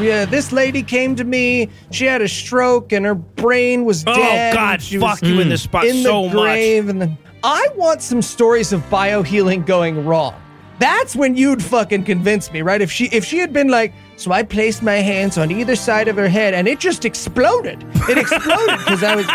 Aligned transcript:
Yeah, 0.00 0.24
this 0.24 0.52
lady 0.52 0.82
came 0.82 1.16
to 1.16 1.24
me. 1.24 1.68
She 1.90 2.04
had 2.04 2.22
a 2.22 2.28
stroke 2.28 2.92
and 2.92 3.04
her 3.04 3.14
brain 3.14 3.84
was 3.84 4.04
Oh, 4.06 4.14
dead. 4.14 4.52
Oh 4.52 4.56
God, 4.56 4.82
she 4.82 4.98
fuck 4.98 5.20
was 5.20 5.30
you 5.30 5.40
in 5.40 5.48
this 5.48 5.62
spot 5.62 5.84
in 5.86 6.02
so 6.02 6.22
the 6.28 6.34
much. 6.34 6.42
grave. 6.44 6.88
And 6.88 7.00
then 7.02 7.18
I 7.44 7.68
want 7.76 8.02
some 8.02 8.22
stories 8.22 8.72
of 8.72 8.80
biohealing 8.90 9.66
going 9.66 10.04
wrong. 10.04 10.34
That's 10.78 11.16
when 11.16 11.34
you'd 11.36 11.60
fucking 11.60 12.04
convince 12.04 12.52
me, 12.52 12.62
right? 12.62 12.80
If 12.80 12.92
she 12.92 13.06
if 13.06 13.24
she 13.24 13.38
had 13.38 13.52
been 13.52 13.66
like, 13.66 13.92
so 14.14 14.30
I 14.30 14.44
placed 14.44 14.80
my 14.80 14.94
hands 14.94 15.36
on 15.36 15.50
either 15.50 15.74
side 15.74 16.06
of 16.06 16.14
her 16.16 16.28
head 16.28 16.54
and 16.54 16.68
it 16.68 16.78
just 16.78 17.04
exploded. 17.04 17.84
It 18.08 18.16
exploded 18.16 18.78
because 18.78 19.02
I 19.02 19.16
was, 19.16 19.26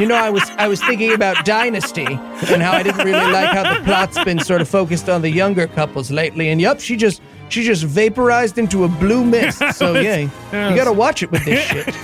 you 0.00 0.06
know, 0.06 0.16
I 0.16 0.28
was 0.30 0.42
I 0.58 0.66
was 0.66 0.82
thinking 0.82 1.12
about 1.12 1.44
Dynasty 1.44 2.04
and 2.04 2.60
how 2.62 2.72
I 2.72 2.82
didn't 2.82 3.04
really 3.04 3.30
like 3.32 3.50
how 3.50 3.72
the 3.72 3.80
plot's 3.84 4.18
been 4.24 4.40
sort 4.40 4.60
of 4.60 4.68
focused 4.68 5.08
on 5.08 5.22
the 5.22 5.30
younger 5.30 5.68
couples 5.68 6.10
lately. 6.10 6.48
And 6.48 6.60
yep, 6.60 6.80
she 6.80 6.96
just 6.96 7.22
she 7.48 7.62
just 7.62 7.84
vaporized 7.84 8.58
into 8.58 8.84
a 8.84 8.88
blue 8.88 9.24
mist. 9.24 9.62
So 9.74 9.98
yeah, 10.00 10.18
you 10.18 10.76
gotta 10.76 10.92
watch 10.92 11.22
it 11.22 11.30
with 11.30 11.44
this 11.44 11.64
shit. 11.64 11.86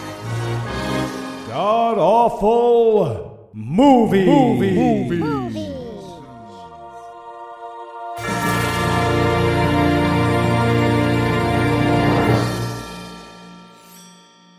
God 1.48 1.98
awful 1.98 3.50
movie. 3.52 4.24
movie. 4.24 5.18
movie. 5.18 5.73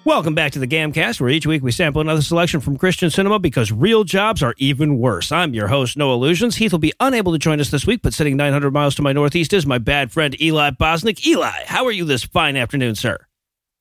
Welcome 0.06 0.36
back 0.36 0.52
to 0.52 0.60
the 0.60 0.68
Gamcast, 0.68 1.20
where 1.20 1.32
each 1.32 1.48
week 1.48 1.64
we 1.64 1.72
sample 1.72 2.00
another 2.00 2.22
selection 2.22 2.60
from 2.60 2.78
Christian 2.78 3.10
cinema 3.10 3.40
because 3.40 3.72
real 3.72 4.04
jobs 4.04 4.44
are 4.44 4.54
even 4.60 5.00
worse. 5.00 5.32
I'm 5.32 5.56
your 5.56 5.68
host, 5.68 5.98
Noah 5.98 6.14
Lugeons. 6.16 6.58
Heath 6.58 6.72
will 6.72 6.78
be 6.80 6.94
unable 7.00 7.32
to 7.32 7.40
join 7.40 7.60
us 7.60 7.72
this 7.72 7.88
week, 7.88 8.02
but 8.04 8.14
sitting 8.14 8.38
900 8.38 8.70
miles 8.72 8.94
to 8.96 9.02
my 9.02 9.14
northeast 9.14 9.52
is 9.52 9.66
my 9.66 9.80
bad 9.80 10.12
friend 10.12 10.40
Eli 10.40 10.70
Bosnick. 10.72 11.26
Eli, 11.26 11.64
how 11.66 11.86
are 11.86 11.92
you 11.92 12.06
this 12.06 12.24
fine 12.24 12.56
afternoon, 12.56 12.94
sir? 12.94 13.18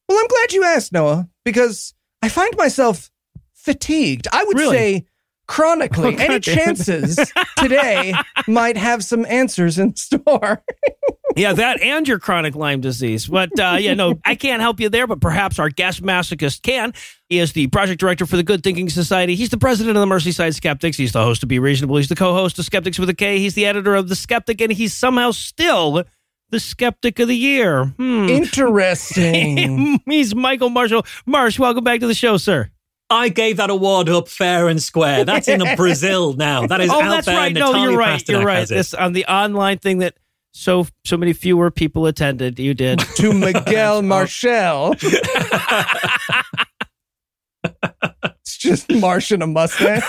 Well, 0.08 0.18
I'm 0.18 0.26
glad 0.28 0.52
you 0.54 0.64
asked, 0.64 0.92
Noah, 0.94 1.28
because 1.44 1.92
I 2.22 2.30
find 2.30 2.56
myself 2.56 3.10
fatigued. 3.52 4.26
I 4.32 4.44
would 4.44 4.56
Really? 4.58 4.76
say 4.76 5.06
chronically. 5.46 6.16
Oh, 6.18 6.22
Any 6.22 6.40
chances 6.40 7.18
today 7.58 8.14
might 8.48 8.78
have 8.78 9.04
some 9.04 9.26
answers 9.26 9.78
in 9.78 9.94
store. 9.94 10.64
Yeah, 11.36 11.52
that 11.54 11.80
and 11.80 12.06
your 12.06 12.18
chronic 12.18 12.54
Lyme 12.54 12.80
disease. 12.80 13.26
But 13.26 13.58
uh, 13.58 13.76
yeah, 13.80 13.94
no, 13.94 14.18
I 14.24 14.34
can't 14.34 14.60
help 14.60 14.80
you 14.80 14.88
there, 14.88 15.06
but 15.06 15.20
perhaps 15.20 15.58
our 15.58 15.68
guest 15.68 16.02
masochist 16.02 16.62
can. 16.62 16.94
He 17.28 17.38
is 17.38 17.52
the 17.52 17.66
project 17.68 18.00
director 18.00 18.26
for 18.26 18.36
the 18.36 18.42
Good 18.42 18.62
Thinking 18.62 18.88
Society. 18.88 19.34
He's 19.34 19.50
the 19.50 19.58
president 19.58 19.96
of 19.96 20.08
the 20.08 20.14
Merseyside 20.14 20.54
Skeptics. 20.54 20.96
He's 20.96 21.12
the 21.12 21.22
host 21.22 21.42
of 21.42 21.48
Be 21.48 21.58
Reasonable. 21.58 21.96
He's 21.96 22.08
the 22.08 22.14
co-host 22.14 22.58
of 22.58 22.64
Skeptics 22.64 22.98
with 22.98 23.08
a 23.08 23.14
K. 23.14 23.38
He's 23.38 23.54
the 23.54 23.66
editor 23.66 23.94
of 23.94 24.08
The 24.08 24.16
Skeptic, 24.16 24.60
and 24.60 24.72
he's 24.72 24.94
somehow 24.94 25.32
still 25.32 26.04
the 26.50 26.60
Skeptic 26.60 27.18
of 27.18 27.28
the 27.28 27.36
Year. 27.36 27.86
Hmm. 27.86 28.28
Interesting. 28.28 30.00
he's 30.06 30.34
Michael 30.34 30.70
Marshall. 30.70 31.04
Marsh, 31.26 31.58
welcome 31.58 31.82
back 31.82 32.00
to 32.00 32.06
the 32.06 32.14
show, 32.14 32.36
sir. 32.36 32.70
I 33.10 33.28
gave 33.28 33.58
that 33.58 33.70
award 33.70 34.08
up 34.08 34.28
fair 34.28 34.68
and 34.68 34.82
square. 34.82 35.24
That's 35.24 35.46
in 35.46 35.62
Brazil 35.76 36.32
now. 36.32 36.66
That 36.66 36.80
is 36.80 36.90
oh, 36.92 37.00
out 37.00 37.10
that's 37.10 37.26
there. 37.26 37.36
right. 37.36 37.52
No, 37.52 37.66
Natalia 37.72 37.90
you're 37.90 37.98
right. 37.98 38.20
Pasternak 38.20 38.28
You're 38.28 38.44
right. 38.44 38.58
has 38.58 38.70
it. 38.70 38.74
This 38.74 38.94
on 38.94 39.12
the 39.12 39.26
online 39.26 39.78
thing 39.78 39.98
that 39.98 40.14
so 40.54 40.86
so 41.04 41.16
many 41.16 41.32
fewer 41.32 41.70
people 41.70 42.06
attended. 42.06 42.58
You 42.58 42.74
did. 42.74 42.98
to 43.16 43.32
Miguel 43.32 44.02
Marshall. 44.02 44.94
it's 48.40 48.56
just 48.56 48.90
Marsh 48.90 49.30
and 49.32 49.42
a 49.42 49.46
mustache. 49.46 50.02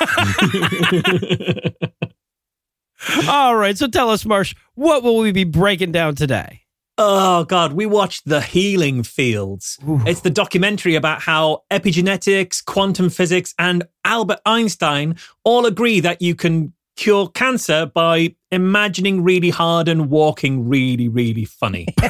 All 3.27 3.55
right. 3.55 3.77
So 3.77 3.87
tell 3.87 4.09
us, 4.09 4.25
Marsh, 4.25 4.55
what 4.75 5.03
will 5.03 5.17
we 5.17 5.31
be 5.31 5.43
breaking 5.43 5.91
down 5.91 6.15
today? 6.15 6.61
Oh 6.97 7.43
God, 7.43 7.73
we 7.73 7.85
watched 7.85 8.25
The 8.25 8.39
Healing 8.39 9.03
Fields. 9.03 9.77
It's 10.05 10.21
the 10.21 10.29
documentary 10.29 10.95
about 10.95 11.21
how 11.21 11.63
epigenetics, 11.69 12.63
quantum 12.63 13.09
physics, 13.09 13.53
and 13.59 13.83
Albert 14.05 14.39
Einstein 14.45 15.17
all 15.43 15.65
agree 15.65 15.99
that 15.99 16.21
you 16.21 16.35
can 16.35 16.71
cure 16.95 17.27
cancer 17.27 17.85
by 17.93 18.35
imagining 18.55 19.23
really 19.23 19.49
hard 19.49 19.87
and 19.87 20.09
walking 20.09 20.67
really, 20.67 21.07
really 21.07 21.45
funny. 21.45 21.87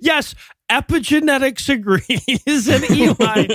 Yes, 0.00 0.34
epigenetics 0.70 1.68
agrees. 1.68 2.68
and 2.68 2.90
Eli, 2.90 3.46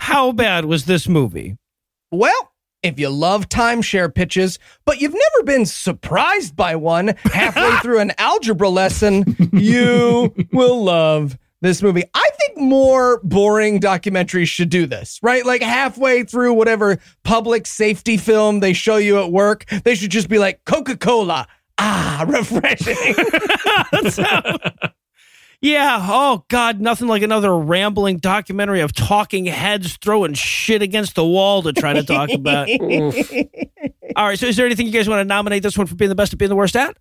how 0.00 0.32
bad 0.32 0.64
was 0.64 0.84
this 0.84 1.08
movie? 1.08 1.56
Well, 2.10 2.52
if 2.82 2.98
you 2.98 3.08
love 3.08 3.48
timeshare 3.48 4.12
pitches, 4.12 4.58
but 4.84 5.00
you've 5.00 5.14
never 5.14 5.44
been 5.44 5.66
surprised 5.66 6.56
by 6.56 6.76
one 6.76 7.14
halfway 7.24 7.76
through 7.78 8.00
an 8.00 8.12
algebra 8.18 8.68
lesson, 8.68 9.36
you 9.52 10.34
will 10.52 10.82
love 10.82 11.38
this 11.62 11.82
movie. 11.82 12.04
I 12.12 12.28
think 12.38 12.58
more 12.58 13.20
boring 13.22 13.80
documentaries 13.80 14.48
should 14.48 14.68
do 14.68 14.84
this, 14.86 15.18
right? 15.22 15.46
Like 15.46 15.62
halfway 15.62 16.24
through 16.24 16.52
whatever 16.52 16.98
public 17.24 17.66
safety 17.66 18.18
film 18.18 18.60
they 18.60 18.74
show 18.74 18.96
you 18.96 19.18
at 19.20 19.32
work, 19.32 19.64
they 19.84 19.94
should 19.94 20.10
just 20.10 20.28
be 20.28 20.38
like 20.38 20.64
Coca 20.66 20.96
Cola. 20.96 21.48
Ah, 21.78 22.24
refreshing. 22.28 23.14
Yeah. 25.64 25.98
Oh 26.02 26.44
God, 26.48 26.80
nothing 26.80 27.06
like 27.06 27.22
another 27.22 27.56
rambling 27.56 28.16
documentary 28.18 28.80
of 28.80 28.92
talking 28.92 29.44
heads 29.44 29.96
throwing 29.96 30.34
shit 30.34 30.82
against 30.82 31.14
the 31.14 31.24
wall 31.24 31.62
to 31.62 31.72
try 31.72 31.92
to 31.92 32.02
talk 32.02 32.30
about. 32.30 32.68
All 34.16 34.26
right. 34.26 34.36
So, 34.36 34.46
is 34.46 34.56
there 34.56 34.66
anything 34.66 34.86
you 34.86 34.92
guys 34.92 35.08
want 35.08 35.20
to 35.20 35.24
nominate 35.24 35.62
this 35.62 35.78
one 35.78 35.86
for 35.86 35.94
being 35.94 36.08
the 36.08 36.16
best 36.16 36.32
at 36.32 36.38
being 36.40 36.48
the 36.48 36.56
worst 36.56 36.74
at? 36.74 36.96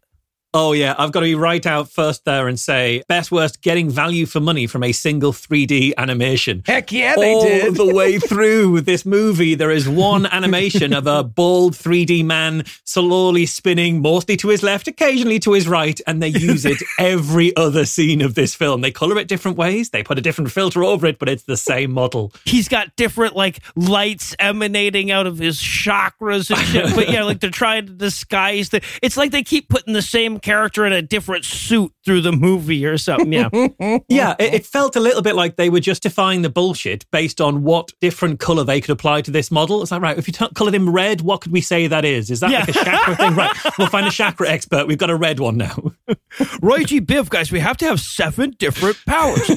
Oh 0.53 0.73
yeah, 0.73 0.95
I've 0.97 1.13
got 1.13 1.21
to 1.21 1.27
be 1.27 1.35
right 1.35 1.65
out 1.65 1.89
first 1.89 2.25
there 2.25 2.49
and 2.49 2.59
say 2.59 3.03
best 3.07 3.31
worst 3.31 3.61
getting 3.61 3.89
value 3.89 4.25
for 4.25 4.41
money 4.41 4.67
from 4.67 4.83
a 4.83 4.91
single 4.91 5.31
3D 5.31 5.93
animation. 5.97 6.61
Heck 6.65 6.91
yeah, 6.91 7.15
they 7.15 7.33
All 7.33 7.43
did. 7.45 7.75
the 7.75 7.93
way 7.93 8.19
through 8.19 8.81
this 8.81 9.05
movie, 9.05 9.55
there 9.55 9.71
is 9.71 9.87
one 9.87 10.25
animation 10.25 10.91
of 10.91 11.07
a 11.07 11.23
bald 11.23 11.73
3D 11.73 12.25
man 12.25 12.65
slowly 12.83 13.45
spinning, 13.45 14.01
mostly 14.01 14.35
to 14.37 14.49
his 14.49 14.61
left, 14.61 14.89
occasionally 14.89 15.39
to 15.39 15.53
his 15.53 15.69
right, 15.69 16.01
and 16.05 16.21
they 16.21 16.27
use 16.27 16.65
it 16.65 16.83
every 16.99 17.55
other 17.55 17.85
scene 17.85 18.21
of 18.21 18.35
this 18.35 18.53
film. 18.53 18.81
They 18.81 18.91
color 18.91 19.17
it 19.19 19.29
different 19.29 19.55
ways, 19.57 19.91
they 19.91 20.03
put 20.03 20.17
a 20.17 20.21
different 20.21 20.51
filter 20.51 20.83
over 20.83 21.07
it, 21.07 21.17
but 21.17 21.29
it's 21.29 21.43
the 21.43 21.55
same 21.55 21.93
model. 21.93 22.33
He's 22.43 22.67
got 22.67 22.93
different 22.97 23.37
like 23.37 23.59
lights 23.77 24.35
emanating 24.37 25.11
out 25.11 25.27
of 25.27 25.37
his 25.37 25.61
chakras 25.61 26.49
and 26.53 26.59
shit. 26.67 26.93
but 26.93 27.07
yeah, 27.09 27.23
like 27.23 27.39
they're 27.39 27.49
trying 27.51 27.85
to 27.85 27.93
disguise 27.93 28.67
the. 28.67 28.81
It's 29.01 29.15
like 29.15 29.31
they 29.31 29.43
keep 29.43 29.69
putting 29.69 29.93
the 29.93 30.01
same 30.01 30.40
character 30.41 30.85
in 30.85 30.93
a 30.93 31.01
different 31.01 31.45
suit 31.45 31.91
through 32.05 32.21
the 32.21 32.31
movie 32.31 32.85
or 32.85 32.97
something. 32.97 33.31
Yeah. 33.33 33.49
Yeah, 34.09 34.35
it, 34.39 34.53
it 34.53 34.65
felt 34.65 34.95
a 34.95 34.99
little 34.99 35.21
bit 35.21 35.35
like 35.35 35.55
they 35.55 35.69
were 35.69 35.79
justifying 35.79 36.41
the 36.41 36.49
bullshit 36.49 37.05
based 37.11 37.39
on 37.41 37.63
what 37.63 37.91
different 38.01 38.39
color 38.39 38.63
they 38.63 38.81
could 38.81 38.91
apply 38.91 39.21
to 39.21 39.31
this 39.31 39.49
model. 39.51 39.81
It's 39.81 39.91
like, 39.91 40.01
right, 40.01 40.17
if 40.17 40.27
you 40.27 40.33
t- 40.33 40.47
colored 40.55 40.73
him 40.75 40.89
red, 40.89 41.21
what 41.21 41.41
could 41.41 41.51
we 41.51 41.61
say 41.61 41.87
that 41.87 42.03
is? 42.05 42.29
Is 42.29 42.39
that 42.41 42.51
Yeah. 42.51 42.59
like 42.59 42.69
a 42.69 42.73
chakra 42.73 43.15
thing? 43.15 43.35
Right, 43.35 43.55
we'll 43.77 43.87
find 43.87 44.07
a 44.07 44.11
chakra 44.11 44.49
expert. 44.49 44.87
We've 44.87 44.97
got 44.97 45.09
a 45.09 45.15
red 45.15 45.39
one 45.39 45.57
now. 45.57 45.75
Roy 46.61 46.83
G. 46.83 46.99
Biv, 47.01 47.29
guys, 47.29 47.51
we 47.51 47.59
have 47.59 47.77
to 47.77 47.85
have 47.85 47.99
seven 47.99 48.51
different 48.59 48.97
powers. 49.05 49.49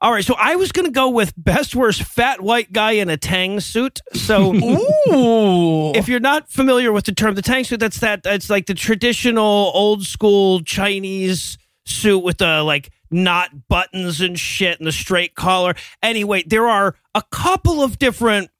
All 0.00 0.12
right, 0.12 0.24
so 0.24 0.34
I 0.38 0.56
was 0.56 0.72
going 0.72 0.86
to 0.86 0.92
go 0.92 1.08
with 1.08 1.32
best 1.36 1.76
worst 1.76 2.02
fat 2.02 2.40
white 2.40 2.72
guy 2.72 2.92
in 2.92 3.08
a 3.08 3.16
Tang 3.16 3.60
suit. 3.60 4.00
So 4.14 4.52
Ooh. 4.54 5.92
if 5.92 6.08
you're 6.08 6.20
not 6.20 6.50
familiar 6.50 6.92
with 6.92 7.04
the 7.04 7.12
term, 7.12 7.34
the 7.34 7.42
Tang 7.42 7.64
suit, 7.64 7.80
that's 7.80 8.00
that. 8.00 8.22
it's 8.24 8.50
like 8.50 8.66
the 8.66 8.74
traditional 8.74 9.70
old 9.82 10.04
school 10.04 10.62
Chinese 10.62 11.58
suit 11.84 12.20
with 12.20 12.38
the 12.38 12.62
like 12.62 12.90
not 13.10 13.68
buttons 13.68 14.20
and 14.20 14.38
shit 14.38 14.78
and 14.78 14.86
the 14.86 14.92
straight 14.92 15.34
collar. 15.34 15.74
Anyway, 16.02 16.44
there 16.46 16.68
are 16.68 16.94
a 17.16 17.22
couple 17.32 17.82
of 17.82 17.98
different 17.98 18.50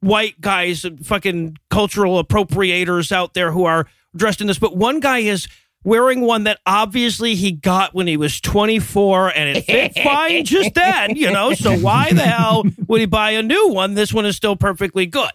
white 0.00 0.40
guys, 0.42 0.84
fucking 1.02 1.56
cultural 1.70 2.22
appropriators 2.22 3.10
out 3.10 3.32
there 3.32 3.50
who 3.50 3.64
are 3.64 3.86
dressed 4.14 4.42
in 4.42 4.46
this, 4.46 4.58
but 4.58 4.76
one 4.76 5.00
guy 5.00 5.18
is 5.20 5.48
wearing 5.84 6.20
one 6.20 6.44
that 6.44 6.60
obviously 6.66 7.34
he 7.34 7.50
got 7.50 7.94
when 7.94 8.06
he 8.06 8.18
was 8.18 8.38
24 8.40 9.30
and 9.34 9.56
it 9.56 9.64
fit 9.64 9.98
fine 10.04 10.44
just 10.44 10.74
then, 10.74 11.16
you 11.16 11.30
know. 11.30 11.54
So 11.54 11.76
why 11.78 12.12
the 12.12 12.22
hell 12.22 12.64
would 12.86 13.00
he 13.00 13.06
buy 13.06 13.30
a 13.30 13.42
new 13.42 13.70
one? 13.70 13.94
This 13.94 14.12
one 14.12 14.26
is 14.26 14.36
still 14.36 14.54
perfectly 14.54 15.06
good. 15.06 15.32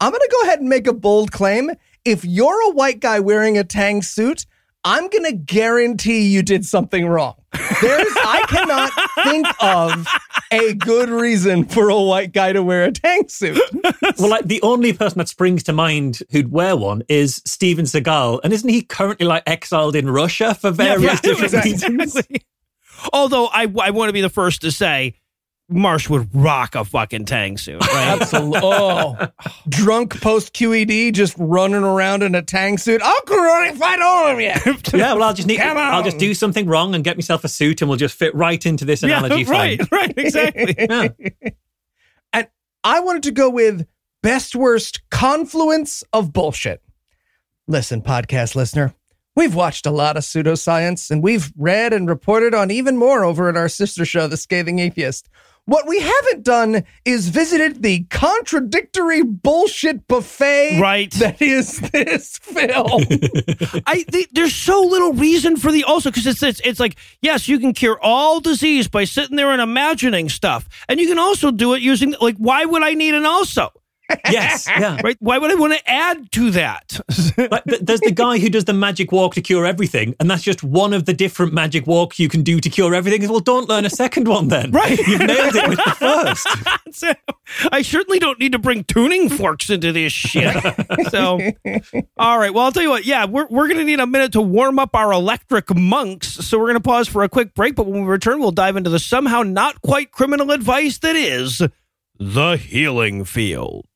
I'm 0.00 0.10
going 0.10 0.20
to 0.20 0.28
go 0.32 0.46
ahead 0.48 0.58
and 0.58 0.68
make 0.68 0.88
a 0.88 0.92
bold 0.92 1.30
claim. 1.30 1.70
If 2.04 2.24
you're 2.24 2.70
a 2.70 2.74
white 2.74 3.00
guy 3.00 3.20
wearing 3.20 3.56
a 3.58 3.64
Tang 3.64 4.02
suit, 4.02 4.46
I'm 4.84 5.08
going 5.08 5.24
to 5.24 5.32
guarantee 5.32 6.26
you 6.26 6.42
did 6.42 6.64
something 6.66 7.06
wrong. 7.06 7.34
There's, 7.52 8.08
I 8.16 8.44
cannot 8.48 8.90
think 9.24 9.46
of 9.62 10.08
a 10.50 10.74
good 10.74 11.08
reason 11.10 11.64
for 11.64 11.88
a 11.90 12.00
white 12.00 12.32
guy 12.32 12.52
to 12.52 12.62
wear 12.62 12.84
a 12.84 12.92
Tang 12.92 13.28
suit. 13.28 13.60
well, 14.18 14.28
like 14.28 14.46
the 14.46 14.60
only 14.62 14.92
person 14.92 15.18
that 15.18 15.28
springs 15.28 15.62
to 15.64 15.72
mind 15.72 16.20
who'd 16.32 16.50
wear 16.50 16.76
one 16.76 17.02
is 17.08 17.40
Steven 17.44 17.84
Seagal, 17.84 18.40
and 18.42 18.52
isn't 18.52 18.68
he 18.68 18.82
currently 18.82 19.26
like 19.26 19.44
exiled 19.46 19.94
in 19.94 20.10
Russia 20.10 20.54
for 20.54 20.72
various 20.72 21.02
Yeah, 21.02 21.16
different 21.20 21.54
exactly. 21.54 21.96
reasons? 21.96 22.26
Although 23.12 23.46
I, 23.46 23.72
I 23.80 23.90
want 23.90 24.08
to 24.08 24.12
be 24.12 24.20
the 24.20 24.28
first 24.28 24.62
to 24.62 24.72
say, 24.72 25.14
Marsh 25.72 26.08
would 26.08 26.28
rock 26.34 26.74
a 26.74 26.84
fucking 26.84 27.24
tang 27.24 27.56
suit, 27.58 27.80
right? 27.80 28.18
Absolutely. 28.20 28.60
Oh, 28.62 29.28
drunk 29.68 30.20
post 30.20 30.52
QED, 30.54 31.12
just 31.12 31.34
running 31.38 31.82
around 31.82 32.22
in 32.22 32.34
a 32.34 32.42
tang 32.42 32.78
suit. 32.78 33.00
I'll 33.02 33.20
karate 33.22 33.76
fight 33.76 34.00
all 34.00 34.26
of 34.28 34.40
you. 34.40 34.52
Yeah, 34.98 35.14
well, 35.14 35.22
I'll 35.24 35.34
just 35.34 35.48
need. 35.48 35.58
Come 35.58 35.76
on. 35.76 35.94
I'll 35.94 36.02
just 36.02 36.18
do 36.18 36.34
something 36.34 36.66
wrong 36.66 36.94
and 36.94 37.02
get 37.02 37.16
myself 37.16 37.44
a 37.44 37.48
suit, 37.48 37.80
and 37.80 37.88
we'll 37.88 37.98
just 37.98 38.16
fit 38.16 38.34
right 38.34 38.64
into 38.66 38.84
this 38.84 39.02
yeah, 39.02 39.18
analogy. 39.18 39.44
right, 39.44 39.78
fine. 39.78 39.88
right, 39.90 40.14
exactly. 40.18 40.74
Yeah. 40.78 41.08
And 42.32 42.48
I 42.84 43.00
wanted 43.00 43.22
to 43.24 43.30
go 43.30 43.48
with 43.48 43.86
best 44.22 44.54
worst 44.54 45.00
confluence 45.10 46.04
of 46.12 46.32
bullshit. 46.32 46.82
Listen, 47.66 48.02
podcast 48.02 48.54
listener, 48.54 48.94
we've 49.36 49.54
watched 49.54 49.86
a 49.86 49.90
lot 49.90 50.16
of 50.16 50.24
pseudoscience 50.24 51.10
and 51.10 51.22
we've 51.22 51.52
read 51.56 51.92
and 51.92 52.08
reported 52.08 52.54
on 52.54 52.70
even 52.70 52.96
more 52.96 53.24
over 53.24 53.48
at 53.48 53.56
our 53.56 53.68
sister 53.68 54.04
show, 54.04 54.26
The 54.26 54.36
Scathing 54.36 54.78
Atheist. 54.78 55.28
What 55.66 55.86
we 55.86 56.00
haven't 56.00 56.42
done 56.42 56.82
is 57.04 57.28
visited 57.28 57.82
the 57.82 58.04
contradictory 58.10 59.22
bullshit 59.22 60.08
buffet 60.08 60.80
Right. 60.80 61.10
that 61.12 61.40
is 61.40 61.78
this 61.78 62.38
film. 62.38 63.02
I 63.86 64.04
they, 64.08 64.26
there's 64.32 64.54
so 64.54 64.80
little 64.82 65.12
reason 65.12 65.56
for 65.56 65.70
the 65.70 65.84
also 65.84 66.10
because 66.10 66.26
it's, 66.26 66.42
it's 66.42 66.60
it's 66.64 66.80
like 66.80 66.96
yes 67.20 67.46
you 67.48 67.58
can 67.60 67.72
cure 67.72 67.98
all 68.02 68.40
disease 68.40 68.88
by 68.88 69.04
sitting 69.04 69.36
there 69.36 69.50
and 69.52 69.62
imagining 69.62 70.28
stuff 70.28 70.68
and 70.88 70.98
you 70.98 71.06
can 71.06 71.18
also 71.18 71.50
do 71.52 71.74
it 71.74 71.82
using 71.82 72.14
like 72.20 72.36
why 72.38 72.64
would 72.64 72.82
I 72.82 72.94
need 72.94 73.14
an 73.14 73.24
also 73.24 73.70
Yes. 74.30 74.68
Yeah. 74.82 74.98
right 75.04 75.16
why 75.20 75.38
would 75.38 75.50
I 75.50 75.54
want 75.54 75.74
to 75.74 75.90
add 75.90 76.32
to 76.32 76.50
that 76.52 77.00
Like, 77.36 77.64
there's 77.64 78.00
the 78.00 78.10
guy 78.10 78.38
who 78.38 78.48
does 78.48 78.64
the 78.64 78.72
magic 78.72 79.12
walk 79.12 79.34
to 79.34 79.40
cure 79.40 79.64
everything, 79.64 80.14
and 80.20 80.30
that's 80.30 80.42
just 80.42 80.62
one 80.62 80.92
of 80.92 81.06
the 81.06 81.12
different 81.12 81.52
magic 81.52 81.86
walks 81.86 82.18
you 82.18 82.28
can 82.28 82.42
do 82.42 82.60
to 82.60 82.68
cure 82.68 82.94
everything. 82.94 83.26
Well, 83.28 83.40
don't 83.40 83.68
learn 83.68 83.84
a 83.84 83.90
second 83.90 84.28
one 84.28 84.48
then. 84.48 84.70
Right. 84.70 84.98
You've 84.98 85.20
nailed 85.20 85.54
it 85.56 85.68
with 85.68 85.78
the 85.84 85.90
first. 85.98 86.46
So, 86.94 87.10
I 87.72 87.80
certainly 87.80 88.18
don't 88.18 88.38
need 88.38 88.52
to 88.52 88.58
bring 88.58 88.84
tuning 88.84 89.30
forks 89.30 89.70
into 89.70 89.92
this 89.92 90.12
shit. 90.12 90.54
So, 91.08 91.40
all 92.18 92.38
right. 92.38 92.52
Well, 92.52 92.64
I'll 92.66 92.72
tell 92.72 92.82
you 92.82 92.90
what. 92.90 93.06
Yeah, 93.06 93.24
we're, 93.24 93.46
we're 93.46 93.66
going 93.66 93.78
to 93.78 93.84
need 93.84 93.98
a 93.98 94.06
minute 94.06 94.32
to 94.32 94.42
warm 94.42 94.78
up 94.78 94.94
our 94.94 95.10
electric 95.10 95.74
monks. 95.74 96.28
So, 96.28 96.58
we're 96.58 96.66
going 96.66 96.74
to 96.76 96.80
pause 96.80 97.08
for 97.08 97.22
a 97.22 97.30
quick 97.30 97.54
break. 97.54 97.76
But 97.76 97.86
when 97.86 98.02
we 98.02 98.08
return, 98.08 98.40
we'll 98.40 98.50
dive 98.50 98.76
into 98.76 98.90
the 98.90 98.98
somehow 98.98 99.42
not 99.42 99.80
quite 99.80 100.12
criminal 100.12 100.50
advice 100.50 100.98
that 100.98 101.16
is 101.16 101.62
the 102.18 102.56
healing 102.56 103.24
field. 103.24 103.86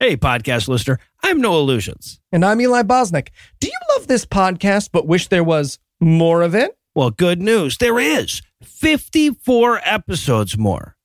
Hey, 0.00 0.16
podcast 0.16 0.68
listener. 0.68 0.98
I'm 1.22 1.40
Noah 1.40 1.62
Lugeons. 1.62 2.20
and 2.30 2.44
I'm 2.44 2.60
Eli 2.60 2.82
Bosnick. 2.82 3.28
Do 3.60 3.66
you 3.66 3.78
love 3.96 4.06
this 4.06 4.24
podcast 4.24 4.90
but 4.92 5.06
wish 5.06 5.28
there 5.28 5.42
was 5.44 5.78
more 6.00 6.42
of 6.42 6.54
it? 6.54 6.76
Well, 6.94 7.10
good 7.10 7.40
news. 7.42 7.78
There 7.78 7.98
is 7.98 8.42
54 8.62 9.80
episodes 9.84 10.56
more. 10.56 10.96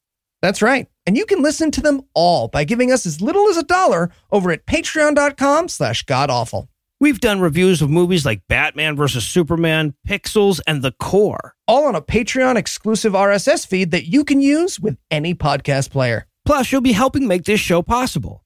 That's 0.41 0.61
right. 0.61 0.87
And 1.05 1.17
you 1.17 1.25
can 1.25 1.41
listen 1.41 1.71
to 1.71 1.81
them 1.81 2.01
all 2.13 2.47
by 2.47 2.63
giving 2.63 2.91
us 2.91 3.05
as 3.05 3.21
little 3.21 3.47
as 3.49 3.57
a 3.57 3.63
dollar 3.63 4.11
over 4.31 4.51
at 4.51 4.65
patreon.com 4.65 5.69
slash 5.69 6.03
godawful. 6.03 6.69
We've 7.03 7.19
done 7.19 7.41
reviews 7.41 7.81
of 7.81 7.89
movies 7.89 8.25
like 8.25 8.47
Batman 8.47 8.95
vs. 8.95 9.25
Superman, 9.25 9.93
Pixels, 10.07 10.61
and 10.65 10.81
The 10.81 10.93
Core. 10.93 11.53
All 11.67 11.85
on 11.85 11.95
a 11.95 12.01
Patreon 12.01 12.55
exclusive 12.55 13.11
RSS 13.11 13.67
feed 13.67 13.91
that 13.91 14.05
you 14.05 14.23
can 14.23 14.39
use 14.39 14.79
with 14.79 14.97
any 15.11 15.35
podcast 15.35 15.89
player. 15.89 16.27
Plus, 16.45 16.71
you'll 16.71 16.79
be 16.79 16.93
helping 16.93 17.27
make 17.27 17.43
this 17.43 17.59
show 17.59 17.81
possible. 17.81 18.45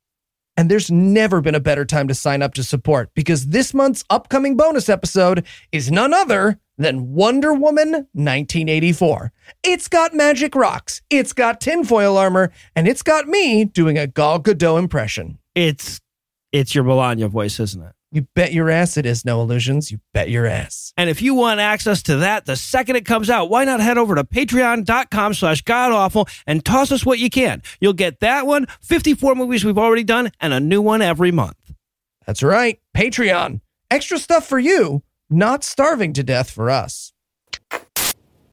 And 0.58 0.72
there's 0.72 0.90
never 0.90 1.40
been 1.40 1.54
a 1.54 1.60
better 1.60 1.86
time 1.86 2.08
to 2.08 2.16
sign 2.16 2.42
up 2.42 2.56
to 2.56 2.64
support 2.64 3.12
because 3.14 3.46
this 3.46 3.76
month's 3.76 4.04
upcoming 4.10 4.58
bonus 4.58 4.90
episode 4.90 5.46
is 5.72 5.92
none 5.92 6.12
other 6.12 6.60
than 6.80 7.14
Wonder 7.14 7.54
Woman 7.54 7.92
1984. 8.14 9.34
It's 9.62 9.88
got 9.88 10.16
magic 10.16 10.56
rocks, 10.56 11.04
it's 11.12 11.32
got 11.32 11.62
tinfoil 11.62 12.18
armor, 12.18 12.52
and 12.76 12.88
it's 12.88 13.04
got 13.04 13.28
me 13.28 13.66
doing 13.66 14.00
a 14.00 14.08
Gal 14.08 14.42
Gadot 14.42 14.80
impression. 14.80 15.38
It's 15.54 16.02
it's 16.52 16.74
your 16.74 16.86
Melania 16.86 17.28
voice, 17.28 17.60
isn't 17.60 17.84
it? 17.84 17.94
You 18.12 18.22
bet 18.36 18.54
your 18.54 18.70
ass 18.70 18.96
it 18.96 19.06
is 19.06 19.26
Noah 19.26 19.44
Lugeons. 19.44 19.92
You 19.92 20.00
bet 20.14 20.30
your 20.30 20.46
ass. 20.46 20.94
And 20.96 21.10
if 21.10 21.22
you 21.22 21.34
want 21.34 21.60
access 21.60 22.02
to 22.04 22.18
that 22.18 22.46
the 22.46 22.56
second 22.56 22.96
it 22.96 23.06
comes 23.06 23.30
out, 23.30 23.50
why 23.50 23.66
not 23.66 23.82
head 23.82 23.98
over 23.98 24.16
to 24.16 24.24
patreon.com 24.24 25.34
slash 25.34 25.62
godawful 25.64 26.28
and 26.46 26.64
toss 26.64 26.92
us 26.92 27.06
what 27.06 27.20
you 27.20 27.30
can. 27.30 27.62
You'll 27.82 27.94
get 27.94 28.22
that 28.22 28.48
one, 28.48 28.68
54 28.82 29.36
movies 29.36 29.66
we've 29.66 29.78
already 29.78 30.06
done, 30.06 30.32
and 30.40 30.54
a 30.54 30.60
new 30.60 30.82
one 30.82 31.02
every 31.02 31.32
month. 31.32 31.58
That's 32.26 32.44
right, 32.44 32.80
Patreon. 32.96 33.60
Extra 33.92 34.18
stuff 34.20 34.46
for 34.48 34.60
you, 34.60 35.04
not 35.30 35.64
starving 35.64 36.14
to 36.14 36.24
death 36.24 36.50
for 36.50 36.70
us. 36.70 37.12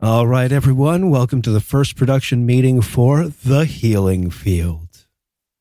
All 0.03 0.27
right, 0.27 0.51
everyone, 0.51 1.11
welcome 1.11 1.43
to 1.43 1.51
the 1.51 1.61
first 1.61 1.97
production 1.97 2.45
meeting 2.45 2.83
for 2.83 3.29
The 3.29 3.65
Healing 3.65 4.31
Field. 4.31 5.07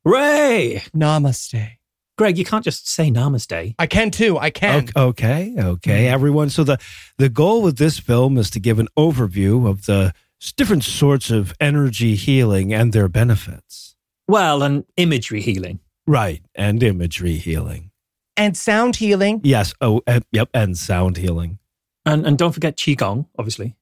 Ray! 0.03 0.83
Namaste. 0.95 1.77
Greg, 2.17 2.37
you 2.37 2.45
can't 2.45 2.63
just 2.63 2.87
say 2.87 3.09
namaste. 3.09 3.75
I 3.79 3.87
can 3.87 4.11
too. 4.11 4.37
I 4.37 4.51
can. 4.51 4.89
Okay, 4.95 5.55
okay, 5.57 6.07
everyone. 6.07 6.49
So 6.49 6.63
the 6.63 6.77
the 7.17 7.29
goal 7.29 7.61
with 7.63 7.77
this 7.77 7.99
film 7.99 8.37
is 8.37 8.49
to 8.51 8.59
give 8.59 8.79
an 8.79 8.87
overview 8.97 9.67
of 9.67 9.85
the 9.85 10.13
different 10.55 10.83
sorts 10.83 11.31
of 11.31 11.53
energy 11.59 12.15
healing 12.15 12.73
and 12.73 12.93
their 12.93 13.07
benefits. 13.07 13.95
Well, 14.27 14.61
and 14.61 14.85
imagery 14.97 15.41
healing. 15.41 15.79
Right, 16.05 16.43
and 16.53 16.83
imagery 16.83 17.37
healing. 17.37 17.91
And 18.35 18.57
sound 18.57 18.97
healing. 18.97 19.41
Yes. 19.43 19.73
Oh, 19.79 20.01
uh, 20.05 20.19
yep, 20.31 20.49
and 20.53 20.77
sound 20.77 21.17
healing. 21.17 21.59
And, 22.05 22.25
and 22.25 22.37
don't 22.37 22.51
forget 22.51 22.75
Qigong, 22.75 23.27
obviously. 23.37 23.75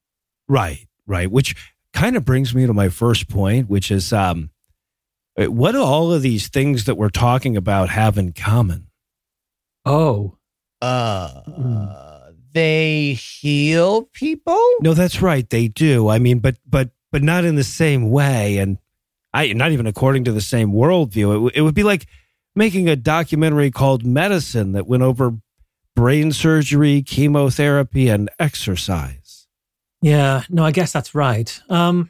Right, 0.48 0.88
right. 1.07 1.31
Which 1.31 1.56
kind 1.94 2.16
of 2.16 2.25
brings 2.25 2.54
me 2.54 2.68
to 2.68 2.74
my 2.74 2.89
first 2.89 3.27
point, 3.27 3.69
which 3.69 3.89
is 3.89 4.13
um, 4.13 4.50
what 5.47 5.71
do 5.73 5.81
all 5.81 6.13
of 6.13 6.21
these 6.21 6.47
things 6.47 6.85
that 6.85 6.95
we're 6.95 7.09
talking 7.09 7.55
about 7.55 7.89
have 7.89 8.17
in 8.17 8.33
common? 8.33 8.88
Oh. 9.85 10.38
Uh, 10.81 12.31
they 12.53 13.13
heal 13.13 14.03
people. 14.13 14.59
No, 14.81 14.93
that's 14.93 15.21
right. 15.21 15.49
They 15.49 15.67
do. 15.67 16.09
I 16.09 16.19
mean, 16.19 16.39
but 16.39 16.57
but 16.67 16.89
but 17.11 17.23
not 17.23 17.45
in 17.45 17.55
the 17.55 17.63
same 17.63 18.09
way, 18.09 18.57
and 18.57 18.77
I 19.33 19.53
not 19.53 19.71
even 19.71 19.88
according 19.88 20.23
to 20.25 20.31
the 20.31 20.41
same 20.41 20.71
worldview. 20.71 21.29
It, 21.29 21.33
w- 21.33 21.51
it 21.53 21.61
would 21.61 21.75
be 21.75 21.83
like 21.83 22.07
making 22.55 22.89
a 22.89 22.95
documentary 22.95 23.71
called 23.71 24.05
Medicine 24.05 24.73
that 24.73 24.88
went 24.88 25.03
over 25.03 25.38
brain 25.95 26.31
surgery, 26.31 27.01
chemotherapy, 27.01 28.09
and 28.09 28.29
exercise. 28.39 29.47
Yeah, 30.01 30.43
no, 30.49 30.65
I 30.65 30.71
guess 30.71 30.91
that's 30.91 31.13
right. 31.13 31.61
Um, 31.69 32.09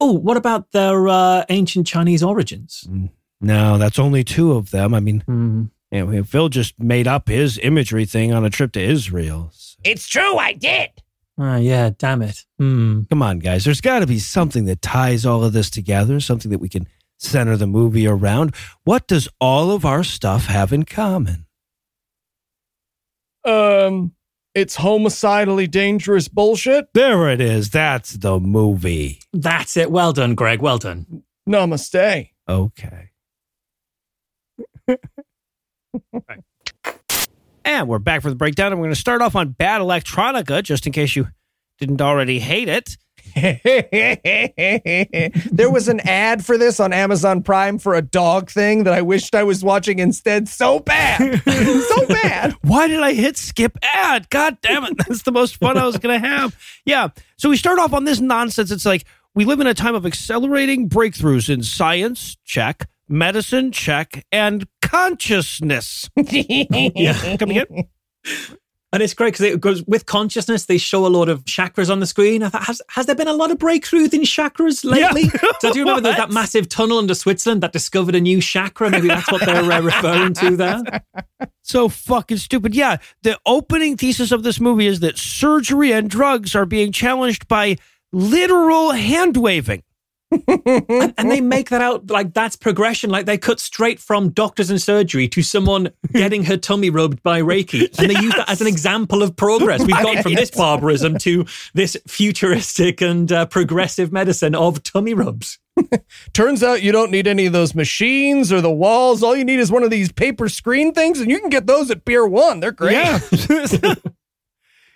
oh, 0.00 0.12
what 0.12 0.36
about 0.36 0.72
their 0.72 1.08
uh, 1.08 1.44
ancient 1.48 1.86
Chinese 1.86 2.22
origins? 2.22 2.88
No, 3.40 3.78
that's 3.78 3.98
only 3.98 4.24
two 4.24 4.52
of 4.52 4.70
them. 4.70 4.94
I 4.94 5.00
mean, 5.00 5.22
you 5.90 6.04
know, 6.06 6.22
Phil 6.24 6.48
just 6.48 6.78
made 6.78 7.06
up 7.08 7.28
his 7.28 7.58
imagery 7.62 8.04
thing 8.04 8.32
on 8.32 8.44
a 8.44 8.50
trip 8.50 8.72
to 8.72 8.80
Israel. 8.80 9.50
So- 9.52 9.78
It's 9.84 10.06
true. 10.08 10.36
I 10.36 10.52
did. 10.52 10.90
Ah, 11.38 11.56
yeah, 11.56 11.90
damn 11.96 12.20
it. 12.22 12.44
Hmm. 12.58 13.02
Come 13.08 13.22
on, 13.22 13.38
guys. 13.38 13.64
There's 13.64 13.80
got 13.80 14.00
to 14.00 14.06
be 14.06 14.18
something 14.18 14.66
that 14.66 14.82
ties 14.82 15.24
all 15.24 15.42
of 15.42 15.54
this 15.54 15.70
together, 15.70 16.20
something 16.20 16.50
that 16.50 16.58
we 16.60 16.68
can 16.68 16.86
center 17.16 17.56
the 17.56 17.66
movie 17.66 18.06
around. 18.06 18.54
What 18.84 19.06
does 19.06 19.26
all 19.40 19.70
of 19.70 19.84
our 19.86 20.04
stuff 20.04 20.46
have 20.46 20.70
in 20.72 20.84
common? 20.84 21.46
Um, 23.44 24.12
it's 24.54 24.76
homicidally 24.76 25.66
dangerous 25.66 26.28
bullshit. 26.28 26.92
There 26.92 27.28
it 27.30 27.40
is. 27.40 27.70
That's 27.70 28.12
the 28.12 28.40
movie. 28.40 29.20
That's 29.32 29.76
it. 29.76 29.90
Well 29.90 30.12
done, 30.12 30.34
Greg. 30.34 30.60
Well 30.60 30.78
done. 30.78 31.22
Namaste. 31.48 32.30
Okay. 32.48 33.10
and 37.64 37.88
we're 37.88 37.98
back 37.98 38.22
for 38.22 38.30
the 38.30 38.36
breakdown. 38.36 38.72
And 38.72 38.80
we're 38.80 38.86
going 38.86 38.94
to 38.94 39.00
start 39.00 39.22
off 39.22 39.36
on 39.36 39.50
Bad 39.50 39.80
Electronica, 39.80 40.62
just 40.62 40.86
in 40.86 40.92
case 40.92 41.14
you 41.14 41.28
didn't 41.78 42.02
already 42.02 42.40
hate 42.40 42.68
it. 42.68 42.96
there 45.52 45.70
was 45.70 45.88
an 45.88 46.00
ad 46.00 46.44
for 46.44 46.58
this 46.58 46.80
on 46.80 46.92
Amazon 46.92 47.42
Prime 47.42 47.78
for 47.78 47.94
a 47.94 48.02
dog 48.02 48.50
thing 48.50 48.84
that 48.84 48.94
I 48.94 49.02
wished 49.02 49.34
I 49.34 49.42
was 49.42 49.64
watching 49.64 49.98
instead 49.98 50.48
so 50.48 50.80
bad. 50.80 51.42
so 51.44 52.06
bad. 52.08 52.54
Why 52.62 52.88
did 52.88 53.00
I 53.00 53.12
hit 53.12 53.36
skip 53.36 53.76
ad? 53.82 54.28
God 54.30 54.58
damn 54.62 54.84
it. 54.84 54.96
That's 54.98 55.22
the 55.22 55.32
most 55.32 55.56
fun 55.56 55.76
I 55.76 55.86
was 55.86 55.98
going 55.98 56.20
to 56.20 56.26
have. 56.26 56.56
Yeah. 56.84 57.08
So 57.36 57.48
we 57.48 57.56
start 57.56 57.78
off 57.78 57.92
on 57.92 58.04
this 58.04 58.20
nonsense. 58.20 58.70
It's 58.70 58.86
like 58.86 59.04
we 59.34 59.44
live 59.44 59.60
in 59.60 59.66
a 59.66 59.74
time 59.74 59.94
of 59.94 60.06
accelerating 60.06 60.88
breakthroughs 60.88 61.48
in 61.48 61.62
science, 61.62 62.36
check, 62.44 62.88
medicine, 63.08 63.72
check, 63.72 64.24
and 64.32 64.66
consciousness. 64.82 66.08
Oh, 66.18 66.90
yeah. 66.94 67.36
Come 67.36 67.50
again? 67.50 67.88
And 68.92 69.04
it's 69.04 69.14
great 69.14 69.34
because 69.34 69.46
it 69.46 69.60
goes 69.60 69.84
with 69.84 70.06
consciousness. 70.06 70.66
They 70.66 70.78
show 70.78 71.06
a 71.06 71.08
lot 71.08 71.28
of 71.28 71.44
chakras 71.44 71.90
on 71.90 72.00
the 72.00 72.06
screen. 72.06 72.42
I 72.42 72.48
thought, 72.48 72.64
has, 72.64 72.82
has 72.88 73.06
there 73.06 73.14
been 73.14 73.28
a 73.28 73.32
lot 73.32 73.52
of 73.52 73.58
breakthroughs 73.58 74.12
in 74.12 74.22
chakras 74.22 74.84
lately? 74.84 75.22
Yeah. 75.22 75.30
So 75.60 75.68
I 75.68 75.72
do 75.72 75.80
remember 75.80 76.00
there 76.00 76.12
was 76.12 76.18
that 76.18 76.30
massive 76.30 76.68
tunnel 76.70 76.98
under 76.98 77.14
Switzerland 77.14 77.62
that 77.62 77.72
discovered 77.72 78.14
a 78.14 78.20
new 78.20 78.40
chakra. 78.40 78.88
Maybe 78.88 79.08
that's 79.08 79.30
what 79.30 79.44
they're 79.44 79.70
uh, 79.70 79.82
referring 79.82 80.34
to 80.34 80.56
there. 80.56 80.82
So 81.62 81.88
fucking 81.88 82.38
stupid. 82.38 82.74
Yeah. 82.74 82.96
The 83.22 83.38
opening 83.46 83.96
thesis 83.96 84.32
of 84.32 84.42
this 84.42 84.58
movie 84.58 84.86
is 84.86 85.00
that 85.00 85.18
surgery 85.18 85.92
and 85.92 86.10
drugs 86.10 86.56
are 86.56 86.66
being 86.66 86.90
challenged 86.90 87.46
by 87.46 87.76
literal 88.12 88.90
hand 88.90 89.36
waving. 89.36 89.84
And, 90.30 91.14
and 91.18 91.30
they 91.30 91.40
make 91.40 91.70
that 91.70 91.80
out 91.80 92.10
like 92.10 92.34
that's 92.34 92.56
progression. 92.56 93.10
Like 93.10 93.26
they 93.26 93.38
cut 93.38 93.60
straight 93.60 93.98
from 93.98 94.30
doctors 94.30 94.70
and 94.70 94.80
surgery 94.80 95.28
to 95.28 95.42
someone 95.42 95.90
getting 96.12 96.44
her 96.44 96.56
tummy 96.56 96.90
rubbed 96.90 97.22
by 97.22 97.40
Reiki. 97.40 97.98
And 97.98 98.10
they 98.10 98.20
use 98.20 98.34
that 98.36 98.48
as 98.48 98.60
an 98.60 98.66
example 98.66 99.22
of 99.22 99.36
progress. 99.36 99.80
We've 99.80 99.90
gone 100.02 100.22
from 100.22 100.34
this 100.34 100.50
barbarism 100.50 101.18
to 101.18 101.46
this 101.74 101.96
futuristic 102.06 103.00
and 103.00 103.30
uh, 103.30 103.46
progressive 103.46 104.12
medicine 104.12 104.54
of 104.54 104.82
tummy 104.82 105.14
rubs. 105.14 105.58
Turns 106.32 106.62
out 106.62 106.82
you 106.82 106.92
don't 106.92 107.10
need 107.10 107.26
any 107.26 107.46
of 107.46 107.52
those 107.52 107.74
machines 107.74 108.52
or 108.52 108.60
the 108.60 108.70
walls. 108.70 109.22
All 109.22 109.36
you 109.36 109.44
need 109.44 109.60
is 109.60 109.72
one 109.72 109.82
of 109.82 109.90
these 109.90 110.12
paper 110.12 110.48
screen 110.48 110.92
things, 110.92 111.20
and 111.20 111.30
you 111.30 111.40
can 111.40 111.48
get 111.48 111.66
those 111.66 111.90
at 111.90 112.04
Pier 112.04 112.26
One. 112.26 112.60
They're 112.60 112.72
great. 112.72 112.92
Yeah. 112.92 113.94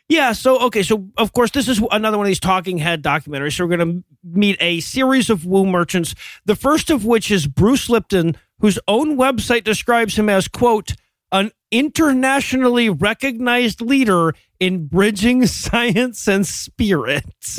yeah. 0.08 0.32
So, 0.32 0.58
okay. 0.66 0.82
So, 0.82 1.08
of 1.16 1.32
course, 1.32 1.50
this 1.50 1.68
is 1.68 1.82
another 1.90 2.16
one 2.16 2.26
of 2.26 2.28
these 2.28 2.40
talking 2.40 2.78
head 2.78 3.02
documentaries. 3.02 3.56
So, 3.56 3.66
we're 3.66 3.76
going 3.76 4.02
to 4.02 4.04
meet 4.22 4.56
a 4.60 4.80
series 4.80 5.30
of 5.30 5.46
woo 5.46 5.66
merchants. 5.66 6.14
The 6.44 6.56
first 6.56 6.90
of 6.90 7.04
which 7.04 7.30
is 7.30 7.46
Bruce 7.46 7.88
Lipton, 7.88 8.36
whose 8.60 8.78
own 8.88 9.16
website 9.16 9.64
describes 9.64 10.16
him 10.16 10.28
as, 10.28 10.48
quote, 10.48 10.94
an 11.32 11.50
internationally 11.70 12.88
recognized 12.88 13.80
leader 13.80 14.34
in 14.60 14.86
bridging 14.86 15.46
science 15.48 16.26
and 16.28 16.46
spirit. 16.46 17.24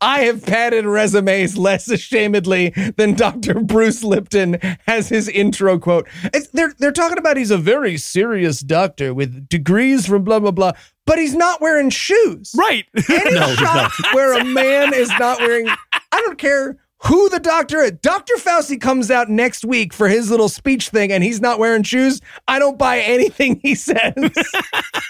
I 0.00 0.20
have 0.22 0.44
padded 0.44 0.84
resumes 0.86 1.56
less 1.56 1.88
ashamedly 1.88 2.96
than 2.96 3.14
Dr. 3.14 3.60
Bruce 3.60 4.02
Lipton 4.02 4.58
has 4.86 5.08
his 5.08 5.28
intro 5.28 5.78
quote. 5.78 6.08
It's, 6.34 6.48
they're 6.48 6.74
they're 6.78 6.92
talking 6.92 7.18
about 7.18 7.36
he's 7.36 7.50
a 7.50 7.58
very 7.58 7.96
serious 7.96 8.60
doctor 8.60 9.14
with 9.14 9.48
degrees 9.48 10.06
from 10.06 10.24
blah 10.24 10.40
blah 10.40 10.50
blah, 10.50 10.72
but 11.06 11.18
he's 11.18 11.34
not 11.34 11.60
wearing 11.60 11.90
shoes. 11.90 12.54
Right. 12.56 12.86
Any 13.08 13.34
No, 13.34 13.46
he's 13.46 13.58
shot 13.58 13.92
where 14.12 14.38
a 14.38 14.44
man 14.44 14.92
is 14.94 15.10
not 15.18 15.38
wearing 15.40 15.68
I 15.68 16.20
don't 16.22 16.38
care 16.38 16.78
who 17.04 17.28
the 17.30 17.40
doctor 17.40 17.82
is. 17.82 17.92
Dr. 18.02 18.34
Fauci 18.34 18.80
comes 18.80 19.10
out 19.10 19.28
next 19.28 19.64
week 19.64 19.92
for 19.92 20.08
his 20.08 20.30
little 20.30 20.48
speech 20.48 20.90
thing 20.90 21.10
and 21.10 21.24
he's 21.24 21.40
not 21.40 21.58
wearing 21.58 21.82
shoes. 21.82 22.20
I 22.46 22.58
don't 22.58 22.78
buy 22.78 23.00
anything 23.00 23.60
he 23.62 23.74
says. 23.74 24.12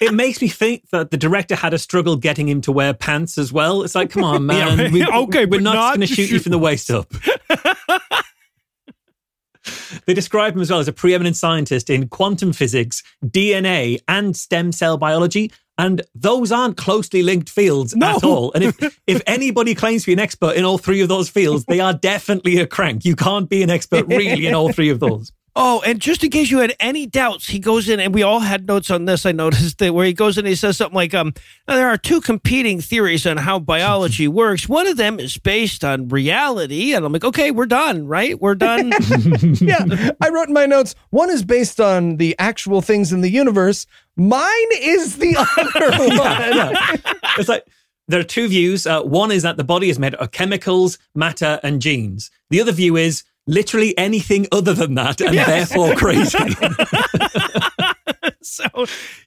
It 0.02 0.14
makes 0.14 0.40
me 0.40 0.48
think 0.48 0.88
that 0.92 1.10
the 1.10 1.18
director 1.18 1.54
had 1.54 1.74
a 1.74 1.78
struggle 1.78 2.16
getting 2.16 2.48
him 2.48 2.62
to 2.62 2.72
wear 2.72 2.94
pants 2.94 3.36
as 3.36 3.52
well. 3.52 3.82
It's 3.82 3.94
like, 3.94 4.08
come 4.08 4.24
on, 4.24 4.46
man. 4.46 4.78
Yeah, 4.78 4.90
We, 4.90 5.06
okay, 5.06 5.44
we're 5.44 5.58
but 5.58 5.62
not, 5.62 5.74
not 5.74 5.96
going 5.96 6.08
to 6.08 6.14
shoot 6.14 6.30
you 6.30 6.38
from 6.38 6.52
the 6.52 6.58
waist 6.58 6.90
up. 6.90 7.12
they 10.06 10.14
describe 10.14 10.54
him 10.54 10.62
as 10.62 10.70
well 10.70 10.80
as 10.80 10.88
a 10.88 10.92
preeminent 10.92 11.36
scientist 11.36 11.90
in 11.90 12.08
quantum 12.08 12.54
physics, 12.54 13.02
DNA, 13.26 13.98
and 14.08 14.34
stem 14.34 14.72
cell 14.72 14.96
biology. 14.96 15.52
And 15.78 16.02
those 16.14 16.52
aren't 16.52 16.76
closely 16.76 17.22
linked 17.22 17.48
fields 17.48 17.96
No. 17.96 18.16
at 18.16 18.24
all. 18.24 18.52
And 18.54 18.64
if, 18.64 19.00
if 19.06 19.22
anybody 19.26 19.74
claims 19.74 20.02
to 20.02 20.06
be 20.08 20.12
an 20.12 20.18
expert 20.18 20.56
in 20.56 20.64
all 20.64 20.76
three 20.76 21.00
of 21.00 21.08
those 21.08 21.30
fields, 21.30 21.64
they 21.64 21.80
are 21.80 21.94
definitely 21.94 22.58
a 22.58 22.66
crank. 22.66 23.04
You 23.04 23.16
can't 23.16 23.48
be 23.48 23.62
an 23.62 23.70
expert 23.70 24.06
really 24.06 24.46
in 24.46 24.54
all 24.54 24.72
three 24.72 24.90
of 24.90 25.00
those. 25.00 25.32
Oh, 25.56 25.82
and 25.84 26.00
just 26.00 26.22
in 26.22 26.30
case 26.30 26.50
you 26.50 26.58
had 26.58 26.74
any 26.78 27.06
doubts, 27.06 27.48
he 27.48 27.58
goes 27.58 27.88
in, 27.88 27.98
and 27.98 28.14
we 28.14 28.22
all 28.22 28.38
had 28.38 28.66
notes 28.68 28.90
on 28.90 29.06
this. 29.06 29.26
I 29.26 29.32
noticed 29.32 29.78
that 29.78 29.92
where 29.92 30.06
he 30.06 30.12
goes 30.12 30.38
in, 30.38 30.46
he 30.46 30.54
says 30.54 30.76
something 30.76 30.94
like, 30.94 31.12
"Um, 31.12 31.34
there 31.66 31.88
are 31.88 31.96
two 31.96 32.20
competing 32.20 32.80
theories 32.80 33.26
on 33.26 33.36
how 33.36 33.58
biology 33.58 34.28
works. 34.42 34.68
One 34.68 34.86
of 34.86 34.96
them 34.96 35.18
is 35.18 35.36
based 35.38 35.84
on 35.84 36.08
reality." 36.08 36.94
And 36.94 37.04
I'm 37.04 37.12
like, 37.12 37.24
"Okay, 37.24 37.50
we're 37.50 37.66
done, 37.66 38.06
right? 38.06 38.40
We're 38.40 38.54
done." 38.54 38.90
yeah, 39.60 40.12
I 40.20 40.28
wrote 40.28 40.48
in 40.48 40.54
my 40.54 40.66
notes. 40.66 40.94
One 41.10 41.30
is 41.30 41.44
based 41.44 41.80
on 41.80 42.18
the 42.18 42.36
actual 42.38 42.80
things 42.80 43.12
in 43.12 43.20
the 43.20 43.30
universe. 43.30 43.86
Mine 44.16 44.70
is 44.78 45.16
the 45.16 45.36
other 45.56 45.90
one. 46.16 47.18
It's 47.38 47.48
like 47.48 47.64
there 48.06 48.20
are 48.20 48.24
two 48.24 48.48
views. 48.48 48.86
Uh, 48.86 49.02
one 49.02 49.30
is 49.30 49.42
that 49.42 49.56
the 49.56 49.64
body 49.64 49.88
is 49.88 49.98
made 49.98 50.14
of 50.14 50.30
chemicals, 50.30 50.98
matter, 51.14 51.58
and 51.62 51.80
genes. 51.80 52.30
The 52.50 52.60
other 52.60 52.72
view 52.72 52.96
is 52.96 53.24
literally 53.46 53.96
anything 53.98 54.46
other 54.52 54.74
than 54.74 54.94
that, 54.94 55.20
and 55.20 55.36
therefore 55.36 55.94
crazy. 55.94 56.38
so, 58.42 58.64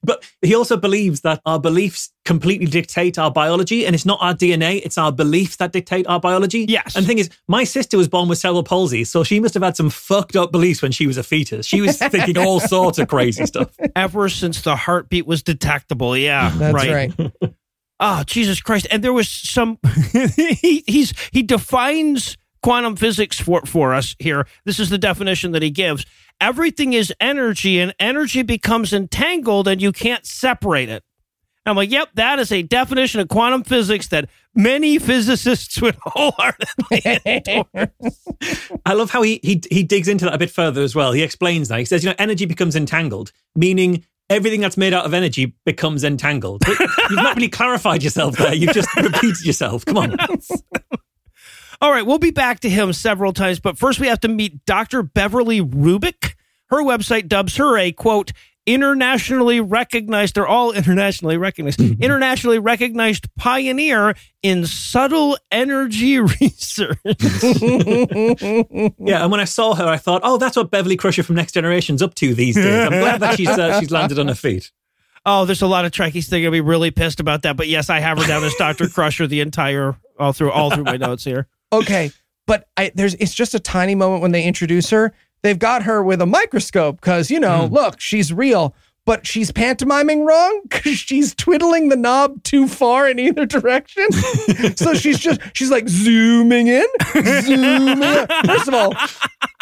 but 0.03 0.24
he 0.41 0.55
also 0.55 0.77
believes 0.77 1.22
that 1.22 1.41
our 1.46 1.60
beliefs 1.60 2.12
completely 2.25 2.67
dictate 2.67 3.17
our 3.17 3.32
biology, 3.32 3.86
and 3.86 3.96
it's 3.96 4.05
not 4.05 4.20
our 4.22 4.34
DNA; 4.34 4.82
it's 4.84 4.98
our 4.98 5.12
beliefs 5.12 5.58
that 5.58 5.72
dictate 5.72 6.08
our 6.08 6.20
biology. 6.20 6.65
Yes. 6.67 6.96
And 6.96 7.05
the 7.05 7.08
thing 7.08 7.20
is, 7.20 7.29
my 7.48 7.63
sister 7.63 7.98
was 7.98 8.08
born 8.08 8.29
with 8.29 8.38
cerebral 8.38 8.63
palsy, 8.63 9.03
so 9.03 9.24
she 9.24 9.39
must 9.39 9.53
have 9.53 9.63
had 9.63 9.77
some 9.77 9.89
fucked 9.89 10.36
up 10.36 10.51
beliefs 10.51 10.82
when 10.82 10.91
she 10.91 11.08
was 11.08 11.17
a 11.17 11.24
fetus. 11.24 11.65
She 11.65 11.82
was 11.82 11.98
thinking 11.98 12.38
all 12.38 12.60
sorts 12.60 13.00
of 13.00 13.08
crazy 13.08 13.46
stuff. 13.46 13.70
ever 13.96 14.29
since 14.29 14.62
the 14.62 14.75
heartbeat 14.75 15.25
was 15.25 15.43
detectable, 15.43 16.17
yeah, 16.17 16.51
That's 16.55 16.74
right. 16.74 17.13
Oh, 18.00 18.24
Jesus 18.25 18.62
Christ. 18.62 18.88
And 18.91 19.01
there 19.01 19.13
was 19.13 19.29
some 19.29 19.77
he 20.36 20.84
he's 20.86 21.13
he 21.32 21.41
defines 21.41 22.38
quantum 22.63 22.96
physics 22.96 23.39
for 23.39 23.62
for 23.62 23.93
us 23.93 24.15
here. 24.17 24.48
This 24.65 24.79
is 24.79 24.89
the 24.89 24.98
definition 24.98 25.51
that 25.51 25.62
he 25.62 25.70
gives. 25.70 26.05
Everything 26.41 26.93
is 26.93 27.13
energy 27.20 27.79
and 27.79 27.93
energy 28.00 28.41
becomes 28.41 28.91
entangled 28.91 29.67
and 29.67 29.82
you 29.82 29.91
can't 29.91 30.25
separate 30.25 30.89
it. 30.89 31.03
And 31.65 31.72
I'm 31.72 31.75
like, 31.77 31.91
yep, 31.91 32.10
that 32.15 32.39
is 32.39 32.51
a 32.51 32.62
definition 32.62 33.22
of 33.22 33.29
quantum 33.29 33.63
physics 33.63 34.08
that 34.08 34.29
many 34.53 35.00
physicists 35.00 35.82
would 35.82 35.96
wholeheartedly 36.01 37.22
endorse. 37.25 38.27
I 38.86 38.93
love 38.93 39.12
how 39.12 39.22
he, 39.22 39.39
he 39.43 39.62
he 39.70 39.84
digs 39.84 40.08
into 40.08 40.25
that 40.25 40.34
a 40.34 40.38
bit 40.38 40.51
further 40.51 40.82
as 40.82 40.96
well. 40.96 41.12
He 41.12 41.22
explains 41.22 41.67
that. 41.70 41.79
He 41.79 41.86
says, 41.86 42.03
you 42.03 42.10
know, 42.10 42.15
energy 42.20 42.46
becomes 42.46 42.75
entangled, 42.75 43.32
meaning 43.55 44.03
everything 44.29 44.62
that's 44.62 44.77
made 44.77 44.93
out 44.93 45.05
of 45.05 45.13
energy 45.13 45.55
becomes 45.65 46.03
entangled. 46.03 46.63
You've 46.67 47.12
not 47.12 47.36
really 47.36 47.50
clarified 47.50 48.03
yourself 48.03 48.38
there. 48.38 48.53
You've 48.53 48.74
just 48.74 48.93
repeated 48.98 49.46
yourself. 49.46 49.86
Come 49.86 49.98
on. 49.98 50.17
All 51.81 51.91
right, 51.91 52.05
we'll 52.05 52.19
be 52.19 52.31
back 52.31 52.59
to 52.61 52.69
him 52.69 52.93
several 52.93 53.33
times, 53.33 53.59
but 53.59 53.77
first 53.77 53.99
we 53.99 54.07
have 54.07 54.19
to 54.21 54.27
meet 54.27 54.65
Dr. 54.65 55.03
Beverly 55.03 55.61
Rubik. 55.61 56.35
Her 56.67 56.81
website 56.83 57.27
dubs 57.27 57.57
her 57.57 57.77
a 57.77 57.91
quote 57.91 58.31
internationally 58.65 59.59
recognized 59.59 60.35
they're 60.35 60.47
all 60.47 60.71
internationally 60.71 61.35
recognized 61.35 61.81
internationally 62.01 62.57
recognized 62.59 63.27
pioneer 63.35 64.15
in 64.41 64.65
subtle 64.65 65.37
energy 65.51 66.17
research 66.21 66.97
Yeah, 67.03 69.21
and 69.21 69.31
when 69.31 69.41
I 69.41 69.43
saw 69.43 69.75
her, 69.75 69.85
I 69.85 69.97
thought, 69.97 70.21
oh, 70.23 70.37
that's 70.37 70.55
what 70.55 70.71
Beverly 70.71 70.95
Crusher 70.95 71.23
from 71.23 71.35
Next 71.35 71.51
Generation's 71.51 72.01
up 72.01 72.15
to 72.15 72.33
these 72.33 72.55
days. 72.55 72.85
I'm 72.85 72.91
glad 72.99 73.19
that 73.19 73.35
she's 73.37 73.49
uh, 73.49 73.79
she's 73.81 73.91
landed 73.91 74.17
on 74.17 74.29
her 74.29 74.35
feet. 74.35 74.71
oh 75.25 75.43
there's 75.45 75.61
a 75.61 75.67
lot 75.67 75.83
of 75.85 75.91
trekkies 75.91 76.29
that 76.29 76.37
are 76.37 76.39
gonna 76.39 76.51
be 76.51 76.61
really 76.61 76.89
pissed 76.91 77.19
about 77.19 77.41
that 77.43 77.55
but 77.57 77.67
yes 77.67 77.89
i 77.89 77.99
have 77.99 78.17
her 78.17 78.25
down 78.27 78.43
as 78.43 78.53
dr 78.55 78.87
crusher 78.89 79.25
the 79.27 79.39
entire 79.41 79.95
all 80.19 80.33
through 80.33 80.51
all 80.51 80.69
through 80.71 80.83
my 80.83 80.97
notes 80.97 81.23
here 81.23 81.47
Okay, 81.73 82.11
but 82.47 82.67
I, 82.77 82.91
there's 82.95 83.15
it's 83.15 83.33
just 83.33 83.53
a 83.55 83.59
tiny 83.59 83.95
moment 83.95 84.21
when 84.21 84.31
they 84.31 84.43
introduce 84.43 84.89
her. 84.89 85.13
They've 85.41 85.59
got 85.59 85.83
her 85.83 86.03
with 86.03 86.21
a 86.21 86.25
microscope 86.25 87.01
because 87.01 87.31
you 87.31 87.39
know, 87.39 87.67
mm. 87.67 87.71
look, 87.71 87.99
she's 87.99 88.31
real, 88.31 88.75
but 89.05 89.25
she's 89.27 89.51
pantomiming 89.51 90.25
wrong 90.25 90.62
because 90.69 90.98
she's 90.98 91.33
twiddling 91.36 91.89
the 91.89 91.95
knob 91.95 92.41
too 92.43 92.67
far 92.67 93.10
in 93.10 93.19
either 93.19 93.45
direction. 93.45 94.12
so 94.75 94.93
she's 94.93 95.19
just 95.19 95.39
she's 95.53 95.72
like 95.72 95.88
zooming 95.88 96.67
in, 96.67 96.86
zooming. 97.41 98.03
out. 98.03 98.31
First 98.45 98.67
of 98.67 98.74
all, 98.74 98.93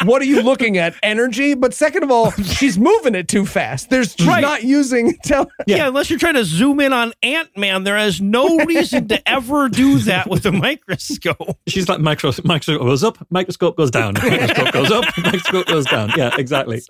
what 0.04 0.20
are 0.22 0.26
you 0.26 0.42
looking 0.42 0.78
at? 0.78 0.94
Energy, 1.02 1.54
but 1.54 1.74
second 1.74 2.02
of 2.02 2.10
all, 2.10 2.30
she's 2.32 2.78
moving 2.78 3.14
it 3.14 3.28
too 3.28 3.46
fast. 3.46 3.90
There's 3.90 4.14
she's 4.18 4.26
Right. 4.26 4.40
not 4.42 4.62
using. 4.64 5.14
Tele- 5.24 5.46
yeah. 5.66 5.88
unless 5.88 6.10
you're 6.10 6.18
trying 6.18 6.34
to 6.34 6.44
zoom 6.44 6.80
in 6.80 6.92
on 6.92 7.12
ant-man 7.22 7.84
there 7.84 7.98
is 7.98 8.20
no 8.20 8.58
reason 8.64 9.08
to 9.08 9.28
ever 9.28 9.68
do 9.68 9.98
that 10.00 10.28
with 10.28 10.44
a 10.46 10.52
microscope 10.52 11.58
She's 11.68 11.88
like 11.88 12.00
micro, 12.00 12.32
microscope 12.44 12.80
goes 12.82 13.04
up, 13.04 13.18
microscope 13.30 13.76
goes 13.76 13.90
down, 13.90 14.14
microscope 14.14 14.72
goes 14.72 14.90
up, 14.90 15.04
microscope 15.18 15.66
goes 15.66 15.86
down. 15.86 16.10
Yeah, 16.16 16.34
exactly. 16.36 16.82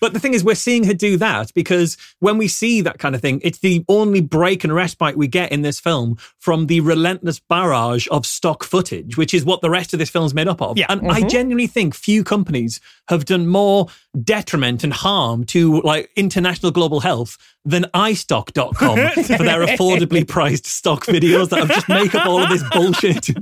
But 0.00 0.12
the 0.12 0.20
thing 0.20 0.34
is, 0.34 0.42
we're 0.42 0.54
seeing 0.54 0.84
her 0.84 0.94
do 0.94 1.16
that 1.18 1.52
because 1.54 1.69
when 2.18 2.38
we 2.38 2.48
see 2.48 2.80
that 2.82 2.98
kind 2.98 3.14
of 3.14 3.20
thing, 3.20 3.40
it's 3.42 3.58
the 3.58 3.84
only 3.88 4.20
break 4.20 4.64
and 4.64 4.74
respite 4.74 5.16
we 5.16 5.28
get 5.28 5.52
in 5.52 5.62
this 5.62 5.80
film 5.80 6.16
from 6.38 6.66
the 6.66 6.80
relentless 6.80 7.38
barrage 7.40 8.06
of 8.10 8.26
stock 8.26 8.64
footage, 8.64 9.16
which 9.16 9.34
is 9.34 9.44
what 9.44 9.60
the 9.60 9.70
rest 9.70 9.92
of 9.92 9.98
this 9.98 10.10
film's 10.10 10.34
made 10.34 10.48
up 10.48 10.60
of. 10.60 10.76
Yeah. 10.76 10.86
And 10.88 11.10
I 11.10 11.20
mm-hmm. 11.20 11.28
genuinely 11.28 11.66
think 11.66 11.94
few 11.94 12.24
companies 12.24 12.80
have 13.08 13.24
done 13.24 13.46
more 13.46 13.86
detriment 14.22 14.84
and 14.84 14.92
harm 14.92 15.44
to 15.44 15.80
like 15.82 16.10
international 16.16 16.72
global 16.72 17.00
health 17.00 17.36
than 17.64 17.84
iStock.com 17.94 18.96
for 19.24 19.44
their 19.44 19.66
affordably 19.66 20.26
priced 20.26 20.66
stock 20.66 21.06
videos 21.06 21.50
that 21.50 21.60
have 21.60 21.68
just 21.68 21.88
make 21.88 22.14
up 22.14 22.26
all 22.26 22.42
of 22.42 22.48
this 22.48 22.64
bullshit. 22.70 23.28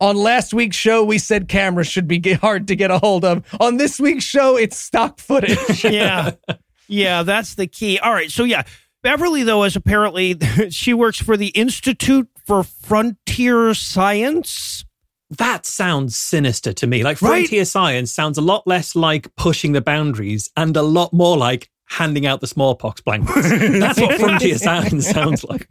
On 0.00 0.16
last 0.16 0.54
week's 0.54 0.76
show, 0.76 1.02
we 1.02 1.18
said 1.18 1.48
cameras 1.48 1.88
should 1.88 2.06
be 2.06 2.20
hard 2.34 2.68
to 2.68 2.76
get 2.76 2.92
a 2.92 2.98
hold 2.98 3.24
of. 3.24 3.44
On 3.58 3.78
this 3.78 3.98
week's 3.98 4.24
show, 4.24 4.56
it's 4.56 4.78
stock 4.78 5.18
footage. 5.18 5.84
yeah. 5.84 6.32
Yeah, 6.88 7.22
that's 7.22 7.54
the 7.54 7.66
key. 7.66 7.98
All 7.98 8.12
right. 8.12 8.30
So, 8.30 8.44
yeah, 8.44 8.62
Beverly, 9.02 9.42
though, 9.42 9.64
is 9.64 9.76
apparently 9.76 10.36
she 10.70 10.94
works 10.94 11.18
for 11.20 11.36
the 11.36 11.48
Institute 11.48 12.28
for 12.46 12.62
Frontier 12.64 13.74
Science. 13.74 14.84
That 15.30 15.66
sounds 15.66 16.16
sinister 16.16 16.72
to 16.72 16.86
me. 16.86 17.04
Like 17.04 17.20
Right? 17.20 17.40
frontier 17.40 17.66
science 17.66 18.10
sounds 18.10 18.38
a 18.38 18.40
lot 18.40 18.66
less 18.66 18.96
like 18.96 19.34
pushing 19.36 19.72
the 19.72 19.82
boundaries 19.82 20.50
and 20.56 20.74
a 20.74 20.80
lot 20.82 21.12
more 21.12 21.36
like 21.36 21.68
handing 21.84 22.24
out 22.24 22.40
the 22.40 22.46
smallpox 22.46 23.02
blankets. 23.02 23.50
That's 23.78 24.00
what 24.00 24.18
frontier 24.18 24.56
science 24.56 25.06
sounds 25.10 25.44
like. 25.44 25.68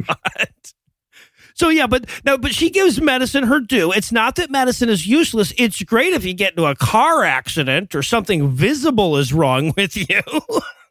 So 1.56 1.70
yeah, 1.70 1.88
but 1.88 2.06
no, 2.24 2.38
but 2.38 2.54
she 2.54 2.70
gives 2.70 3.02
medicine 3.02 3.46
her 3.46 3.60
due. 3.60 3.92
It's 3.92 4.12
not 4.12 4.36
that 4.36 4.52
medicine 4.52 4.90
is 4.90 5.08
useless. 5.08 5.52
It's 5.58 5.82
great 5.82 6.14
if 6.14 6.24
you 6.24 6.36
get 6.36 6.52
into 6.52 6.66
a 6.68 6.76
car 6.76 7.24
accident 7.24 7.96
or 7.96 8.04
something 8.04 8.52
visible 8.52 9.18
is 9.18 9.34
wrong 9.34 9.74
with 9.76 9.98
you. 9.98 10.22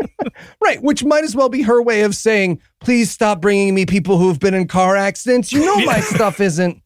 Right, 0.61 0.83
which 0.83 1.05
might 1.05 1.25
as 1.25 1.37
well 1.37 1.49
be 1.49 1.63
her 1.63 1.81
way 1.81 2.03
of 2.03 2.15
saying, 2.15 2.61
please 2.81 3.11
stop 3.11 3.41
bringing 3.41 3.75
me 3.75 3.87
people 3.87 4.19
who 4.19 4.29
have 4.29 4.41
been 4.41 4.55
in 4.55 4.67
car 4.67 4.97
accidents. 4.97 5.53
You 5.53 5.65
know 5.65 5.85
my 5.85 6.01
stuff 6.15 6.41
isn't. 6.41 6.83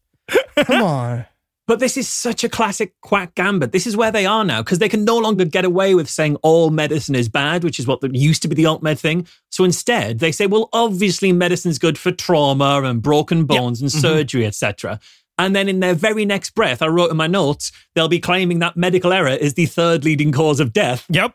Come 0.57 0.83
on. 0.83 1.25
But 1.67 1.79
this 1.79 1.95
is 1.95 2.07
such 2.09 2.43
a 2.43 2.49
classic 2.49 2.93
quack 3.01 3.35
gambit. 3.35 3.71
This 3.71 3.87
is 3.87 3.95
where 3.95 4.11
they 4.11 4.25
are 4.25 4.43
now 4.43 4.61
because 4.61 4.79
they 4.79 4.89
can 4.89 5.05
no 5.05 5.17
longer 5.17 5.45
get 5.45 5.63
away 5.63 5.95
with 5.95 6.09
saying 6.09 6.35
all 6.43 6.69
medicine 6.69 7.15
is 7.15 7.29
bad, 7.29 7.63
which 7.63 7.79
is 7.79 7.87
what 7.87 8.01
the, 8.01 8.09
used 8.13 8.41
to 8.41 8.47
be 8.47 8.55
the 8.55 8.65
alt 8.65 8.83
med 8.83 8.99
thing. 8.99 9.27
So 9.51 9.63
instead, 9.63 10.19
they 10.19 10.31
say, 10.31 10.47
well, 10.47 10.69
obviously 10.73 11.31
medicine's 11.31 11.79
good 11.79 11.97
for 11.97 12.11
trauma 12.11 12.81
and 12.83 13.01
broken 13.01 13.45
bones 13.45 13.81
and 13.81 13.89
mm-hmm. 13.89 13.99
surgery, 13.99 14.45
etc. 14.45 14.99
And 15.37 15.55
then 15.55 15.69
in 15.69 15.79
their 15.79 15.93
very 15.93 16.25
next 16.25 16.51
breath, 16.51 16.81
I 16.81 16.87
wrote 16.87 17.09
in 17.09 17.17
my 17.17 17.27
notes, 17.27 17.71
they'll 17.95 18.07
be 18.07 18.19
claiming 18.19 18.59
that 18.59 18.75
medical 18.75 19.13
error 19.13 19.29
is 19.29 19.53
the 19.53 19.65
third 19.65 20.03
leading 20.03 20.31
cause 20.31 20.59
of 20.59 20.73
death. 20.73 21.05
yep. 21.09 21.33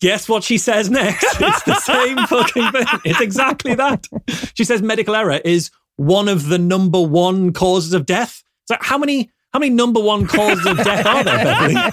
Guess 0.00 0.28
what 0.28 0.44
she 0.44 0.58
says 0.58 0.90
next? 0.90 1.24
It's 1.40 1.62
the 1.62 1.74
same 1.80 2.16
fucking 2.26 2.70
thing. 2.72 3.00
It's 3.04 3.20
exactly 3.20 3.74
that. 3.74 4.06
She 4.54 4.64
says 4.64 4.82
medical 4.82 5.14
error 5.14 5.40
is 5.44 5.70
one 5.96 6.28
of 6.28 6.48
the 6.48 6.58
number 6.58 7.00
one 7.00 7.52
causes 7.52 7.94
of 7.94 8.06
death. 8.06 8.42
So 8.66 8.76
how 8.80 8.98
many 8.98 9.30
how 9.52 9.58
many 9.58 9.74
number 9.74 10.00
one 10.00 10.26
causes 10.26 10.66
of 10.66 10.76
death 10.78 11.06
are 11.06 11.24
there, 11.24 11.44
Beverly? 11.44 11.76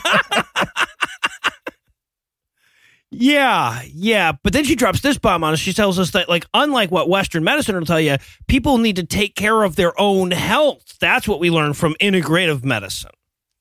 Yeah, 3.15 3.81
yeah. 3.93 4.31
But 4.43 4.53
then 4.53 4.63
she 4.63 4.75
drops 4.75 5.01
this 5.01 5.19
bomb 5.19 5.43
on 5.43 5.53
us. 5.53 5.59
She 5.59 5.71
tells 5.71 5.99
us 5.99 6.11
that, 6.11 6.27
like, 6.29 6.45
unlike 6.53 6.89
what 6.89 7.07
Western 7.07 7.43
medicine 7.43 7.75
will 7.75 7.85
tell 7.85 8.01
you, 8.01 8.17
people 8.47 8.79
need 8.79 8.95
to 8.95 9.05
take 9.05 9.35
care 9.35 9.61
of 9.61 9.75
their 9.75 9.93
own 10.01 10.31
health. 10.31 10.97
That's 10.99 11.27
what 11.27 11.39
we 11.39 11.51
learn 11.51 11.73
from 11.73 11.95
integrative 12.01 12.63
medicine. 12.63 13.11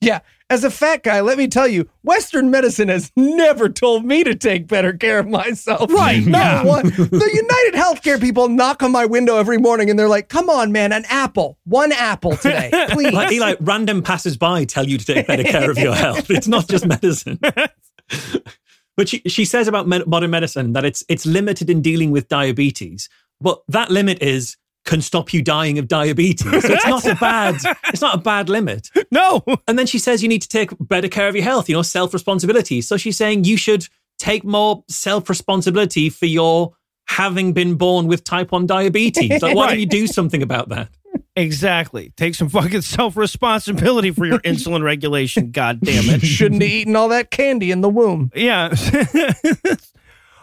Yeah, 0.01 0.21
as 0.53 0.65
a 0.65 0.71
fat 0.71 1.03
guy, 1.03 1.23
let 1.23 1.39
me 1.39 1.49
tell 1.49 1.67
you, 1.67 1.89
Western 2.03 2.51
medicine 2.51 2.89
has 2.89 3.11
never 3.17 3.71
told 3.71 4.05
me 4.05 4.23
to 4.23 4.35
take 4.35 4.67
better 4.67 4.93
care 4.93 5.19
of 5.19 5.27
myself. 5.27 5.91
Right, 5.91 6.27
Not 6.27 6.39
yeah. 6.39 6.65
one. 6.65 6.83
The 6.93 7.31
United 7.33 7.75
Healthcare 7.75 8.21
people 8.21 8.49
knock 8.49 8.83
on 8.83 8.93
my 8.93 9.07
window 9.07 9.39
every 9.39 9.57
morning 9.57 9.89
and 9.89 9.99
they're 9.99 10.11
like, 10.11 10.29
come 10.29 10.51
on, 10.51 10.71
man, 10.71 10.93
an 10.93 11.07
apple. 11.09 11.59
One 11.65 11.91
apple 11.91 12.37
today, 12.37 12.69
please. 12.91 13.15
Like, 13.15 13.39
like 13.41 13.57
random 13.63 14.03
passers-by 14.03 14.65
tell 14.65 14.87
you 14.87 14.99
to 14.99 15.05
take 15.07 15.27
better 15.27 15.43
care 15.43 15.71
of 15.71 15.79
your 15.79 15.95
health. 15.95 16.31
It's 16.31 16.49
not 16.49 16.69
just 16.69 16.85
medicine. 16.85 17.39
but 18.97 19.09
she, 19.09 19.23
she 19.27 19.47
says 19.47 19.69
about 19.69 19.87
modern 19.89 20.31
medicine 20.31 20.75
that 20.75 20.85
it's 20.85 21.03
it's 21.09 21.25
limited 21.25 21.71
in 21.71 21.81
dealing 21.81 22.11
with 22.11 22.29
diabetes, 22.29 23.09
but 23.41 23.63
that 23.69 23.91
limit 23.91 24.21
is 24.23 24.59
can 24.85 25.01
stop 25.01 25.33
you 25.33 25.43
dying 25.43 25.79
of 25.79 25.89
diabetes. 25.89 26.63
So 26.63 26.73
it's 26.73 26.87
not 26.87 27.07
a 27.07 27.15
bad 27.15 27.57
it's 27.89 28.01
not 28.01 28.17
a 28.17 28.19
bad 28.19 28.49
limit. 28.49 28.91
No. 29.13 29.45
And 29.69 29.79
then 29.79 29.87
she 29.87 29.99
says 29.99 30.23
you 30.23 30.29
need 30.29 30.41
to 30.41 30.49
take 30.49 30.71
better 30.81 31.09
care 31.09 31.29
of 31.29 31.35
your 31.35 31.45
health, 31.45 31.69
you 31.69 31.75
know, 31.75 31.83
self 31.83 32.15
responsibility. 32.15 32.81
So 32.81 32.97
she's 32.97 33.17
saying 33.17 33.45
you 33.45 33.59
should 33.59 33.87
take 34.19 34.43
more 34.43 34.85
self 34.89 35.29
responsibility 35.29 36.09
for 36.09 36.25
your 36.25 36.73
having 37.07 37.53
been 37.53 37.75
born 37.75 38.07
with 38.07 38.25
type 38.25 38.53
1 38.53 38.67
diabetes. 38.67 39.43
Like, 39.43 39.55
why 39.55 39.69
don't 39.69 39.81
you 39.81 39.87
do 40.01 40.07
something 40.07 40.43
about 40.43 40.71
that? 40.71 40.89
Exactly. 41.37 42.13
Take 42.17 42.35
some 42.35 42.49
fucking 42.49 42.81
self 42.81 43.19
responsibility 43.19 44.13
for 44.13 44.25
your 44.25 44.39
insulin 44.41 44.83
regulation. 44.83 45.51
God 45.51 45.81
damn 45.81 46.09
it. 46.09 46.23
Shouldn't 46.23 46.63
have 46.63 46.71
eaten 46.71 46.97
all 46.97 47.09
that 47.09 47.31
candy 47.31 47.71
in 47.71 47.83
the 47.83 47.91
womb. 47.91 48.31
Yeah. 48.35 48.75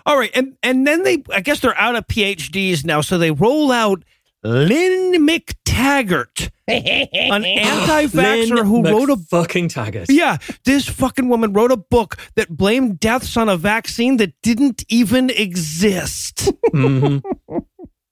All 0.06 0.18
right, 0.18 0.32
and 0.34 0.58
and 0.64 0.88
then 0.88 1.04
they, 1.04 1.24
I 1.32 1.42
guess 1.42 1.60
they're 1.60 1.78
out 1.78 1.96
of 1.96 2.08
PhDs 2.08 2.84
now, 2.84 3.02
so 3.02 3.18
they 3.20 3.30
roll 3.30 3.72
out 3.72 4.04
Lynn 4.44 5.28
McTaggart, 5.28 6.50
an 6.68 7.46
anti-vaxxer 7.46 8.66
who 8.66 8.84
wrote 8.84 9.10
a 9.10 9.18
fucking 9.18 9.68
Taggart. 9.70 10.08
yeah. 10.10 10.38
This 10.64 10.88
fucking 10.88 11.28
woman 11.28 11.52
wrote 11.54 11.72
a 11.72 11.78
book 11.78 12.18
that 12.36 12.56
blamed 12.56 13.00
deaths 13.00 13.36
on 13.36 13.50
a 13.50 13.58
vaccine 13.58 14.18
that 14.18 14.34
didn't 14.42 14.84
even 14.90 15.30
exist. 15.30 16.52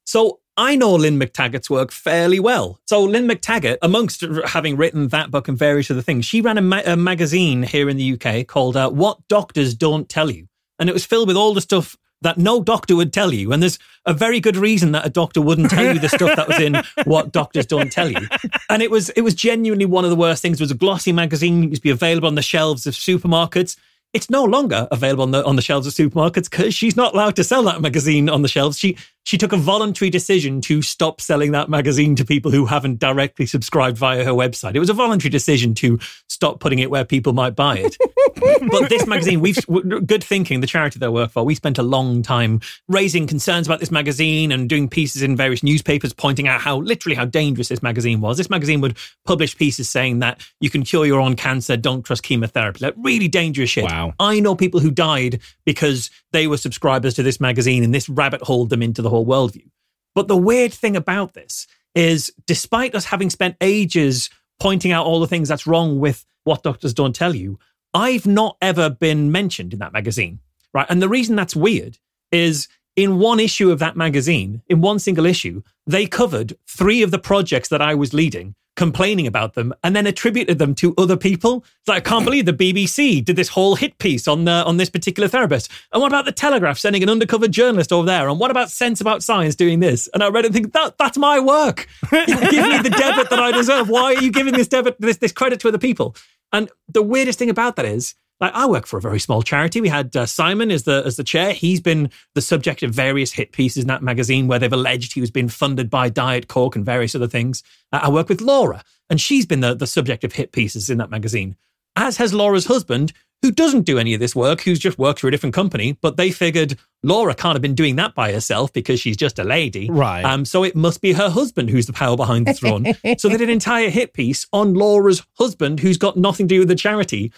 So 0.05 0.39
I 0.55 0.75
know 0.75 0.95
Lynn 0.95 1.19
McTaggart's 1.19 1.69
work 1.69 1.91
fairly 1.91 2.39
well. 2.39 2.79
So 2.85 3.03
Lynn 3.03 3.27
McTaggart, 3.27 3.77
amongst 3.81 4.21
having 4.47 4.75
written 4.77 5.09
that 5.09 5.31
book 5.31 5.47
and 5.47 5.57
various 5.57 5.91
other 5.91 6.01
things, 6.01 6.25
she 6.25 6.41
ran 6.41 6.57
a, 6.57 6.61
ma- 6.61 6.81
a 6.85 6.95
magazine 6.97 7.63
here 7.63 7.89
in 7.89 7.97
the 7.97 8.13
UK 8.19 8.47
called 8.47 8.75
uh, 8.75 8.89
"What 8.89 9.19
Doctors 9.27 9.75
Don't 9.75 10.09
Tell 10.09 10.31
You," 10.31 10.47
and 10.79 10.89
it 10.89 10.93
was 10.93 11.05
filled 11.05 11.27
with 11.27 11.37
all 11.37 11.53
the 11.53 11.61
stuff 11.61 11.95
that 12.21 12.37
no 12.37 12.61
doctor 12.61 12.95
would 12.95 13.13
tell 13.13 13.33
you. 13.33 13.51
And 13.51 13.61
there's 13.61 13.79
a 14.05 14.13
very 14.13 14.39
good 14.39 14.57
reason 14.57 14.91
that 14.93 15.05
a 15.05 15.09
doctor 15.09 15.41
wouldn't 15.41 15.69
tell 15.69 15.93
you 15.93 15.99
the 15.99 16.09
stuff 16.09 16.35
that 16.35 16.47
was 16.47 16.59
in 16.59 16.81
"What 17.05 17.31
Doctors 17.31 17.65
Don't 17.65 17.91
Tell 17.91 18.09
You." 18.09 18.27
And 18.69 18.81
it 18.81 18.91
was 18.91 19.09
it 19.09 19.21
was 19.21 19.35
genuinely 19.35 19.85
one 19.85 20.03
of 20.03 20.09
the 20.09 20.15
worst 20.15 20.41
things. 20.41 20.59
It 20.59 20.63
was 20.63 20.71
a 20.71 20.75
glossy 20.75 21.11
magazine. 21.11 21.63
It 21.63 21.69
used 21.69 21.81
to 21.81 21.83
be 21.83 21.89
available 21.89 22.27
on 22.27 22.35
the 22.35 22.41
shelves 22.41 22.87
of 22.87 22.93
supermarkets. 22.93 23.77
It's 24.13 24.29
no 24.29 24.43
longer 24.43 24.87
available 24.91 25.23
on 25.23 25.31
the 25.31 25.45
on 25.45 25.55
the 25.55 25.61
shelves 25.61 25.85
of 25.85 25.93
supermarkets 25.93 26.49
because 26.49 26.73
she's 26.73 26.95
not 26.95 27.13
allowed 27.13 27.35
to 27.35 27.43
sell 27.43 27.63
that 27.63 27.81
magazine 27.81 28.29
on 28.29 28.41
the 28.41 28.47
shelves. 28.47 28.79
She 28.79 28.97
she 29.27 29.37
took 29.37 29.51
a 29.51 29.57
voluntary 29.57 30.09
decision 30.09 30.61
to 30.61 30.81
stop 30.81 31.19
selling 31.19 31.51
that 31.51 31.67
magazine 31.69 32.15
to 32.15 32.23
people 32.23 32.49
who 32.49 32.65
haven't 32.65 32.97
directly 32.97 33.45
subscribed 33.45 33.97
via 33.97 34.23
her 34.23 34.31
website. 34.31 34.73
It 34.73 34.79
was 34.79 34.89
a 34.89 34.93
voluntary 34.93 35.29
decision 35.29 35.73
to 35.75 35.99
stop 36.29 36.61
putting 36.61 36.79
it 36.79 36.89
where 36.89 37.03
people 37.03 37.33
might 37.33 37.53
buy 37.53 37.79
it. 37.79 37.97
but 38.71 38.87
this 38.87 39.05
magazine, 39.05 39.41
we've 39.41 39.59
good 40.07 40.23
thinking. 40.23 40.61
The 40.61 40.67
charity 40.67 40.99
that 40.99 41.07
I 41.07 41.09
work 41.09 41.31
for, 41.31 41.43
we 41.43 41.55
spent 41.55 41.77
a 41.77 41.83
long 41.83 42.23
time 42.23 42.61
raising 42.87 43.27
concerns 43.27 43.67
about 43.67 43.81
this 43.81 43.91
magazine 43.91 44.53
and 44.53 44.69
doing 44.69 44.87
pieces 44.87 45.21
in 45.21 45.35
various 45.35 45.61
newspapers 45.61 46.13
pointing 46.13 46.47
out 46.47 46.61
how 46.61 46.77
literally 46.77 47.17
how 47.17 47.25
dangerous 47.25 47.67
this 47.67 47.83
magazine 47.83 48.21
was. 48.21 48.37
This 48.37 48.49
magazine 48.49 48.79
would 48.79 48.95
publish 49.25 49.57
pieces 49.57 49.89
saying 49.89 50.19
that 50.19 50.39
you 50.61 50.69
can 50.69 50.83
cure 50.83 51.05
your 51.05 51.19
own 51.19 51.35
cancer, 51.35 51.75
don't 51.75 52.03
trust 52.03 52.23
chemotherapy, 52.23 52.85
like 52.85 52.93
really 52.95 53.27
dangerous 53.27 53.71
shit. 53.71 53.83
Wow. 53.83 54.13
I 54.21 54.39
know 54.39 54.55
people 54.55 54.79
who 54.79 54.89
died 54.89 55.41
because 55.65 56.09
they 56.31 56.47
were 56.47 56.57
subscribers 56.57 57.13
to 57.15 57.23
this 57.23 57.39
magazine 57.39 57.83
and 57.83 57.93
this 57.93 58.09
rabbit 58.09 58.41
holed 58.41 58.69
them 58.69 58.81
into 58.81 59.01
the 59.01 59.09
whole 59.09 59.25
worldview. 59.25 59.69
But 60.15 60.27
the 60.27 60.37
weird 60.37 60.73
thing 60.73 60.95
about 60.95 61.33
this 61.33 61.67
is, 61.95 62.31
despite 62.45 62.95
us 62.95 63.05
having 63.05 63.29
spent 63.29 63.55
ages 63.61 64.29
pointing 64.59 64.91
out 64.91 65.05
all 65.05 65.19
the 65.19 65.27
things 65.27 65.47
that's 65.47 65.67
wrong 65.67 65.99
with 65.99 66.25
what 66.43 66.63
doctors 66.63 66.93
don't 66.93 67.15
tell 67.15 67.35
you, 67.35 67.59
I've 67.93 68.25
not 68.25 68.57
ever 68.61 68.89
been 68.89 69.31
mentioned 69.31 69.73
in 69.73 69.79
that 69.79 69.93
magazine. 69.93 70.39
Right. 70.73 70.87
And 70.89 71.01
the 71.01 71.09
reason 71.09 71.35
that's 71.35 71.55
weird 71.55 71.97
is 72.31 72.67
in 72.95 73.19
one 73.19 73.39
issue 73.39 73.71
of 73.71 73.79
that 73.79 73.95
magazine, 73.95 74.61
in 74.67 74.81
one 74.81 74.99
single 74.99 75.25
issue, 75.25 75.61
they 75.85 76.07
covered 76.07 76.57
three 76.67 77.01
of 77.03 77.11
the 77.11 77.19
projects 77.19 77.69
that 77.69 77.81
I 77.81 77.95
was 77.95 78.13
leading, 78.13 78.55
complaining 78.77 79.27
about 79.27 79.55
them, 79.55 79.73
and 79.83 79.93
then 79.93 80.07
attributed 80.07 80.59
them 80.59 80.73
to 80.75 80.93
other 80.97 81.17
people. 81.17 81.65
It's 81.81 81.89
like, 81.89 82.07
I 82.07 82.09
can't 82.09 82.23
believe 82.23 82.45
the 82.45 82.53
BBC 82.53 83.25
did 83.25 83.35
this 83.35 83.49
whole 83.49 83.75
hit 83.75 83.97
piece 83.97 84.27
on 84.27 84.45
the, 84.45 84.63
on 84.63 84.77
this 84.77 84.89
particular 84.89 85.27
therapist. 85.27 85.69
And 85.91 86.01
what 86.01 86.11
about 86.11 86.23
the 86.23 86.31
Telegraph 86.31 86.77
sending 86.77 87.03
an 87.03 87.09
undercover 87.09 87.49
journalist 87.49 87.91
over 87.91 88.05
there? 88.05 88.29
And 88.29 88.39
what 88.39 88.51
about 88.51 88.69
Sense 88.69 89.01
About 89.01 89.23
Science 89.23 89.55
doing 89.55 89.81
this? 89.81 90.07
And 90.13 90.23
I 90.23 90.29
read 90.29 90.45
it 90.45 90.47
and 90.47 90.55
think, 90.55 90.73
that, 90.73 90.97
that's 90.97 91.17
my 91.17 91.39
work. 91.39 91.87
Give 92.09 92.27
me 92.29 92.77
the 92.77 92.95
debit 92.97 93.29
that 93.29 93.39
I 93.39 93.51
deserve. 93.51 93.89
Why 93.89 94.13
are 94.13 94.23
you 94.23 94.31
giving 94.31 94.53
this 94.53 94.67
debit, 94.67 94.95
this, 95.01 95.17
this 95.17 95.33
credit 95.33 95.59
to 95.61 95.67
other 95.67 95.77
people? 95.77 96.15
And 96.53 96.69
the 96.87 97.03
weirdest 97.03 97.39
thing 97.39 97.49
about 97.49 97.75
that 97.75 97.85
is, 97.85 98.15
like 98.39 98.53
I 98.53 98.65
work 98.67 98.85
for 98.85 98.97
a 98.97 99.01
very 99.01 99.19
small 99.19 99.41
charity. 99.41 99.81
We 99.81 99.89
had 99.89 100.15
uh, 100.15 100.25
Simon 100.25 100.71
as 100.71 100.83
the 100.83 101.03
as 101.05 101.15
the 101.15 101.23
chair. 101.23 101.53
He's 101.53 101.79
been 101.81 102.09
the 102.35 102.41
subject 102.41 102.83
of 102.83 102.91
various 102.91 103.33
hit 103.33 103.51
pieces 103.51 103.83
in 103.83 103.87
that 103.87 104.03
magazine 104.03 104.47
where 104.47 104.59
they've 104.59 104.71
alleged 104.71 105.13
he 105.13 105.21
was 105.21 105.31
being 105.31 105.49
funded 105.49 105.89
by 105.89 106.09
Diet 106.09 106.47
Coke 106.47 106.75
and 106.75 106.85
various 106.85 107.15
other 107.15 107.27
things. 107.27 107.63
Uh, 107.91 108.01
I 108.03 108.09
work 108.09 108.29
with 108.29 108.41
Laura, 108.41 108.83
and 109.09 109.19
she's 109.19 109.45
been 109.45 109.61
the 109.61 109.73
the 109.73 109.87
subject 109.87 110.23
of 110.23 110.33
hit 110.33 110.51
pieces 110.51 110.89
in 110.89 110.97
that 110.99 111.09
magazine. 111.09 111.55
As 111.95 112.17
has 112.17 112.31
Laura's 112.33 112.67
husband, 112.67 113.11
who 113.41 113.51
doesn't 113.51 113.83
do 113.83 113.99
any 113.99 114.13
of 114.13 114.19
this 114.19 114.35
work, 114.35 114.61
who's 114.61 114.79
just 114.79 114.97
worked 114.97 115.19
for 115.19 115.27
a 115.27 115.31
different 115.31 115.53
company. 115.53 115.97
But 116.01 116.17
they 116.17 116.31
figured 116.31 116.77
Laura 117.03 117.35
can't 117.35 117.55
have 117.55 117.61
been 117.61 117.75
doing 117.75 117.95
that 117.97 118.15
by 118.15 118.31
herself 118.31 118.73
because 118.73 118.99
she's 118.99 119.17
just 119.17 119.39
a 119.39 119.43
lady, 119.43 119.89
Right. 119.89 120.23
Um, 120.23 120.45
so 120.45 120.63
it 120.63 120.75
must 120.75 121.01
be 121.01 121.13
her 121.13 121.29
husband 121.29 121.69
who's 121.69 121.85
the 121.85 121.93
power 121.93 122.17
behind 122.17 122.47
the 122.47 122.53
throne. 122.53 122.85
so 123.17 123.29
they 123.29 123.37
did 123.37 123.49
an 123.49 123.49
entire 123.49 123.89
hit 123.89 124.13
piece 124.13 124.47
on 124.51 124.73
Laura's 124.73 125.23
husband, 125.37 125.79
who's 125.79 125.97
got 125.97 126.17
nothing 126.17 126.47
to 126.47 126.55
do 126.55 126.59
with 126.59 126.67
the 126.67 126.75
charity. 126.75 127.31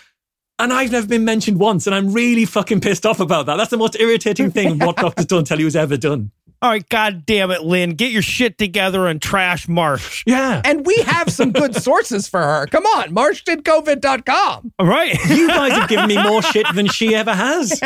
And 0.59 0.73
I've 0.73 0.91
never 0.91 1.07
been 1.07 1.23
mentioned 1.23 1.57
once, 1.57 1.87
and 1.87 1.95
I'm 1.95 2.11
really 2.11 2.43
fucking 2.45 2.81
pissed 2.81 3.05
off 3.05 3.21
about 3.21 3.45
that. 3.45 3.55
That's 3.55 3.69
the 3.69 3.77
most 3.77 3.97
irritating 3.97 4.51
thing 4.51 4.77
what 4.79 4.97
Doctors 4.97 5.25
Don't 5.25 5.47
Tell 5.47 5.57
You 5.57 5.65
has 5.65 5.75
ever 5.77 5.95
done. 5.95 6.31
All 6.61 6.69
right, 6.69 6.87
god 6.89 7.25
damn 7.25 7.51
it, 7.51 7.63
Lynn, 7.63 7.91
get 7.91 8.11
your 8.11 8.21
shit 8.21 8.57
together 8.57 9.07
and 9.07 9.21
trash 9.21 9.69
Marsh. 9.69 10.23
Yeah. 10.27 10.61
And 10.65 10.85
we 10.85 10.97
have 10.97 11.31
some 11.31 11.53
good 11.53 11.73
sources 11.81 12.27
for 12.27 12.41
her. 12.41 12.67
Come 12.67 12.85
on, 12.85 13.15
marshdidcovid.com. 13.15 14.73
All 14.77 14.85
right. 14.85 15.17
You 15.29 15.47
guys 15.47 15.71
have 15.71 15.87
given 15.87 16.07
me 16.09 16.21
more 16.21 16.41
shit 16.41 16.65
than 16.75 16.87
she 16.87 17.15
ever 17.15 17.33
has. 17.33 17.79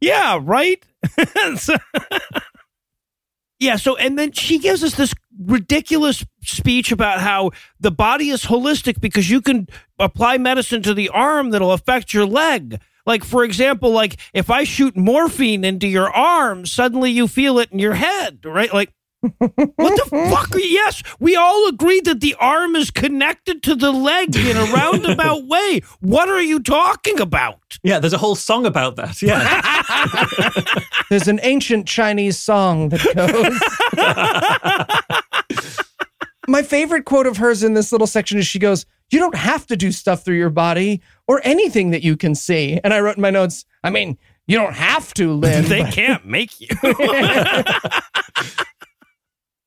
Yeah, 0.00 0.38
right? 0.40 0.80
Yeah, 3.58 3.76
so 3.76 3.96
and 3.96 4.18
then 4.18 4.30
she 4.32 4.58
gives 4.58 4.84
us 4.84 4.94
this 4.94 5.14
ridiculous 5.38 6.24
speech 6.42 6.92
about 6.92 7.20
how 7.20 7.50
the 7.80 7.90
body 7.90 8.30
is 8.30 8.44
holistic 8.44 9.00
because 9.00 9.30
you 9.30 9.40
can 9.40 9.68
apply 9.98 10.38
medicine 10.38 10.82
to 10.82 10.94
the 10.94 11.08
arm 11.08 11.50
that'll 11.50 11.72
affect 11.72 12.14
your 12.14 12.26
leg. 12.26 12.80
Like 13.06 13.24
for 13.24 13.44
example, 13.44 13.90
like 13.90 14.18
if 14.32 14.50
I 14.50 14.64
shoot 14.64 14.96
morphine 14.96 15.64
into 15.64 15.86
your 15.86 16.10
arm, 16.10 16.66
suddenly 16.66 17.10
you 17.10 17.28
feel 17.28 17.58
it 17.58 17.70
in 17.72 17.78
your 17.78 17.94
head, 17.94 18.40
right? 18.44 18.72
Like 18.72 18.92
What 19.20 19.56
the 19.56 20.08
fuck? 20.30 20.54
Are 20.54 20.58
you? 20.58 20.66
Yes, 20.66 21.02
we 21.18 21.36
all 21.36 21.68
agree 21.68 22.00
that 22.00 22.20
the 22.20 22.34
arm 22.38 22.76
is 22.76 22.90
connected 22.90 23.62
to 23.64 23.74
the 23.74 23.92
leg 23.92 24.36
in 24.36 24.56
a 24.56 24.64
roundabout 24.64 25.44
way. 25.46 25.80
What 26.00 26.28
are 26.28 26.42
you 26.42 26.60
talking 26.60 27.20
about? 27.20 27.60
Yeah, 27.82 27.98
there's 27.98 28.12
a 28.12 28.18
whole 28.18 28.36
song 28.36 28.66
about 28.66 28.96
that. 28.96 29.20
Yeah. 29.20 29.60
There's 31.10 31.28
an 31.28 31.38
ancient 31.42 31.86
Chinese 31.86 32.38
song 32.38 32.88
that 32.88 33.02
goes. 33.14 33.60
My 36.48 36.62
favorite 36.62 37.04
quote 37.04 37.26
of 37.26 37.38
hers 37.38 37.62
in 37.62 37.74
this 37.74 37.92
little 37.92 38.06
section 38.06 38.38
is 38.38 38.46
she 38.46 38.58
goes, 38.58 38.86
You 39.10 39.18
don't 39.18 39.36
have 39.36 39.66
to 39.66 39.76
do 39.76 39.92
stuff 39.92 40.24
through 40.24 40.36
your 40.36 40.50
body 40.50 41.00
or 41.26 41.40
anything 41.44 41.90
that 41.90 42.02
you 42.02 42.16
can 42.16 42.34
see. 42.34 42.80
And 42.82 42.92
I 42.92 43.00
wrote 43.00 43.16
in 43.16 43.22
my 43.22 43.30
notes, 43.30 43.64
I 43.82 43.90
mean, 43.90 44.18
you 44.46 44.58
don't 44.58 44.74
have 44.74 45.14
to, 45.14 45.32
Lynn. 45.34 45.64
They 45.64 45.84
can't 45.84 46.26
make 46.26 46.60
you. 46.60 46.68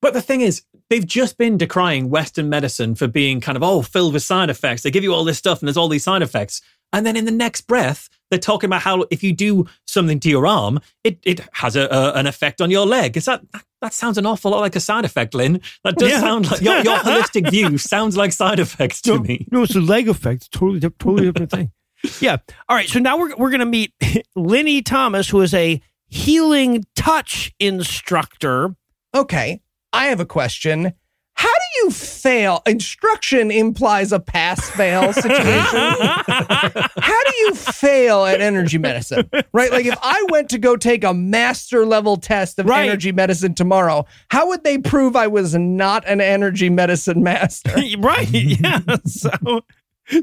But 0.01 0.13
the 0.13 0.21
thing 0.21 0.41
is, 0.41 0.63
they've 0.89 1.05
just 1.05 1.37
been 1.37 1.57
decrying 1.57 2.09
Western 2.09 2.49
medicine 2.49 2.95
for 2.95 3.07
being 3.07 3.41
kind 3.41 3.55
of, 3.55 3.63
oh, 3.63 3.81
filled 3.81 4.13
with 4.13 4.23
side 4.23 4.49
effects. 4.49 4.83
They 4.83 4.91
give 4.91 5.03
you 5.03 5.13
all 5.13 5.23
this 5.23 5.37
stuff 5.37 5.59
and 5.59 5.67
there's 5.67 5.77
all 5.77 5.89
these 5.89 6.03
side 6.03 6.21
effects. 6.21 6.61
And 6.93 7.05
then 7.05 7.17
in 7.17 7.25
the 7.25 7.31
next 7.31 7.61
breath, 7.61 8.09
they're 8.29 8.39
talking 8.39 8.67
about 8.67 8.81
how 8.81 9.05
if 9.11 9.23
you 9.23 9.33
do 9.33 9.65
something 9.85 10.19
to 10.21 10.29
your 10.29 10.45
arm, 10.47 10.79
it, 11.03 11.19
it 11.23 11.41
has 11.53 11.75
a, 11.75 11.87
a, 11.87 12.13
an 12.13 12.27
effect 12.27 12.61
on 12.61 12.69
your 12.71 12.85
leg. 12.85 13.15
Is 13.17 13.25
that, 13.25 13.41
that 13.81 13.93
sounds 13.93 14.17
an 14.17 14.25
awful 14.25 14.51
lot 14.51 14.59
like 14.61 14.75
a 14.75 14.79
side 14.79 15.05
effect, 15.05 15.33
Lynn. 15.33 15.61
That 15.83 15.95
does 15.97 16.09
Yeah. 16.11 16.19
sound 16.19 16.49
like 16.51 16.61
your, 16.61 16.77
your 16.79 16.97
holistic 16.97 17.49
view 17.51 17.77
sounds 17.77 18.17
like 18.17 18.31
side 18.33 18.59
effects 18.59 19.01
to 19.03 19.19
me. 19.19 19.47
No, 19.51 19.63
it's 19.63 19.75
a 19.75 19.79
leg 19.81 20.09
effect. 20.09 20.51
Totally, 20.51 20.79
totally 20.79 21.25
different 21.31 21.51
thing. 21.51 21.71
Yeah. 22.21 22.37
All 22.69 22.77
right. 22.77 22.87
So 22.87 22.99
now 22.99 23.17
we're 23.17 23.35
we're 23.37 23.49
gonna 23.49 23.65
meet 23.65 23.91
Linny 24.35 24.83
Thomas, 24.83 25.27
who 25.29 25.41
is 25.41 25.51
a 25.55 25.81
healing 26.05 26.83
touch 26.95 27.51
instructor. 27.59 28.75
Okay, 29.15 29.61
I 29.91 30.05
have 30.05 30.19
a 30.19 30.25
question. 30.25 30.93
How 31.37 31.47
do 31.53 31.79
you 31.85 31.91
fail? 31.91 32.63
Instruction 32.65 33.51
implies 33.51 34.11
a 34.11 34.19
pass 34.19 34.69
fail 34.71 35.13
situation. 35.13 35.79
How 35.79 37.23
do 37.23 37.33
you 37.37 37.53
fail 37.53 38.25
at 38.25 38.41
energy 38.41 38.77
medicine? 38.79 39.29
Right? 39.53 39.71
Like 39.71 39.85
if 39.85 39.97
I 40.01 40.25
went 40.29 40.49
to 40.49 40.57
go 40.57 40.75
take 40.75 41.03
a 41.03 41.13
master 41.13 41.85
level 41.85 42.17
test 42.17 42.57
of 42.59 42.65
Right. 42.65 42.87
energy 42.89 43.11
medicine 43.11 43.53
tomorrow, 43.53 44.05
how 44.31 44.47
would 44.47 44.63
they 44.63 44.79
prove 44.79 45.15
I 45.15 45.27
was 45.27 45.53
not 45.55 46.03
an 46.07 46.21
energy 46.21 46.69
medicine 46.71 47.21
master? 47.23 47.71
right. 47.99 48.27
Yeah. 48.31 48.79
So, 49.05 49.29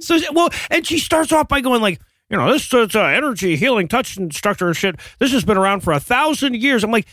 so 0.00 0.18
well, 0.32 0.48
and 0.70 0.84
she 0.86 0.98
starts 0.98 1.30
off 1.30 1.46
by 1.46 1.60
going 1.60 1.80
like, 1.80 2.00
you 2.30 2.36
know, 2.36 2.50
this 2.52 2.72
is 2.72 2.96
uh, 2.96 3.02
energy 3.04 3.54
healing 3.54 3.86
touch 3.86 4.16
instructor 4.16 4.72
shit. 4.74 4.96
This 5.20 5.30
has 5.32 5.44
been 5.44 5.58
around 5.58 5.80
for 5.82 5.92
a 5.92 6.00
thousand 6.00 6.56
years. 6.56 6.82
I'm 6.82 6.90
like, 6.90 7.06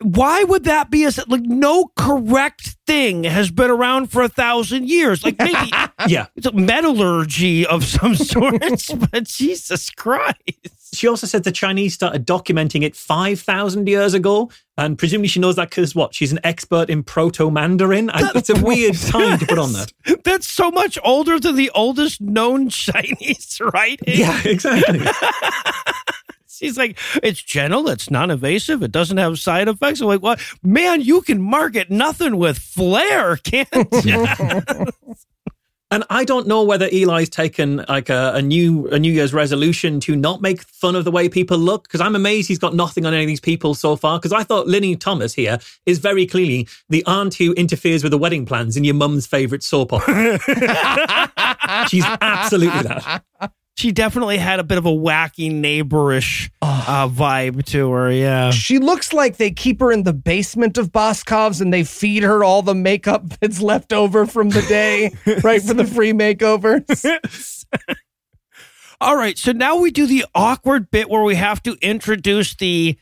why 0.00 0.44
would 0.44 0.64
that 0.64 0.90
be 0.90 1.04
a 1.04 1.10
like 1.26 1.42
no 1.42 1.90
correct 1.96 2.76
thing 2.86 3.24
has 3.24 3.50
been 3.50 3.70
around 3.70 4.12
for 4.12 4.22
a 4.22 4.28
thousand 4.28 4.88
years? 4.88 5.24
Like 5.24 5.38
maybe 5.38 5.70
Yeah. 6.06 6.26
it's 6.36 6.46
a 6.46 6.52
metallurgy 6.52 7.66
of 7.66 7.84
some 7.84 8.14
sort, 8.14 8.60
but 9.10 9.24
Jesus 9.24 9.90
Christ. 9.90 10.36
She 10.94 11.06
also 11.06 11.26
said 11.26 11.44
the 11.44 11.52
Chinese 11.52 11.92
started 11.94 12.26
documenting 12.26 12.82
it 12.82 12.96
5,000 12.96 13.86
years 13.88 14.14
ago. 14.14 14.50
And 14.78 14.96
presumably 14.96 15.28
she 15.28 15.38
knows 15.38 15.56
that 15.56 15.68
because 15.68 15.94
what? 15.94 16.14
She's 16.14 16.32
an 16.32 16.38
expert 16.44 16.88
in 16.88 17.02
Proto 17.02 17.50
Mandarin. 17.50 18.10
It's 18.14 18.48
a 18.48 18.58
weird 18.62 18.96
time 18.96 19.38
to 19.38 19.46
put 19.46 19.58
on 19.58 19.72
that. 19.74 19.92
That's 20.24 20.48
so 20.48 20.70
much 20.70 20.96
older 21.04 21.38
than 21.38 21.56
the 21.56 21.70
oldest 21.74 22.20
known 22.22 22.70
Chinese 22.70 23.60
writing. 23.60 23.98
Yeah, 24.18 24.40
exactly. 24.44 25.00
She's 26.58 26.76
like, 26.76 26.98
it's 27.22 27.42
gentle, 27.42 27.88
it's 27.88 28.10
non 28.10 28.30
invasive, 28.30 28.82
it 28.82 28.92
doesn't 28.92 29.16
have 29.16 29.38
side 29.38 29.68
effects. 29.68 30.00
I'm 30.00 30.08
like, 30.08 30.22
what? 30.22 30.40
Man, 30.62 31.00
you 31.00 31.20
can 31.22 31.40
market 31.40 31.90
nothing 31.90 32.36
with 32.36 32.58
flair, 32.58 33.36
can't 33.36 33.68
you? 34.04 34.26
And 35.90 36.04
I 36.10 36.24
don't 36.24 36.46
know 36.46 36.64
whether 36.64 36.86
Eli's 36.92 37.30
taken 37.30 37.82
like 37.88 38.10
a, 38.10 38.32
a 38.34 38.42
new 38.42 38.88
a 38.88 38.98
New 38.98 39.10
Year's 39.10 39.32
resolution 39.32 40.00
to 40.00 40.14
not 40.14 40.42
make 40.42 40.60
fun 40.62 40.94
of 40.94 41.06
the 41.06 41.10
way 41.10 41.30
people 41.30 41.56
look. 41.56 41.84
Because 41.84 42.02
I'm 42.02 42.14
amazed 42.14 42.46
he's 42.48 42.58
got 42.58 42.74
nothing 42.74 43.06
on 43.06 43.14
any 43.14 43.22
of 43.22 43.26
these 43.26 43.40
people 43.40 43.74
so 43.74 43.96
far. 43.96 44.18
Because 44.18 44.32
I 44.32 44.42
thought 44.42 44.66
Linny 44.66 44.96
Thomas 44.96 45.32
here 45.32 45.58
is 45.86 45.98
very 45.98 46.26
clearly 46.26 46.68
the 46.90 47.02
aunt 47.06 47.34
who 47.34 47.54
interferes 47.54 48.02
with 48.02 48.12
the 48.12 48.18
wedding 48.18 48.44
plans 48.44 48.76
in 48.76 48.84
your 48.84 48.96
mum's 48.96 49.26
favorite 49.26 49.62
soap 49.62 49.94
opera. 49.94 50.38
She's 51.88 52.04
absolutely 52.04 52.82
that. 52.82 53.22
She 53.78 53.92
definitely 53.92 54.38
had 54.38 54.58
a 54.58 54.64
bit 54.64 54.76
of 54.76 54.86
a 54.86 54.90
wacky 54.90 55.52
neighborish 55.52 56.50
uh, 56.62 57.08
vibe 57.08 57.64
to 57.66 57.92
her. 57.92 58.10
Yeah. 58.10 58.50
She 58.50 58.78
looks 58.78 59.12
like 59.12 59.36
they 59.36 59.52
keep 59.52 59.78
her 59.78 59.92
in 59.92 60.02
the 60.02 60.12
basement 60.12 60.78
of 60.78 60.90
Boscov's 60.90 61.60
and 61.60 61.72
they 61.72 61.84
feed 61.84 62.24
her 62.24 62.42
all 62.42 62.62
the 62.62 62.74
makeup 62.74 63.28
that's 63.40 63.60
left 63.60 63.92
over 63.92 64.26
from 64.26 64.48
the 64.48 64.62
day, 64.62 65.12
right, 65.44 65.62
for 65.62 65.74
the 65.74 65.86
free 65.86 66.12
makeovers. 66.12 67.64
All 69.00 69.14
right. 69.14 69.38
So 69.38 69.52
now 69.52 69.76
we 69.76 69.92
do 69.92 70.08
the 70.08 70.26
awkward 70.34 70.90
bit 70.90 71.08
where 71.08 71.22
we 71.22 71.36
have 71.36 71.62
to 71.62 71.76
introduce 71.80 72.56
the 72.56 72.98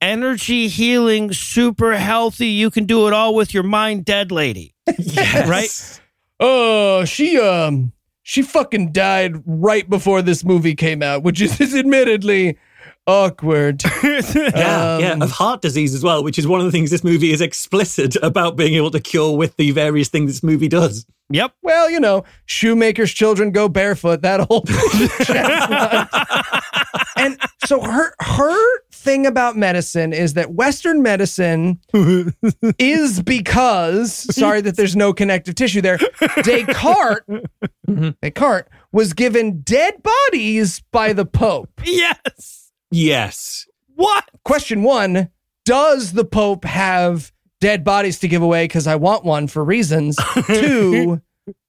energy 0.00 0.68
healing, 0.68 1.34
super 1.34 1.94
healthy, 1.94 2.48
you 2.48 2.70
can 2.70 2.86
do 2.86 3.06
it 3.06 3.12
all 3.12 3.34
with 3.34 3.52
your 3.52 3.62
mind 3.62 4.06
dead 4.06 4.32
lady. 4.32 4.74
Yes. 4.98 5.46
Right? 5.46 6.00
Oh, 6.40 7.04
she 7.04 7.38
um 7.38 7.92
she 8.28 8.42
fucking 8.42 8.90
died 8.90 9.36
right 9.46 9.88
before 9.88 10.20
this 10.20 10.42
movie 10.44 10.74
came 10.74 11.00
out, 11.00 11.22
which 11.22 11.40
is, 11.40 11.60
is 11.60 11.76
admittedly 11.76 12.58
awkward. 13.06 13.84
Yeah, 14.02 14.98
yeah, 14.98 15.12
Um, 15.12 15.22
of 15.22 15.30
heart 15.30 15.62
disease 15.62 15.94
as 15.94 16.02
well, 16.02 16.24
which 16.24 16.36
is 16.38 16.46
one 16.46 16.58
of 16.58 16.66
the 16.66 16.72
things 16.72 16.90
this 16.90 17.04
movie 17.04 17.30
is 17.32 17.40
explicit 17.40 18.16
about 18.22 18.56
being 18.56 18.74
able 18.74 18.90
to 18.90 18.98
cure 18.98 19.36
with 19.36 19.56
the 19.56 19.70
various 19.70 20.08
things 20.08 20.32
this 20.32 20.42
movie 20.42 20.66
does. 20.68 21.06
Yep. 21.30 21.52
Well, 21.62 21.88
you 21.88 22.00
know, 22.00 22.24
shoemakers' 22.46 23.12
children 23.12 23.52
go 23.52 23.68
barefoot. 23.68 24.22
That 24.22 24.40
whole 24.40 24.62
chestnut. 25.24 26.08
and 27.16 27.38
so 27.64 27.80
her 27.80 28.12
her 28.20 28.78
thing 29.06 29.24
about 29.24 29.56
medicine 29.56 30.12
is 30.12 30.34
that 30.34 30.52
Western 30.52 31.00
medicine 31.00 31.80
is 32.78 33.22
because 33.22 34.12
sorry 34.34 34.60
that 34.60 34.76
there's 34.76 34.96
no 34.96 35.14
connective 35.14 35.54
tissue 35.54 35.80
there. 35.80 35.98
Descartes 36.42 37.24
mm-hmm. 37.88 38.10
Descartes 38.20 38.68
was 38.92 39.12
given 39.12 39.60
dead 39.60 40.02
bodies 40.02 40.82
by 40.90 41.12
the 41.12 41.24
Pope. 41.24 41.70
Yes. 41.84 42.72
Yes. 42.90 43.66
What? 43.94 44.28
Question 44.44 44.82
one: 44.82 45.30
Does 45.64 46.12
the 46.12 46.24
Pope 46.24 46.64
have 46.64 47.32
dead 47.60 47.84
bodies 47.84 48.18
to 48.18 48.28
give 48.28 48.42
away? 48.42 48.64
Because 48.64 48.88
I 48.88 48.96
want 48.96 49.24
one 49.24 49.46
for 49.46 49.64
reasons. 49.64 50.16
Two, 50.46 51.22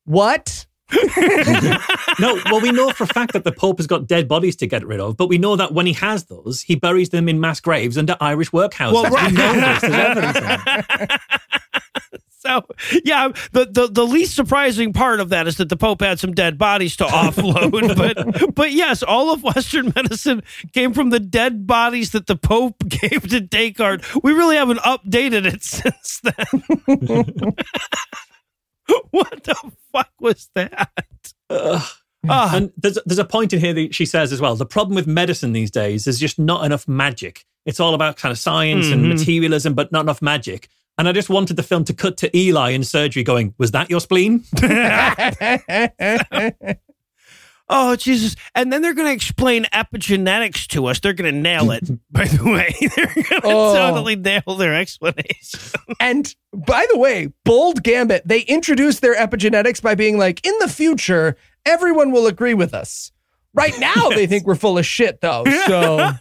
what? 0.06 0.65
No, 2.19 2.39
well, 2.45 2.62
we 2.62 2.71
know 2.71 2.89
for 2.89 3.04
a 3.04 3.08
fact 3.08 3.34
that 3.34 3.43
the 3.43 3.52
Pope 3.52 3.78
has 3.78 3.86
got 3.86 4.08
dead 4.08 4.28
bodies 4.28 4.56
to 4.58 4.65
get 4.65 4.86
rid 4.88 5.00
of, 5.00 5.17
but 5.17 5.30
we 5.30 5.38
know 5.38 5.56
that 5.56 5.71
when 5.71 5.86
he 5.86 5.93
has 5.93 6.26
those, 6.26 6.62
he 6.62 6.73
buries 6.73 7.10
them 7.10 7.30
in 7.30 7.39
mass 7.39 7.60
graves 7.60 7.95
under 7.95 8.17
Irish 8.19 8.50
workhouses. 8.50 8.93
Well, 8.93 9.04
right. 9.12 9.32
We 9.32 9.38
know 9.38 9.54
this. 9.54 9.82
There's 9.82 10.36
evidence. 10.38 11.23
So 12.47 12.65
yeah, 13.04 13.30
the, 13.52 13.65
the 13.65 13.88
the 13.88 14.06
least 14.06 14.34
surprising 14.34 14.93
part 14.93 15.19
of 15.19 15.30
that 15.30 15.47
is 15.47 15.58
that 15.58 15.67
the 15.67 15.76
Pope 15.76 16.02
had 16.02 16.17
some 16.17 16.34
dead 16.34 16.58
bodies 16.58 16.95
to 16.97 17.04
offload. 17.04 17.97
but 17.97 18.56
but 18.56 18.71
yes, 18.71 19.04
all 19.04 19.34
of 19.34 19.43
Western 19.43 19.91
medicine 19.95 20.43
came 20.71 20.93
from 20.93 21.10
the 21.10 21.19
dead 21.19 21.67
bodies 21.67 22.12
that 22.12 22.28
the 22.28 22.38
Pope 22.38 22.88
gave 22.88 23.28
to 23.30 23.41
Descartes. 23.41 24.06
We 24.23 24.32
really 24.32 24.56
haven't 24.56 24.80
updated 24.80 25.45
it 25.45 25.62
since 25.63 26.21
then. 26.23 27.56
what 29.12 29.43
the 29.43 29.56
fuck 29.91 30.10
was 30.19 30.50
that? 30.56 30.89
Ah, 31.50 32.56
And 32.56 32.71
there's 32.78 32.97
there's 33.06 33.19
a 33.19 33.26
point 33.26 33.54
in 33.54 33.60
here 33.60 33.73
that 33.73 33.95
she 33.95 34.06
says 34.06 34.32
as 34.34 34.41
well. 34.41 34.56
The 34.56 34.65
problem 34.65 34.95
with 34.95 35.08
medicine 35.08 35.54
these 35.54 35.71
days 35.71 36.08
is 36.08 36.19
just 36.19 36.39
not 36.39 36.65
enough 36.65 36.88
magic. 36.88 37.45
It's 37.65 37.80
all 37.80 37.93
about 37.93 38.17
kind 38.17 38.32
of 38.32 38.39
science 38.39 38.88
and 38.88 39.06
Mhm. 39.06 39.10
materialism, 39.10 39.73
but 39.76 39.91
not 39.91 40.02
enough 40.02 40.21
magic. 40.21 40.67
And 40.97 41.08
I 41.08 41.12
just 41.12 41.30
wanted 41.30 41.58
the 41.58 41.63
film 41.63 41.84
to 41.86 41.93
cut 41.93 42.17
to 42.17 42.36
Eli 42.38 42.71
in 42.71 42.84
surgery, 42.84 43.23
going, 43.23 43.54
"Was 43.58 43.71
that 43.71 43.89
your 43.89 44.00
spleen?" 44.02 44.43
oh 47.69 47.95
Jesus! 47.95 48.36
And 48.56 48.71
then 48.71 48.82
they're 48.82 48.93
going 48.93 49.08
to 49.08 49.13
explain 49.13 49.65
epigenetics 49.73 50.67
to 50.67 50.86
us. 50.88 50.99
They're 50.99 51.13
going 51.13 51.34
to 51.34 51.39
nail 51.39 51.71
it. 51.71 51.84
by 52.12 52.25
the 52.25 52.43
way, 52.43 52.75
they're 52.95 53.06
going 53.13 53.23
to 53.25 53.41
Oh. 53.43 53.75
totally 53.75 54.15
nail 54.15 54.41
their 54.58 54.73
explanation. 54.75 55.60
And 55.99 56.34
by 56.53 56.86
the 56.91 56.97
way, 56.97 57.32
bold 57.45 57.82
gambit, 57.84 58.23
they 58.27 58.41
introduced 58.41 59.01
their 59.01 59.15
epigenetics 59.15 59.82
by 59.82 59.95
being 59.95 60.17
like, 60.17 60.45
in 60.45 60.53
the 60.60 60.67
future, 60.67 61.38
everyone 61.65 62.12
will 62.12 62.27
agree 62.27 62.53
with 62.53 62.73
us. 62.73 63.12
Right 63.53 63.73
now, 63.80 64.10
they 64.10 64.27
think 64.27 64.45
we're 64.45 64.56
full 64.56 64.77
of 64.77 64.86
shit, 64.86 65.21
though. 65.21 65.43
So, 65.65 66.12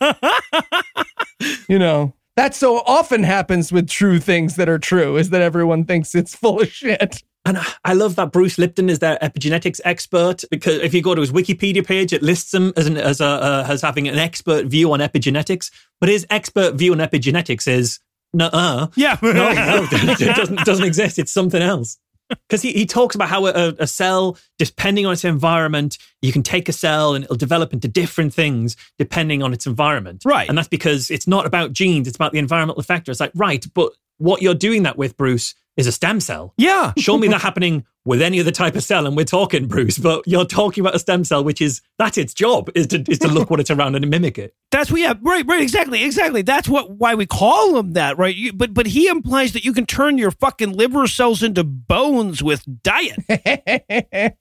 you 1.68 1.78
know, 1.78 2.14
that 2.36 2.54
so 2.54 2.78
often 2.86 3.22
happens 3.22 3.72
with 3.72 3.88
true 3.88 4.20
things 4.20 4.56
that 4.56 4.68
are 4.68 4.78
true, 4.78 5.16
is 5.16 5.30
that 5.30 5.42
everyone 5.42 5.84
thinks 5.84 6.14
it's 6.14 6.34
full 6.34 6.60
of 6.60 6.70
shit. 6.70 7.22
And 7.44 7.58
I- 7.58 7.72
I 7.84 7.92
love 7.94 8.16
that 8.16 8.32
Bruce 8.32 8.58
Lipton 8.58 8.90
is 8.90 8.98
their 8.98 9.16
epigenetics 9.22 9.80
expert 9.84 10.42
because 10.50 10.80
if 10.82 10.92
you 10.92 11.00
go 11.02 11.14
to 11.14 11.20
his 11.20 11.30
Wikipedia 11.32 11.86
page, 11.86 12.12
it 12.12 12.22
lists 12.22 12.52
him 12.52 12.72
as 12.76 12.86
an, 12.86 12.96
as 12.96 13.20
a 13.20 13.24
uh, 13.26 13.66
as 13.68 13.82
having 13.82 14.08
an 14.08 14.18
expert 14.18 14.66
view 14.66 14.92
on 14.92 14.98
epigenetics. 15.00 15.70
But 16.00 16.08
his 16.08 16.26
expert 16.28 16.74
view 16.74 16.92
on 16.92 16.98
epigenetics 16.98 17.68
is 17.68 18.00
nuh-uh. 18.34 18.88
Yeah. 18.96 19.16
no, 19.22 19.32
no, 19.32 19.86
it 19.92 20.36
doesn't 20.36 20.58
doesn't 20.64 20.84
exist. 20.84 21.18
It's 21.20 21.32
something 21.32 21.62
else. 21.62 21.98
Because 22.28 22.62
he, 22.62 22.72
he 22.72 22.86
talks 22.86 23.14
about 23.14 23.28
how 23.28 23.46
a, 23.46 23.74
a 23.78 23.86
cell, 23.86 24.36
depending 24.58 25.06
on 25.06 25.12
its 25.12 25.24
environment, 25.24 25.98
you 26.22 26.32
can 26.32 26.42
take 26.42 26.68
a 26.68 26.72
cell 26.72 27.14
and 27.14 27.24
it'll 27.24 27.36
develop 27.36 27.72
into 27.72 27.88
different 27.88 28.34
things 28.34 28.76
depending 28.98 29.42
on 29.42 29.52
its 29.52 29.66
environment. 29.66 30.22
Right. 30.24 30.48
And 30.48 30.56
that's 30.56 30.68
because 30.68 31.10
it's 31.10 31.26
not 31.26 31.46
about 31.46 31.72
genes, 31.72 32.08
it's 32.08 32.16
about 32.16 32.32
the 32.32 32.38
environmental 32.38 32.82
factor. 32.82 33.10
It's 33.10 33.20
like, 33.20 33.32
right, 33.34 33.64
but 33.74 33.92
what 34.18 34.42
you're 34.42 34.54
doing 34.54 34.84
that 34.84 34.96
with, 34.96 35.16
Bruce, 35.16 35.54
is 35.76 35.86
a 35.86 35.92
stem 35.92 36.20
cell. 36.20 36.54
yeah. 36.56 36.92
Show 36.96 37.18
me 37.18 37.28
that 37.28 37.40
happening 37.42 37.84
with 38.06 38.22
any 38.22 38.40
other 38.40 38.50
type 38.50 38.76
of 38.76 38.82
cell, 38.82 39.06
and 39.06 39.16
we're 39.16 39.24
talking, 39.24 39.66
Bruce. 39.66 39.98
But 39.98 40.22
you're 40.26 40.46
talking 40.46 40.82
about 40.82 40.94
a 40.94 40.98
stem 40.98 41.24
cell, 41.24 41.44
which 41.44 41.60
is 41.60 41.82
that's 41.98 42.16
its 42.16 42.32
job 42.32 42.70
is 42.74 42.86
to 42.88 43.04
is 43.10 43.18
to 43.18 43.28
look 43.28 43.50
what 43.50 43.60
it's 43.60 43.70
around 43.70 43.96
and 43.96 44.08
mimic 44.08 44.38
it. 44.38 44.54
That's 44.72 44.90
what, 44.90 45.00
yeah, 45.00 45.14
right, 45.22 45.46
right, 45.46 45.62
exactly, 45.62 46.04
exactly. 46.04 46.42
That's 46.42 46.68
what 46.68 46.90
why 46.90 47.14
we 47.14 47.24
call 47.24 47.78
him 47.78 47.92
that, 47.92 48.18
right? 48.18 48.34
You, 48.34 48.52
but 48.52 48.74
but 48.74 48.86
he 48.86 49.06
implies 49.06 49.52
that 49.52 49.64
you 49.64 49.72
can 49.72 49.86
turn 49.86 50.18
your 50.18 50.30
fucking 50.30 50.72
liver 50.72 51.06
cells 51.06 51.42
into 51.42 51.64
bones 51.64 52.42
with 52.42 52.64
diet. 52.82 53.16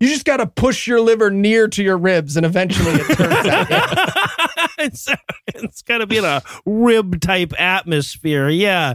you 0.00 0.08
just 0.08 0.24
got 0.24 0.38
to 0.38 0.46
push 0.46 0.86
your 0.86 1.00
liver 1.00 1.30
near 1.30 1.68
to 1.68 1.82
your 1.82 1.98
ribs, 1.98 2.36
and 2.36 2.46
eventually 2.46 2.92
it 2.92 3.16
turns 3.16 3.46
out. 3.46 3.70
yeah. 3.70 4.66
it's 4.78 5.08
it's 5.48 5.82
got 5.82 5.98
to 5.98 6.06
be 6.06 6.18
in 6.18 6.24
a 6.24 6.42
rib 6.64 7.20
type 7.20 7.52
atmosphere. 7.60 8.48
Yeah. 8.48 8.94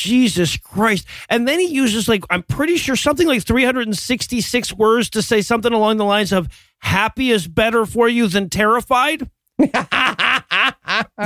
Jesus 0.00 0.56
Christ. 0.56 1.06
And 1.28 1.46
then 1.46 1.60
he 1.60 1.66
uses 1.66 2.08
like 2.08 2.24
I'm 2.30 2.42
pretty 2.42 2.76
sure 2.76 2.96
something 2.96 3.26
like 3.26 3.42
366 3.42 4.72
words 4.74 5.10
to 5.10 5.22
say 5.22 5.42
something 5.42 5.72
along 5.72 5.98
the 5.98 6.04
lines 6.04 6.32
of 6.32 6.48
happy 6.78 7.30
is 7.30 7.46
better 7.46 7.86
for 7.86 8.08
you 8.08 8.26
than 8.28 8.48
terrified. 8.48 9.28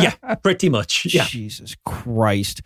Yeah, 0.01 0.15
pretty 0.43 0.69
much. 0.69 1.07
Yeah. 1.07 1.25
Jesus 1.25 1.77
Christ. 1.85 2.63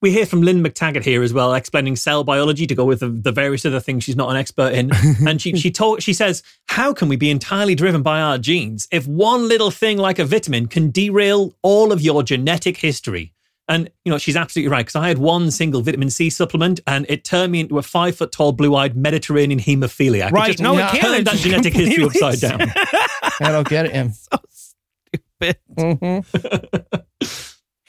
We 0.00 0.12
hear 0.12 0.26
from 0.26 0.42
Lynn 0.42 0.62
McTaggart 0.62 1.02
here 1.02 1.24
as 1.24 1.32
well, 1.32 1.52
explaining 1.54 1.96
cell 1.96 2.22
biology 2.22 2.68
to 2.68 2.74
go 2.74 2.84
with 2.84 3.00
the, 3.00 3.08
the 3.08 3.32
various 3.32 3.66
other 3.66 3.80
things 3.80 4.04
she's 4.04 4.14
not 4.14 4.30
an 4.30 4.36
expert 4.36 4.72
in. 4.72 4.92
and 5.26 5.42
she 5.42 5.56
she 5.56 5.72
told 5.72 6.02
she 6.02 6.12
says, 6.12 6.44
"How 6.68 6.92
can 6.92 7.08
we 7.08 7.16
be 7.16 7.30
entirely 7.30 7.74
driven 7.74 8.02
by 8.02 8.20
our 8.20 8.38
genes 8.38 8.86
if 8.92 9.08
one 9.08 9.48
little 9.48 9.72
thing 9.72 9.98
like 9.98 10.20
a 10.20 10.24
vitamin 10.24 10.68
can 10.68 10.90
derail 10.90 11.52
all 11.62 11.90
of 11.90 12.00
your 12.00 12.22
genetic 12.22 12.76
history?" 12.76 13.32
And 13.68 13.90
you 14.04 14.10
know 14.10 14.16
she's 14.18 14.36
absolutely 14.36 14.70
right 14.70 14.86
because 14.86 14.96
I 14.96 15.08
had 15.08 15.18
one 15.18 15.50
single 15.50 15.82
vitamin 15.82 16.08
C 16.10 16.30
supplement 16.30 16.80
and 16.86 17.04
it 17.08 17.22
turned 17.24 17.52
me 17.52 17.60
into 17.60 17.78
a 17.78 17.82
five 17.82 18.16
foot 18.16 18.32
tall, 18.32 18.52
blue 18.52 18.74
eyed 18.74 18.96
Mediterranean 18.96 19.60
hemophiliac. 19.60 20.30
Right. 20.32 20.48
It 20.48 20.52
just 20.52 20.62
No, 20.62 20.72
it 20.74 20.78
yeah. 20.78 20.90
can't. 20.90 21.02
turned 21.02 21.26
that 21.26 21.36
genetic 21.36 21.74
history 21.74 22.04
upside 22.22 22.40
down. 22.40 22.62
I 23.40 23.52
don't 23.52 23.68
get 23.68 23.86
it. 23.86 23.90
Em. 23.94 24.12
So 24.30 24.38
stupid. 24.50 25.58
Mhm. 25.78 27.04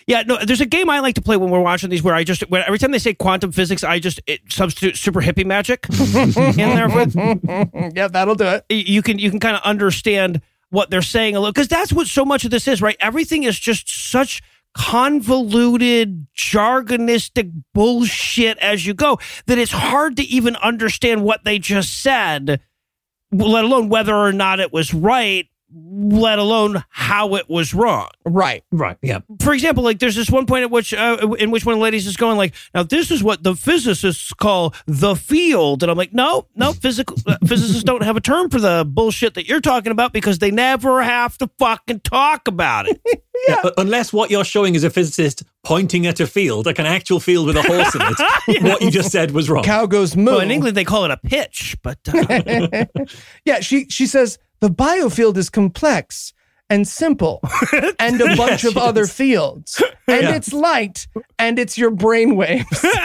Yeah, 0.08 0.24
no, 0.26 0.44
there's 0.44 0.60
a 0.62 0.66
game 0.66 0.90
I 0.90 1.02
like 1.02 1.14
to 1.16 1.22
play 1.22 1.38
when 1.38 1.52
we're 1.52 1.62
watching 1.62 1.92
these 1.92 2.02
where 2.02 2.16
I 2.16 2.24
just 2.24 2.42
where 2.50 2.66
every 2.66 2.80
time 2.80 2.90
they 2.92 2.98
say 2.98 3.14
quantum 3.14 3.52
physics, 3.52 3.84
I 3.84 4.00
just 4.00 4.20
it 4.26 4.42
substitute 4.50 4.98
super 4.98 5.22
hippie 5.22 5.46
magic 5.46 5.86
in 5.88 6.56
there. 6.56 6.90
With, 6.90 7.16
yeah, 7.96 8.08
that'll 8.08 8.34
do 8.34 8.46
it. 8.48 8.66
you 8.70 9.04
can 9.04 9.20
you 9.20 9.30
can 9.30 9.40
kind 9.40 9.56
of 9.56 9.62
understand 9.62 10.42
what 10.72 10.90
they're 10.90 11.04
saying 11.04 11.36
a 11.36 11.40
little 11.40 11.52
because 11.54 11.68
that's 11.68 11.94
what 11.94 12.08
so 12.08 12.26
much 12.26 12.44
of 12.44 12.50
this 12.50 12.68
is, 12.68 12.82
right? 12.82 12.98
Everything 13.00 13.44
is 13.44 13.60
just 13.60 13.88
such 14.12 14.42
convoluted, 14.76 16.28
jargonistic 16.36 17.52
bullshit 17.74 18.58
as 18.60 18.86
you 18.86 18.94
go 18.94 19.20
that 19.46 19.58
it's 19.58 19.72
hard 19.72 20.18
to 20.18 20.24
even 20.24 20.56
understand 20.58 21.24
what 21.24 21.44
they 21.44 21.60
just 21.60 22.02
said, 22.02 22.62
let 23.32 23.64
alone 23.66 23.90
whether 23.90 24.16
or 24.16 24.32
not 24.32 24.60
it 24.60 24.72
was 24.74 24.94
right, 24.94 25.48
let 25.74 26.40
alone 26.40 26.84
how 26.90 27.36
it 27.36 27.48
was 27.50 27.74
wrong 27.74 28.10
Right. 28.26 28.64
Right. 28.72 28.98
Yeah. 29.02 29.20
for 29.42 29.54
example, 29.54 29.84
like 29.84 30.00
there's 30.00 30.16
this 30.16 30.30
one 30.30 30.46
point 30.46 30.64
at 30.64 30.72
which 30.72 30.94
uh, 30.94 31.36
in 31.40 31.52
which 31.52 31.66
one 31.66 31.74
of 31.74 31.80
the 31.80 31.84
ladies 31.84 32.06
is 32.08 32.16
going 32.18 32.38
like, 32.38 32.54
now 32.74 32.84
this 32.84 33.12
is 33.12 33.24
what 33.24 33.44
the 33.44 33.56
physicists 33.56 34.34
call 34.34 34.74
the 34.86 35.16
field, 35.16 35.82
and 35.84 35.92
I'm 35.92 35.98
like, 35.98 36.14
no, 36.14 36.48
no, 36.56 36.74
physical 36.86 37.18
uh, 37.28 37.38
physicists 37.46 37.84
don't 37.84 38.04
have 38.04 38.16
a 38.18 38.22
term 38.22 38.50
for 38.50 38.60
the 38.60 38.86
bullshit 38.88 39.34
that 39.36 39.48
you're 39.48 39.62
talking 39.62 39.92
about 39.92 40.14
because 40.14 40.40
they 40.40 40.52
never 40.52 41.02
have 41.02 41.38
to 41.40 41.50
fucking 41.60 42.02
talk 42.02 42.48
about 42.48 42.88
it. 42.88 43.02
Yeah, 43.48 43.62
u- 43.64 43.72
unless 43.78 44.12
what 44.12 44.30
you're 44.30 44.44
showing 44.44 44.76
is 44.76 44.84
a 44.84 44.90
physicist 44.90 45.44
pointing 45.64 46.06
at 46.06 46.20
a 46.20 46.28
field, 46.28 46.66
like 46.66 46.78
an 46.78 46.86
actual 46.86 47.22
field 47.22 47.48
with 47.48 47.56
a 47.56 47.62
horse 47.62 47.96
in 47.96 48.02
it, 48.58 48.64
what 48.64 48.82
you 48.82 48.92
just 48.92 49.14
said 49.14 49.32
was 49.32 49.50
wrong. 49.50 49.64
Cow 49.64 49.86
goes 49.86 50.14
moo. 50.18 50.26
well, 50.32 50.40
in 50.42 50.52
England 50.52 50.76
they 50.76 50.84
call 50.84 51.06
it 51.06 51.12
a 51.12 51.16
pitch, 51.16 51.78
but 51.82 51.98
uh, 52.14 52.86
yeah, 53.46 53.62
she 53.62 53.86
she 53.86 54.08
says 54.08 54.40
the 54.60 54.70
biofield 54.70 55.38
is 55.38 55.50
complex 55.50 56.34
and 56.70 56.88
simple 56.88 57.42
and 58.00 58.22
a 58.22 58.36
bunch 58.36 58.64
of 58.64 58.74
she 58.74 58.80
other 58.80 59.02
does. 59.02 59.14
fields. 59.14 59.82
And 60.08 60.24
Yeah. 60.24 60.36
it's 60.36 60.54
light 60.54 61.08
and 61.40 61.58
it's 61.58 61.78
your 61.78 61.92
brain 61.92 62.36
waves. 62.36 62.86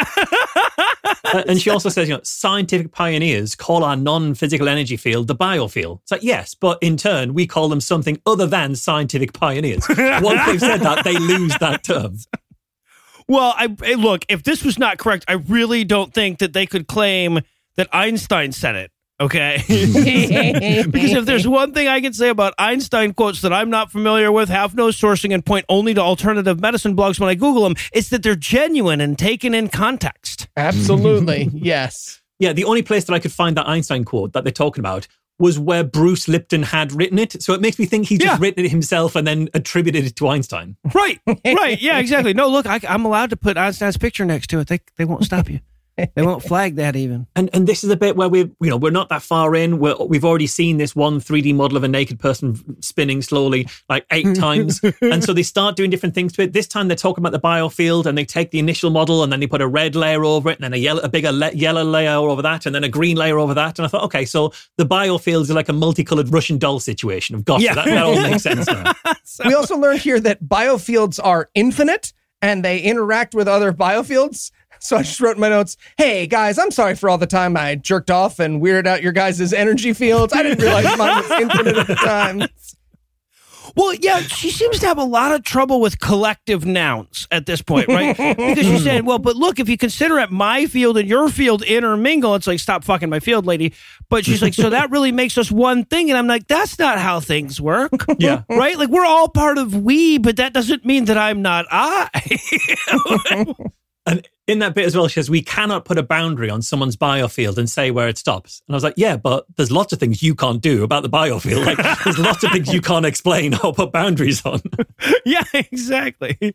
Uh, 1.27 1.43
and 1.49 1.61
she 1.61 1.69
also 1.71 1.89
says, 1.89 2.07
you 2.09 2.15
know, 2.15 2.21
scientific 2.23 2.93
pioneers 2.93 3.55
call 3.55 3.83
our 3.83 3.97
non-physical 3.97 4.69
energy 4.69 4.97
field 4.97 5.27
the 5.27 5.35
biofield. 5.35 6.01
It's 6.03 6.11
like, 6.13 6.23
yes, 6.23 6.55
but 6.55 6.79
in 6.83 6.97
turn, 6.97 7.35
we 7.35 7.47
call 7.47 7.69
them 7.69 7.81
something 7.81 8.21
other 8.27 8.47
than 8.47 8.77
scientific 8.77 9.33
pioneers. 9.33 9.85
Once 9.89 10.47
they've 10.47 10.61
said 10.61 10.81
that, 10.83 11.03
they 11.03 11.17
lose 11.19 11.57
that 11.59 11.83
term. 11.83 12.17
well, 13.27 13.55
I 13.57 13.75
hey, 13.83 13.95
look, 13.97 14.25
if 14.29 14.43
this 14.45 14.65
was 14.65 14.79
not 14.79 14.99
correct, 14.99 15.25
I 15.27 15.33
really 15.35 15.83
don't 15.85 16.13
think 16.13 16.39
that 16.39 16.53
they 16.53 16.67
could 16.67 16.87
claim 16.87 17.41
that 17.77 17.89
Einstein 17.93 18.53
said 18.53 18.77
it. 18.77 18.91
Okay. 19.21 19.63
because 19.69 21.13
if 21.13 21.25
there's 21.25 21.47
one 21.47 21.73
thing 21.73 21.87
I 21.89 22.01
can 22.01 22.13
say 22.13 22.29
about 22.31 22.55
Einstein 22.59 23.15
quotes 23.15 23.43
that 23.43 23.53
I'm 23.53 23.71
not 23.71 23.93
familiar 23.93 24.33
with, 24.33 24.49
have 24.49 24.75
no 24.75 24.89
sourcing, 24.89 25.33
and 25.33 25.45
point 25.45 25.65
only 25.69 25.95
to 25.95 26.01
alternative 26.01 26.61
medicine 26.61 26.97
blogs 26.97 27.21
when 27.21 27.29
I 27.29 27.35
Google 27.35 27.63
them, 27.63 27.75
it's 27.93 28.09
that 28.09 28.23
they're 28.23 28.35
genuine 28.35 29.01
and 29.01 29.19
taken 29.19 29.55
in 29.55 29.69
context. 29.69 30.49
Absolutely. 30.57 31.51
Yes. 31.65 32.21
Yeah, 32.41 32.53
the 32.53 32.65
only 32.65 32.83
place 32.83 33.05
that 33.05 33.15
I 33.15 33.21
could 33.21 33.33
find 33.33 33.57
that 33.57 33.69
Einstein 33.69 34.05
quote 34.05 34.33
that 34.33 34.43
they're 34.45 34.53
talking 34.53 34.81
about 34.81 35.07
was 35.39 35.59
where 35.59 35.83
Bruce 35.85 36.29
Lipton 36.29 36.63
had 36.65 36.93
written 36.93 37.19
it. 37.19 37.41
So 37.43 37.55
it 37.55 37.61
makes 37.61 37.79
me 37.79 37.87
think 37.87 38.07
he 38.09 38.19
just 38.19 38.35
Yeah. 38.35 38.39
written 38.41 38.65
it 38.65 38.71
himself 38.71 39.15
and 39.17 39.27
then 39.27 39.49
attributed 39.55 40.05
it 40.05 40.17
to 40.17 40.29
Einstein. 40.29 40.77
Right. 40.95 41.21
Right. 41.27 41.81
Yeah, 41.81 41.99
exactly. 41.99 42.35
No, 42.35 42.49
look, 42.49 42.67
I, 42.67 42.81
I'm 42.89 43.05
allowed 43.05 43.31
to 43.31 43.37
put 43.37 43.57
Einstein's 43.57 43.97
picture 43.97 44.25
next 44.25 44.49
to 44.51 44.59
it. 44.61 44.67
They, 44.69 44.81
they 44.97 45.05
won't 45.05 45.25
stop 45.25 45.49
you. 45.49 45.61
They 45.97 46.23
won't 46.23 46.43
flag 46.43 46.77
that 46.77 46.97
even. 46.97 47.27
And 47.37 47.51
and 47.53 47.67
this 47.67 47.85
is 47.85 47.91
a 47.91 47.97
bit 47.97 48.17
where 48.17 48.29
we're 48.29 48.51
you 48.61 48.71
know 48.71 48.77
we're 48.77 48.91
not 48.91 49.09
that 49.11 49.23
far 49.23 49.55
in. 49.55 49.79
We're, 49.79 49.97
we've 49.97 50.25
already 50.25 50.47
seen 50.47 50.77
this 50.77 50.97
one 50.97 51.21
3D 51.21 51.55
model 51.55 51.77
of 51.77 51.85
a 51.85 51.89
naked 51.89 52.19
person 52.19 52.83
spinning 52.83 53.23
slowly 53.23 53.69
like 53.89 54.05
eight 54.11 54.35
times, 54.37 54.81
and 55.01 55.23
so 55.23 55.33
they 55.33 55.43
start 55.43 55.77
doing 55.77 55.91
different 55.91 56.15
things 56.15 56.33
to 56.35 56.43
it. 56.43 56.53
This 56.53 56.67
time 56.67 56.89
they're 56.89 56.97
talking 56.97 57.23
about 57.23 57.33
the 57.33 57.41
biofield, 57.41 58.07
and 58.07 58.19
they 58.19 58.25
take 58.25 58.51
the 58.51 58.59
initial 58.59 58.91
model 58.91 59.23
and 59.23 59.33
then 59.33 59.41
they 59.41 59.47
put 59.47 59.61
a 59.61 59.69
red 59.69 59.95
layer 59.95 60.25
over 60.25 60.51
it, 60.51 60.57
and 60.59 60.65
then 60.65 60.73
a 60.73 60.79
yellow, 60.79 61.01
a 61.03 61.09
bigger 61.09 61.33
le- 61.33 61.53
yellow 61.53 61.85
layer 61.85 62.17
over 62.17 62.43
that, 62.43 62.67
and 62.67 62.75
then 62.75 62.85
a 62.85 62.89
green 62.89 63.17
layer 63.17 63.39
over 63.39 63.55
that. 63.55 63.79
And 63.79 63.87
I 63.87 63.89
thought, 63.89 64.05
okay, 64.05 64.25
so 64.25 64.53
the 64.77 64.87
biofield 64.87 65.43
is 65.43 65.51
like 65.51 65.69
a 65.69 65.73
multicolored 65.73 66.33
Russian 66.33 66.59
doll 66.59 66.81
situation 66.81 67.37
of 67.37 67.45
gotcha. 67.45 67.65
Yeah. 67.65 67.75
That, 67.75 67.87
that 67.87 68.03
all 68.03 68.21
makes 68.21 68.43
sense 68.43 68.67
now. 68.67 68.93
We 69.45 69.55
also 69.55 69.77
learned 69.77 70.01
here 70.01 70.21
that 70.21 70.45
biofields 70.45 71.19
are 71.23 71.51
infinite 71.55 72.13
and 72.45 72.65
they 72.65 72.81
interact 72.81 73.35
with 73.35 73.49
other 73.49 73.73
biofields. 73.73 74.51
So 74.85 74.99
I 74.99 75.03
just 75.03 75.19
wrote 75.19 75.37
in 75.37 75.41
my 75.41 75.49
notes, 75.49 75.79
hey 75.97 76.27
guys, 76.27 76.59
I'm 76.59 76.71
sorry 76.71 76.95
for 76.95 77.09
all 77.09 77.17
the 77.17 77.27
time 77.27 77.57
I 77.57 77.75
jerked 77.75 78.11
off 78.11 78.39
and 78.39 78.61
weirded 78.61 78.87
out 78.87 79.03
your 79.03 79.13
guys' 79.13 79.53
energy 79.53 79.95
fields. 79.95 80.35
I 80.35 80.43
didn't 80.43 80.63
realize 80.63 80.99
mine 80.99 81.23
was 81.23 81.31
infinite 81.31 81.77
at 81.79 81.87
the 81.87 81.95
time. 81.95 82.43
Well, 83.77 83.95
yeah, 83.95 84.21
she 84.21 84.51
seems 84.51 84.79
to 84.81 84.87
have 84.87 84.99
a 84.99 85.05
lot 85.05 85.33
of 85.33 85.43
trouble 85.43 85.81
with 85.81 85.99
collective 85.99 86.65
nouns 86.65 87.27
at 87.33 87.47
this 87.47 87.61
point, 87.61 87.89
right? 87.89 88.17
because 88.17 88.65
she's 88.65 88.85
saying, 88.85 89.05
well, 89.05 89.19
but 89.19 89.35
look, 89.37 89.59
if 89.59 89.69
you 89.69 89.77
consider 89.77 90.19
it 90.19 90.31
my 90.31 90.67
field 90.67 90.97
and 90.97 91.09
your 91.09 91.29
field 91.29 91.63
intermingle, 91.63 92.35
it's 92.37 92.47
like, 92.47 92.61
stop 92.61 92.85
fucking 92.85 93.09
my 93.09 93.21
field, 93.21 93.47
lady. 93.47 93.73
But 94.11 94.25
she's 94.25 94.43
like, 94.43 94.55
so 94.55 94.71
that 94.71 94.91
really 94.91 95.11
makes 95.11 95.37
us 95.39 95.51
one 95.51 95.85
thing. 95.87 96.11
And 96.11 96.19
I'm 96.19 96.29
like, 96.29 96.47
that's 96.47 96.79
not 96.79 96.99
how 96.99 97.21
things 97.21 97.61
work. 97.61 97.91
Yeah. 98.19 98.43
Right? 98.49 98.79
Like, 98.79 98.91
we're 98.91 99.05
all 99.05 99.29
part 99.29 99.59
of 99.59 99.75
we, 99.75 100.19
but 100.19 100.37
that 100.37 100.53
doesn't 100.53 100.85
mean 100.85 101.07
that 101.07 101.19
I'm 101.19 101.43
not 101.43 101.67
I. 101.71 102.09
And 104.07 104.29
in 104.47 104.59
that 104.59 104.75
bit 104.75 104.85
as 104.85 104.95
well, 104.95 105.09
she 105.09 105.15
says, 105.15 105.31
We 105.31 105.43
cannot 105.43 105.85
put 105.85 105.99
a 105.99 106.03
boundary 106.03 106.51
on 106.51 106.63
someone's 106.63 106.97
biofield 106.97 107.57
and 107.57 107.69
say 107.69 107.91
where 107.91 108.09
it 108.09 108.19
stops. 108.19 108.63
And 108.69 108.75
I 108.75 108.77
was 108.77 108.85
like, 108.85 108.95
Yeah, 108.97 109.17
but 109.17 109.47
there's 109.57 109.71
lots 109.71 109.93
of 109.93 109.99
things 109.99 110.23
you 110.23 110.35
can't 110.35 110.61
do 110.61 110.85
about 110.85 111.03
the 111.03 111.11
biofield. 111.11 111.65
Like, 111.65 111.79
there's 112.05 112.19
lots 112.19 112.45
of 112.45 112.51
things 112.51 112.73
you 112.73 112.81
can't 112.81 113.07
explain 113.07 113.55
or 113.63 113.73
put 113.73 113.93
boundaries 113.93 114.45
on. 114.45 114.61
yeah, 115.25 115.45
exactly. 115.55 116.55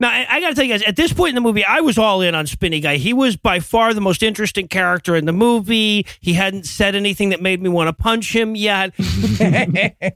Now, 0.00 0.08
I, 0.08 0.26
I 0.28 0.40
got 0.40 0.48
to 0.48 0.54
tell 0.54 0.64
you 0.64 0.72
guys, 0.72 0.82
at 0.82 0.96
this 0.96 1.12
point 1.12 1.30
in 1.30 1.34
the 1.34 1.42
movie, 1.42 1.62
I 1.62 1.80
was 1.80 1.98
all 1.98 2.22
in 2.22 2.34
on 2.34 2.46
Spinny 2.46 2.80
Guy. 2.80 2.96
He 2.96 3.12
was 3.12 3.36
by 3.36 3.60
far 3.60 3.92
the 3.92 4.00
most 4.00 4.22
interesting 4.22 4.66
character 4.66 5.14
in 5.14 5.26
the 5.26 5.32
movie. 5.32 6.06
He 6.20 6.32
hadn't 6.32 6.64
said 6.64 6.94
anything 6.94 7.28
that 7.30 7.42
made 7.42 7.62
me 7.62 7.68
want 7.68 7.88
to 7.88 7.92
punch 7.92 8.34
him 8.34 8.56
yet. 8.56 8.94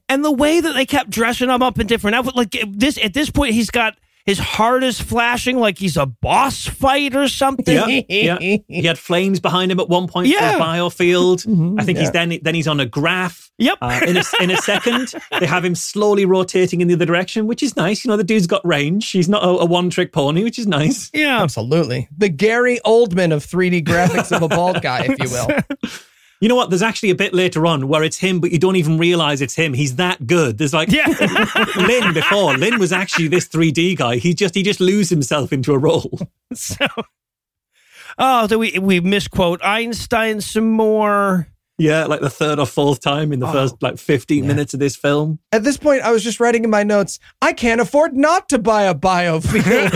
and 0.09 0.25
the 0.25 0.33
way 0.33 0.61
that 0.61 0.73
they 0.73 0.87
kept 0.87 1.11
dressing 1.11 1.51
him 1.51 1.63
up 1.63 1.79
in 1.79 1.87
different 1.87 2.17
outfits, 2.17 2.37
like 2.37 2.57
this, 2.67 2.99
at 3.03 3.13
this 3.13 3.29
point, 3.29 3.53
he's 3.53 3.71
got 3.71 3.99
his 4.27 4.39
heart 4.39 4.83
is 4.85 5.01
flashing 5.01 5.59
like 5.59 5.79
he's 5.79 5.97
a 5.97 6.07
boss 6.07 6.67
fight 6.67 7.15
or 7.15 7.29
something. 7.29 7.75
Yeah, 8.09 8.39
yeah. 8.41 8.59
He 8.69 8.83
had 8.83 8.99
flames 8.99 9.39
behind 9.41 9.71
him 9.71 9.79
at 9.81 9.89
one 9.89 10.09
point 10.09 10.29
Yeah. 10.29 10.53
for 10.53 10.57
a 10.59 10.61
biofield. 10.61 11.45
Mhm, 11.55 11.81
I 11.81 11.85
think 11.85 11.99
he's 11.99 12.11
then 12.11 12.39
then 12.43 12.55
he's 12.55 12.67
on 12.69 12.81
a 12.81 12.87
graph. 12.87 13.51
Yep. 13.59 13.79
Uh, 13.83 14.01
in 14.07 14.17
a 14.17 14.23
in 14.41 14.51
a 14.51 14.57
second, 14.57 15.15
they 15.41 15.47
have 15.47 15.65
him 15.65 15.75
slowly 15.75 16.25
rotating 16.25 16.81
in 16.81 16.89
the 16.89 16.95
other 16.95 17.05
direction, 17.07 17.47
which 17.47 17.63
is 17.63 17.77
nice. 17.77 18.05
You 18.05 18.11
know, 18.11 18.17
the 18.17 18.25
dude's 18.25 18.47
got 18.49 18.67
range. 18.67 19.11
He's 19.11 19.29
not 19.29 19.45
a, 19.45 19.49
a 19.49 19.65
one 19.65 19.91
trick 19.91 20.13
pony, 20.13 20.43
which 20.43 20.59
is 20.59 20.67
nice. 20.67 21.11
yeah. 21.15 21.43
Absolutely. 21.43 22.09
The 22.17 22.29
Gary 22.31 22.81
Oldman 22.85 23.33
of 23.33 23.45
3D 23.47 23.85
graphics 23.85 24.35
of 24.35 24.43
a 24.43 24.49
bald 24.49 24.83
guy, 24.83 25.05
if 25.09 25.19
you 25.23 25.31
will. 25.31 25.49
You 26.45 26.49
know 26.49 26.57
what? 26.57 26.69
There's 26.69 26.83
actually 26.83 27.09
a 27.09 27.15
bit 27.15 27.33
later 27.33 27.65
on 27.65 27.89
where 27.89 28.03
it's 28.03 28.19
him, 28.19 28.39
but 28.39 28.53
you 28.53 28.59
don't 28.59 28.77
even 28.77 28.99
realize 28.99 29.41
it's 29.41 29.55
him. 29.55 29.73
He's 29.73 29.97
that 29.97 30.27
good. 30.27 30.59
There's 30.59 30.75
like 30.75 30.93
Yeah. 30.93 31.07
Lynn 31.77 32.13
before. 32.13 32.55
Lynn 32.59 32.79
was 32.79 32.93
actually 32.93 33.29
this 33.29 33.49
3D 33.49 33.97
guy. 33.97 34.17
He 34.17 34.35
just 34.35 34.55
he 34.55 34.63
just 34.63 34.79
lose 34.79 35.09
himself 35.09 35.55
into 35.55 35.73
a 35.73 35.79
role. 35.79 36.21
so, 36.53 36.85
oh, 38.19 38.47
do 38.47 38.59
we 38.59 38.79
we 38.79 39.01
misquote 39.01 39.65
Einstein 39.65 40.43
some 40.43 40.71
more? 40.71 41.49
Yeah, 41.77 42.05
like 42.05 42.21
the 42.21 42.31
third 42.31 42.61
or 42.61 42.67
fourth 42.67 43.01
time 43.01 43.33
in 43.33 43.41
the 43.41 43.49
Oh. 43.49 43.53
first 43.53 43.83
like 43.83 43.99
15 43.99 44.47
minutes 44.47 44.75
of 44.75 44.81
this 44.81 44.95
film. 44.95 45.41
At 45.51 45.65
this 45.65 45.77
point, 45.77 46.03
I 46.03 46.13
was 46.13 46.23
just 46.23 46.39
writing 46.39 46.63
in 46.63 46.71
my 46.71 46.85
notes, 46.85 47.19
I 47.43 47.53
can't 47.53 47.81
afford 47.81 48.15
not 48.17 48.49
to 48.51 48.59
buy 48.59 48.85
a 48.85 48.95
biofield. 48.95 49.91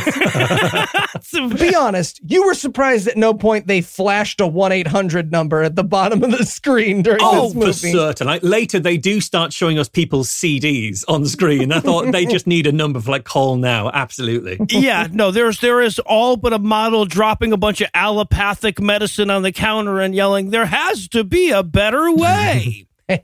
Be 1.58 1.74
honest, 1.74 2.20
you 2.26 2.44
were 2.46 2.54
surprised 2.54 3.06
at 3.08 3.16
no 3.16 3.32
point 3.34 3.66
they 3.66 3.80
flashed 3.80 4.40
a 4.40 4.46
1 4.46 4.72
800 4.72 5.30
number 5.30 5.62
at 5.62 5.76
the 5.76 5.84
bottom 5.84 6.22
of 6.24 6.30
the 6.32 6.44
screen 6.44 7.02
during 7.02 7.20
Oh, 7.22 7.46
this 7.46 7.54
movie. 7.54 7.72
for 7.72 7.86
movie. 7.86 7.92
certain. 7.92 8.26
Like 8.26 8.42
later, 8.42 8.80
they 8.80 8.96
do 8.96 9.20
start 9.20 9.52
showing 9.52 9.78
us 9.78 9.88
people's 9.88 10.28
CDs 10.28 11.04
on 11.08 11.24
screen. 11.26 11.72
I 11.72 11.80
thought 11.80 12.10
they 12.12 12.26
just 12.26 12.46
need 12.46 12.66
a 12.66 12.72
number 12.72 13.00
for 13.00 13.10
like 13.12 13.24
call 13.24 13.56
now. 13.56 13.90
Absolutely. 13.92 14.58
yeah, 14.70 15.06
no, 15.12 15.30
there's 15.30 15.60
there 15.60 15.80
is 15.80 15.98
all 16.00 16.36
but 16.36 16.52
a 16.52 16.58
model 16.58 17.04
dropping 17.04 17.52
a 17.52 17.56
bunch 17.56 17.80
of 17.80 17.88
allopathic 17.94 18.80
medicine 18.80 19.30
on 19.30 19.42
the 19.42 19.52
counter 19.52 20.00
and 20.00 20.14
yelling, 20.14 20.50
"There 20.50 20.66
has 20.66 21.08
to 21.08 21.24
be 21.24 21.50
a 21.50 21.62
better 21.72 22.12
way." 22.12 22.86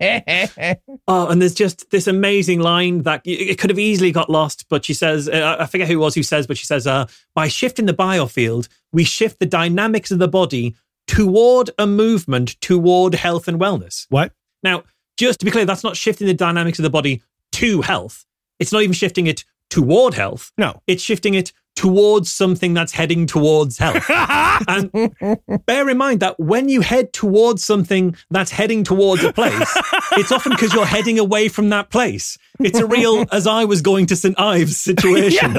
Oh, 1.06 1.28
and 1.28 1.42
there's 1.42 1.52
just 1.52 1.90
this 1.90 2.06
amazing 2.06 2.60
line 2.60 3.02
that 3.02 3.20
it 3.26 3.58
could 3.58 3.68
have 3.68 3.78
easily 3.78 4.12
got 4.12 4.30
lost, 4.30 4.64
but 4.70 4.82
she 4.82 4.94
says, 4.94 5.28
uh, 5.28 5.56
I 5.60 5.66
forget 5.66 5.86
who 5.88 5.94
it 5.94 5.96
was 5.96 6.14
who 6.14 6.22
says, 6.22 6.46
but 6.46 6.56
she 6.56 6.64
says, 6.64 6.86
uh, 6.86 7.06
by 7.34 7.48
shifting 7.48 7.84
the 7.84 7.92
biofield, 7.92 8.68
we 8.92 9.04
shift 9.04 9.40
the 9.40 9.46
dynamics 9.46 10.10
of 10.10 10.18
the 10.18 10.28
body 10.28 10.74
toward 11.06 11.70
a 11.78 11.86
movement 11.86 12.58
toward 12.62 13.14
health 13.14 13.48
and 13.48 13.60
wellness. 13.60 14.06
What? 14.08 14.32
Now, 14.62 14.84
just 15.18 15.40
to 15.40 15.44
be 15.44 15.50
clear, 15.50 15.66
that's 15.66 15.84
not 15.84 15.96
shifting 15.96 16.26
the 16.26 16.34
dynamics 16.34 16.78
of 16.78 16.84
the 16.84 16.90
body 16.90 17.22
to 17.52 17.82
health. 17.82 18.24
It's 18.58 18.72
not 18.72 18.82
even 18.82 18.94
shifting 18.94 19.26
it 19.26 19.44
toward 19.70 20.14
health. 20.14 20.52
No. 20.56 20.82
It's 20.86 21.02
shifting 21.02 21.34
it 21.34 21.52
towards 21.76 22.30
something 22.30 22.74
that's 22.74 22.92
heading 22.92 23.26
towards 23.26 23.78
health. 23.78 24.04
and 24.68 25.66
bear 25.66 25.88
in 25.88 25.98
mind 25.98 26.20
that 26.20 26.38
when 26.38 26.68
you 26.68 26.80
head 26.80 27.12
towards 27.12 27.64
something 27.64 28.16
that's 28.30 28.50
heading 28.50 28.84
towards 28.84 29.24
a 29.24 29.32
place, 29.32 29.76
it's 30.12 30.32
often 30.32 30.52
because 30.52 30.72
you're 30.72 30.86
heading 30.86 31.18
away 31.18 31.48
from 31.48 31.70
that 31.70 31.90
place. 31.90 32.38
It's 32.60 32.78
a 32.78 32.86
real, 32.86 33.26
as 33.32 33.46
I 33.46 33.64
was 33.64 33.82
going 33.82 34.06
to 34.06 34.16
St. 34.16 34.38
Ives 34.38 34.76
situation 34.76 35.54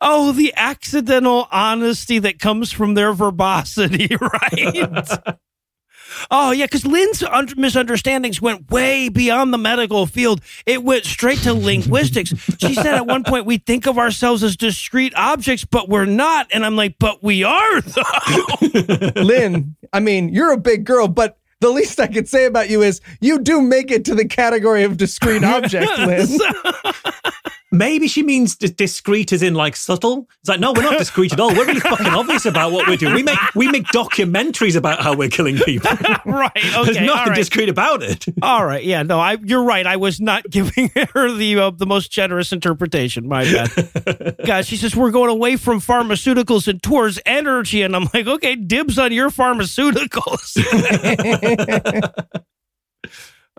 oh, 0.00 0.32
the 0.32 0.52
accidental 0.56 1.48
honesty 1.50 2.18
that 2.18 2.38
comes 2.38 2.72
from 2.72 2.94
their 2.94 3.12
verbosity, 3.12 4.16
right? 4.20 5.38
Oh 6.30 6.50
yeah, 6.50 6.66
because 6.66 6.86
Lynn's 6.86 7.22
un- 7.22 7.48
misunderstandings 7.56 8.40
went 8.40 8.70
way 8.70 9.08
beyond 9.08 9.52
the 9.52 9.58
medical 9.58 10.06
field. 10.06 10.40
It 10.66 10.82
went 10.82 11.04
straight 11.04 11.38
to 11.40 11.54
linguistics. 11.54 12.32
She 12.58 12.74
said 12.74 12.94
at 12.94 13.06
one 13.06 13.24
point 13.24 13.46
we 13.46 13.58
think 13.58 13.86
of 13.86 13.98
ourselves 13.98 14.42
as 14.42 14.56
discrete 14.56 15.14
objects, 15.16 15.64
but 15.64 15.88
we're 15.88 16.06
not. 16.06 16.48
And 16.52 16.64
I'm 16.64 16.76
like, 16.76 16.96
but 16.98 17.22
we 17.22 17.44
are 17.44 17.80
though. 17.80 19.12
Lynn, 19.22 19.76
I 19.92 20.00
mean, 20.00 20.28
you're 20.30 20.52
a 20.52 20.58
big 20.58 20.84
girl, 20.84 21.08
but 21.08 21.38
the 21.60 21.70
least 21.70 22.00
I 22.00 22.06
could 22.06 22.28
say 22.28 22.46
about 22.46 22.70
you 22.70 22.82
is 22.82 23.00
you 23.20 23.38
do 23.38 23.60
make 23.60 23.90
it 23.90 24.04
to 24.06 24.14
the 24.14 24.24
category 24.26 24.82
of 24.82 24.96
discrete 24.96 25.44
object, 25.44 25.90
Lynn. 25.98 26.26
Maybe 27.72 28.08
she 28.08 28.24
means 28.24 28.56
d- 28.56 28.68
discreet 28.68 29.32
as 29.32 29.42
in 29.42 29.54
like 29.54 29.76
subtle. 29.76 30.28
It's 30.40 30.48
like, 30.48 30.58
no, 30.58 30.72
we're 30.72 30.82
not 30.82 30.98
discreet 30.98 31.32
at 31.32 31.38
all. 31.38 31.54
We're 31.54 31.66
really 31.66 31.78
fucking 31.80 32.06
obvious 32.06 32.44
about 32.44 32.72
what 32.72 32.88
we're 32.88 32.96
doing. 32.96 33.14
We 33.14 33.22
make 33.22 33.38
we 33.54 33.68
make 33.68 33.84
documentaries 33.86 34.74
about 34.74 35.00
how 35.00 35.14
we're 35.14 35.28
killing 35.28 35.56
people. 35.56 35.90
right? 36.26 36.50
Okay. 36.80 36.92
There's 36.92 37.06
nothing 37.06 37.30
right. 37.30 37.36
discreet 37.36 37.68
about 37.68 38.02
it. 38.02 38.26
All 38.42 38.64
right. 38.64 38.82
Yeah. 38.82 39.02
No. 39.02 39.20
I. 39.20 39.38
You're 39.42 39.62
right. 39.64 39.86
I 39.86 39.96
was 39.96 40.20
not 40.20 40.48
giving 40.50 40.90
her 41.14 41.32
the 41.32 41.58
uh, 41.58 41.70
the 41.70 41.86
most 41.86 42.10
generous 42.10 42.52
interpretation. 42.52 43.28
My 43.28 43.44
bad. 43.44 44.36
God, 44.44 44.66
she 44.66 44.76
says 44.76 44.96
we're 44.96 45.10
going 45.10 45.30
away 45.30 45.56
from 45.56 45.80
pharmaceuticals 45.80 46.68
and 46.68 46.82
towards 46.82 47.20
energy, 47.26 47.82
and 47.82 47.94
I'm 47.94 48.08
like, 48.14 48.26
okay, 48.26 48.56
dibs 48.56 48.98
on 48.98 49.12
your 49.12 49.30
pharmaceuticals. 49.30 50.56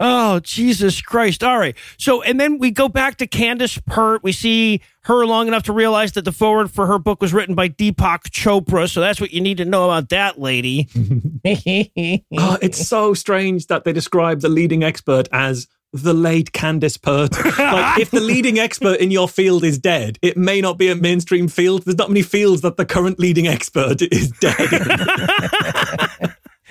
Oh 0.04 0.40
Jesus 0.40 1.00
Christ! 1.00 1.44
All 1.44 1.60
right. 1.60 1.78
So, 1.98 2.24
and 2.24 2.40
then 2.40 2.58
we 2.58 2.72
go 2.72 2.90
back 2.90 3.18
to 3.18 3.28
Candace 3.28 3.78
Pert. 3.86 4.24
We 4.24 4.32
see 4.32 4.82
her 5.04 5.28
long 5.28 5.48
enough 5.48 5.62
to 5.64 5.74
realize 5.74 6.14
that 6.14 6.26
the 6.26 6.32
foreword 6.32 6.72
for 6.72 6.88
her 6.88 6.98
book 6.98 7.22
was 7.22 7.34
written 7.34 7.54
by 7.54 7.70
Deepak 7.70 8.24
Chopra. 8.32 8.90
So 8.90 9.00
that's 9.00 9.22
what 9.22 9.32
you 9.32 9.42
need 9.42 9.58
to 9.58 9.66
know 9.66 9.86
about 9.86 10.10
that 10.10 10.40
lady. 10.40 10.90
Oh, 10.96 12.58
it's 12.64 12.88
so 12.88 13.14
strange 13.14 13.68
that 13.68 13.84
they 13.84 13.94
describe 13.94 14.42
the 14.42 14.50
leading 14.50 14.84
expert 14.84 15.30
as 15.32 15.68
the 15.94 16.14
late 16.14 16.52
Candace 16.52 16.98
Pert. 16.98 17.34
like, 17.60 18.00
if 18.00 18.10
the 18.10 18.22
leading 18.22 18.58
expert 18.58 19.00
in 19.00 19.12
your 19.12 19.28
field 19.28 19.64
is 19.64 19.78
dead, 19.78 20.18
it 20.24 20.36
may 20.36 20.62
not 20.62 20.80
be 20.80 20.90
a 20.90 20.96
mainstream 20.96 21.48
field. 21.48 21.84
There's 21.84 21.98
not 21.98 22.10
many 22.10 22.24
fields 22.24 22.62
that 22.62 22.78
the 22.78 22.86
current 22.86 23.20
leading 23.20 23.48
expert 23.48 24.02
is 24.02 24.32
dead. 24.40 24.56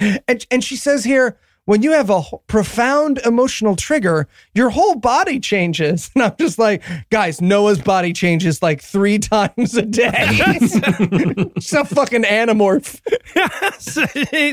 and, 0.27 0.47
and 0.51 0.65
she 0.65 0.75
says 0.75 1.05
here, 1.05 1.39
when 1.71 1.85
you 1.85 1.93
have 1.93 2.11
a 2.11 2.21
profound 2.49 3.19
emotional 3.19 3.77
trigger, 3.77 4.27
your 4.57 4.71
whole 4.71 4.97
body 4.97 5.39
changes. 5.39 6.11
And 6.17 6.25
I'm 6.25 6.35
just 6.37 6.59
like, 6.59 6.83
guys, 7.11 7.41
Noah's 7.41 7.81
body 7.81 8.13
changes 8.13 8.61
like 8.61 8.83
three 8.83 9.19
times 9.21 9.77
a 9.77 9.83
day. 9.83 10.27
She's 10.33 10.75
a 11.73 11.85
fucking 11.85 12.25
animorph. 12.25 13.01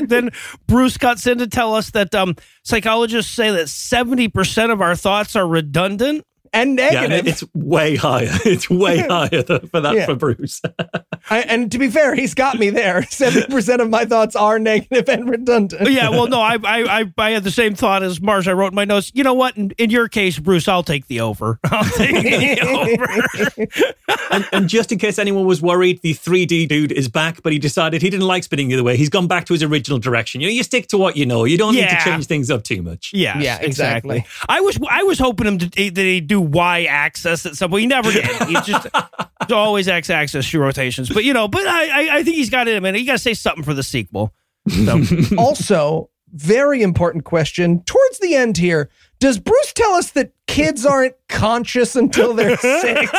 then 0.08 0.30
Bruce 0.68 0.96
got 0.96 1.26
in 1.26 1.38
to 1.38 1.48
tell 1.48 1.74
us 1.74 1.90
that 1.90 2.14
um, 2.14 2.36
psychologists 2.62 3.34
say 3.34 3.50
that 3.50 3.66
70% 3.66 4.72
of 4.72 4.80
our 4.80 4.94
thoughts 4.94 5.34
are 5.34 5.48
redundant. 5.48 6.24
And 6.52 6.76
negative. 6.76 7.02
yeah, 7.02 7.08
negative. 7.08 7.26
it's 7.32 7.44
way 7.54 7.96
higher. 7.96 8.28
It's 8.44 8.70
way 8.70 8.98
higher 8.98 9.42
than, 9.42 9.68
for 9.68 9.80
that 9.80 9.94
Yeah. 9.94 10.06
for 10.06 10.14
Bruce. 10.14 10.60
I, 11.30 11.40
and 11.40 11.70
to 11.72 11.78
be 11.78 11.88
fair, 11.90 12.14
he's 12.14 12.34
got 12.34 12.58
me 12.58 12.70
there. 12.70 13.00
70% 13.10 13.80
of 13.80 13.90
my 13.90 14.04
thoughts 14.04 14.34
are 14.36 14.58
negative 14.58 15.08
and 15.08 15.28
redundant. 15.28 15.90
Yeah, 15.90 16.08
well, 16.10 16.26
no, 16.28 16.40
I, 16.40 16.54
I, 16.64 17.00
I, 17.00 17.12
I 17.18 17.30
had 17.30 17.44
the 17.44 17.50
same 17.50 17.74
thought 17.74 18.02
as 18.02 18.20
Marsh. 18.20 18.46
I 18.48 18.52
wrote 18.52 18.68
in 18.68 18.74
my 18.74 18.84
notes, 18.84 19.10
you 19.14 19.22
know 19.24 19.34
what? 19.34 19.56
In, 19.56 19.70
in 19.78 19.90
your 19.90 20.08
case, 20.08 20.38
Bruce, 20.38 20.66
I'll 20.68 20.82
take 20.82 21.06
the 21.08 21.20
over. 21.20 21.58
I'll 21.64 21.84
take 21.84 22.22
the 22.22 22.60
over. 22.62 24.08
and, 24.30 24.46
and 24.52 24.68
just 24.68 24.92
in 24.92 24.98
case 24.98 25.18
anyone 25.18 25.44
was 25.46 25.60
worried, 25.60 26.00
the 26.02 26.14
3D 26.14 26.68
dude 26.68 26.92
is 26.92 27.08
back, 27.08 27.42
but 27.42 27.52
he 27.52 27.58
decided 27.58 28.02
he 28.02 28.10
didn't 28.10 28.26
like 28.26 28.44
spinning 28.44 28.68
the 28.68 28.74
other 28.74 28.84
way. 28.84 28.96
He's 28.96 29.08
gone 29.10 29.26
back 29.26 29.44
to 29.46 29.52
his 29.52 29.62
original 29.62 29.98
direction. 29.98 30.40
You 30.40 30.48
know, 30.48 30.52
you 30.52 30.62
stick 30.62 30.86
to 30.88 30.98
what 30.98 31.16
you 31.16 31.26
know. 31.26 31.44
You 31.44 31.58
don't 31.58 31.74
need 31.74 31.88
to 31.88 31.96
change 32.02 32.26
things 32.26 32.50
up 32.50 32.62
too 32.64 32.82
much. 32.82 33.10
Yes, 33.12 33.42
Yeah, 33.42 33.58
exactly. 33.60 34.24
I 34.48 34.60
was 34.60 34.78
I 34.88 35.02
was 35.02 35.18
hoping 35.18 35.46
him 35.46 35.58
to 35.58 35.68
that 35.68 35.96
he'd 36.02 36.26
do 36.26 36.37
Y 36.40 36.84
axis 36.84 37.46
at 37.46 37.56
some 37.56 37.70
point. 37.70 37.82
He 37.82 37.86
never 37.86 38.10
did. 38.10 38.24
He 38.48 38.54
just 38.54 38.86
it's 39.42 39.52
always 39.52 39.88
X 39.88 40.10
axis 40.10 40.52
rotations. 40.54 41.08
But 41.08 41.24
you 41.24 41.32
know, 41.32 41.48
but 41.48 41.66
I 41.66 41.88
I, 41.88 42.16
I 42.18 42.22
think 42.22 42.36
he's 42.36 42.50
got 42.50 42.68
it. 42.68 42.76
I 42.76 42.80
mean, 42.80 42.94
he 42.94 43.04
got 43.04 43.12
to 43.12 43.18
say 43.18 43.34
something 43.34 43.64
for 43.64 43.74
the 43.74 43.82
sequel. 43.82 44.34
So 44.68 45.02
also, 45.38 46.10
very 46.32 46.82
important 46.82 47.24
question 47.24 47.82
towards 47.84 48.18
the 48.18 48.34
end 48.34 48.58
here. 48.58 48.90
Does 49.20 49.38
Bruce 49.38 49.72
tell 49.72 49.94
us 49.94 50.10
that 50.12 50.32
kids 50.46 50.86
aren't 50.86 51.14
conscious 51.28 51.96
until 51.96 52.34
they're 52.34 52.56
six? 52.58 53.10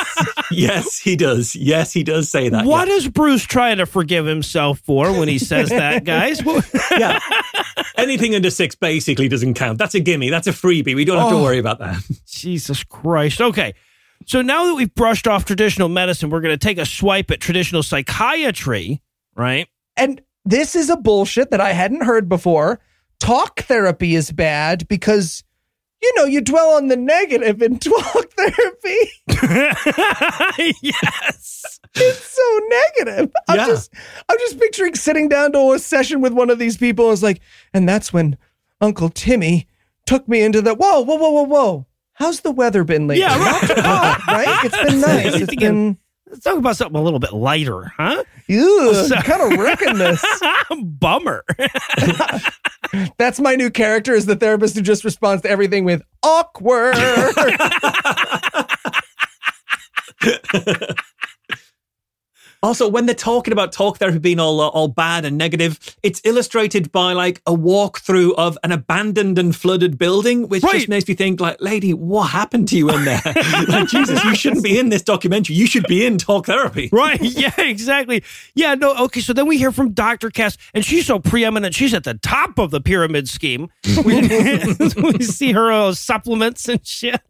Yes, 0.50 0.98
he 0.98 1.16
does. 1.18 1.56
Yes, 1.56 1.92
he 1.92 2.04
does 2.04 2.30
say 2.30 2.48
that. 2.50 2.66
what 2.66 2.88
is 2.88 3.10
Bruce 3.10 3.44
trying 3.44 3.78
to 3.80 3.86
forgive 3.86 4.26
himself 4.26 4.80
for 4.80 5.12
when 5.12 5.28
he 5.28 5.38
says 5.38 5.70
that, 5.70 6.04
guys? 6.06 6.42
Yeah. 6.98 7.20
Anything 7.98 8.34
under 8.34 8.50
six 8.50 8.76
basically 8.76 9.28
doesn't 9.28 9.56
count. 9.56 9.78
That's 9.78 9.94
a 9.96 10.00
gimme. 10.00 10.30
That's 10.30 10.48
a 10.48 10.52
freebie. 10.52 10.96
We 10.96 11.04
don't 11.04 11.18
have 11.20 11.30
to 11.30 11.36
Oh. 11.36 11.44
worry 11.44 11.60
about 11.60 11.80
that. 11.80 12.02
Jesus 12.28 12.84
Christ. 12.86 13.42
Okay. 13.42 13.74
So 14.26 14.42
now 14.42 14.66
that 14.68 14.76
we've 14.76 14.94
brushed 14.96 15.28
off 15.28 15.44
traditional 15.46 15.90
medicine, 15.90 16.30
we're 16.30 16.42
going 16.42 16.54
to 16.54 16.58
take 16.58 16.78
a 16.78 16.86
swipe 16.86 17.30
at 17.32 17.40
traditional 17.42 17.84
psychiatry, 17.84 19.02
right? 19.36 19.68
And 19.98 20.22
this 20.46 20.76
is 20.76 20.90
a 20.90 20.98
bullshit 20.98 21.52
that 21.52 21.60
I 21.62 21.74
hadn't 21.74 22.04
heard 22.04 22.30
before. 22.30 22.80
Talk 23.20 23.62
therapy 23.62 24.16
is 24.16 24.32
bad 24.32 24.88
because, 24.88 25.44
you 26.02 26.14
know, 26.16 26.26
you 26.26 26.42
dwell 26.42 26.76
on 26.76 26.88
the 26.88 26.96
negative 26.98 27.62
in 27.62 27.80
talk 27.80 28.32
therapy. 28.38 28.98
yes. 30.82 31.80
It's 31.96 32.24
so 32.24 32.60
negative. 32.70 33.32
I'm 33.48 33.58
Yeah. 33.58 33.66
just 33.68 33.94
I'm 34.30 34.38
just 34.40 34.60
picturing 34.60 34.96
sitting 34.96 35.28
down 35.30 35.52
to 35.54 35.74
a 35.74 35.80
session 35.80 36.22
with 36.22 36.34
one 36.34 36.50
of 36.50 36.60
these 36.60 36.78
people. 36.78 37.12
It's 37.12 37.24
like, 37.24 37.42
and 37.74 37.88
that's 37.90 38.14
when 38.14 38.38
Uncle 38.82 39.10
Timmy 39.10 39.68
took 40.06 40.28
me 40.28 40.42
into 40.42 40.62
the 40.62 40.74
whoa, 40.76 41.02
whoa, 41.02 41.16
whoa, 41.16 41.30
whoa, 41.32 41.44
whoa. 41.44 41.86
how's 42.14 42.42
the 42.42 42.52
weather 42.52 42.84
been 42.84 43.08
lately? 43.08 43.22
Yeah, 43.22 43.38
right. 43.38 43.78
Not 43.78 44.28
right? 44.28 44.66
It's 44.66 44.78
been 44.92 45.02
nice. 45.02 45.36
It's 45.42 45.56
been. 45.56 45.98
Let's 46.30 46.44
talk 46.44 46.58
about 46.58 46.78
something 46.78 47.00
a 47.00 47.04
little 47.04 47.20
bit 47.20 47.34
lighter, 47.34 47.92
huh? 47.98 48.24
Ew, 48.48 48.94
So- 49.08 49.16
kind 49.22 49.54
of 49.54 49.60
wrecking 49.60 49.98
this. 49.98 50.24
Bummer. 50.84 51.44
That's 53.18 53.40
my 53.40 53.56
new 53.56 53.70
character 53.70 54.14
is 54.14 54.26
the 54.26 54.36
therapist 54.36 54.76
who 54.76 54.82
just 54.82 55.04
responds 55.04 55.44
to 55.44 55.50
everything 55.50 55.86
with 55.86 56.02
awkward. 56.24 56.96
Also, 62.62 62.90
when 62.90 63.06
they're 63.06 63.16
talking 63.16 63.54
about 63.54 63.72
talk 63.72 63.98
therapy 64.00 64.20
being 64.20 64.40
all 64.40 64.60
uh, 64.60 64.68
all 64.68 64.90
bad 64.90 65.24
and 65.24 65.38
negative, 65.38 65.80
it's 66.04 66.20
illustrated 66.26 66.92
by 66.92 67.14
like 67.14 67.42
a 67.48 67.54
walkthrough 67.54 68.34
of 68.38 68.58
an 68.66 68.74
abandoned 68.74 69.40
and 69.40 69.56
flooded 69.56 69.98
building, 69.98 70.48
which 70.50 70.62
Right. 70.64 70.74
just 70.74 70.90
makes 70.90 71.08
me 71.08 71.14
think, 71.14 71.40
like, 71.40 71.56
lady, 71.62 71.94
what 71.94 72.26
happened 72.32 72.68
to 72.70 72.78
you 72.78 72.90
in 72.90 73.06
there? 73.06 73.22
like, 73.70 73.88
Jesus, 73.88 74.22
you 74.26 74.36
shouldn't 74.36 74.64
be 74.64 74.78
in 74.78 74.90
this 74.90 75.02
documentary. 75.02 75.56
You 75.56 75.68
should 75.68 75.86
be 75.88 76.06
in 76.06 76.18
talk 76.18 76.48
therapy. 76.48 76.90
Right. 76.92 77.20
Yeah, 77.40 77.54
exactly. 77.60 78.24
Yeah, 78.56 78.76
no, 78.76 78.94
okay. 79.06 79.22
So 79.22 79.32
then 79.32 79.48
we 79.48 79.58
hear 79.58 79.72
from 79.72 79.92
Dr. 79.94 80.30
Cass, 80.30 80.58
and 80.74 80.84
she's 80.84 81.06
so 81.06 81.20
preeminent. 81.20 81.74
She's 81.74 81.94
at 81.94 82.04
the 82.04 82.16
top 82.16 82.58
of 82.60 82.72
the 82.72 82.82
pyramid 82.82 83.30
scheme. 83.30 83.70
We, 84.04 84.22
we 85.02 85.22
see 85.24 85.54
her 85.54 85.72
uh, 85.72 85.94
supplements 85.94 86.68
and 86.68 86.86
shit. 86.86 87.22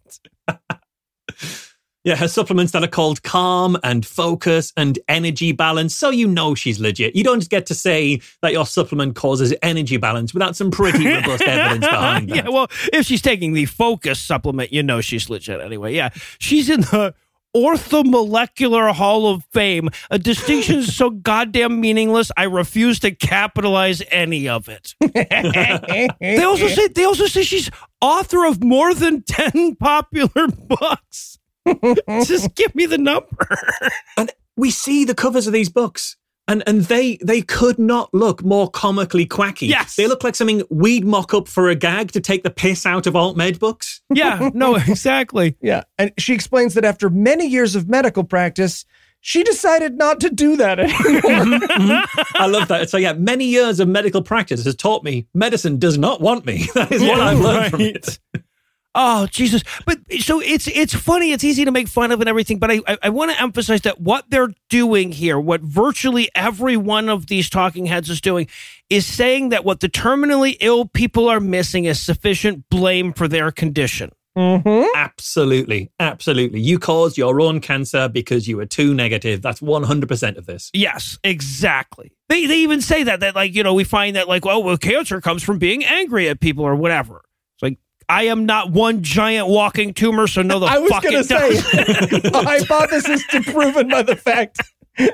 Yeah, 2.05 2.15
her 2.15 2.29
supplements 2.29 2.71
that 2.71 2.81
are 2.83 2.87
called 2.87 3.23
Calm 3.23 3.77
and 3.83 4.05
Focus 4.05 4.71
and 4.77 4.97
Energy 5.09 5.51
Balance. 5.51 5.95
So 5.95 6.09
you 6.09 6.27
know 6.27 6.55
she's 6.55 6.79
legit. 6.79 7.13
You 7.13 7.25
don't 7.25 7.39
just 7.39 7.51
get 7.51 7.65
to 7.67 7.75
say 7.75 8.21
that 8.41 8.53
your 8.53 8.65
supplement 8.65 9.15
causes 9.15 9.53
energy 9.61 9.97
balance 9.97 10.33
without 10.33 10.55
some 10.55 10.71
pretty 10.71 11.05
robust 11.05 11.43
evidence 11.43 11.85
behind 11.89 12.29
that. 12.29 12.35
yeah, 12.35 12.49
well, 12.49 12.67
if 12.93 13.05
she's 13.05 13.21
taking 13.21 13.51
the 13.51 13.65
focus 13.65 14.19
supplement, 14.21 14.71
you 14.71 14.81
know 14.81 15.01
she's 15.01 15.29
legit 15.29 15.59
anyway. 15.59 15.93
Yeah, 15.93 16.09
she's 16.39 16.69
in 16.69 16.81
the 16.81 17.13
Orthomolecular 17.55 18.93
Hall 18.93 19.27
of 19.27 19.43
Fame, 19.51 19.89
a 20.11 20.19
distinction 20.19 20.83
so 20.83 21.09
goddamn 21.09 21.81
meaningless. 21.81 22.31
I 22.37 22.43
refuse 22.43 22.99
to 22.99 23.11
capitalize 23.11 24.01
any 24.11 24.47
of 24.47 24.69
it. 24.69 24.93
They 25.01 26.43
also 26.43 26.67
say 26.67 26.87
they 26.89 27.03
also 27.05 27.25
say 27.25 27.43
she's 27.43 27.69
author 28.01 28.45
of 28.45 28.63
more 28.63 28.93
than 28.93 29.23
ten 29.23 29.75
popular 29.75 30.47
books. 30.47 31.38
Just 32.25 32.55
give 32.55 32.73
me 32.75 32.85
the 32.85 32.97
number. 32.97 33.27
and 34.17 34.31
we 34.55 34.71
see 34.71 35.05
the 35.05 35.15
covers 35.15 35.47
of 35.47 35.53
these 35.53 35.69
books 35.69 36.15
and 36.47 36.63
and 36.67 36.81
they 36.85 37.17
they 37.23 37.41
could 37.41 37.77
not 37.79 38.13
look 38.13 38.43
more 38.43 38.69
comically 38.69 39.25
quacky 39.25 39.67
Yes. 39.67 39.95
they 39.95 40.07
look 40.07 40.23
like 40.23 40.35
something 40.35 40.63
we'd 40.69 41.05
mock 41.05 41.33
up 41.33 41.47
for 41.47 41.69
a 41.69 41.75
gag 41.75 42.11
to 42.13 42.19
take 42.19 42.43
the 42.43 42.49
piss 42.49 42.85
out 42.85 43.05
of 43.07 43.15
alt 43.15 43.37
med 43.37 43.59
books 43.59 44.01
yeah, 44.13 44.49
no, 44.55 44.75
exactly. 44.87 45.55
yeah. 45.61 45.83
And 45.99 46.11
she 46.17 46.33
explains 46.33 46.73
that 46.73 46.83
after 46.83 47.09
many 47.11 47.45
years 47.47 47.75
of 47.75 47.87
medical 47.87 48.23
practice, 48.23 48.85
she 49.21 49.43
decided 49.43 49.97
not 49.99 50.19
to 50.21 50.29
do 50.31 50.55
that 50.57 50.79
anymore. 50.79 51.21
Mm-hmm, 51.21 51.81
mm-hmm. 51.83 52.21
i 52.41 52.47
love 52.47 52.67
that 52.69 52.89
so 52.89 52.97
yeah 52.97 53.13
many 53.13 53.45
years 53.45 53.79
of 53.79 53.87
medical 53.87 54.21
practice 54.23 54.63
has 54.63 54.75
taught 54.75 55.03
me 55.03 55.27
medicine 55.35 55.77
does 55.77 55.97
not 55.97 56.21
want 56.21 56.45
me 56.45 56.67
that 56.73 56.91
is 56.91 57.01
what 57.03 57.19
i've 57.19 57.39
learned 57.39 57.69
from 57.69 57.81
it 57.81 58.17
Oh 58.95 59.27
Jesus! 59.27 59.63
But 59.85 59.99
so 60.19 60.41
it's 60.41 60.67
it's 60.67 60.93
funny. 60.93 61.31
It's 61.31 61.43
easy 61.43 61.63
to 61.63 61.71
make 61.71 61.87
fun 61.87 62.11
of 62.11 62.19
and 62.19 62.29
everything. 62.29 62.57
But 62.57 62.71
I 62.71 62.79
I, 62.87 62.97
I 63.03 63.09
want 63.09 63.31
to 63.31 63.41
emphasize 63.41 63.81
that 63.81 64.01
what 64.01 64.25
they're 64.29 64.53
doing 64.69 65.11
here, 65.11 65.39
what 65.39 65.61
virtually 65.61 66.29
every 66.33 66.75
one 66.75 67.07
of 67.07 67.27
these 67.27 67.49
talking 67.49 67.85
heads 67.85 68.09
is 68.09 68.19
doing, 68.19 68.47
is 68.89 69.05
saying 69.05 69.49
that 69.49 69.63
what 69.63 69.79
the 69.81 69.89
terminally 69.89 70.57
ill 70.59 70.85
people 70.85 71.29
are 71.29 71.39
missing 71.39 71.85
is 71.85 72.01
sufficient 72.01 72.67
blame 72.69 73.13
for 73.13 73.27
their 73.27 73.51
condition. 73.51 74.11
Mm-hmm. 74.37 74.85
absolutely 74.95 75.91
absolutely 75.99 76.61
you 76.61 76.77
caused 76.77 77.17
your 77.17 77.41
own 77.41 77.59
cancer 77.59 78.07
because 78.07 78.47
you 78.47 78.57
were 78.57 78.67
too 78.67 78.93
negative 78.93 79.41
that's 79.41 79.59
100% 79.59 80.37
of 80.37 80.45
this 80.45 80.69
Yes, 80.71 81.17
exactly. 81.23 82.13
They 82.29 82.45
they 82.45 82.59
even 82.59 82.79
say 82.79 83.03
that 83.03 83.21
that 83.21 83.35
like 83.35 83.55
you 83.55 83.63
know 83.63 83.73
we 83.73 83.83
find 83.83 84.15
that 84.15 84.27
like 84.27 84.45
oh 84.45 84.59
well 84.59 84.77
cancer 84.77 85.19
comes 85.19 85.41
from 85.43 85.57
being 85.57 85.83
angry 85.83 86.29
at 86.29 86.39
people 86.39 86.63
or 86.63 86.75
whatever. 86.75 87.21
I 88.09 88.23
am 88.23 88.45
not 88.47 88.71
one 88.71 89.03
giant 89.03 89.47
walking 89.47 89.93
tumor, 89.93 90.25
so 90.25 90.41
no 90.41 90.59
the 90.59 90.65
I 90.65 90.79
was 90.79 90.89
fuck 90.89 91.03
to 91.03 91.23
say, 91.23 91.57
a 92.29 92.43
hypothesis 92.43 93.25
to 93.27 93.43
proven 93.43 93.87
by 93.87 94.01
the 94.01 94.15
fact 94.15 94.59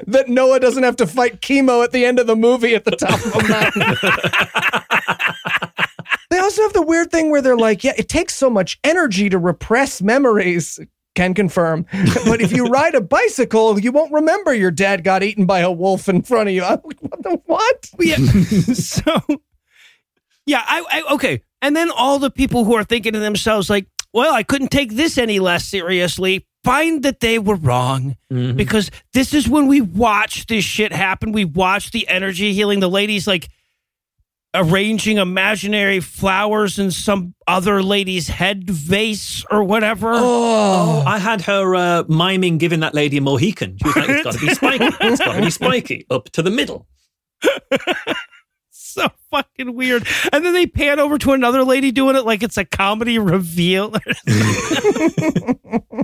that 0.08 0.30
Noah 0.30 0.62
doesn't 0.62 0.84
have 0.84 0.96
to 0.96 1.06
fight 1.06 1.42
chemo 1.42 1.84
at 1.84 1.92
the 1.92 2.06
end 2.06 2.20
of 2.20 2.28
the 2.28 2.38
movie 2.38 2.74
at 2.74 2.86
the 2.86 2.92
top 2.92 3.24
of 3.26 3.36
a 3.36 3.48
mountain. 3.50 3.82
they 6.30 6.40
also 6.40 6.62
have 6.64 6.74
the 6.74 6.82
weird 6.82 7.12
thing 7.12 7.30
where 7.30 7.42
they're 7.42 7.58
like, 7.58 7.84
yeah, 7.84 7.94
it 7.98 8.08
takes 8.08 8.34
so 8.34 8.50
much 8.50 8.80
energy 8.84 9.30
to 9.30 9.38
repress 9.38 10.02
memories. 10.02 10.80
Can 11.16 11.34
confirm. 11.34 11.86
But 12.26 12.42
if 12.42 12.52
you 12.52 12.66
ride 12.66 12.94
a 12.94 13.00
bicycle, 13.00 13.80
you 13.80 13.94
won't 13.94 14.12
remember 14.12 14.54
your 14.54 14.70
dad 14.70 15.06
got 15.06 15.24
eaten 15.24 15.46
by 15.46 15.62
a 15.62 15.72
wolf 15.72 16.10
in 16.10 16.24
front 16.24 16.50
of 16.50 16.56
you. 16.56 16.62
I'm 16.66 16.82
like, 16.84 17.00
what 17.00 17.24
the 17.24 17.42
what? 17.46 17.90
yeah. 18.00 18.18
so, 18.74 19.22
yeah, 20.46 20.62
I, 20.68 20.84
I 20.92 21.14
okay. 21.14 21.42
And 21.66 21.76
then 21.76 21.90
all 21.90 22.20
the 22.20 22.30
people 22.30 22.64
who 22.64 22.76
are 22.76 22.84
thinking 22.84 23.14
to 23.14 23.20
themselves, 23.20 23.72
like, 23.72 23.88
well, 24.14 24.36
I 24.36 24.44
couldn't 24.44 24.68
take 24.68 24.94
this 24.94 25.18
any 25.18 25.40
less 25.40 25.66
seriously. 25.66 26.46
Find 26.64 27.02
that 27.02 27.22
they 27.22 27.40
were 27.40 27.56
wrong 27.56 28.18
because 28.30 28.92
this 29.14 29.34
is 29.34 29.50
when 29.50 29.66
we 29.66 29.82
watch 29.82 30.46
this 30.46 30.64
shit 30.64 30.94
happen. 30.94 31.32
We 31.32 31.44
watch 31.44 31.90
the 31.90 32.08
energy 32.08 32.54
healing. 32.54 32.82
The 32.82 32.90
ladies 32.90 33.26
like 33.26 33.50
arranging 34.54 35.18
imaginary 35.18 36.02
flowers 36.02 36.78
in 36.78 36.92
some 36.92 37.34
other 37.48 37.82
lady's 37.82 38.28
head 38.28 38.70
vase 38.70 39.44
or 39.50 39.64
whatever. 39.64 40.12
Oh, 40.14 41.04
I 41.04 41.18
had 41.18 41.42
her 41.42 41.76
uh, 41.76 42.04
miming 42.08 42.60
giving 42.60 42.82
that 42.82 42.94
lady 42.94 43.18
a 43.18 43.22
Mohican. 43.22 43.78
She 43.80 43.88
was 43.88 43.96
like, 43.96 44.10
it's 44.10 44.24
got 44.24 44.34
to 44.36 44.40
be 44.40 44.54
spiky. 44.54 44.86
It's 45.02 45.20
got 45.20 45.34
to 45.34 45.42
be 45.42 45.50
spiky. 45.50 46.06
Up 46.12 46.30
to 46.34 46.44
the 46.44 46.52
middle. 46.52 46.86
so 48.96 49.08
fucking 49.32 49.76
weird. 49.76 50.08
And 50.34 50.44
then 50.44 50.54
they 50.54 50.66
pan 50.66 51.00
over 51.00 51.18
to 51.20 51.34
another 51.34 51.64
lady 51.64 51.92
doing 51.92 52.16
it 52.16 52.26
like 52.26 52.44
it's 52.44 52.58
a 52.58 52.66
comedy 52.66 53.20
reveal. 53.20 53.94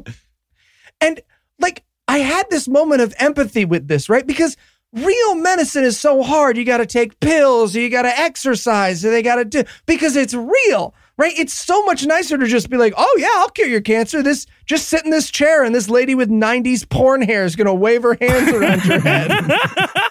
And 1.02 1.20
like, 1.60 1.84
I 2.08 2.20
had 2.20 2.50
this 2.50 2.68
moment 2.68 3.02
of 3.02 3.14
empathy 3.18 3.66
with 3.66 3.88
this, 3.88 4.08
right? 4.08 4.26
Because 4.26 4.56
real 4.94 5.36
medicine 5.36 5.84
is 5.84 6.00
so 6.00 6.22
hard. 6.22 6.58
You 6.58 6.64
got 6.64 6.78
to 6.78 6.86
take 6.86 7.20
pills, 7.20 7.76
you 7.76 7.90
got 7.90 8.04
to 8.04 8.20
exercise, 8.20 9.02
they 9.02 9.22
got 9.24 9.36
to 9.36 9.46
do 9.46 9.64
because 9.86 10.16
it's 10.16 10.34
real, 10.34 10.94
right? 11.18 11.34
It's 11.38 11.54
so 11.54 11.84
much 11.86 12.06
nicer 12.06 12.38
to 12.38 12.48
just 12.48 12.70
be 12.70 12.78
like, 12.78 12.94
oh, 12.98 13.18
yeah, 13.18 13.32
I'll 13.36 13.50
cure 13.50 13.68
your 13.68 13.82
cancer. 13.82 14.22
This 14.22 14.46
just 14.66 14.90
sit 14.90 15.04
in 15.04 15.12
this 15.12 15.32
chair, 15.32 15.64
and 15.64 15.74
this 15.74 15.90
lady 15.90 16.16
with 16.16 16.30
90s 16.30 16.88
porn 16.88 17.22
hair 17.22 17.46
is 17.46 17.56
going 17.56 17.68
to 17.68 17.74
wave 17.74 18.04
her 18.04 18.18
hands 18.20 18.50
around 18.54 18.86
your 18.86 19.00
head. 19.00 19.32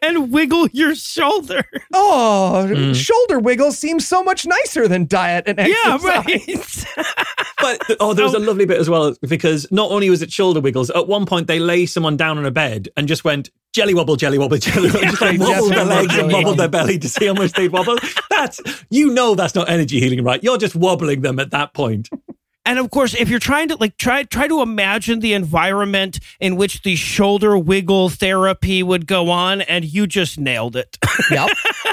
and 0.00 0.32
wiggle 0.32 0.68
your 0.68 0.94
shoulder. 0.94 1.64
Oh, 1.92 2.68
mm. 2.68 2.94
shoulder 2.94 3.38
wiggle 3.38 3.72
seems 3.72 4.06
so 4.06 4.22
much 4.22 4.46
nicer 4.46 4.88
than 4.88 5.06
diet 5.06 5.44
and 5.46 5.58
exercise. 5.58 6.04
Yeah, 6.04 6.54
exercise. 6.56 6.86
right. 6.96 7.06
But 7.62 7.80
oh, 8.00 8.12
there 8.12 8.24
was 8.24 8.34
oh. 8.34 8.38
a 8.38 8.40
lovely 8.40 8.64
bit 8.64 8.80
as 8.80 8.90
well 8.90 9.14
because 9.20 9.70
not 9.70 9.92
only 9.92 10.10
was 10.10 10.20
it 10.20 10.32
shoulder 10.32 10.60
wiggles, 10.60 10.90
at 10.90 11.06
one 11.06 11.26
point 11.26 11.46
they 11.46 11.60
lay 11.60 11.86
someone 11.86 12.16
down 12.16 12.36
on 12.36 12.44
a 12.44 12.50
bed 12.50 12.88
and 12.96 13.06
just 13.06 13.22
went 13.22 13.50
jelly 13.72 13.94
wobble, 13.94 14.16
jelly 14.16 14.36
wobble, 14.36 14.56
jelly 14.56 14.90
wobble, 14.90 15.00
just 15.10 15.20
like 15.22 15.38
Yes, 15.38 15.48
wobble 15.48 15.68
their 15.68 15.84
legs 15.84 16.00
and 16.00 16.10
jelly 16.10 16.34
wobble 16.34 16.44
wobble. 16.44 16.54
their 16.56 16.68
belly 16.68 16.98
to 16.98 17.08
see 17.08 17.26
how 17.26 17.34
much 17.34 17.52
they'd 17.52 17.70
wobble. 17.70 17.98
That's 18.30 18.60
you 18.90 19.10
know 19.14 19.36
that's 19.36 19.54
not 19.54 19.68
energy 19.68 20.00
healing, 20.00 20.24
right? 20.24 20.42
You're 20.42 20.58
just 20.58 20.74
wobbling 20.74 21.20
them 21.20 21.38
at 21.38 21.52
that 21.52 21.72
point. 21.72 22.10
And 22.64 22.78
of 22.78 22.90
course, 22.90 23.14
if 23.14 23.28
you're 23.28 23.40
trying 23.40 23.68
to 23.68 23.76
like 23.76 23.96
try 23.96 24.22
try 24.22 24.46
to 24.46 24.62
imagine 24.62 25.18
the 25.20 25.32
environment 25.32 26.20
in 26.38 26.56
which 26.56 26.82
the 26.82 26.94
shoulder 26.94 27.58
wiggle 27.58 28.08
therapy 28.08 28.82
would 28.82 29.06
go 29.06 29.30
on, 29.30 29.62
and 29.62 29.84
you 29.84 30.06
just 30.06 30.38
nailed 30.38 30.76
it. 30.76 30.98
Yep. 31.30 31.50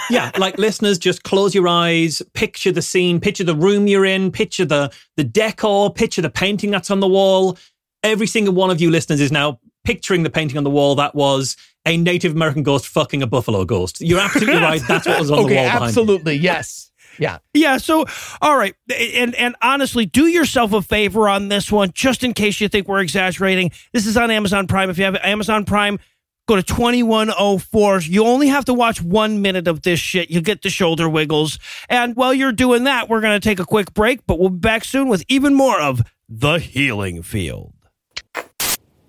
Yeah, 0.10 0.32
like 0.38 0.58
listeners, 0.58 0.98
just 0.98 1.24
close 1.24 1.54
your 1.54 1.68
eyes, 1.68 2.22
picture 2.34 2.72
the 2.72 2.82
scene, 2.82 3.20
picture 3.20 3.44
the 3.44 3.56
room 3.56 3.86
you're 3.86 4.06
in, 4.06 4.32
picture 4.32 4.66
the 4.66 4.92
the 5.18 5.24
decor, 5.24 5.94
picture 5.94 6.22
the 6.22 6.30
painting 6.30 6.72
that's 6.72 6.90
on 6.90 7.00
the 7.00 7.08
wall. 7.08 7.58
Every 8.02 8.26
single 8.26 8.54
one 8.54 8.72
of 8.72 8.80
you 8.82 8.90
listeners 8.90 9.20
is 9.22 9.32
now 9.32 9.60
picturing 9.84 10.24
the 10.24 10.30
painting 10.30 10.58
on 10.58 10.64
the 10.64 10.70
wall 10.70 10.96
that 10.96 11.16
was 11.16 11.58
a 11.86 11.98
Native 11.98 12.32
American 12.34 12.64
ghost 12.64 12.88
fucking 12.88 13.22
a 13.22 13.28
buffalo 13.28 13.66
ghost. 13.66 14.02
You're 14.02 14.20
absolutely 14.20 14.62
right. 14.62 14.82
That's 14.88 15.06
what 15.06 15.20
was 15.20 15.32
on 15.32 15.38
the 15.38 15.44
okay, 15.44 15.56
wall 15.56 15.64
behind. 15.66 15.82
you. 15.82 15.88
absolutely. 15.88 16.36
Yes. 16.38 16.89
Yeah. 17.20 17.40
yeah. 17.54 17.78
So, 17.78 18.06
all 18.42 18.58
right, 18.58 18.76
and 18.90 19.36
and 19.36 19.56
honestly, 19.62 20.06
do 20.06 20.28
yourself 20.28 20.74
a 20.74 20.82
favor 20.82 21.28
on 21.28 21.50
this 21.50 21.72
one, 21.72 21.92
just 21.94 22.24
in 22.24 22.34
case 22.34 22.62
you 22.62 22.70
think 22.70 22.88
we're 22.88 23.02
exaggerating. 23.02 23.72
This 23.94 24.06
is 24.06 24.18
on 24.18 24.32
Amazon 24.32 24.68
Prime. 24.68 24.90
If 24.90 24.98
you 24.98 25.04
have 25.04 25.18
Amazon 25.18 25.66
Prime. 25.66 26.00
Go 26.48 26.56
to 26.56 26.64
2104. 26.64 28.00
You 28.02 28.26
only 28.26 28.48
have 28.48 28.66
to 28.66 28.74
watch 28.74 29.04
one 29.04 29.40
minute 29.44 29.68
of 29.68 29.84
this 29.84 30.00
shit. 30.00 30.32
You 30.32 30.42
get 30.42 30.64
the 30.64 30.72
shoulder 30.72 31.08
wiggles. 31.08 31.60
And 31.90 32.16
while 32.16 32.34
you're 32.34 32.52
doing 32.52 32.86
that, 32.86 33.08
we're 33.08 33.22
going 33.22 33.40
to 33.40 33.48
take 33.48 33.60
a 33.60 33.66
quick 33.66 33.94
break, 33.94 34.26
but 34.26 34.40
we'll 34.40 34.50
be 34.50 34.58
back 34.58 34.84
soon 34.84 35.10
with 35.10 35.24
even 35.28 35.54
more 35.54 35.80
of 35.80 36.02
The 36.28 36.58
Healing 36.58 37.22
Field. 37.22 37.76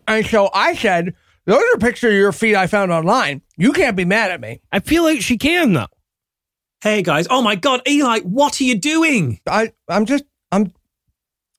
And 0.06 0.26
so 0.26 0.50
I 0.52 0.74
said, 0.74 1.14
those 1.46 1.62
are 1.72 1.78
pictures 1.78 2.12
of 2.12 2.18
your 2.18 2.32
feet 2.32 2.56
I 2.56 2.66
found 2.66 2.92
online. 2.92 3.40
You 3.56 3.72
can't 3.72 3.96
be 3.96 4.04
mad 4.04 4.30
at 4.30 4.40
me. 4.42 4.60
I 4.70 4.80
feel 4.80 5.02
like 5.04 5.22
she 5.22 5.38
can, 5.38 5.72
though. 5.72 5.86
Hey 6.82 7.02
guys, 7.02 7.26
oh 7.28 7.42
my 7.42 7.56
god, 7.56 7.82
Eli, 7.86 8.20
what 8.20 8.58
are 8.58 8.64
you 8.64 8.74
doing? 8.74 9.38
I, 9.46 9.70
I'm 9.86 10.06
just, 10.06 10.24
I'm, 10.50 10.72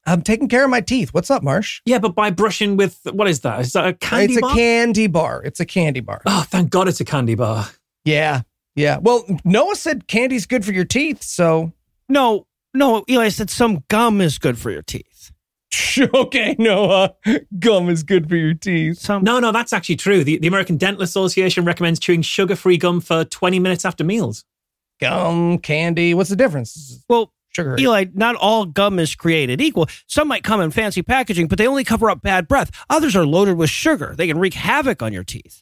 I'm 0.03 0.24
taking 0.24 0.47
care 0.47 0.63
of 0.63 0.72
my 0.72 0.82
teeth. 0.82 1.13
What's 1.13 1.30
up, 1.30 1.43
Marsh? 1.43 1.80
Yeah, 1.86 1.99
but 1.99 2.15
by 2.15 2.32
brushing 2.32 2.76
with 2.76 2.99
what 3.11 3.28
is 3.28 3.41
that? 3.41 3.59
Is 3.59 3.74
that 3.74 3.86
a 3.86 3.93
candy 3.93 4.39
bar? 4.39 4.39
it's 4.39 4.41
bar? 4.41 4.51
a 4.51 4.55
candy 4.55 5.07
bar. 5.07 5.41
It's 5.43 5.59
a 5.59 5.65
candy 5.65 5.99
bar. 5.99 6.24
oh, 6.26 6.43
thank 6.49 6.72
God 6.72 6.88
it's 6.88 7.01
a 7.01 7.05
candy 7.05 7.36
bar. 7.36 7.67
Yeah. 8.03 8.41
Yeah. 8.76 8.97
Well, 8.97 9.24
Noah 9.45 9.76
said 9.76 10.07
candy's 10.07 10.47
good 10.47 10.65
for 10.65 10.72
your 10.72 10.86
teeth, 10.86 11.22
so 11.22 11.72
No, 12.09 12.47
no, 12.74 13.05
Eli 13.07 13.30
said 13.30 13.51
some 13.51 13.84
gum 13.89 14.22
is 14.22 14.39
good 14.39 14.57
for 14.57 14.72
your 14.72 14.82
teeth. 14.82 15.32
okay, 16.15 16.55
Noah. 16.57 17.13
Gum 17.59 17.89
is 17.89 18.01
good 18.01 18.28
for 18.28 18.36
your 18.36 18.55
teeth. 18.55 18.97
Some 18.97 19.24
No, 19.24 19.39
no, 19.39 19.51
that's 19.51 19.72
actually 19.72 19.97
true. 19.97 20.24
The, 20.24 20.39
the 20.39 20.47
American 20.47 20.78
Dental 20.78 21.03
Association 21.03 21.63
recommends 21.63 21.99
chewing 21.99 22.24
sugar-free 22.24 22.78
gum 22.78 23.01
for 23.01 23.24
20 23.24 23.59
minutes 23.59 23.86
after 23.86 24.03
meals. 24.03 24.45
Gum, 25.02 25.58
candy. 25.58 26.14
What's 26.14 26.30
the 26.30 26.36
difference? 26.36 27.04
well, 27.10 27.34
Sugar. 27.49 27.76
Eli, 27.78 28.06
not 28.14 28.36
all 28.36 28.66
gum 28.66 28.97
is 28.97 29.14
created 29.14 29.60
equal. 29.60 29.88
Some 30.08 30.30
might 30.30 30.43
come 30.43 30.62
in 30.62 30.72
fancy 30.72 31.02
packaging, 31.02 31.47
but 31.47 31.58
they 31.58 31.68
only 31.68 31.84
cover 31.84 32.10
up 32.10 32.22
bad 32.22 32.47
breath. 32.47 32.72
Others 32.89 33.14
are 33.16 33.26
loaded 33.26 33.58
with 33.58 33.70
sugar. 33.70 34.14
They 34.18 34.28
can 34.28 34.39
wreak 34.39 34.54
havoc 34.54 35.02
on 35.02 35.12
your 35.12 35.26
teeth. 35.26 35.62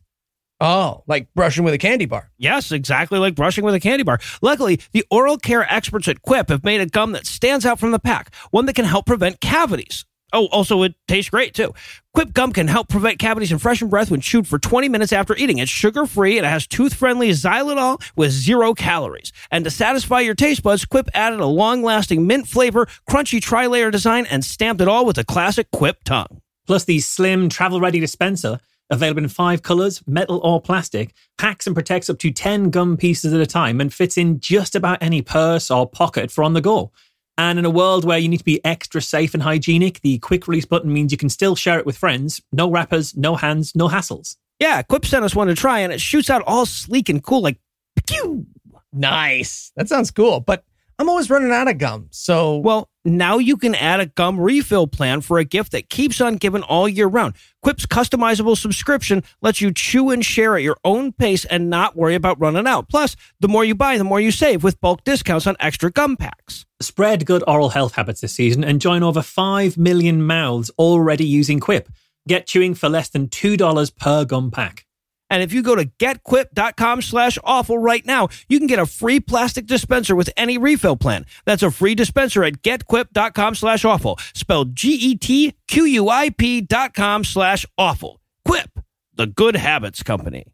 Oh, 0.62 1.04
like 1.08 1.34
brushing 1.34 1.64
with 1.64 1.74
a 1.74 1.78
candy 1.78 2.06
bar. 2.06 2.32
Yes, 2.38 2.72
exactly 2.72 3.18
like 3.18 3.34
brushing 3.34 3.64
with 3.64 3.74
a 3.74 3.80
candy 3.80 4.04
bar. 4.04 4.20
Luckily, 4.42 4.80
the 4.92 5.06
oral 5.10 5.38
care 5.38 5.66
experts 5.74 6.08
at 6.08 6.22
Quip 6.22 6.50
have 6.50 6.64
made 6.64 6.82
a 6.82 6.86
gum 6.86 7.14
that 7.14 7.26
stands 7.26 7.66
out 7.66 7.80
from 7.80 7.92
the 7.92 8.00
pack, 8.00 8.36
one 8.52 8.66
that 8.66 8.76
can 8.76 8.86
help 8.86 9.06
prevent 9.06 9.40
cavities. 9.40 10.06
Oh, 10.32 10.46
also, 10.48 10.84
it 10.84 10.96
tastes 11.08 11.30
great 11.30 11.54
too. 11.54 11.74
Quip 12.14 12.34
gum 12.34 12.52
can 12.52 12.68
help 12.68 12.88
prevent 12.90 13.20
cavities 13.20 13.52
and 13.52 13.62
freshen 13.62 13.90
breath 13.90 14.12
when 14.12 14.22
chewed 14.22 14.48
for 14.48 14.60
20 14.60 14.90
minutes 14.90 15.12
after 15.14 15.36
eating. 15.36 15.58
It's 15.58 15.72
sugar 15.72 16.06
free 16.06 16.38
and 16.38 16.46
it 16.46 16.50
has 16.50 16.68
tooth 16.68 16.94
friendly 16.94 17.30
xylitol 17.30 18.02
with 18.16 18.32
zero 18.32 18.74
calories. 18.74 19.32
And 19.52 19.64
to 19.66 19.72
satisfy 19.72 20.20
your 20.20 20.36
taste 20.36 20.64
buds, 20.64 20.86
Quip 20.86 21.10
added 21.14 21.40
a 21.40 21.46
long 21.46 21.84
lasting 21.84 22.28
mint 22.28 22.48
flavor, 22.48 22.88
crunchy 23.10 23.42
tri 23.42 23.68
layer 23.68 23.92
design, 23.92 24.26
and 24.30 24.46
stamped 24.46 24.82
it 24.82 24.88
all 24.88 25.06
with 25.06 25.18
a 25.18 25.24
classic 25.24 25.72
Quip 25.72 26.04
tongue. 26.04 26.42
Plus, 26.68 26.84
the 26.84 27.00
slim, 27.00 27.50
travel-ready 27.50 28.00
dispenser, 28.00 28.60
available 28.90 29.24
in 29.24 29.30
five 29.30 29.62
colors, 29.64 30.04
metal 30.08 30.40
or 30.44 30.62
plastic, 30.62 31.14
packs 31.38 31.68
and 31.68 31.76
protects 31.76 32.10
up 32.10 32.20
to 32.20 32.32
10 32.32 32.70
gum 32.70 32.98
pieces 32.98 33.34
at 33.34 33.42
a 33.42 33.46
time 33.46 33.80
and 33.80 33.94
fits 33.94 34.18
in 34.18 34.40
just 34.40 34.76
about 34.76 35.02
any 35.02 35.22
purse 35.22 35.72
or 35.72 35.88
pocket 35.88 36.32
for 36.32 36.44
on 36.44 36.54
the 36.54 36.62
go. 36.62 36.92
And 37.40 37.58
in 37.58 37.64
a 37.64 37.70
world 37.70 38.04
where 38.04 38.18
you 38.18 38.28
need 38.28 38.40
to 38.40 38.44
be 38.44 38.64
extra 38.66 39.02
safe 39.02 39.34
and 39.34 39.42
hygienic, 39.42 40.02
the 40.02 40.20
quick 40.20 40.46
release 40.46 40.66
button 40.66 40.92
means 40.92 41.14
you 41.14 41.18
can 41.18 41.30
still 41.30 41.56
share 41.56 41.80
it 41.80 41.86
with 41.86 41.98
friends. 41.98 42.42
No 42.52 42.70
wrappers, 42.70 43.16
no 43.16 43.38
hands, 43.38 43.74
no 43.78 43.88
hassles. 43.88 44.36
Yeah, 44.60 44.82
Quip 44.82 45.06
sent 45.06 45.24
us 45.24 45.34
one 45.34 45.48
to 45.48 45.56
try, 45.56 45.80
and 45.80 45.94
it 45.94 46.02
shoots 46.02 46.30
out 46.30 46.44
all 46.46 46.66
sleek 46.66 47.08
and 47.08 47.24
cool 47.24 47.42
like 47.42 47.58
pew. 48.06 48.46
Nice. 48.92 49.72
That 49.78 49.88
sounds 49.88 50.12
cool. 50.12 50.42
But 50.42 50.66
I'm 51.00 51.08
always 51.08 51.30
running 51.30 51.54
out 51.54 51.70
of 51.70 51.78
gum. 51.78 52.08
So 52.12 52.58
Well, 52.58 52.89
now 53.06 53.38
you 53.38 53.56
can 53.56 53.76
add 53.76 54.00
a 54.00 54.06
gum 54.08 54.39
refill 54.39 54.88
plan 54.88 55.22
for 55.22 55.38
a 55.38 55.45
gift 55.45 55.72
that 55.72 55.89
keeps 55.89 56.20
on 56.20 56.36
giving 56.36 56.64
all 56.64 56.88
year 56.88 57.08
round. 57.08 57.36
Quip's 57.62 57.86
customizable 57.86 58.58
subscription 58.58 59.24
lets 59.41 59.62
you 59.62 59.72
chew 59.72 60.10
and 60.10 60.26
share 60.26 60.56
at 60.56 60.64
your 60.64 60.78
own 60.84 61.12
pace 61.12 61.45
and 61.45 61.70
not 61.70 61.95
worry 61.95 62.16
about 62.16 62.39
running 62.39 62.68
out. 62.68 62.89
Plus, 62.89 63.16
the 63.39 63.47
more 63.47 63.64
you 63.64 63.76
buy, 63.76 63.97
the 63.97 64.04
more 64.04 64.20
you 64.20 64.32
save 64.32 64.64
with 64.64 64.82
bulk 64.82 65.04
discounts 65.04 65.47
on 65.47 65.56
extra 65.60 65.91
gum 65.91 66.18
packs. 66.18 66.66
Spread 66.82 67.26
good 67.26 67.43
oral 67.47 67.70
health 67.70 67.95
habits 67.95 68.22
this 68.22 68.34
season 68.34 68.64
and 68.64 68.82
join 68.82 69.04
over 69.04 69.22
5 69.22 69.78
million 69.78 70.22
mouths 70.22 70.70
already 70.78 71.26
using 71.26 71.60
Quip. 71.60 71.89
Get 72.28 72.47
chewing 72.47 72.76
for 72.76 72.89
less 72.89 73.10
than 73.10 73.28
$2 73.28 73.95
per 73.95 74.26
gum 74.26 74.52
pack. 74.52 74.86
And 75.30 75.44
if 75.44 75.54
you 75.54 75.62
go 75.62 75.76
to 75.76 75.86
getquip.com 75.86 77.02
slash 77.02 77.38
awful 77.44 77.78
right 77.78 78.06
now, 78.06 78.30
you 78.48 78.58
can 78.58 78.68
get 78.68 78.80
a 78.80 78.86
free 78.86 79.20
plastic 79.20 79.66
dispenser 79.68 80.16
with 80.16 80.30
any 80.36 80.58
refill 80.58 80.98
plan. 80.98 81.26
That's 81.46 81.62
a 81.64 81.70
free 81.72 81.94
dispenser 81.96 82.44
at 82.44 82.62
getquip.com 82.64 83.56
slash 83.56 83.86
awful. 83.86 84.18
Spelled 84.34 84.76
G-E-T-Q-U-I-P 84.76 86.62
dot 86.62 86.94
com 86.94 87.24
slash 87.24 87.66
awful. 87.78 88.20
Quip, 88.46 88.80
the 89.16 89.28
good 89.28 89.56
habits 89.56 90.02
company. 90.04 90.46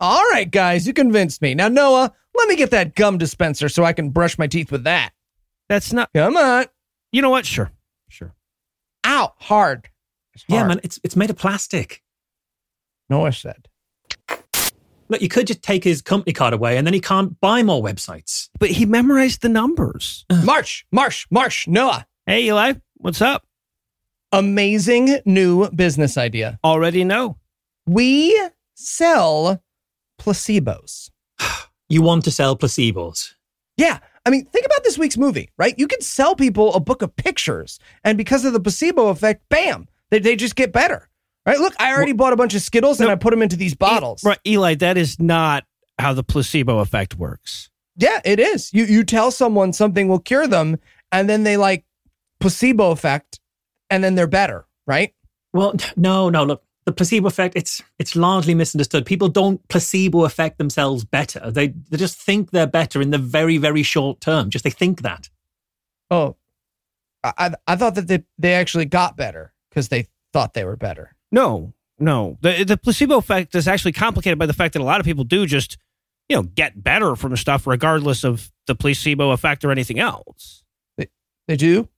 all 0.00 0.22
right, 0.32 0.50
guys, 0.50 0.86
you 0.86 0.92
convinced 0.92 1.40
me. 1.42 1.54
Now, 1.54 1.68
Noah, 1.68 2.12
let 2.34 2.48
me 2.48 2.56
get 2.56 2.70
that 2.72 2.94
gum 2.94 3.18
dispenser 3.18 3.68
so 3.68 3.84
I 3.84 3.92
can 3.92 4.10
brush 4.10 4.38
my 4.38 4.46
teeth 4.46 4.70
with 4.70 4.84
that. 4.84 5.10
That's 5.68 5.92
not, 5.92 6.10
Come 6.14 6.36
on. 6.36 6.66
you 7.12 7.22
know 7.22 7.30
what? 7.30 7.46
Sure, 7.46 7.70
sure. 8.08 8.34
Ow, 9.06 9.32
hard. 9.38 9.88
It's 10.34 10.44
Yeah, 10.48 10.66
man, 10.66 10.80
it's, 10.82 11.00
it's 11.02 11.16
made 11.16 11.30
of 11.30 11.36
plastic. 11.36 12.02
Noah 13.10 13.32
said. 13.32 13.67
Look, 15.08 15.22
you 15.22 15.28
could 15.28 15.46
just 15.46 15.62
take 15.62 15.84
his 15.84 16.02
company 16.02 16.32
card 16.32 16.52
away 16.52 16.76
and 16.76 16.86
then 16.86 16.94
he 16.94 17.00
can't 17.00 17.40
buy 17.40 17.62
more 17.62 17.82
websites. 17.82 18.48
But 18.58 18.70
he 18.70 18.86
memorized 18.86 19.42
the 19.42 19.48
numbers. 19.48 20.26
Marsh, 20.44 20.84
Marsh, 20.92 21.26
Marsh, 21.30 21.66
Noah. 21.66 22.06
Hey, 22.26 22.44
Eli, 22.44 22.74
what's 22.96 23.22
up? 23.22 23.46
Amazing 24.32 25.20
new 25.24 25.70
business 25.70 26.18
idea. 26.18 26.58
Already 26.62 27.04
know. 27.04 27.38
We 27.86 28.38
sell 28.74 29.62
placebos. 30.20 31.10
You 31.90 32.02
want 32.02 32.24
to 32.24 32.30
sell 32.30 32.54
placebos. 32.54 33.32
Yeah. 33.78 34.00
I 34.26 34.30
mean, 34.30 34.44
think 34.44 34.66
about 34.66 34.84
this 34.84 34.98
week's 34.98 35.16
movie, 35.16 35.48
right? 35.56 35.74
You 35.78 35.86
could 35.86 36.02
sell 36.02 36.36
people 36.36 36.74
a 36.74 36.80
book 36.80 37.00
of 37.00 37.16
pictures, 37.16 37.78
and 38.04 38.18
because 38.18 38.44
of 38.44 38.52
the 38.52 38.60
placebo 38.60 39.08
effect, 39.08 39.42
bam, 39.48 39.88
they, 40.10 40.18
they 40.18 40.36
just 40.36 40.54
get 40.54 40.70
better. 40.70 41.08
Right? 41.48 41.58
Look, 41.58 41.74
I 41.80 41.94
already 41.94 42.12
bought 42.12 42.34
a 42.34 42.36
bunch 42.36 42.54
of 42.54 42.60
Skittles 42.60 43.00
and 43.00 43.08
I 43.08 43.14
put 43.14 43.30
them 43.30 43.40
into 43.40 43.56
these 43.56 43.74
bottles. 43.74 44.22
Right, 44.22 44.38
Eli, 44.46 44.74
that 44.74 44.98
is 44.98 45.18
not 45.18 45.64
how 45.98 46.12
the 46.12 46.22
placebo 46.22 46.80
effect 46.80 47.14
works. 47.14 47.70
Yeah, 47.96 48.20
it 48.22 48.38
is. 48.38 48.70
You 48.74 48.84
you 48.84 49.02
tell 49.02 49.30
someone 49.30 49.72
something 49.72 50.08
will 50.08 50.18
cure 50.18 50.46
them, 50.46 50.78
and 51.10 51.26
then 51.26 51.44
they 51.44 51.56
like 51.56 51.86
placebo 52.38 52.90
effect, 52.90 53.40
and 53.88 54.04
then 54.04 54.14
they're 54.14 54.26
better, 54.26 54.66
right? 54.86 55.14
Well, 55.54 55.74
no, 55.96 56.28
no, 56.28 56.44
look, 56.44 56.62
the 56.84 56.92
placebo 56.92 57.28
effect, 57.28 57.56
it's 57.56 57.82
it's 57.98 58.14
largely 58.14 58.54
misunderstood. 58.54 59.06
People 59.06 59.30
don't 59.30 59.66
placebo 59.68 60.26
affect 60.26 60.58
themselves 60.58 61.06
better. 61.06 61.50
They 61.50 61.68
they 61.68 61.96
just 61.96 62.18
think 62.18 62.50
they're 62.50 62.66
better 62.66 63.00
in 63.00 63.08
the 63.10 63.16
very, 63.16 63.56
very 63.56 63.82
short 63.82 64.20
term. 64.20 64.50
Just 64.50 64.64
they 64.64 64.70
think 64.70 65.00
that. 65.00 65.30
Oh, 66.10 66.36
I 67.24 67.32
I, 67.38 67.54
I 67.68 67.76
thought 67.76 67.94
that 67.94 68.06
they 68.06 68.24
they 68.36 68.52
actually 68.52 68.84
got 68.84 69.16
better 69.16 69.54
because 69.70 69.88
they 69.88 70.08
thought 70.34 70.52
they 70.52 70.64
were 70.64 70.76
better. 70.76 71.14
No, 71.30 71.72
no. 71.98 72.38
The 72.40 72.64
the 72.64 72.76
placebo 72.76 73.16
effect 73.16 73.54
is 73.54 73.68
actually 73.68 73.92
complicated 73.92 74.38
by 74.38 74.46
the 74.46 74.52
fact 74.52 74.74
that 74.74 74.82
a 74.82 74.84
lot 74.84 75.00
of 75.00 75.06
people 75.06 75.24
do 75.24 75.46
just, 75.46 75.76
you 76.28 76.36
know, 76.36 76.42
get 76.42 76.82
better 76.82 77.16
from 77.16 77.36
stuff 77.36 77.66
regardless 77.66 78.24
of 78.24 78.50
the 78.66 78.74
placebo 78.74 79.30
effect 79.30 79.64
or 79.64 79.70
anything 79.70 79.98
else. 79.98 80.64
They 80.96 81.08
they 81.46 81.56
do. 81.56 81.88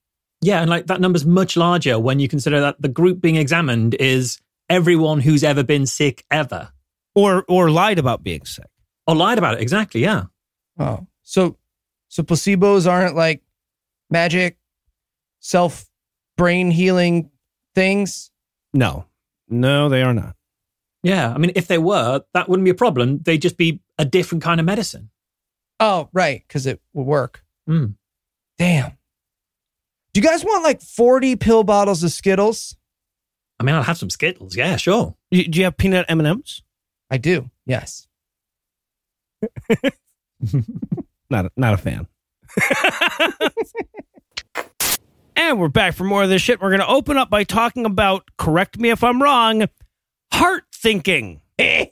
Yeah, 0.41 0.61
and 0.61 0.69
like 0.69 0.87
that 0.87 0.99
number's 0.99 1.25
much 1.25 1.55
larger 1.55 1.99
when 1.99 2.19
you 2.19 2.27
consider 2.27 2.61
that 2.61 2.81
the 2.81 2.89
group 2.89 3.21
being 3.21 3.35
examined 3.35 3.93
is 3.95 4.39
everyone 4.69 5.19
who's 5.21 5.43
ever 5.43 5.63
been 5.63 5.85
sick 5.85 6.25
ever. 6.31 6.71
Or 7.13 7.45
or 7.47 7.69
lied 7.69 7.99
about 7.99 8.23
being 8.23 8.45
sick. 8.45 8.69
Or 9.05 9.15
lied 9.15 9.37
about 9.37 9.55
it, 9.55 9.61
exactly, 9.61 10.01
yeah. 10.01 10.25
Oh, 10.79 11.05
so 11.21 11.57
so 12.07 12.23
placebos 12.23 12.89
aren't 12.89 13.15
like 13.15 13.43
magic, 14.09 14.57
self 15.39 15.85
brain 16.37 16.71
healing 16.71 17.29
things. 17.75 18.31
No. 18.73 19.05
No, 19.51 19.89
they 19.89 20.01
are 20.01 20.13
not. 20.13 20.35
Yeah. 21.03 21.31
I 21.33 21.37
mean, 21.37 21.51
if 21.55 21.67
they 21.67 21.77
were, 21.77 22.21
that 22.33 22.47
wouldn't 22.49 22.63
be 22.65 22.71
a 22.71 22.75
problem. 22.75 23.19
They'd 23.19 23.41
just 23.41 23.57
be 23.57 23.81
a 23.99 24.05
different 24.05 24.43
kind 24.43 24.59
of 24.59 24.65
medicine. 24.65 25.09
Oh, 25.79 26.09
right, 26.13 26.43
because 26.47 26.65
it 26.67 26.79
will 26.93 27.05
work. 27.05 27.43
Mm. 27.69 27.95
Damn. 28.57 28.91
Do 30.13 30.21
you 30.21 30.27
guys 30.27 30.43
want 30.43 30.63
like 30.63 30.81
forty 30.81 31.35
pill 31.35 31.63
bottles 31.63 32.03
of 32.03 32.11
Skittles? 32.11 32.75
I 33.59 33.63
mean, 33.63 33.75
I'll 33.75 33.83
have 33.83 33.97
some 33.97 34.09
Skittles. 34.09 34.55
Yeah, 34.55 34.75
sure. 34.75 35.15
You- 35.31 35.47
Do 35.47 35.57
you 35.59 35.65
have 35.65 35.77
peanut 35.77 36.05
M&Ms? 36.09 36.61
I 37.09 37.17
do. 37.17 37.49
Yes. 37.65 38.07
Not 41.29 41.45
a, 41.45 41.51
not 41.55 41.73
a 41.73 41.77
fan. 41.77 42.07
and 45.49 45.59
we're 45.59 45.67
back 45.69 45.95
for 45.95 46.03
more 46.03 46.23
of 46.23 46.29
this 46.29 46.41
shit. 46.41 46.61
We're 46.61 46.69
going 46.69 46.81
to 46.81 46.87
open 46.87 47.17
up 47.17 47.29
by 47.29 47.43
talking 47.43 47.85
about, 47.85 48.29
correct 48.37 48.79
me 48.79 48.89
if 48.89 49.03
I'm 49.03 49.21
wrong, 49.21 49.65
heart 50.31 50.63
thinking. 50.73 51.41
okay. 51.59 51.91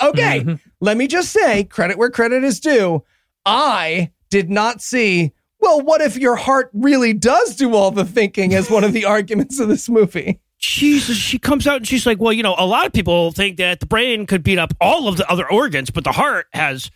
Mhm. 0.00 0.60
Let 0.80 0.96
me 0.96 1.06
just 1.06 1.32
say, 1.32 1.64
credit 1.64 1.98
where 1.98 2.10
credit 2.10 2.44
is 2.44 2.60
due. 2.60 3.04
I 3.44 4.10
did 4.30 4.50
not 4.50 4.80
see. 4.80 5.32
Well, 5.60 5.80
what 5.80 6.00
if 6.00 6.16
your 6.16 6.36
heart 6.36 6.70
really 6.72 7.12
does 7.12 7.56
do 7.56 7.74
all 7.74 7.90
the 7.90 8.04
thinking 8.04 8.54
as 8.54 8.70
one 8.70 8.84
of 8.84 8.92
the 8.92 9.04
arguments 9.06 9.58
of 9.58 9.68
this 9.68 9.88
movie? 9.88 10.40
Jesus, 10.58 11.16
she 11.16 11.38
comes 11.38 11.66
out 11.66 11.76
and 11.78 11.86
she's 11.88 12.06
like, 12.06 12.20
well, 12.20 12.32
you 12.32 12.42
know, 12.42 12.54
a 12.58 12.66
lot 12.66 12.86
of 12.86 12.92
people 12.92 13.30
think 13.32 13.58
that 13.58 13.80
the 13.80 13.86
brain 13.86 14.26
could 14.26 14.42
beat 14.42 14.58
up 14.58 14.72
all 14.80 15.06
of 15.08 15.16
the 15.16 15.30
other 15.30 15.50
organs, 15.50 15.90
but 15.90 16.04
the 16.04 16.12
heart 16.12 16.46
has 16.52 16.90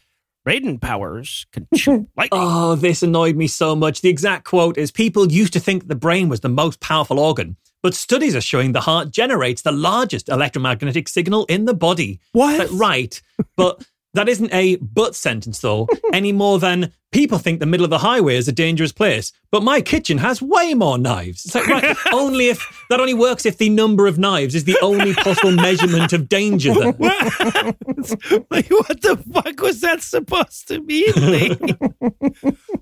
Raiden 0.46 0.80
powers, 0.80 1.46
can 1.52 1.66
shoot 1.76 2.08
lightning. 2.16 2.40
Oh, 2.42 2.74
this 2.74 3.02
annoyed 3.02 3.36
me 3.36 3.46
so 3.46 3.76
much. 3.76 4.00
The 4.00 4.08
exact 4.08 4.44
quote 4.44 4.76
is 4.76 4.90
People 4.90 5.30
used 5.30 5.52
to 5.52 5.60
think 5.60 5.86
the 5.88 5.94
brain 5.94 6.28
was 6.28 6.40
the 6.40 6.48
most 6.48 6.80
powerful 6.80 7.20
organ, 7.20 7.56
but 7.82 7.94
studies 7.94 8.34
are 8.34 8.40
showing 8.40 8.72
the 8.72 8.80
heart 8.80 9.10
generates 9.10 9.62
the 9.62 9.72
largest 9.72 10.28
electromagnetic 10.28 11.08
signal 11.08 11.44
in 11.46 11.64
the 11.64 11.74
body. 11.74 12.20
What? 12.32 12.58
Like, 12.58 12.68
right. 12.72 13.22
But 13.56 13.86
That 14.14 14.28
isn't 14.28 14.52
a 14.52 14.76
but 14.76 15.14
sentence, 15.14 15.60
though, 15.60 15.88
any 16.12 16.32
more 16.32 16.58
than 16.58 16.92
people 17.12 17.38
think 17.38 17.60
the 17.60 17.66
middle 17.66 17.84
of 17.84 17.90
the 17.90 17.98
highway 17.98 18.36
is 18.36 18.48
a 18.48 18.52
dangerous 18.52 18.92
place, 18.92 19.32
but 19.50 19.62
my 19.62 19.80
kitchen 19.80 20.18
has 20.18 20.42
way 20.42 20.74
more 20.74 20.98
knives. 20.98 21.44
It's 21.44 21.54
like, 21.54 21.66
right, 21.66 21.96
only 22.12 22.48
if 22.48 22.84
that 22.90 23.00
only 23.00 23.14
works 23.14 23.46
if 23.46 23.58
the 23.58 23.68
number 23.68 24.06
of 24.06 24.18
knives 24.18 24.54
is 24.54 24.64
the 24.64 24.78
only 24.82 25.14
possible 25.14 25.52
measurement 25.52 26.12
of 26.12 26.28
danger. 26.28 26.74
Then. 26.74 26.94
like, 28.50 28.68
what 28.68 29.00
the 29.00 29.22
fuck 29.32 29.60
was 29.60 29.80
that 29.80 30.02
supposed 30.02 30.68
to 30.68 30.80
mean? 30.80 31.78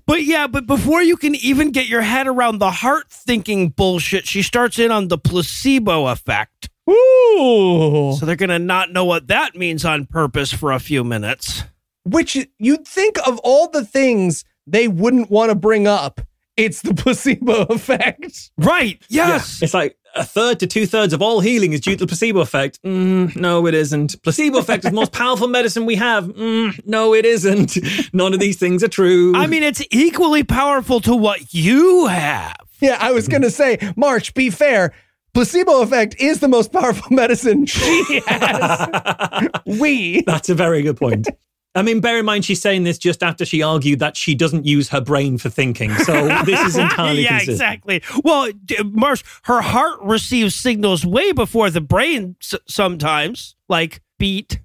But 0.05 0.23
yeah, 0.23 0.47
but 0.47 0.67
before 0.67 1.01
you 1.01 1.15
can 1.15 1.35
even 1.35 1.71
get 1.71 1.87
your 1.87 2.01
head 2.01 2.27
around 2.27 2.59
the 2.59 2.71
heart 2.71 3.09
thinking 3.09 3.69
bullshit, 3.69 4.27
she 4.27 4.41
starts 4.41 4.79
in 4.79 4.91
on 4.91 5.07
the 5.07 5.17
placebo 5.17 6.07
effect. 6.07 6.70
Ooh. 6.91 8.15
So 8.17 8.25
they're 8.25 8.35
going 8.35 8.49
to 8.49 8.59
not 8.59 8.91
know 8.91 9.05
what 9.05 9.27
that 9.27 9.55
means 9.55 9.85
on 9.85 10.05
purpose 10.05 10.51
for 10.51 10.71
a 10.71 10.79
few 10.79 11.03
minutes. 11.03 11.63
Which 12.03 12.37
you'd 12.57 12.87
think 12.87 13.17
of 13.27 13.39
all 13.39 13.69
the 13.69 13.85
things 13.85 14.43
they 14.65 14.87
wouldn't 14.87 15.29
want 15.29 15.49
to 15.49 15.55
bring 15.55 15.87
up, 15.87 16.21
it's 16.57 16.81
the 16.81 16.93
placebo 16.95 17.63
effect. 17.63 18.51
Right. 18.57 19.01
Yes. 19.09 19.61
It's 19.61 19.73
like 19.73 19.97
a 20.15 20.25
third 20.25 20.59
to 20.59 20.67
two 20.67 20.85
thirds 20.85 21.13
of 21.13 21.21
all 21.21 21.39
healing 21.39 21.73
is 21.73 21.79
due 21.81 21.95
to 21.95 22.05
the 22.05 22.07
placebo 22.07 22.39
effect. 22.41 22.79
Mm, 22.83 23.35
no, 23.35 23.65
it 23.67 23.73
isn't. 23.73 24.21
Placebo 24.23 24.57
effect 24.57 24.83
is 24.83 24.91
the 24.91 24.95
most 24.95 25.11
powerful 25.11 25.47
medicine 25.47 25.85
we 25.85 25.95
have. 25.95 26.25
Mm, 26.25 26.85
no, 26.85 27.13
it 27.13 27.25
isn't. 27.25 27.77
None 28.13 28.33
of 28.33 28.39
these 28.39 28.57
things 28.57 28.83
are 28.83 28.89
true. 28.89 29.33
I 29.35 29.47
mean, 29.47 29.63
it's 29.63 29.83
equally 29.91 30.43
powerful 30.43 30.99
to 31.01 31.15
what 31.15 31.53
you 31.53 32.07
have. 32.07 32.57
Yeah, 32.79 32.97
I 32.99 33.11
was 33.11 33.27
going 33.27 33.43
to 33.43 33.51
say, 33.51 33.77
Marsh, 33.95 34.31
be 34.31 34.49
fair. 34.49 34.91
Placebo 35.33 35.81
effect 35.81 36.15
is 36.19 36.39
the 36.39 36.47
most 36.47 36.71
powerful 36.71 37.07
medicine 37.15 37.65
she 37.65 38.21
has. 38.27 39.47
we. 39.65 40.21
That's 40.21 40.49
a 40.49 40.55
very 40.55 40.81
good 40.81 40.97
point. 40.97 41.27
I 41.73 41.83
mean, 41.83 42.01
bear 42.01 42.19
in 42.19 42.25
mind, 42.25 42.43
she's 42.43 42.59
saying 42.61 42.83
this 42.83 42.97
just 42.97 43.23
after 43.23 43.45
she 43.45 43.63
argued 43.63 43.99
that 43.99 44.17
she 44.17 44.35
doesn't 44.35 44.65
use 44.65 44.89
her 44.89 44.99
brain 44.99 45.37
for 45.37 45.49
thinking. 45.49 45.93
So 45.99 46.27
this 46.43 46.59
is 46.67 46.77
entirely 46.77 47.23
yeah, 47.23 47.37
consistent. 47.39 47.55
exactly. 47.55 48.03
Well, 48.25 48.51
d- 48.65 48.83
Marsh, 48.83 49.23
her 49.43 49.61
heart 49.61 50.01
receives 50.01 50.53
signals 50.53 51.05
way 51.05 51.31
before 51.31 51.69
the 51.69 51.79
brain 51.79 52.35
s- 52.41 52.59
sometimes, 52.67 53.55
like 53.69 54.01
beat. 54.21 54.59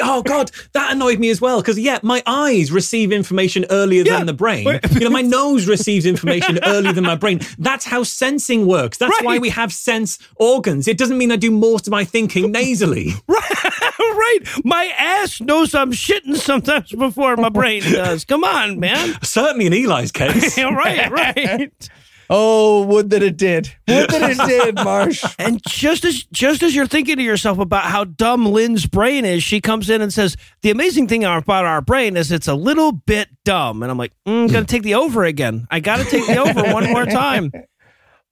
Oh 0.00 0.22
God, 0.22 0.50
that 0.72 0.92
annoyed 0.92 1.18
me 1.18 1.28
as 1.30 1.40
well. 1.40 1.60
Because 1.60 1.78
yeah, 1.78 1.98
my 2.02 2.22
eyes 2.26 2.72
receive 2.72 3.12
information 3.12 3.64
earlier 3.70 4.02
Yeah. 4.04 4.16
than 4.18 4.26
the 4.26 4.32
brain. 4.32 4.66
You 4.92 5.00
know, 5.00 5.10
my 5.10 5.22
nose 5.22 5.66
receives 5.68 6.06
information 6.06 6.58
earlier 6.64 6.92
than 6.92 7.04
my 7.04 7.14
brain. 7.16 7.40
That's 7.58 7.84
how 7.84 8.02
sensing 8.02 8.66
works. 8.66 8.96
That's 8.98 9.22
why 9.22 9.38
we 9.38 9.50
have 9.50 9.72
sense 9.72 10.18
organs. 10.36 10.88
It 10.88 10.96
doesn't 10.98 11.18
mean 11.18 11.30
I 11.32 11.36
do 11.36 11.50
most 11.50 11.86
of 11.86 11.90
my 11.90 12.04
thinking 12.04 12.50
nasally. 12.52 13.12
right. 13.28 14.38
My 14.64 14.84
ass 14.96 15.40
knows 15.40 15.74
I'm 15.74 15.92
shitting 15.92 16.36
sometimes 16.36 16.92
before 16.92 17.36
my 17.36 17.48
brain 17.50 17.82
does. 17.82 18.24
Come 18.24 18.44
on, 18.44 18.80
man. 18.80 19.16
Certainly 19.22 19.66
in 19.66 19.72
Eli's 19.74 20.12
case. 20.12 20.58
Right, 20.78 21.10
right. 21.10 21.88
Oh, 22.30 22.84
would 22.84 23.10
that 23.10 23.22
it 23.22 23.36
did. 23.36 23.74
Would 23.88 24.10
that 24.10 24.30
it 24.30 24.46
did, 24.46 24.74
Marsh. 24.84 25.24
And 25.38 25.62
just 25.66 26.04
as 26.04 26.24
just 26.24 26.62
as 26.62 26.74
you're 26.74 26.86
thinking 26.86 27.16
to 27.16 27.22
yourself 27.22 27.58
about 27.58 27.84
how 27.84 28.04
dumb 28.04 28.46
Lynn's 28.46 28.86
brain 28.86 29.24
is, 29.24 29.42
she 29.42 29.60
comes 29.60 29.88
in 29.88 30.02
and 30.02 30.12
says, 30.12 30.36
"The 30.62 30.70
amazing 30.70 31.08
thing 31.08 31.24
about 31.24 31.64
our 31.64 31.80
brain 31.80 32.16
is 32.16 32.30
it's 32.30 32.48
a 32.48 32.54
little 32.54 32.92
bit 32.92 33.28
dumb." 33.44 33.82
And 33.82 33.90
I'm 33.90 33.98
like, 33.98 34.12
"I'm 34.26 34.48
mm, 34.48 34.52
"Got 34.52 34.60
to 34.60 34.66
take 34.66 34.82
the 34.82 34.94
over 34.94 35.24
again. 35.24 35.66
I 35.70 35.80
got 35.80 35.98
to 35.98 36.04
take 36.04 36.26
the 36.26 36.36
over 36.38 36.72
one 36.72 36.84
more 36.90 37.06
time." 37.06 37.50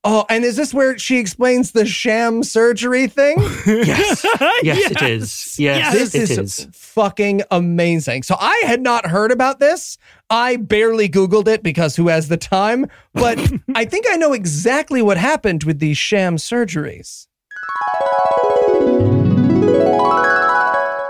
Oh, 0.08 0.24
and 0.28 0.44
is 0.44 0.54
this 0.54 0.72
where 0.72 0.96
she 0.96 1.18
explains 1.18 1.72
the 1.72 1.84
sham 1.84 2.44
surgery 2.44 3.08
thing? 3.08 3.38
yes. 3.66 4.24
Yes, 4.62 4.90
it 4.90 5.02
is. 5.02 5.58
Yes, 5.58 5.92
this 5.92 6.14
it 6.14 6.30
is, 6.30 6.38
is. 6.38 6.68
fucking 6.72 7.42
amazing. 7.50 8.22
So 8.22 8.36
I 8.38 8.62
had 8.64 8.80
not 8.80 9.06
heard 9.06 9.32
about 9.32 9.58
this. 9.58 9.98
I 10.30 10.56
barely 10.56 11.08
Googled 11.08 11.48
it 11.48 11.62
because 11.62 11.96
who 11.96 12.06
has 12.06 12.28
the 12.28 12.36
time? 12.36 12.86
But 13.14 13.38
I 13.74 13.84
think 13.84 14.06
I 14.08 14.16
know 14.16 14.32
exactly 14.32 15.02
what 15.02 15.16
happened 15.16 15.64
with 15.64 15.80
these 15.80 15.98
sham 15.98 16.36
surgeries. 16.36 17.26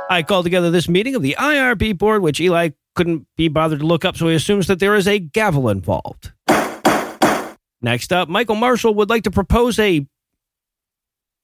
I 0.09 0.24
called 0.26 0.47
together 0.47 0.70
this 0.70 0.88
meeting 0.88 1.14
of 1.14 1.22
the 1.22 1.36
IRB 1.38 1.99
board, 1.99 2.22
which 2.22 2.40
Eli 2.40 2.70
couldn't 2.94 3.26
be 3.36 3.49
bothered 3.49 3.80
to 3.80 3.86
look 3.86 4.07
up, 4.07 4.16
so 4.16 4.28
he 4.28 4.34
assumes 4.34 4.66
that 4.68 4.78
there 4.78 4.94
is 4.94 5.07
a 5.07 5.18
gavel 5.18 5.68
involved. 5.68 6.32
Next 7.83 8.12
up, 8.12 8.29
Michael 8.29 8.57
Marshall 8.57 8.95
would 8.95 9.11
like 9.11 9.24
to 9.24 9.31
propose 9.31 9.79
a 9.79 10.07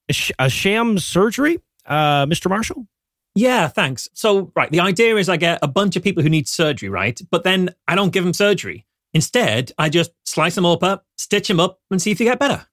a, 0.09 0.13
sh- 0.13 0.31
a 0.39 0.49
sham 0.49 0.97
surgery. 0.99 1.59
Uh, 1.85 2.25
Mr. 2.25 2.49
Marshall? 2.49 2.87
Yeah, 3.35 3.67
thanks. 3.67 4.09
So, 4.13 4.51
right, 4.55 4.69
the 4.71 4.79
idea 4.79 5.15
is 5.15 5.27
I 5.29 5.37
get 5.37 5.59
a 5.61 5.67
bunch 5.67 5.95
of 5.95 6.03
people 6.03 6.21
who 6.23 6.29
need 6.29 6.47
surgery, 6.47 6.89
right? 6.89 7.19
But 7.31 7.43
then 7.43 7.73
I 7.87 7.95
don't 7.95 8.11
give 8.11 8.23
them 8.23 8.33
surgery. 8.33 8.85
Instead, 9.13 9.71
I 9.77 9.89
just 9.89 10.11
slice 10.25 10.55
them 10.55 10.65
up, 10.65 10.83
up, 10.83 11.05
stitch 11.17 11.47
them 11.47 11.59
up, 11.59 11.79
and 11.89 12.01
see 12.01 12.11
if 12.11 12.17
they 12.17 12.25
get 12.25 12.39
better. 12.39 12.65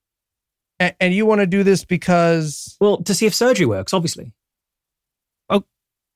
A- 0.80 1.00
and 1.02 1.14
you 1.14 1.24
want 1.26 1.40
to 1.40 1.46
do 1.46 1.62
this 1.62 1.84
because 1.84 2.76
Well, 2.80 2.98
to 3.04 3.14
see 3.14 3.26
if 3.26 3.34
surgery 3.34 3.66
works, 3.66 3.92
obviously. 3.94 4.32
Oh, 5.48 5.64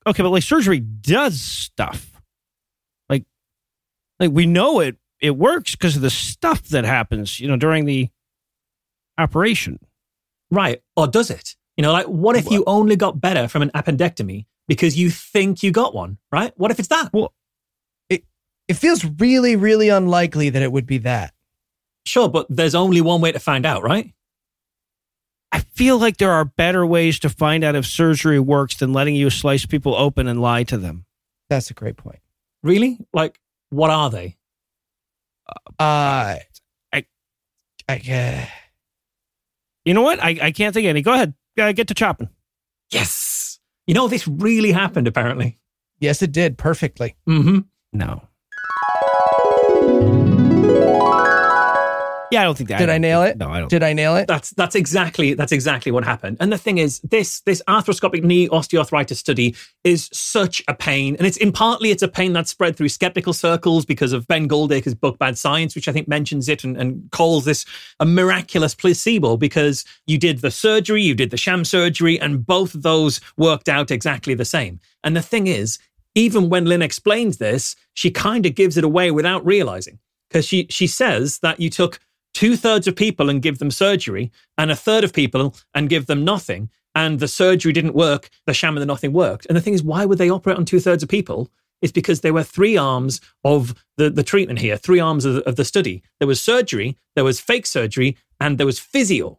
okay, 0.07 0.23
but 0.23 0.31
like 0.31 0.43
surgery 0.43 0.81
does 0.81 1.41
stuff. 1.41 2.11
Like, 3.09 3.25
like 4.19 4.31
we 4.31 4.47
know 4.47 4.81
it 4.81 4.97
it 5.21 5.37
works 5.37 5.73
because 5.73 5.97
of 5.97 6.03
the 6.03 6.11
stuff 6.11 6.65
that 6.69 6.85
happens, 6.85 7.41
you 7.41 7.49
know, 7.49 7.57
during 7.57 7.85
the 7.85 8.11
operation. 9.19 9.79
Right. 10.51 10.83
Or 10.97 11.07
does 11.07 11.31
it? 11.31 11.57
You 11.77 11.83
know, 11.83 11.93
like 11.93 12.07
what 12.07 12.37
if 12.37 12.51
you 12.51 12.63
only 12.67 12.97
got 12.97 13.21
better 13.21 13.49
from 13.49 13.63
an 13.63 13.71
appendectomy 13.71 14.47
because 14.69 14.97
you 14.97 15.11
think 15.11 15.63
you 15.63 15.73
got 15.73 15.95
one, 15.95 16.19
right? 16.31 16.53
What 16.57 16.71
if 16.71 16.79
it's 16.79 16.89
that? 16.89 17.11
Well, 17.13 17.33
it, 18.09 18.25
it 18.69 18.75
feels 18.75 19.05
really, 19.05 19.57
really 19.57 19.89
unlikely 19.89 20.51
that 20.51 20.63
it 20.63 20.71
would 20.71 20.87
be 20.87 20.99
that. 20.99 21.35
Sure, 22.07 22.29
but 22.29 22.47
there's 22.49 22.75
only 22.75 23.01
one 23.01 23.21
way 23.21 23.33
to 23.33 23.41
find 23.41 23.67
out, 23.67 23.83
right? 23.83 24.13
I 25.51 25.61
feel 25.61 25.99
like 25.99 26.19
there 26.19 26.33
are 26.33 26.45
better 26.45 26.85
ways 26.85 27.19
to 27.21 27.29
find 27.29 27.65
out 27.65 27.77
if 27.77 27.87
surgery 27.87 28.41
works 28.41 28.77
than 28.77 28.93
letting 28.93 29.15
you 29.15 29.31
slice 29.31 29.65
people 29.65 29.95
open 29.95 30.27
and 30.27 30.41
lie 30.41 30.65
to 30.65 30.77
them. 30.77 31.07
That's 31.49 31.71
a 31.71 31.75
great 31.75 31.97
point. 31.97 32.19
Really? 32.63 32.99
Like, 33.13 33.41
what 33.71 33.91
are 33.91 34.11
they? 34.11 34.37
Uh, 35.79 36.37
I- 36.93 37.07
I, 37.89 37.97
uh, 38.11 38.47
You 39.85 39.95
know 39.95 40.03
what? 40.03 40.23
I, 40.23 40.39
I 40.41 40.51
can't 40.53 40.73
think 40.75 40.87
of 40.87 40.91
any. 40.91 41.03
Go 41.03 41.13
ahead. 41.13 41.35
Uh, 41.59 41.73
get 41.73 41.89
to 41.89 41.95
chopping. 41.95 42.29
Yes. 42.91 43.59
You 43.87 43.95
know, 43.95 44.09
this 44.09 44.27
really 44.27 44.73
happened, 44.73 45.07
apparently. 45.07 45.59
yes, 46.01 46.23
it 46.23 46.33
did 46.33 46.57
perfectly. 46.59 47.17
Mm-hmm. 47.29 47.59
No. 47.93 48.23
Yeah, 52.35 52.41
I 52.41 52.45
don't 52.45 52.57
think 52.57 52.69
that. 52.71 52.79
Did 52.79 52.89
I 52.91 52.95
don't 52.95 53.01
nail 53.03 53.23
think- 53.23 53.37
it? 53.37 53.39
No, 53.39 53.49
I 53.49 53.61
don't. 53.61 53.69
Did 53.69 53.83
I 53.85 53.93
nail 53.93 54.17
it? 54.17 54.27
That's 54.27 54.51
that's 54.51 54.75
exactly 54.75 55.35
that's 55.35 55.53
exactly 55.53 55.93
what 55.93 56.03
happened. 56.05 56.37
And 56.41 56.53
the 56.53 56.59
thing 56.59 56.79
is, 56.79 56.99
this 57.01 57.41
this 57.43 57.63
arthroscopic 57.69 58.25
knee 58.25 58.49
osteoarthritis 58.49 59.15
study 59.17 59.55
is 59.85 60.11
such 60.13 60.61
a 60.67 60.75
pain, 60.75 61.15
and 61.17 61.27
it's 61.29 61.37
in 61.37 61.53
partly 61.53 61.93
it's 61.93 62.03
a 62.03 62.09
pain 62.09 62.33
that's 62.33 62.51
spread 62.51 62.77
through 62.77 62.89
skeptical 62.89 63.33
circles 63.33 63.85
because 63.85 64.13
of 64.13 64.27
Ben 64.27 64.49
Goldacre's 64.49 64.95
book 64.97 65.17
Bad 65.19 65.39
Science, 65.39 65.77
which 65.77 65.87
I 65.87 65.93
think 65.93 66.09
mentions 66.09 66.49
it 66.49 66.65
and, 66.65 66.77
and 66.77 67.09
calls 67.13 67.45
this 67.45 67.65
a 68.01 68.05
miraculous 68.05 68.75
placebo 68.75 69.37
because 69.37 69.85
you 70.07 70.19
did 70.19 70.41
the 70.41 70.51
surgery, 70.51 71.03
you 71.03 71.15
did 71.15 71.31
the 71.31 71.37
sham 71.37 71.65
surgery, 71.65 72.19
and 72.21 72.45
both 72.45 72.75
of 72.75 72.83
those 72.83 73.21
worked 73.37 73.69
out 73.69 73.93
exactly 73.93 74.35
the 74.35 74.45
same. 74.45 74.81
And 75.05 75.17
the 75.17 75.23
thing 75.23 75.47
is, 75.47 75.79
even 76.17 76.49
when 76.49 76.65
Lynn 76.65 76.83
explains 76.83 77.39
this, 77.39 77.77
she 77.95 78.11
kind 78.11 78.45
of 78.45 78.57
gives 78.57 78.77
it 78.77 78.83
away 78.83 79.13
without 79.13 79.47
realizing 79.47 80.01
because 80.29 80.47
she 80.47 80.67
she 80.69 80.89
says 80.89 81.39
that 81.41 81.61
you 81.61 81.71
took 81.71 82.01
two 82.35 82.57
thirds 82.57 82.87
of 82.87 82.97
people 82.97 83.31
and 83.31 83.41
give 83.41 83.59
them 83.59 83.71
surgery, 83.71 84.31
and 84.59 84.71
a 84.71 84.77
third 84.77 85.05
of 85.05 85.13
people 85.13 85.55
and 85.73 85.89
give 85.89 86.07
them 86.07 86.25
nothing. 86.25 86.69
And 86.95 87.19
the 87.19 87.29
surgery 87.29 87.73
didn't 87.73 87.95
work, 87.95 88.29
the 88.47 88.55
sham 88.55 88.77
and 88.77 88.83
the 88.83 88.87
nothing 88.87 89.13
worked. 89.13 89.47
And 89.47 89.57
the 89.57 89.61
thing 89.61 89.75
is, 89.75 89.83
why 89.83 90.05
would 90.05 90.19
they 90.19 90.31
operate 90.31 90.59
on 90.59 90.65
two 90.65 90.79
thirds 90.79 91.03
of 91.03 91.09
people? 91.09 91.51
It's 91.83 91.93
because 91.93 92.21
there 92.21 92.33
were 92.33 92.45
three 92.45 92.77
arms 92.77 93.21
of 93.43 93.75
the, 93.97 94.11
the 94.11 94.23
treatment 94.23 94.59
here, 94.61 94.77
three 94.77 95.01
arms 95.01 95.25
of 95.25 95.35
the, 95.35 95.49
of 95.49 95.57
the 95.57 95.65
study. 95.65 96.03
There 96.19 96.29
was 96.29 96.41
surgery, 96.41 96.97
there 97.15 97.25
was 97.25 97.41
fake 97.41 97.67
surgery, 97.67 98.17
and 98.41 98.59
there 98.59 98.67
was 98.67 98.79
physio. 98.79 99.39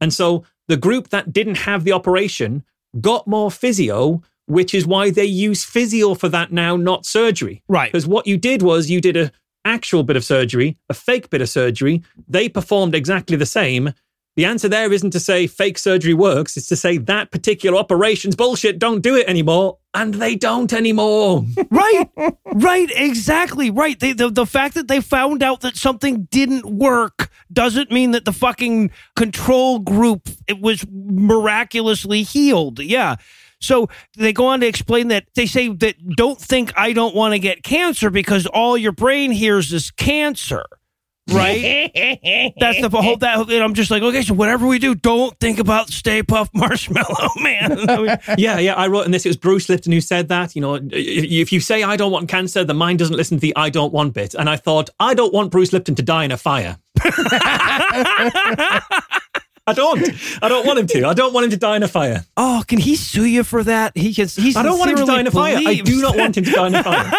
And 0.00 0.12
so 0.12 0.44
the 0.66 0.76
group 0.76 1.08
that 1.10 1.32
didn't 1.32 1.56
have 1.58 1.84
the 1.84 1.92
operation 1.92 2.64
got 3.00 3.26
more 3.26 3.50
physio, 3.50 4.22
which 4.46 4.74
is 4.74 4.86
why 4.86 5.10
they 5.10 5.24
use 5.24 5.64
physio 5.64 6.14
for 6.14 6.28
that 6.28 6.52
now, 6.52 6.76
not 6.76 7.06
surgery. 7.06 7.62
Right. 7.68 7.92
Because 7.92 8.06
what 8.06 8.26
you 8.26 8.36
did 8.36 8.62
was 8.62 8.90
you 8.90 9.00
did 9.00 9.16
a 9.16 9.32
actual 9.68 10.02
bit 10.02 10.16
of 10.16 10.24
surgery, 10.24 10.76
a 10.88 10.94
fake 10.94 11.30
bit 11.30 11.40
of 11.40 11.48
surgery. 11.48 12.02
They 12.28 12.48
performed 12.48 12.94
exactly 12.94 13.36
the 13.36 13.46
same. 13.46 13.92
The 14.38 14.44
answer 14.44 14.68
there 14.68 14.92
isn't 14.92 15.10
to 15.10 15.18
say 15.18 15.48
fake 15.48 15.78
surgery 15.78 16.14
works, 16.14 16.56
it's 16.56 16.68
to 16.68 16.76
say 16.76 16.96
that 16.98 17.32
particular 17.32 17.76
operation's 17.76 18.36
bullshit, 18.36 18.78
don't 18.78 19.00
do 19.00 19.16
it 19.16 19.28
anymore. 19.28 19.78
And 19.94 20.14
they 20.14 20.36
don't 20.36 20.72
anymore. 20.72 21.44
right 21.70 22.08
right 22.54 22.88
exactly 22.94 23.68
right 23.70 23.98
they, 23.98 24.12
the, 24.12 24.30
the 24.30 24.46
fact 24.46 24.74
that 24.74 24.86
they 24.86 25.00
found 25.00 25.42
out 25.42 25.62
that 25.62 25.76
something 25.76 26.28
didn't 26.30 26.66
work 26.66 27.30
doesn't 27.52 27.90
mean 27.90 28.12
that 28.12 28.24
the 28.24 28.32
fucking 28.32 28.92
control 29.16 29.80
group 29.80 30.28
it 30.46 30.60
was 30.60 30.86
miraculously 30.90 32.22
healed 32.22 32.78
yeah 32.78 33.16
So 33.60 33.88
they 34.16 34.32
go 34.32 34.46
on 34.46 34.60
to 34.60 34.66
explain 34.66 35.08
that 35.08 35.26
they 35.34 35.46
say 35.46 35.68
that 35.68 35.96
don't 36.16 36.40
think 36.40 36.72
I 36.76 36.92
don't 36.92 37.14
want 37.14 37.34
to 37.34 37.38
get 37.38 37.62
cancer 37.62 38.10
because 38.10 38.46
all 38.46 38.76
your 38.78 38.92
brain 38.92 39.30
hears 39.30 39.72
is 39.72 39.90
cancer. 39.90 40.64
Right? 41.30 41.90
That's 42.58 42.80
the 42.80 42.88
whole 42.90 43.16
that 43.18 43.50
and 43.50 43.62
I'm 43.62 43.74
just 43.74 43.90
like, 43.90 44.02
okay, 44.02 44.22
so 44.22 44.32
whatever 44.32 44.66
we 44.66 44.78
do, 44.78 44.94
don't 44.94 45.38
think 45.40 45.58
about 45.58 45.90
Stay 45.90 46.22
Puft 46.22 46.50
Marshmallow 46.54 47.28
Man. 47.42 47.90
I 47.90 47.96
mean, 48.02 48.18
Yeah, 48.38 48.58
yeah. 48.58 48.74
I 48.74 48.86
wrote 48.86 49.04
in 49.04 49.10
this. 49.10 49.26
It 49.26 49.30
was 49.30 49.36
Bruce 49.36 49.68
Lipton 49.68 49.92
who 49.92 50.00
said 50.00 50.28
that. 50.28 50.56
You 50.56 50.62
know, 50.62 50.80
if 50.90 51.52
you 51.52 51.60
say 51.60 51.82
I 51.82 51.96
don't 51.96 52.12
want 52.12 52.28
cancer, 52.28 52.64
the 52.64 52.74
mind 52.74 52.98
doesn't 52.98 53.16
listen 53.16 53.36
to 53.36 53.40
the 53.40 53.54
I 53.56 53.68
don't 53.68 53.92
want 53.92 54.14
bit. 54.14 54.34
And 54.34 54.48
I 54.48 54.56
thought 54.56 54.88
I 54.98 55.12
don't 55.14 55.34
want 55.34 55.50
Bruce 55.50 55.72
Lipton 55.72 55.94
to 55.96 56.02
die 56.02 56.24
in 56.24 56.32
a 56.32 56.38
fire. 56.38 56.78
I 59.68 59.72
don't. 59.74 60.02
I 60.42 60.48
don't 60.48 60.66
want 60.66 60.78
him 60.78 60.86
to. 60.88 61.06
I 61.06 61.12
don't 61.14 61.32
want 61.34 61.44
him 61.44 61.50
to 61.50 61.56
die 61.58 61.76
in 61.76 61.82
a 61.82 61.88
fire. 61.88 62.24
oh, 62.36 62.62
can 62.66 62.78
he 62.78 62.96
sue 62.96 63.24
you 63.24 63.44
for 63.44 63.62
that? 63.64 63.96
He 63.96 64.14
can. 64.14 64.28
He 64.28 64.54
I 64.56 64.62
don't 64.62 64.78
want 64.78 64.90
him 64.92 64.96
to 64.98 65.04
die 65.04 65.20
in 65.20 65.26
a 65.26 65.30
fire. 65.30 65.56
I 65.58 65.74
do 65.76 66.00
not 66.00 66.16
want 66.16 66.36
him 66.36 66.44
to 66.44 66.50
die 66.50 66.66
in 66.68 66.74
a 66.74 66.82
fire. 66.82 67.12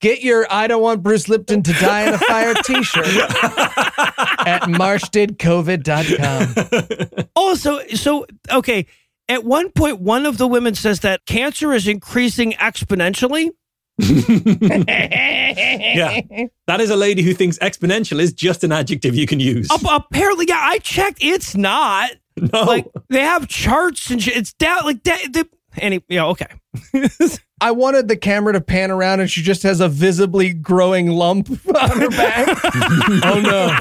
Get 0.00 0.22
your 0.22 0.46
I 0.50 0.66
don't 0.66 0.82
want 0.82 1.02
Bruce 1.02 1.28
Lipton 1.28 1.62
to 1.62 1.72
die 1.74 2.08
in 2.08 2.14
a 2.14 2.18
fire 2.18 2.54
t-shirt 2.54 3.06
at 3.06 4.62
marshdidcovid.com. 4.62 7.26
Also, 7.36 7.78
oh, 7.80 7.86
so 7.94 8.26
okay. 8.50 8.86
At 9.28 9.44
one 9.44 9.70
point, 9.70 10.00
one 10.00 10.26
of 10.26 10.38
the 10.38 10.48
women 10.48 10.74
says 10.74 11.00
that 11.00 11.24
cancer 11.26 11.72
is 11.72 11.86
increasing 11.86 12.52
exponentially. 12.54 13.50
Yeah, 15.92 16.20
that 16.66 16.80
is 16.80 16.90
a 16.90 16.96
lady 16.96 17.22
who 17.22 17.34
thinks 17.34 17.58
exponential 17.58 18.20
is 18.20 18.32
just 18.32 18.62
an 18.64 18.70
adjective 18.72 19.14
you 19.14 19.26
can 19.26 19.40
use. 19.40 19.68
Ap- 19.70 19.80
apparently, 19.88 20.46
yeah, 20.48 20.58
I 20.60 20.78
checked. 20.78 21.18
It's 21.20 21.56
not. 21.56 22.10
no, 22.52 22.62
Like 22.62 22.86
they 23.08 23.20
have 23.20 23.48
charts 23.48 24.10
and 24.10 24.22
shit. 24.22 24.36
It's 24.36 24.52
down. 24.52 24.84
Like 24.84 25.02
that. 25.04 25.32
The, 25.32 25.48
any. 25.78 26.02
Yeah. 26.08 26.26
Okay. 26.26 26.46
I 27.60 27.72
wanted 27.72 28.08
the 28.08 28.16
camera 28.16 28.52
to 28.54 28.60
pan 28.60 28.90
around 28.90 29.20
and 29.20 29.30
she 29.30 29.42
just 29.42 29.62
has 29.64 29.80
a 29.80 29.88
visibly 29.88 30.54
growing 30.54 31.08
lump 31.08 31.50
on 31.50 32.00
her 32.00 32.08
back. 32.10 32.48
oh 33.24 33.40
no. 33.44 33.76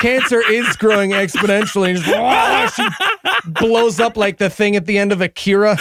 Cancer 0.00 0.42
is 0.50 0.76
growing 0.76 1.12
exponentially. 1.12 1.90
And 1.94 1.98
just, 2.02 2.10
"Wah!" 2.18 2.66
she 2.68 3.50
blows 3.50 4.00
up 4.00 4.16
like 4.16 4.36
the 4.38 4.50
thing 4.50 4.76
at 4.76 4.84
the 4.86 4.98
end 4.98 5.12
of 5.12 5.20
Akira. 5.22 5.78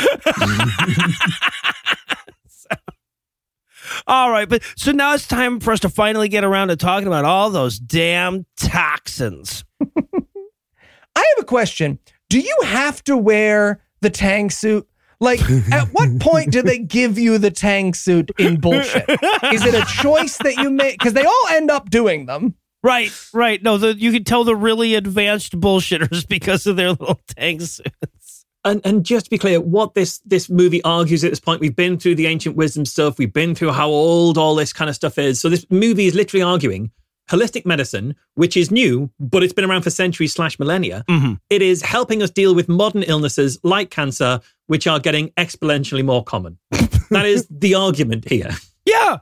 All 4.07 4.31
right, 4.31 4.47
but 4.47 4.63
so 4.75 4.91
now 4.91 5.13
it's 5.13 5.27
time 5.27 5.59
for 5.59 5.71
us 5.71 5.79
to 5.81 5.89
finally 5.89 6.29
get 6.29 6.43
around 6.43 6.69
to 6.69 6.75
talking 6.75 7.07
about 7.07 7.25
all 7.25 7.49
those 7.49 7.79
damn 7.79 8.45
toxins. 8.57 9.63
I 9.81 11.25
have 11.35 11.39
a 11.39 11.45
question. 11.45 11.99
Do 12.29 12.39
you 12.39 12.57
have 12.63 13.03
to 13.05 13.17
wear 13.17 13.81
the 14.01 14.09
tang 14.09 14.49
suit? 14.49 14.87
Like, 15.19 15.39
at 15.71 15.89
what 15.91 16.19
point 16.19 16.51
do 16.51 16.63
they 16.63 16.79
give 16.79 17.19
you 17.19 17.37
the 17.37 17.51
tang 17.51 17.93
suit 17.93 18.31
in 18.39 18.59
bullshit? 18.59 19.05
Is 19.53 19.63
it 19.63 19.75
a 19.75 19.85
choice 20.01 20.37
that 20.37 20.55
you 20.57 20.71
make? 20.71 20.97
Because 20.97 21.13
they 21.13 21.23
all 21.23 21.47
end 21.51 21.69
up 21.69 21.91
doing 21.91 22.25
them. 22.25 22.55
Right, 22.83 23.11
right. 23.31 23.61
No, 23.61 23.77
the, 23.77 23.95
you 23.95 24.11
can 24.11 24.23
tell 24.23 24.43
the 24.43 24.55
really 24.55 24.95
advanced 24.95 25.59
bullshitters 25.59 26.27
because 26.27 26.65
of 26.65 26.75
their 26.75 26.89
little 26.89 27.19
tank 27.27 27.61
suits. 27.61 28.20
And 28.63 28.81
and 28.85 29.03
just 29.03 29.25
to 29.25 29.29
be 29.29 29.37
clear, 29.37 29.59
what 29.59 29.93
this 29.93 30.19
this 30.25 30.49
movie 30.49 30.83
argues 30.83 31.23
at 31.23 31.31
this 31.31 31.39
point, 31.39 31.61
we've 31.61 31.75
been 31.75 31.97
through 31.97 32.15
the 32.15 32.27
ancient 32.27 32.55
wisdom 32.55 32.85
stuff, 32.85 33.17
we've 33.17 33.33
been 33.33 33.55
through 33.55 33.71
how 33.71 33.89
old 33.89 34.37
all 34.37 34.55
this 34.55 34.73
kind 34.73 34.89
of 34.89 34.95
stuff 34.95 35.17
is. 35.17 35.39
So 35.39 35.49
this 35.49 35.65
movie 35.69 36.07
is 36.07 36.15
literally 36.15 36.43
arguing 36.43 36.91
holistic 37.29 37.65
medicine, 37.65 38.13
which 38.33 38.57
is 38.57 38.71
new, 38.71 39.09
but 39.17 39.41
it's 39.41 39.53
been 39.53 39.63
around 39.63 39.83
for 39.83 39.89
centuries 39.89 40.33
slash 40.33 40.59
millennia. 40.59 41.05
Mhm. 41.09 41.39
It 41.49 41.61
is 41.61 41.81
helping 41.81 42.21
us 42.21 42.29
deal 42.29 42.53
with 42.53 42.67
modern 42.67 43.03
illnesses 43.03 43.57
like 43.63 43.89
cancer, 43.89 44.41
which 44.67 44.85
are 44.85 44.99
getting 44.99 45.29
exponentially 45.37 46.03
more 46.03 46.23
common. 46.25 46.57
that 47.09 47.25
is 47.25 47.47
the 47.49 47.73
argument 47.75 48.27
here. 48.27 48.49
Yeah, 48.85 49.19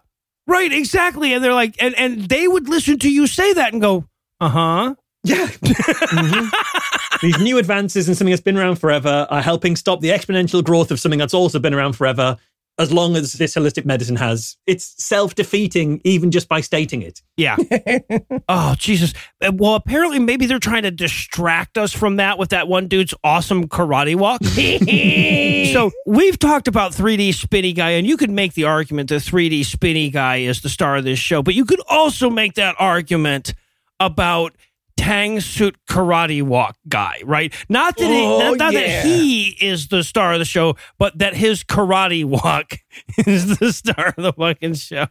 right, 0.47 0.71
exactly. 0.71 1.33
And 1.33 1.43
they're 1.43 1.53
like, 1.53 1.75
and 1.79 1.93
and 1.99 2.29
they 2.29 2.47
would 2.47 2.67
listen 2.67 2.97
to 2.99 3.11
you 3.11 3.27
say 3.27 3.53
that 3.53 3.73
and 3.73 3.81
go, 3.81 4.05
uh 4.41 4.49
huh. 4.49 4.95
Yeah. 5.23 5.47
These 7.21 7.39
new 7.39 7.57
advances 7.57 8.07
in 8.07 8.15
something 8.15 8.31
that's 8.31 8.41
been 8.41 8.57
around 8.57 8.77
forever 8.77 9.27
are 9.29 9.41
helping 9.41 9.75
stop 9.75 9.99
the 9.99 10.09
exponential 10.09 10.63
growth 10.63 10.89
of 10.91 10.99
something 10.99 11.19
that's 11.19 11.33
also 11.33 11.59
been 11.59 11.73
around 11.73 11.93
forever. 11.93 12.37
As 12.77 12.93
long 12.93 13.17
as 13.17 13.33
this 13.33 13.55
holistic 13.55 13.83
medicine 13.83 14.15
has, 14.15 14.55
it's 14.65 15.03
self 15.03 15.35
defeating 15.35 15.99
even 16.05 16.31
just 16.31 16.47
by 16.47 16.61
stating 16.61 17.01
it. 17.01 17.21
Yeah. 17.35 17.57
oh 18.47 18.73
Jesus. 18.77 19.13
Uh, 19.41 19.51
Well, 19.53 19.75
apparently, 19.75 20.17
maybe 20.17 20.45
they're 20.45 20.59
trying 20.59 20.83
to 20.83 20.91
distract 20.91 21.77
us 21.77 21.91
from 21.91 22.15
that 22.17 22.37
with 22.37 22.51
that 22.51 22.69
one 22.69 22.87
dude's 22.87 23.13
awesome 23.21 23.67
karate 23.67 24.15
walk. 24.15 24.41
so 25.73 25.91
we've 26.05 26.39
talked 26.39 26.69
about 26.69 26.93
3D 26.93 27.33
Spinny 27.33 27.73
Guy, 27.73 27.91
and 27.91 28.07
you 28.07 28.15
could 28.15 28.29
make 28.29 28.53
the 28.53 28.63
argument 28.63 29.09
that 29.09 29.23
3D 29.23 29.65
Spinny 29.65 30.09
Guy 30.09 30.37
is 30.37 30.61
the 30.61 30.69
star 30.69 30.95
of 30.95 31.03
this 31.03 31.19
show, 31.19 31.43
but 31.43 31.55
you 31.55 31.65
could 31.65 31.81
also 31.89 32.29
make 32.29 32.53
that 32.53 32.75
argument 32.79 33.55
about 33.99 34.55
Tang 34.99 35.39
Suit 35.39 35.77
Karate 35.89 36.43
Walk 36.43 36.75
guy, 36.89 37.21
right? 37.23 37.53
Not 37.69 37.95
that, 37.97 38.05
he, 38.05 38.21
Oh, 38.21 38.39
not, 38.39 38.57
not 38.57 38.73
yeah. 38.73 38.79
that 39.01 39.05
he 39.05 39.55
is 39.61 39.87
the 39.87 40.03
star 40.03 40.33
of 40.33 40.39
the 40.39 40.45
show, 40.45 40.75
but 40.97 41.17
that 41.19 41.33
his 41.35 41.63
karate 41.63 42.25
walk 42.25 42.73
is 43.25 43.57
the 43.59 43.71
star 43.71 44.13
of 44.17 44.21
the 44.23 44.33
fucking 44.33 44.73
show. 44.73 45.07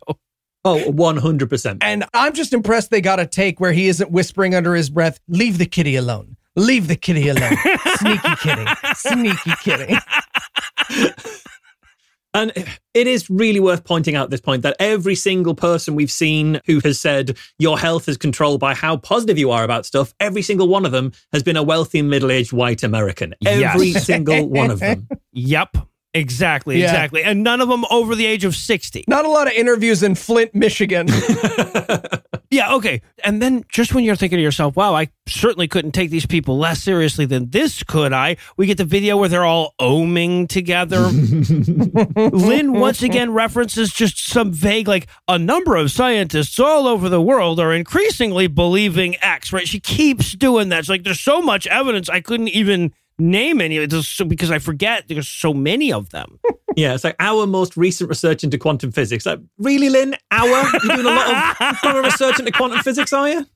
Oh, 0.62 0.92
100%. 0.92 1.78
And 1.80 2.04
I'm 2.12 2.34
just 2.34 2.52
impressed 2.52 2.90
they 2.90 3.00
got 3.00 3.18
a 3.18 3.26
take 3.26 3.60
where 3.60 3.72
he 3.72 3.88
isn't 3.88 4.10
whispering 4.10 4.54
under 4.54 4.74
his 4.74 4.90
breath, 4.90 5.20
leave 5.26 5.56
the 5.56 5.64
kitty 5.66 5.96
alone. 5.96 6.36
Leave 6.54 6.88
the 6.88 6.96
kitty 6.96 7.28
alone. 7.28 7.56
Sneaky 7.96 8.34
kitty. 8.42 8.64
Sneaky 8.94 9.52
kitty. 9.62 9.96
And 12.34 12.52
it 12.94 13.06
is 13.06 13.30
really 13.30 13.58
worth 13.58 13.84
pointing 13.84 14.14
out 14.14 14.24
at 14.24 14.30
this 14.30 14.40
point 14.40 14.62
that 14.62 14.76
every 14.78 15.14
single 15.14 15.54
person 15.54 15.94
we've 15.94 16.10
seen 16.10 16.60
who 16.66 16.78
has 16.80 17.00
said 17.00 17.36
your 17.58 17.78
health 17.78 18.08
is 18.08 18.16
controlled 18.16 18.60
by 18.60 18.74
how 18.74 18.98
positive 18.98 19.38
you 19.38 19.50
are 19.50 19.64
about 19.64 19.86
stuff, 19.86 20.12
every 20.20 20.42
single 20.42 20.68
one 20.68 20.84
of 20.84 20.92
them 20.92 21.12
has 21.32 21.42
been 21.42 21.56
a 21.56 21.62
wealthy 21.62 22.02
middle 22.02 22.30
aged 22.30 22.52
white 22.52 22.82
American. 22.82 23.34
Every 23.46 23.88
Yes. 23.88 24.04
single 24.06 24.48
one 24.48 24.70
of 24.70 24.80
them. 24.80 25.08
Yep. 25.32 25.76
Exactly, 26.14 26.78
Yeah. 26.80 26.86
exactly. 26.86 27.22
And 27.22 27.44
none 27.44 27.60
of 27.60 27.68
them 27.68 27.84
over 27.90 28.14
the 28.14 28.26
age 28.26 28.44
of 28.44 28.56
60. 28.56 29.04
Not 29.08 29.24
a 29.24 29.28
lot 29.28 29.46
of 29.46 29.52
interviews 29.52 30.02
in 30.02 30.14
Flint, 30.14 30.54
Michigan. 30.54 31.06
Yeah, 32.50 32.74
okay. 32.76 33.02
And 33.24 33.42
then 33.42 33.64
just 33.68 33.94
when 33.94 34.04
you're 34.04 34.16
thinking 34.16 34.38
to 34.38 34.42
yourself, 34.42 34.74
wow, 34.74 34.94
I 34.94 35.08
certainly 35.28 35.68
couldn't 35.68 35.92
take 35.92 36.08
these 36.08 36.24
people 36.24 36.56
less 36.56 36.82
seriously 36.82 37.26
than 37.26 37.50
this, 37.50 37.82
could 37.82 38.14
I? 38.14 38.38
We 38.56 38.64
get 38.66 38.78
the 38.78 38.86
video 38.86 39.18
where 39.18 39.28
they're 39.28 39.44
all 39.44 39.74
oming 39.78 40.48
together. 40.48 41.00
Lynn 42.30 42.72
once 42.72 43.02
again 43.02 43.32
references 43.34 43.92
just 43.92 44.26
some 44.26 44.50
vague, 44.50 44.88
like, 44.88 45.08
a 45.28 45.38
number 45.38 45.76
of 45.76 45.90
scientists 45.90 46.58
all 46.58 46.86
over 46.86 47.10
the 47.10 47.20
world 47.20 47.60
are 47.60 47.74
increasingly 47.74 48.46
believing 48.46 49.16
X, 49.20 49.52
right? 49.52 49.68
She 49.68 49.80
keeps 49.80 50.32
doing 50.32 50.70
that. 50.70 50.80
It's 50.80 50.88
like, 50.88 51.04
there's 51.04 51.20
so 51.20 51.42
much 51.42 51.66
evidence, 51.66 52.08
I 52.08 52.22
couldn't 52.22 52.48
even 52.48 52.94
name 53.18 53.60
any 53.60 53.76
of 53.76 53.82
it 53.84 53.90
just 53.90 54.16
so- 54.16 54.24
because 54.24 54.50
I 54.50 54.58
forget 54.58 55.04
there's 55.08 55.28
so 55.28 55.52
many 55.54 55.92
of 55.92 56.10
them. 56.10 56.38
Yeah, 56.76 56.94
it's 56.94 57.02
like 57.02 57.16
our 57.18 57.44
most 57.44 57.76
recent 57.76 58.08
research 58.08 58.44
into 58.44 58.56
quantum 58.56 58.92
physics. 58.92 59.26
Like, 59.26 59.40
really, 59.58 59.88
Lynn? 59.88 60.14
Our? 60.30 60.46
You're 60.84 60.94
doing 60.96 61.06
a 61.06 61.10
lot 61.10 61.96
of 61.96 62.04
research 62.04 62.38
into 62.38 62.52
quantum 62.52 62.78
physics, 62.82 63.12
are 63.12 63.28
you? 63.28 63.46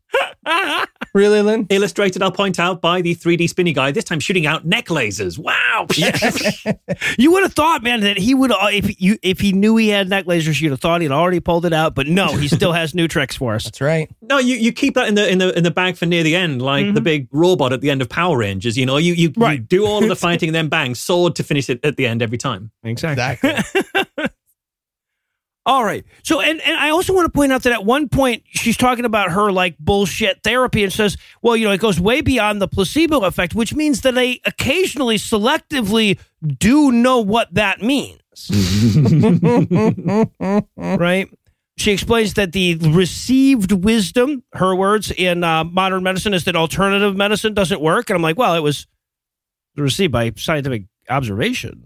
really, 1.14 1.40
Lynn? 1.42 1.66
Illustrated, 1.70 2.22
I'll 2.22 2.32
point 2.32 2.58
out, 2.58 2.80
by 2.80 3.00
the 3.00 3.14
3D 3.14 3.48
spinny 3.48 3.72
guy, 3.72 3.92
this 3.92 4.04
time 4.04 4.20
shooting 4.20 4.46
out 4.46 4.64
neck 4.64 4.86
lasers. 4.86 5.38
Wow. 5.38 5.86
You 7.18 7.32
would 7.32 7.42
have 7.42 7.52
thought, 7.54 7.82
man, 7.82 8.00
that 8.00 8.16
he 8.16 8.34
would 8.34 8.50
uh, 8.52 8.68
if 8.72 9.00
you 9.00 9.18
if 9.22 9.40
he 9.40 9.52
knew 9.52 9.76
he 9.76 9.88
had 9.88 10.08
neck 10.08 10.24
lasers, 10.26 10.60
you'd 10.60 10.70
have 10.70 10.80
thought 10.80 11.00
he'd 11.00 11.10
already 11.10 11.40
pulled 11.40 11.64
it 11.66 11.72
out. 11.72 11.94
But 11.94 12.06
no, 12.06 12.36
he 12.36 12.48
still 12.56 12.72
has 12.72 12.94
new 12.94 13.08
tricks 13.08 13.36
for 13.36 13.54
us. 13.54 13.64
That's 13.64 13.80
right. 13.80 14.10
No, 14.20 14.38
you, 14.38 14.56
you 14.56 14.72
keep 14.72 14.94
that 14.94 15.08
in 15.08 15.14
the 15.14 15.28
in 15.30 15.38
the 15.38 15.56
in 15.56 15.64
the 15.64 15.70
bag 15.70 15.96
for 15.96 16.06
near 16.06 16.22
the 16.22 16.34
end, 16.36 16.62
like 16.62 16.94
the 16.94 17.00
big 17.00 17.28
robot 17.32 17.72
at 17.72 17.80
the 17.80 17.90
end 17.90 18.02
of 18.02 18.08
Power 18.08 18.38
Rangers. 18.38 18.76
You 18.76 18.86
know, 18.86 18.96
you 18.96 19.12
you, 19.14 19.28
you 19.28 19.32
Mm-hmm. 19.32 19.64
Do 19.64 19.86
all 19.86 20.02
of 20.02 20.08
the 20.08 20.16
fighting 20.16 20.48
and 20.48 20.54
then 20.54 20.68
bang, 20.68 20.94
sword 20.94 21.36
to 21.36 21.42
finish 21.42 21.68
it 21.68 21.84
at 21.84 21.96
the 21.96 22.06
end 22.06 22.22
every 22.22 22.38
time. 22.38 22.70
Exactly. 22.84 23.50
Exactly. 23.50 24.04
All 25.64 25.84
right. 25.84 26.04
So, 26.24 26.40
and, 26.40 26.60
and 26.60 26.76
I 26.76 26.90
also 26.90 27.14
want 27.14 27.26
to 27.26 27.30
point 27.30 27.52
out 27.52 27.62
that 27.62 27.72
at 27.72 27.84
one 27.84 28.08
point 28.08 28.42
she's 28.46 28.76
talking 28.76 29.04
about 29.04 29.30
her 29.30 29.52
like 29.52 29.78
bullshit 29.78 30.42
therapy 30.42 30.82
and 30.82 30.92
says, 30.92 31.16
well, 31.40 31.56
you 31.56 31.66
know, 31.66 31.72
it 31.72 31.80
goes 31.80 32.00
way 32.00 32.20
beyond 32.20 32.60
the 32.60 32.66
placebo 32.66 33.20
effect, 33.20 33.54
which 33.54 33.72
means 33.72 34.00
that 34.00 34.14
they 34.14 34.40
occasionally 34.44 35.16
selectively 35.16 36.18
do 36.58 36.90
know 36.90 37.20
what 37.20 37.54
that 37.54 37.80
means. 37.80 38.18
right? 40.76 41.28
She 41.78 41.92
explains 41.92 42.34
that 42.34 42.52
the 42.52 42.74
received 42.76 43.72
wisdom, 43.72 44.42
her 44.54 44.74
words, 44.74 45.12
in 45.12 45.44
uh, 45.44 45.64
modern 45.64 46.02
medicine 46.02 46.34
is 46.34 46.44
that 46.44 46.56
alternative 46.56 47.16
medicine 47.16 47.54
doesn't 47.54 47.80
work. 47.80 48.10
And 48.10 48.16
I'm 48.16 48.22
like, 48.22 48.36
well, 48.36 48.54
it 48.54 48.60
was 48.60 48.86
received 49.76 50.12
by 50.12 50.32
scientific 50.36 50.84
observation. 51.10 51.82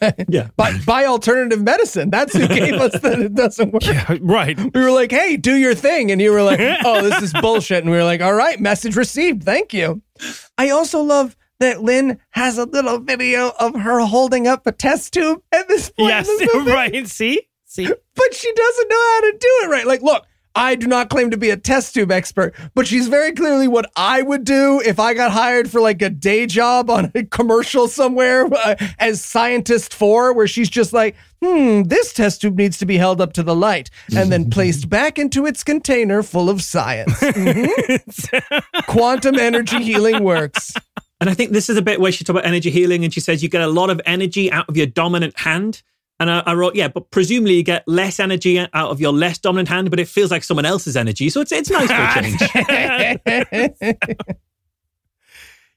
I- 0.00 0.14
Yeah. 0.28 0.48
by, 0.56 0.76
by 0.86 1.04
alternative 1.06 1.62
medicine. 1.62 2.10
That's 2.10 2.32
who 2.34 2.46
gave 2.48 2.74
us 2.74 2.98
that 3.00 3.18
it 3.20 3.34
doesn't 3.34 3.72
work. 3.72 3.82
right. 4.20 4.58
We 4.58 4.80
were 4.80 4.90
like, 4.90 5.10
hey, 5.10 5.36
do 5.36 5.54
your 5.54 5.74
thing. 5.74 6.10
And 6.10 6.20
you 6.20 6.32
were 6.32 6.42
like, 6.42 6.60
oh, 6.84 7.02
this 7.02 7.22
is 7.22 7.32
bullshit. 7.32 7.82
And 7.82 7.90
we 7.90 7.96
were 7.96 8.04
like, 8.04 8.20
all 8.20 8.34
right, 8.34 8.58
message 8.60 8.96
received. 8.96 9.42
Thank 9.44 9.72
you. 9.74 10.02
I 10.58 10.70
also 10.70 11.02
love 11.02 11.36
that 11.60 11.82
Lynn 11.82 12.18
has 12.30 12.58
a 12.58 12.64
little 12.64 12.98
video 12.98 13.52
of 13.60 13.74
her 13.76 14.00
holding 14.00 14.46
up 14.46 14.66
a 14.66 14.72
test 14.72 15.12
tube 15.14 15.42
at 15.52 15.68
this 15.68 15.90
point 15.90 16.08
yes, 16.10 16.28
in 16.28 16.36
the 16.38 16.50
movie? 16.54 16.70
right. 16.70 17.06
See, 17.08 17.42
see. 17.64 17.86
but 17.86 18.34
she 18.34 18.52
doesn't 18.52 18.88
know 18.88 18.96
how 19.14 19.20
to 19.20 19.32
do 19.38 19.48
it 19.62 19.70
right. 19.70 19.86
Like, 19.86 20.02
look, 20.02 20.24
I 20.54 20.74
do 20.76 20.86
not 20.86 21.10
claim 21.10 21.30
to 21.30 21.36
be 21.36 21.50
a 21.50 21.56
test 21.56 21.94
tube 21.94 22.12
expert, 22.12 22.54
but 22.74 22.86
she's 22.86 23.08
very 23.08 23.32
clearly 23.32 23.66
what 23.66 23.90
I 23.96 24.22
would 24.22 24.44
do 24.44 24.80
if 24.84 25.00
I 25.00 25.14
got 25.14 25.32
hired 25.32 25.70
for 25.70 25.80
like 25.80 26.00
a 26.02 26.10
day 26.10 26.46
job 26.46 26.90
on 26.90 27.10
a 27.14 27.24
commercial 27.24 27.88
somewhere 27.88 28.46
uh, 28.46 28.76
as 28.98 29.24
scientist 29.24 29.92
four, 29.92 30.32
where 30.32 30.46
she's 30.46 30.70
just 30.70 30.92
like, 30.92 31.16
hmm, 31.42 31.82
this 31.82 32.12
test 32.12 32.40
tube 32.40 32.56
needs 32.56 32.78
to 32.78 32.86
be 32.86 32.96
held 32.96 33.20
up 33.20 33.32
to 33.34 33.42
the 33.42 33.54
light 33.54 33.90
and 34.16 34.30
then 34.30 34.48
placed 34.48 34.88
back 34.88 35.18
into 35.18 35.44
its 35.44 35.64
container 35.64 36.22
full 36.22 36.48
of 36.48 36.62
science. 36.62 37.12
Mhm. 37.20 38.62
Quantum 38.86 39.38
energy 39.38 39.82
healing 39.82 40.22
works. 40.22 40.72
And 41.20 41.30
I 41.30 41.34
think 41.34 41.52
this 41.52 41.68
is 41.70 41.76
a 41.76 41.82
bit 41.82 42.00
where 42.00 42.12
she 42.12 42.22
talks 42.24 42.30
about 42.38 42.46
energy 42.46 42.70
healing 42.70 43.04
and 43.04 43.12
she 43.12 43.20
says 43.20 43.42
you 43.42 43.48
get 43.48 43.62
a 43.62 43.66
lot 43.66 43.90
of 43.90 44.00
energy 44.06 44.52
out 44.52 44.68
of 44.68 44.76
your 44.76 44.86
dominant 44.86 45.38
hand. 45.38 45.82
And 46.20 46.30
I, 46.30 46.42
I 46.46 46.54
wrote, 46.54 46.76
yeah, 46.76 46.88
but 46.88 47.10
presumably 47.10 47.54
you 47.54 47.62
get 47.62 47.82
less 47.88 48.20
energy 48.20 48.58
out 48.58 48.72
of 48.72 49.00
your 49.00 49.12
less 49.12 49.38
dominant 49.38 49.68
hand, 49.68 49.90
but 49.90 49.98
it 49.98 50.08
feels 50.08 50.30
like 50.30 50.44
someone 50.44 50.64
else's 50.64 50.96
energy. 50.96 51.28
So 51.28 51.40
it's 51.40 51.52
it's 51.52 51.70
nice 51.70 51.90
for 51.90 51.94
a 51.94 53.74
change. 53.80 53.96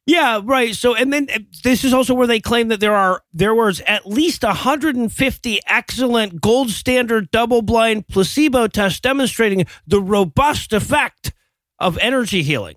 Yeah, 0.07 0.39
right. 0.41 0.73
So, 0.73 0.95
and 0.95 1.11
then 1.11 1.27
uh, 1.35 1.39
this 1.65 1.83
is 1.83 1.93
also 1.93 2.13
where 2.13 2.27
they 2.27 2.39
claim 2.39 2.69
that 2.69 2.79
there 2.79 2.95
are 2.95 3.23
there 3.33 3.53
was 3.53 3.81
at 3.81 4.07
least 4.07 4.41
150 4.41 5.59
excellent 5.67 6.39
gold 6.39 6.69
standard 6.69 7.29
double 7.29 7.61
blind 7.61 8.07
placebo 8.07 8.67
tests 8.67 9.01
demonstrating 9.01 9.65
the 9.85 10.01
robust 10.01 10.71
effect 10.71 11.33
of 11.77 11.97
energy 11.97 12.41
healing. 12.41 12.75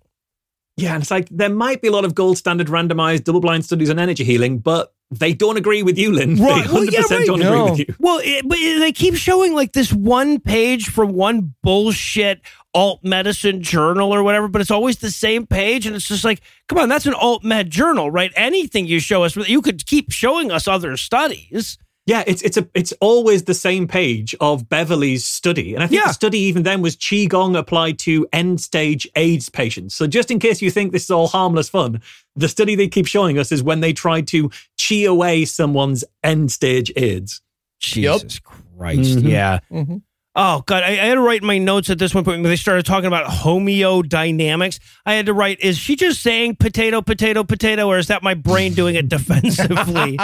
Yeah, 0.76 0.94
and 0.94 1.04
it's 1.04 1.10
like 1.12 1.28
there 1.30 1.50
might 1.50 1.80
be 1.80 1.86
a 1.88 1.92
lot 1.92 2.04
of 2.04 2.16
gold 2.16 2.36
standard 2.36 2.66
randomized 2.66 3.22
double 3.22 3.40
blind 3.40 3.64
studies 3.64 3.90
on 3.90 4.00
energy 4.00 4.24
healing, 4.24 4.58
but 4.58 4.92
they 5.10 5.32
don't 5.32 5.56
agree 5.56 5.82
with 5.82 5.98
you, 5.98 6.12
Lynn. 6.12 6.36
Right. 6.36 6.66
They 6.68 6.86
100% 6.86 6.92
yeah, 6.92 7.00
right. 7.16 7.26
don't 7.26 7.40
No. 7.40 7.62
agree 7.62 7.70
with 7.70 7.78
you. 7.80 7.94
Well, 7.98 8.20
it, 8.22 8.48
but 8.48 8.56
they 8.58 8.92
keep 8.92 9.14
showing 9.16 9.54
like 9.54 9.72
this 9.72 9.92
one 9.92 10.38
page 10.40 10.88
from 10.88 11.12
one 11.14 11.54
bullshit 11.62 12.40
alt 12.74 13.00
medicine 13.02 13.60
journal 13.62 14.14
or 14.14 14.22
whatever, 14.22 14.46
but 14.46 14.60
it's 14.60 14.70
always 14.70 14.98
the 14.98 15.10
same 15.10 15.46
page, 15.46 15.86
and 15.86 15.96
it's 15.96 16.06
just 16.06 16.24
like, 16.24 16.40
come 16.68 16.78
on, 16.78 16.88
that's 16.88 17.06
an 17.06 17.14
alt 17.14 17.42
med 17.42 17.70
journal, 17.70 18.10
right? 18.10 18.32
Anything 18.36 18.86
you 18.86 19.00
show 19.00 19.24
us, 19.24 19.34
you 19.36 19.60
could 19.60 19.84
keep 19.86 20.12
showing 20.12 20.52
us 20.52 20.68
other 20.68 20.96
studies. 20.96 21.76
Yeah, 22.06 22.24
it's 22.26 22.42
it's 22.42 22.56
a 22.56 22.66
it's 22.74 22.92
always 23.00 23.44
the 23.44 23.54
same 23.54 23.86
page 23.86 24.34
of 24.40 24.68
Beverly's 24.68 25.24
study, 25.24 25.74
and 25.74 25.82
I 25.84 25.86
think 25.86 26.00
Yeah. 26.00 26.08
the 26.08 26.14
study 26.14 26.38
even 26.38 26.62
then 26.62 26.80
was 26.82 26.96
qigong 26.96 27.56
applied 27.56 27.98
to 28.00 28.26
end 28.32 28.60
stage 28.60 29.06
AIDS 29.16 29.48
patients. 29.48 29.94
So 29.94 30.06
just 30.06 30.30
in 30.30 30.38
case 30.38 30.62
you 30.62 30.70
think 30.70 30.92
this 30.92 31.04
is 31.04 31.10
all 31.10 31.28
harmless 31.28 31.68
fun, 31.68 32.00
the 32.36 32.48
study 32.48 32.74
they 32.74 32.88
keep 32.88 33.06
showing 33.06 33.38
us 33.38 33.50
is 33.52 33.62
when 33.62 33.80
they 33.80 33.92
tried 33.92 34.26
to 34.28 34.50
chi 34.80 35.02
away 35.02 35.44
someone's 35.44 36.04
end 36.22 36.52
stage 36.52 36.92
AIDS. 36.96 37.40
Jesus 37.80 38.38
Christ. 38.40 39.18
Mhm. 39.18 39.28
Yeah. 39.30 39.58
Mhm. 39.70 40.02
Oh 40.36 40.62
God, 40.66 40.84
I, 40.84 40.90
I 40.90 40.94
had 41.06 41.14
to 41.14 41.20
write 41.20 41.42
my 41.42 41.58
notes 41.58 41.90
at 41.90 41.98
this 41.98 42.14
one 42.14 42.22
point 42.24 42.40
when 42.40 42.50
they 42.50 42.56
started 42.56 42.86
talking 42.86 43.08
about 43.08 43.26
homeodynamics. 43.26 44.78
I 45.04 45.14
had 45.14 45.26
to 45.26 45.34
write, 45.34 45.58
is 45.60 45.76
she 45.76 45.96
just 45.96 46.22
saying 46.22 46.56
potato, 46.56 47.02
potato, 47.02 47.42
potato, 47.42 47.88
or 47.88 47.98
is 47.98 48.06
that 48.06 48.22
my 48.22 48.34
brain 48.34 48.74
doing 48.74 48.94
it 48.94 49.08
defensively? 49.08 50.18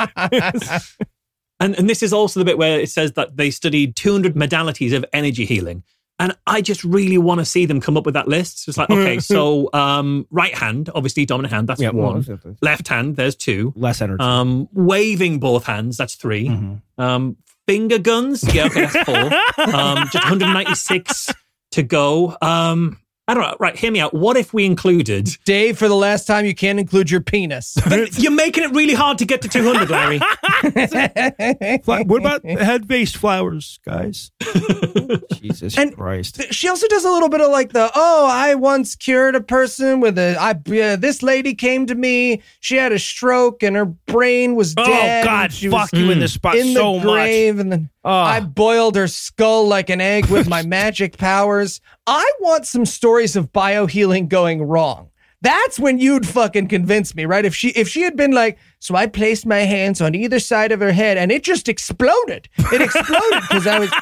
And 1.59 1.75
and 1.79 1.89
this 1.89 2.03
is 2.03 2.13
also 2.13 2.39
the 2.41 2.45
bit 2.45 2.59
where 2.59 2.79
it 2.79 2.91
says 2.91 3.13
that 3.13 3.37
they 3.37 3.51
studied 3.51 3.97
200 3.97 4.35
modalities 4.35 4.95
of 4.95 5.05
energy 5.13 5.47
healing. 5.47 5.83
And 6.19 6.35
I 6.47 6.62
just 6.62 6.83
really 6.83 7.19
want 7.19 7.41
to 7.41 7.45
see 7.45 7.67
them 7.67 7.81
come 7.81 7.97
up 7.99 8.07
with 8.07 8.14
that 8.14 8.27
list. 8.27 8.64
So 8.64 8.71
it's 8.71 8.79
like, 8.79 8.89
okay, 8.89 9.19
so 9.19 9.69
um, 9.75 10.27
right 10.31 10.55
hand, 10.57 10.89
obviously 10.95 11.27
dominant 11.27 11.53
hand, 11.53 11.69
that's 11.69 11.81
Yeah, 11.81 11.91
one. 11.91 12.25
Left 12.62 12.89
hand, 12.89 13.17
there's 13.17 13.37
two. 13.37 13.75
Less 13.77 14.01
energy. 14.01 14.23
Um, 14.23 14.67
waving 14.73 15.39
both 15.41 15.64
hands, 15.67 15.97
that's 15.99 16.14
3 16.14 16.49
Mhm. 16.49 16.83
Um, 16.97 17.37
finger 17.67 17.99
guns, 17.99 18.43
yeah, 18.55 18.67
okay, 18.67 18.87
that's 18.87 19.05
four. 19.05 19.17
um, 19.75 20.09
just 20.11 20.25
196 20.25 21.35
to 21.73 21.83
go. 21.83 22.37
Um, 22.41 22.99
I 23.29 23.35
don't 23.35 23.43
know. 23.43 23.57
Right, 23.59 23.77
hear 23.77 23.91
me 23.91 23.99
out. 24.01 24.14
What 24.14 24.37
if 24.37 24.55
we 24.55 24.64
included? 24.64 25.29
Dave, 25.45 25.77
for 25.79 25.89
the 25.89 25.97
last 25.97 26.27
time, 26.27 26.47
you 26.47 26.55
can't 26.55 26.79
include 26.79 27.11
your 27.11 27.20
penis. 27.20 27.77
You're 28.18 28.31
making 28.31 28.62
it 28.64 28.70
really 28.70 28.95
hard 28.95 29.18
to 29.18 29.24
get 29.24 29.43
to 29.43 29.49
200, 29.49 29.91
Larry. 29.91 30.18
what 31.85 32.20
about 32.20 32.45
head 32.45 32.87
based 32.87 33.16
flowers, 33.16 33.81
guys? 33.85 34.31
Jesus 35.33 35.77
And- 35.77 35.97
Christ. 35.97 36.41
she 36.53 36.68
also 36.68 36.87
does 36.89 37.05
a 37.05 37.11
little 37.11 37.29
bit 37.29 37.41
of 37.41 37.51
like 37.51 37.72
the 37.72 37.91
oh 37.95 38.27
i 38.31 38.55
once 38.55 38.95
cured 38.97 39.35
a 39.35 39.41
person 39.41 40.01
with 40.01 40.18
a 40.18 40.37
i 40.39 40.51
uh, 40.51 40.97
this 40.97 41.22
lady 41.22 41.55
came 41.55 41.87
to 41.87 41.95
me 41.95 42.43
she 42.61 42.77
had 42.77 42.93
a 42.93 42.99
stroke 42.99 43.62
and 43.62 43.77
her 43.77 43.85
brain 43.85 44.55
was 44.57 44.74
Oh 44.77 44.85
dead 44.85 45.24
God, 45.24 45.45
and 45.45 45.53
she 45.53 45.68
fuck 45.68 45.93
was 45.93 46.01
you 46.01 46.11
in 46.11 46.18
this 46.20 46.33
spot 46.35 46.57
in 46.57 46.74
so 46.74 46.99
the 46.99 47.05
much. 47.07 47.14
grave 47.14 47.59
and 47.59 47.72
then 47.72 47.91
Oh. 47.91 47.96
Ah. 48.07 48.25
i 48.25 48.41
boiled 48.41 48.97
her 48.97 49.09
skull 49.09 49.67
like 49.67 49.91
an 49.91 50.01
egg 50.01 50.27
with 50.27 50.49
my 50.49 50.63
magic 50.79 51.19
powers 51.19 51.81
i 52.07 52.33
want 52.41 52.67
some 52.67 52.87
stories 52.87 53.37
of 53.37 53.53
biohealing 53.53 54.29
going 54.29 54.63
wrong 54.63 55.11
that's 55.43 55.79
when 55.79 55.99
you'd 55.99 56.27
fucking 56.27 56.69
convince 56.69 57.15
me, 57.15 57.27
right? 57.27 57.45
If 57.45 57.55
she 57.55 57.69
if 57.69 57.89
she 57.89 58.03
had 58.03 58.17
been 58.17 58.33
like, 58.33 58.59
so 58.79 58.97
I 58.97 59.07
placed 59.07 59.45
my 59.45 59.59
hands 59.59 60.01
on 60.01 60.15
either 60.15 60.41
side 60.41 60.73
of 60.73 60.81
her 60.81 60.93
head 60.93 61.19
and 61.19 61.31
it 61.31 61.45
just 61.45 61.69
exploded. 61.69 62.49
It 62.73 62.81
exploded 62.81 63.43
because 63.43 63.67
I 63.67 63.79
was, 63.79 63.93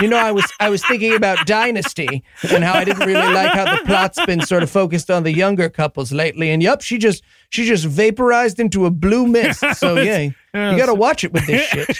you 0.00 0.08
know, 0.08 0.16
I 0.16 0.30
was 0.30 0.50
I 0.60 0.70
was 0.70 0.84
thinking 0.86 1.14
about 1.14 1.46
Dynasty 1.46 2.22
and 2.48 2.62
how 2.62 2.74
I 2.74 2.84
didn't 2.84 3.06
really 3.06 3.34
like 3.34 3.52
how 3.52 3.76
the 3.76 3.84
plot's 3.84 4.24
been 4.24 4.40
sort 4.40 4.62
of 4.62 4.70
focused 4.70 5.10
on 5.10 5.24
the 5.24 5.32
younger 5.34 5.68
couples 5.68 6.12
lately. 6.12 6.50
And 6.50 6.62
yup, 6.62 6.80
she 6.80 6.96
just 6.96 7.24
she 7.50 7.66
just 7.66 7.84
vaporized 7.84 8.60
into 8.60 8.86
a 8.86 8.90
blue 8.90 9.26
mist. 9.26 9.64
So 9.74 9.96
yeah, 10.00 10.20
you 10.20 10.32
got 10.54 10.86
to 10.86 10.94
watch 10.94 11.24
it 11.24 11.32
with 11.32 11.46
this 11.46 11.66
shit. 11.68 11.98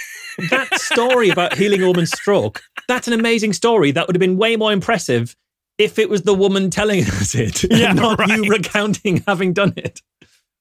That 0.51 0.69
story 0.81 1.31
about 1.31 1.57
healing 1.57 1.83
a 1.83 1.87
woman's 1.87 2.13
stroke, 2.13 2.63
that's 2.89 3.07
an 3.09 3.15
amazing 3.15 3.53
story. 3.53 3.91
That 3.91 4.07
would 4.07 4.17
have 4.17 4.21
been 4.21 4.37
way 4.37 4.57
more 4.57 4.73
impressive 4.73 5.35
if 5.79 5.99
it 5.99 6.09
was 6.09 6.23
the 6.23 6.35
woman 6.35 6.71
telling 6.71 7.01
us 7.05 7.35
it, 7.35 7.65
Yeah, 7.71 7.93
not 7.93 8.19
right. 8.19 8.29
you 8.29 8.45
recounting 8.51 9.23
having 9.27 9.53
done 9.53 9.75
it. 9.77 10.01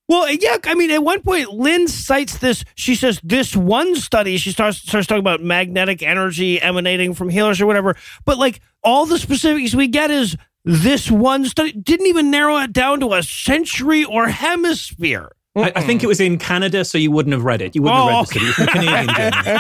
Well, 0.09 0.29
yeah, 0.31 0.57
I 0.65 0.73
mean, 0.75 0.91
at 0.91 1.01
one 1.03 1.21
point, 1.21 1.53
Lynn 1.53 1.87
cites 1.87 2.37
this. 2.39 2.65
She 2.75 2.93
says 2.93 3.21
this 3.23 3.55
one 3.55 3.95
study. 3.95 4.37
She 4.37 4.51
starts 4.51 4.77
starts 4.79 5.07
talking 5.07 5.21
about 5.21 5.41
magnetic 5.41 6.03
energy 6.03 6.61
emanating 6.61 7.13
from 7.13 7.29
healers 7.29 7.61
or 7.61 7.65
whatever. 7.67 7.95
But 8.25 8.37
like 8.37 8.59
all 8.83 9.05
the 9.05 9.17
specifics 9.17 9.73
we 9.73 9.87
get 9.87 10.11
is 10.11 10.35
this 10.65 11.09
one 11.09 11.45
study 11.45 11.71
didn't 11.71 12.07
even 12.07 12.31
narrow 12.31 12.57
it 12.57 12.73
down 12.73 12.99
to 12.99 13.13
a 13.13 13.23
century 13.23 14.03
or 14.03 14.27
hemisphere. 14.27 15.31
I, 15.55 15.71
I 15.75 15.81
think 15.83 16.03
it 16.03 16.07
was 16.07 16.19
in 16.19 16.37
Canada, 16.39 16.83
so 16.83 16.97
you 16.97 17.11
wouldn't 17.11 17.33
have 17.33 17.43
read 17.43 17.61
it. 17.61 17.75
You 17.75 17.83
wouldn't 17.83 17.99
Oh, 18.01 18.07
have 18.07 18.15
read 18.17 18.25
the 18.25 18.25
study. 18.25 18.45
It 18.45 18.57
was 18.57 18.59
in 18.59 18.67
Canadian 18.67 19.15
journal. 19.43 19.59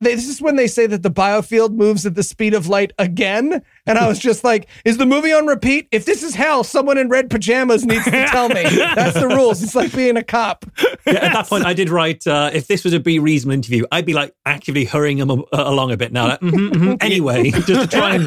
This 0.00 0.28
is 0.28 0.42
when 0.42 0.56
they 0.56 0.66
say 0.66 0.88
that 0.88 1.04
the 1.04 1.12
biofield 1.12 1.74
moves 1.74 2.04
at 2.04 2.16
the 2.16 2.24
speed 2.24 2.54
of 2.54 2.66
light 2.66 2.90
again. 2.98 3.62
And 3.86 3.98
I 3.98 4.08
was 4.08 4.18
just 4.18 4.42
like, 4.42 4.66
is 4.84 4.96
the 4.98 5.06
movie 5.06 5.32
on 5.32 5.46
repeat? 5.46 5.86
If 5.92 6.06
this 6.06 6.24
is 6.24 6.34
hell, 6.34 6.64
someone 6.64 6.98
in 6.98 7.08
red 7.08 7.30
pajamas 7.30 7.86
needs 7.86 8.04
to 8.06 8.10
tell 8.26 8.48
me. 8.48 8.64
That's 8.96 9.14
the 9.14 9.28
rules. 9.28 9.62
It's 9.62 9.76
like 9.76 9.94
being 9.94 10.16
a 10.16 10.24
cop. 10.24 10.64
Yeah, 11.06 11.12
at 11.26 11.32
that 11.34 11.46
point, 11.46 11.64
I 11.66 11.72
did 11.72 11.88
write. 11.88 12.26
Uh, 12.26 12.50
if 12.52 12.66
this 12.66 12.82
was 12.82 12.92
a 12.94 12.98
B 12.98 13.20
reasonable 13.20 13.54
interview, 13.54 13.84
I'd 13.92 14.04
be 14.04 14.12
like 14.12 14.34
actively 14.44 14.84
hurrying 14.84 15.18
them 15.18 15.30
uh, 15.30 15.44
along 15.52 15.92
a 15.92 15.96
bit 15.96 16.12
now. 16.12 16.26
Like, 16.30 16.40
mhm, 16.40 16.70
mhm. 16.72 16.96
Anyway, 17.00 17.52
just 17.52 17.66
to 17.66 17.86
try 17.86 18.16
and 18.16 18.26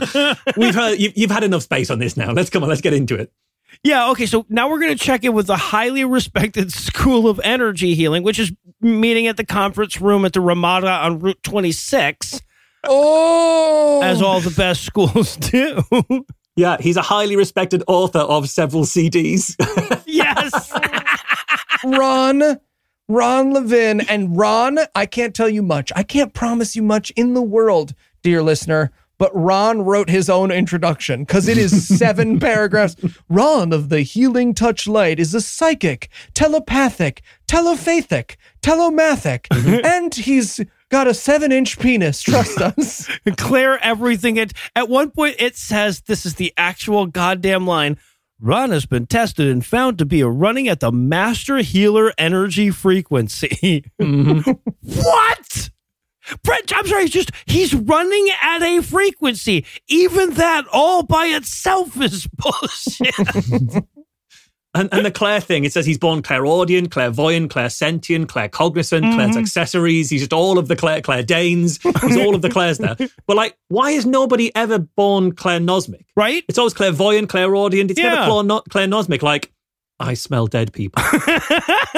we've 0.56 0.74
heard 0.76 0.98
you've, 0.98 1.18
you've 1.18 1.32
had 1.32 1.44
enough 1.44 1.64
space 1.64 1.90
on 1.92 2.00
this 2.00 2.16
now. 2.16 2.32
Let's 2.32 2.50
come 2.50 2.64
on. 2.64 2.70
Let's 2.70 2.80
get 2.82 2.94
into 2.94 3.16
it. 3.16 3.34
Yeah, 3.86 4.10
okay, 4.10 4.26
so 4.26 4.48
now 4.50 4.68
we're 4.68 4.80
going 4.80 4.98
to 4.98 5.04
check 5.04 5.24
in 5.24 5.34
with 5.34 5.46
the 5.46 5.56
highly 5.58 6.04
respected 6.06 6.72
School 6.74 7.28
of 7.30 7.40
Energy 7.44 7.94
Healing, 7.94 8.24
which 8.24 8.40
is 8.40 8.52
meeting 8.82 9.28
at 9.28 9.38
the 9.38 9.46
conference 9.46 10.02
room 10.02 10.26
at 10.26 10.34
the 10.34 10.42
Ramada 10.42 10.90
on 10.90 11.20
Route 11.20 11.38
26, 11.44 12.42
Oh. 12.88 14.02
as 14.04 14.24
all 14.24 14.40
the 14.42 14.50
best 14.50 14.84
schools 14.86 15.36
do. 15.38 15.84
Yeah, 16.56 16.78
he's 16.80 16.98
a 16.98 17.04
highly 17.04 17.36
respected 17.36 17.84
author 17.88 18.20
of 18.20 18.50
several 18.50 18.86
CDs. 18.86 19.56
yes. 20.08 20.72
Ron, 21.84 22.58
Ron 23.08 23.54
Levin. 23.54 24.02
And 24.02 24.36
Ron, 24.36 24.80
I 24.96 25.06
can't 25.06 25.36
tell 25.36 25.50
you 25.50 25.62
much. 25.62 25.92
I 25.96 26.02
can't 26.02 26.34
promise 26.34 26.76
you 26.76 26.82
much 26.82 27.12
in 27.12 27.36
the 27.36 27.42
world, 27.44 27.94
dear 28.24 28.42
listener. 28.42 28.92
But 29.18 29.32
Ron 29.34 29.82
wrote 29.82 30.10
his 30.10 30.30
own 30.30 30.52
introduction 30.52 31.22
because 31.24 31.48
it 31.48 31.58
is 31.58 31.88
seven 32.00 32.40
paragraphs. 32.40 32.96
Ron 33.30 33.72
of 33.72 33.90
the 33.90 34.02
Healing 34.02 34.54
Touch 34.54 34.88
Light 34.88 35.20
is 35.20 35.34
a 35.34 35.42
psychic, 35.42 36.10
telepathic, 36.34 37.22
telepathic, 37.48 38.38
telomathic, 38.62 39.48
mm-hmm. 39.48 39.86
and 39.86 40.14
he's 40.14 40.60
got 40.90 41.08
a 41.08 41.14
seven 41.14 41.52
inch 41.52 41.80
penis. 41.80 42.22
Trust 42.22 42.62
us. 42.62 43.10
Declare 43.26 43.84
everything. 43.84 44.38
It, 44.38 44.54
at 44.76 44.90
one 44.90 45.12
point, 45.12 45.36
it 45.40 45.56
says 45.56 46.02
this 46.02 46.26
is 46.26 46.36
the 46.36 46.54
actual 46.58 47.06
goddamn 47.06 47.68
line. 47.68 47.98
Ron 48.40 48.72
has 48.72 48.86
been 48.86 49.08
tested 49.08 49.48
and 49.48 49.66
found 49.66 49.98
to 49.98 50.06
be 50.06 50.22
a 50.22 50.28
running 50.28 50.68
at 50.68 50.82
the 50.82 50.92
master 50.92 51.58
healer 51.60 52.14
energy 52.18 52.70
frequency. 52.70 53.86
Mm-hmm. 54.02 54.52
what? 54.82 55.70
Brett, 56.44 56.72
I'm 56.76 56.88
sorry, 56.88 57.04
he's 57.04 57.12
just 57.12 57.32
he's 57.46 57.74
running 57.74 58.30
at 58.42 58.62
a 58.64 58.82
frequency. 58.82 59.66
Even 59.88 60.32
that 60.36 60.66
all 60.72 61.04
by 61.04 61.26
itself 61.28 62.00
is 62.02 62.28
bullshit. 62.38 63.84
And, 64.78 64.90
and 64.92 65.06
the 65.06 65.12
Claire 65.12 65.40
thing, 65.40 65.64
it 65.64 65.72
says 65.72 65.86
he's 65.86 65.98
born 65.98 66.22
clairaudient, 66.22 66.92
clairvoyant, 66.92 67.50
clairsentient, 67.50 68.26
claircognizant, 68.26 69.04
mm-hmm. 69.04 69.14
Claire's 69.16 69.38
accessories. 69.38 70.10
He's 70.10 70.20
just 70.20 70.34
all 70.34 70.58
of 70.60 70.68
the 70.68 70.76
Claire, 70.76 71.00
Claire 71.02 71.24
Danes. 71.24 71.80
He's 71.82 72.18
all 72.18 72.36
of 72.36 72.42
the 72.42 72.50
Claires 72.50 72.78
there. 72.80 72.98
But 73.26 73.38
like, 73.38 73.58
why 73.70 73.92
is 73.92 74.06
nobody 74.06 74.54
ever 74.54 74.80
born 74.80 75.32
clairnosmic? 75.32 76.06
Right? 76.18 76.44
It's 76.50 76.58
always 76.58 76.74
clairvoyant, 76.74 77.30
clairaudient. 77.30 77.90
It's 77.92 77.98
Yeah. 78.02 78.16
never 78.16 78.44
clair- 78.44 78.62
clairnosmic. 78.70 79.24
Like, 79.24 79.54
I 80.02 80.14
smell 80.14 80.46
dead 80.48 80.74
people 80.74 81.02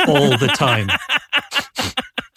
all 0.07 0.38
the 0.38 0.53
time. 0.55 0.88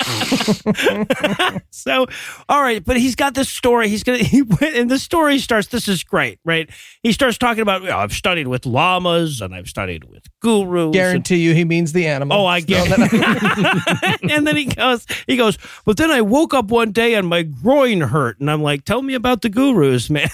So, 1.72 2.06
all 2.48 2.60
right, 2.62 2.84
but 2.84 2.96
he's 2.98 3.14
got 3.14 3.34
this 3.34 3.48
story. 3.48 3.88
He's 3.88 4.02
gonna, 4.02 4.18
he, 4.22 4.42
went, 4.42 4.76
and 4.76 4.90
the 4.90 4.98
story 4.98 5.38
starts. 5.38 5.68
This 5.68 5.88
is 5.88 6.02
great, 6.02 6.38
right? 6.44 6.68
He 7.02 7.12
starts 7.12 7.38
talking 7.38 7.62
about, 7.62 7.82
you 7.82 7.88
know, 7.88 7.96
I've 7.98 8.12
studied 8.12 8.48
with 8.48 8.66
llamas 8.66 9.40
and 9.40 9.54
I've 9.54 9.68
studied 9.68 10.04
with 10.04 10.24
gurus. 10.40 10.84
and- 10.86 10.92
Guarantee 10.92 11.36
you, 11.36 11.54
he 11.54 11.64
means 11.64 11.92
the 11.92 12.06
animal. 12.06 12.36
Oh, 12.38 12.46
I 12.46 12.60
get 12.60 12.86
it. 12.90 14.20
and 14.30 14.46
then 14.46 14.56
he 14.56 14.66
goes, 14.66 15.06
he 15.26 15.36
goes, 15.36 15.56
but 15.84 15.96
then 15.96 16.10
I 16.10 16.20
woke 16.20 16.52
up 16.54 16.66
one 16.66 16.92
day 16.92 17.14
and 17.14 17.26
my 17.28 17.42
groin 17.42 18.00
hurt, 18.02 18.40
and 18.40 18.50
I'm 18.50 18.62
like, 18.62 18.84
tell 18.84 19.00
me 19.02 19.14
about 19.14 19.42
the 19.42 19.48
gurus, 19.48 20.10
man. 20.10 20.28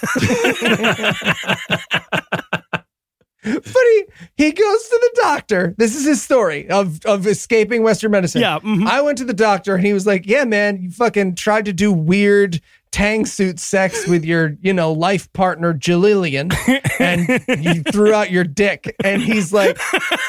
But 3.63 3.83
he 3.83 4.05
he 4.35 4.51
goes 4.51 4.83
to 4.89 4.99
the 5.01 5.21
doctor. 5.21 5.73
This 5.77 5.95
is 5.95 6.05
his 6.05 6.21
story 6.21 6.69
of 6.69 7.03
of 7.05 7.25
escaping 7.27 7.83
Western 7.83 8.11
medicine. 8.11 8.41
Yeah, 8.41 8.59
mhm. 8.59 8.87
I 8.87 9.01
went 9.01 9.17
to 9.19 9.25
the 9.25 9.33
doctor 9.33 9.75
and 9.75 9.85
he 9.85 9.93
was 9.93 10.05
like, 10.05 10.25
"Yeah, 10.25 10.43
man, 10.45 10.81
you 10.81 10.91
fucking 10.91 11.35
tried 11.35 11.65
to 11.65 11.73
do 11.73 11.91
weird 11.91 12.61
tang 12.91 13.25
suit 13.25 13.59
sex 13.59 14.07
with 14.07 14.23
your 14.23 14.55
you 14.61 14.73
know 14.73 14.91
life 14.91 15.31
partner 15.33 15.73
Jalilian, 15.73 16.53
and 16.99 17.27
you 17.63 17.83
threw 17.91 18.13
out 18.13 18.31
your 18.31 18.43
dick." 18.43 18.95
And 19.03 19.21
he's 19.21 19.51
like, 19.53 19.77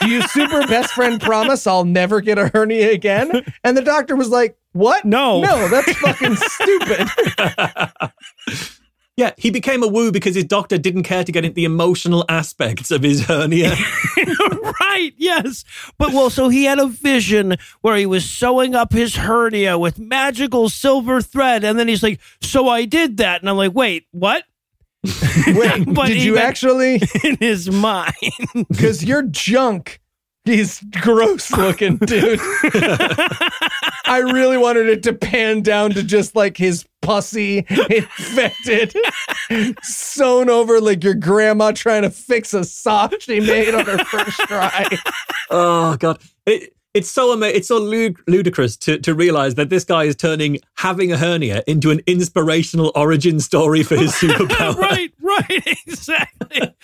"Do 0.01 0.09
you 0.09 0.23
super 0.29 0.67
best 0.67 0.93
friend 0.93 1.21
promise 1.21 1.67
I'll 1.67 1.85
never 1.85 2.21
get 2.21 2.39
a 2.39 2.49
hernia 2.49 2.91
again?" 2.93 3.45
And 3.65 3.77
the 3.77 3.83
doctor 3.83 4.17
was 4.17 4.29
like, 4.29 4.57
"What? 4.73 5.05
No. 5.05 5.41
no, 5.41 5.69
that's 5.69 5.93
fucking 5.99 6.37
stupid." 6.37 7.09
Yeah, 9.19 9.33
he 9.37 9.51
became 9.51 9.83
a 9.83 9.89
woo 9.89 10.13
because 10.13 10.37
his 10.37 10.45
doctor 10.45 10.79
didn't 10.79 11.03
care 11.03 11.25
to 11.25 11.33
get 11.33 11.45
into 11.45 11.57
the 11.57 11.65
emotional 11.65 12.25
aspects 12.29 12.93
of 12.93 13.03
his 13.03 13.25
hernia. 13.25 13.71
right, 14.81 15.11
yes. 15.17 15.65
But 15.99 16.13
well, 16.13 16.31
so 16.31 16.49
he 16.51 16.67
had 16.67 16.79
a 16.79 16.87
vision 16.87 17.57
where 17.81 17.97
he 17.97 18.07
was 18.07 18.25
sewing 18.25 18.77
up 18.77 18.93
his 18.93 19.17
hernia 19.17 19.77
with 19.77 19.99
magical 19.99 20.69
silver 20.69 21.21
thread, 21.21 21.65
and 21.65 21.77
then 21.77 21.89
he's 21.89 22.01
like, 22.01 22.21
So 22.41 22.69
I 22.69 22.85
did 22.85 23.17
that. 23.17 23.41
And 23.41 23.51
I'm 23.51 23.57
like, 23.57 23.75
Wait, 23.75 24.07
what? 24.13 24.45
Wait, 25.49 25.85
But 25.93 26.07
did 26.07 26.23
you 26.23 26.39
actually? 26.39 27.03
In 27.25 27.39
his 27.41 27.69
mind. 27.69 28.13
Because 28.69 29.05
your 29.05 29.23
junk 29.23 30.01
is 30.45 30.81
gross 31.01 31.51
looking, 31.51 31.97
dude. 31.97 32.39
I 34.09 34.19
really 34.19 34.57
wanted 34.59 34.89
it 34.89 35.03
to 35.05 35.13
pan 35.13 35.63
down 35.63 35.91
to 35.93 36.03
just 36.03 36.35
like 36.35 36.57
his 36.57 36.85
pussy 37.03 37.59
infected, 37.69 38.95
sewn 39.83 40.51
over 40.51 40.81
like 40.81 41.05
your 41.05 41.15
grandma 41.15 41.73
trying 41.73 42.03
to 42.03 42.11
fix 42.11 42.53
a 42.55 42.65
sock 42.65 43.15
she 43.21 43.41
made 43.41 43.75
on 43.75 43.85
her 43.87 43.99
first 44.05 44.39
try. 44.41 44.87
oh 45.51 45.97
god, 45.97 46.21
it, 46.47 46.75
it's 46.95 47.11
so 47.11 47.33
ama- 47.33 47.47
it's 47.47 47.69
so 47.69 47.77
lud- 47.79 48.17
ludicrous 48.27 48.77
to 48.79 48.99
to 48.99 49.15
realize 49.15 49.55
that 49.55 49.71
this 49.71 49.85
guy 49.85 50.05
is 50.05 50.17
turning 50.17 50.59
having 50.77 51.13
a 51.13 51.17
hernia 51.17 51.63
into 51.67 51.91
an 51.91 52.01
inspirational 52.07 52.91
origin 52.95 53.41
story 53.41 53.83
for 53.83 53.97
his 53.97 54.13
superpower. 54.15 54.77
right, 54.77 55.13
right, 55.23 55.63
exactly. 55.87 56.75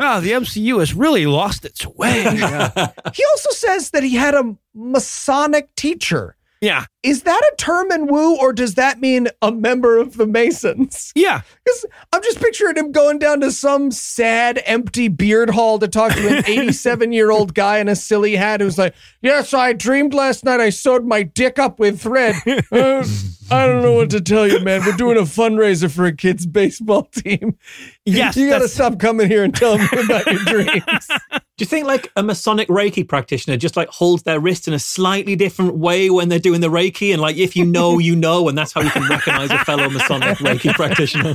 Oh, 0.00 0.20
the 0.20 0.32
MCU 0.32 0.80
has 0.80 0.92
really 0.94 1.24
lost 1.26 1.64
its 1.64 1.86
way. 1.86 2.22
He 3.14 3.24
also 3.32 3.50
says 3.50 3.90
that 3.90 4.02
he 4.02 4.14
had 4.16 4.34
a 4.34 4.56
Masonic 4.74 5.74
teacher. 5.76 6.36
yeah, 6.60 6.86
Is 7.04 7.22
that 7.24 7.40
a 7.52 7.56
term 7.56 7.92
in 7.92 8.06
Woo, 8.06 8.36
or 8.36 8.52
does 8.54 8.74
that 8.76 8.98
mean 8.98 9.28
a 9.42 9.52
member 9.52 9.98
of 9.98 10.16
the 10.16 10.26
Masons? 10.26 11.12
yeah. 11.14 11.42
Because 11.64 11.86
I'm 12.12 12.22
just 12.22 12.40
picturing 12.40 12.76
him 12.76 12.92
going 12.92 13.18
down 13.18 13.40
to 13.40 13.52
some 13.52 13.90
sad, 13.90 14.62
empty 14.66 15.08
beard 15.08 15.50
hall 15.50 15.78
to 15.78 15.86
talk 15.88 16.12
to 16.14 16.38
an 16.38 16.44
87 16.46 17.12
year 17.12 17.30
old 17.30 17.54
guy 17.54 17.78
in 17.78 17.88
a 17.88 17.96
silly 17.96 18.36
hat 18.36 18.60
who's 18.60 18.78
like, 18.78 18.94
Yes, 19.22 19.52
I 19.54 19.72
dreamed 19.74 20.14
last 20.14 20.44
night 20.44 20.60
I 20.60 20.70
sewed 20.70 21.06
my 21.06 21.22
dick 21.22 21.58
up 21.58 21.78
with 21.78 22.00
thread. 22.00 22.34
Uh, 22.72 23.04
I 23.50 23.66
don't 23.66 23.82
know 23.82 23.92
what 23.92 24.10
to 24.10 24.20
tell 24.22 24.48
you, 24.48 24.58
man. 24.60 24.84
We're 24.84 24.96
doing 24.96 25.18
a 25.18 25.22
fundraiser 25.22 25.90
for 25.90 26.06
a 26.06 26.12
kid's 26.16 26.46
baseball 26.46 27.04
team. 27.04 27.58
Yes, 28.04 28.36
You 28.36 28.48
got 28.48 28.60
to 28.60 28.68
stop 28.68 28.98
coming 28.98 29.28
here 29.28 29.44
and 29.44 29.54
telling 29.54 29.80
me 29.80 29.88
about 30.04 30.26
your 30.26 30.42
dreams. 30.44 31.08
Do 31.56 31.62
you 31.62 31.66
think 31.66 31.86
like 31.86 32.10
a 32.16 32.22
Masonic 32.22 32.68
Reiki 32.68 33.06
practitioner 33.06 33.56
just 33.56 33.76
like 33.76 33.88
holds 33.88 34.22
their 34.24 34.40
wrist 34.40 34.66
in 34.66 34.74
a 34.74 34.78
slightly 34.78 35.36
different 35.36 35.76
way 35.76 36.10
when 36.10 36.28
they're 36.28 36.38
doing 36.40 36.60
the 36.62 36.68
Reiki? 36.70 36.93
And 37.02 37.20
like, 37.20 37.36
if 37.36 37.56
you 37.56 37.64
know, 37.64 37.98
you 37.98 38.16
know, 38.16 38.48
and 38.48 38.56
that's 38.56 38.72
how 38.72 38.80
you 38.80 38.90
can 38.90 39.08
recognize 39.08 39.50
a 39.50 39.58
fellow 39.64 39.88
Masonic 39.90 40.38
Reiki 40.38 40.72
practitioner. 40.74 41.34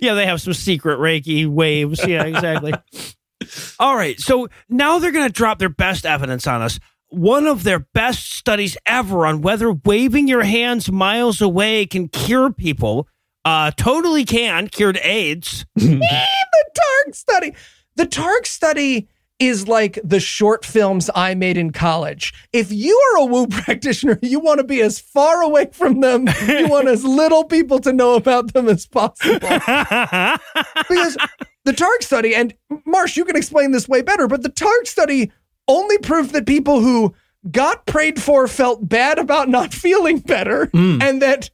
Yeah, 0.00 0.14
they 0.14 0.26
have 0.26 0.40
some 0.40 0.52
secret 0.52 0.98
Reiki 0.98 1.46
waves. 1.46 2.00
Yeah, 2.06 2.24
exactly. 2.24 2.72
All 3.78 3.96
right. 3.96 4.20
So 4.20 4.48
now 4.68 4.98
they're 4.98 5.12
going 5.12 5.26
to 5.26 5.32
drop 5.32 5.58
their 5.58 5.68
best 5.68 6.06
evidence 6.06 6.46
on 6.46 6.62
us. 6.62 6.78
One 7.08 7.46
of 7.46 7.64
their 7.64 7.80
best 7.80 8.32
studies 8.32 8.76
ever 8.86 9.26
on 9.26 9.42
whether 9.42 9.72
waving 9.72 10.28
your 10.28 10.42
hands 10.42 10.90
miles 10.90 11.40
away 11.40 11.86
can 11.86 12.08
cure 12.08 12.52
people. 12.52 13.08
Uh, 13.44 13.70
totally 13.72 14.24
can. 14.24 14.68
Cured 14.68 14.98
AIDS. 15.02 15.66
the 15.74 15.90
Targ 15.90 17.14
study. 17.14 17.54
The 17.96 18.06
Targ 18.06 18.46
study 18.46 19.08
is 19.46 19.66
like 19.66 19.98
the 20.04 20.20
short 20.20 20.64
films 20.64 21.10
I 21.14 21.34
made 21.34 21.56
in 21.56 21.72
college. 21.72 22.32
If 22.52 22.70
you 22.70 22.96
are 23.12 23.22
a 23.22 23.24
woo 23.26 23.46
practitioner, 23.50 24.18
you 24.22 24.38
want 24.38 24.58
to 24.58 24.64
be 24.64 24.80
as 24.80 25.00
far 25.00 25.42
away 25.42 25.68
from 25.72 26.00
them. 26.00 26.28
You 26.46 26.68
want 26.68 26.88
as 26.88 27.04
little 27.22 27.44
people 27.44 27.80
to 27.80 27.92
know 27.92 28.14
about 28.14 28.52
them 28.52 28.68
as 28.68 28.86
possible. 28.86 29.40
because 29.40 31.16
the 31.64 31.72
Targ 31.72 32.02
study, 32.02 32.34
and 32.34 32.54
Marsh, 32.84 33.16
you 33.16 33.24
can 33.24 33.36
explain 33.36 33.72
this 33.72 33.88
way 33.88 34.00
better, 34.02 34.28
but 34.28 34.42
the 34.42 34.50
Targ 34.50 34.86
study 34.86 35.32
only 35.66 35.98
proved 35.98 36.32
that 36.32 36.46
people 36.46 36.80
who 36.80 37.14
got 37.50 37.86
prayed 37.86 38.22
for 38.22 38.46
felt 38.46 38.88
bad 38.88 39.18
about 39.18 39.48
not 39.48 39.74
feeling 39.74 40.18
better 40.20 40.66
mm. 40.66 41.02
and 41.02 41.20
that 41.20 41.50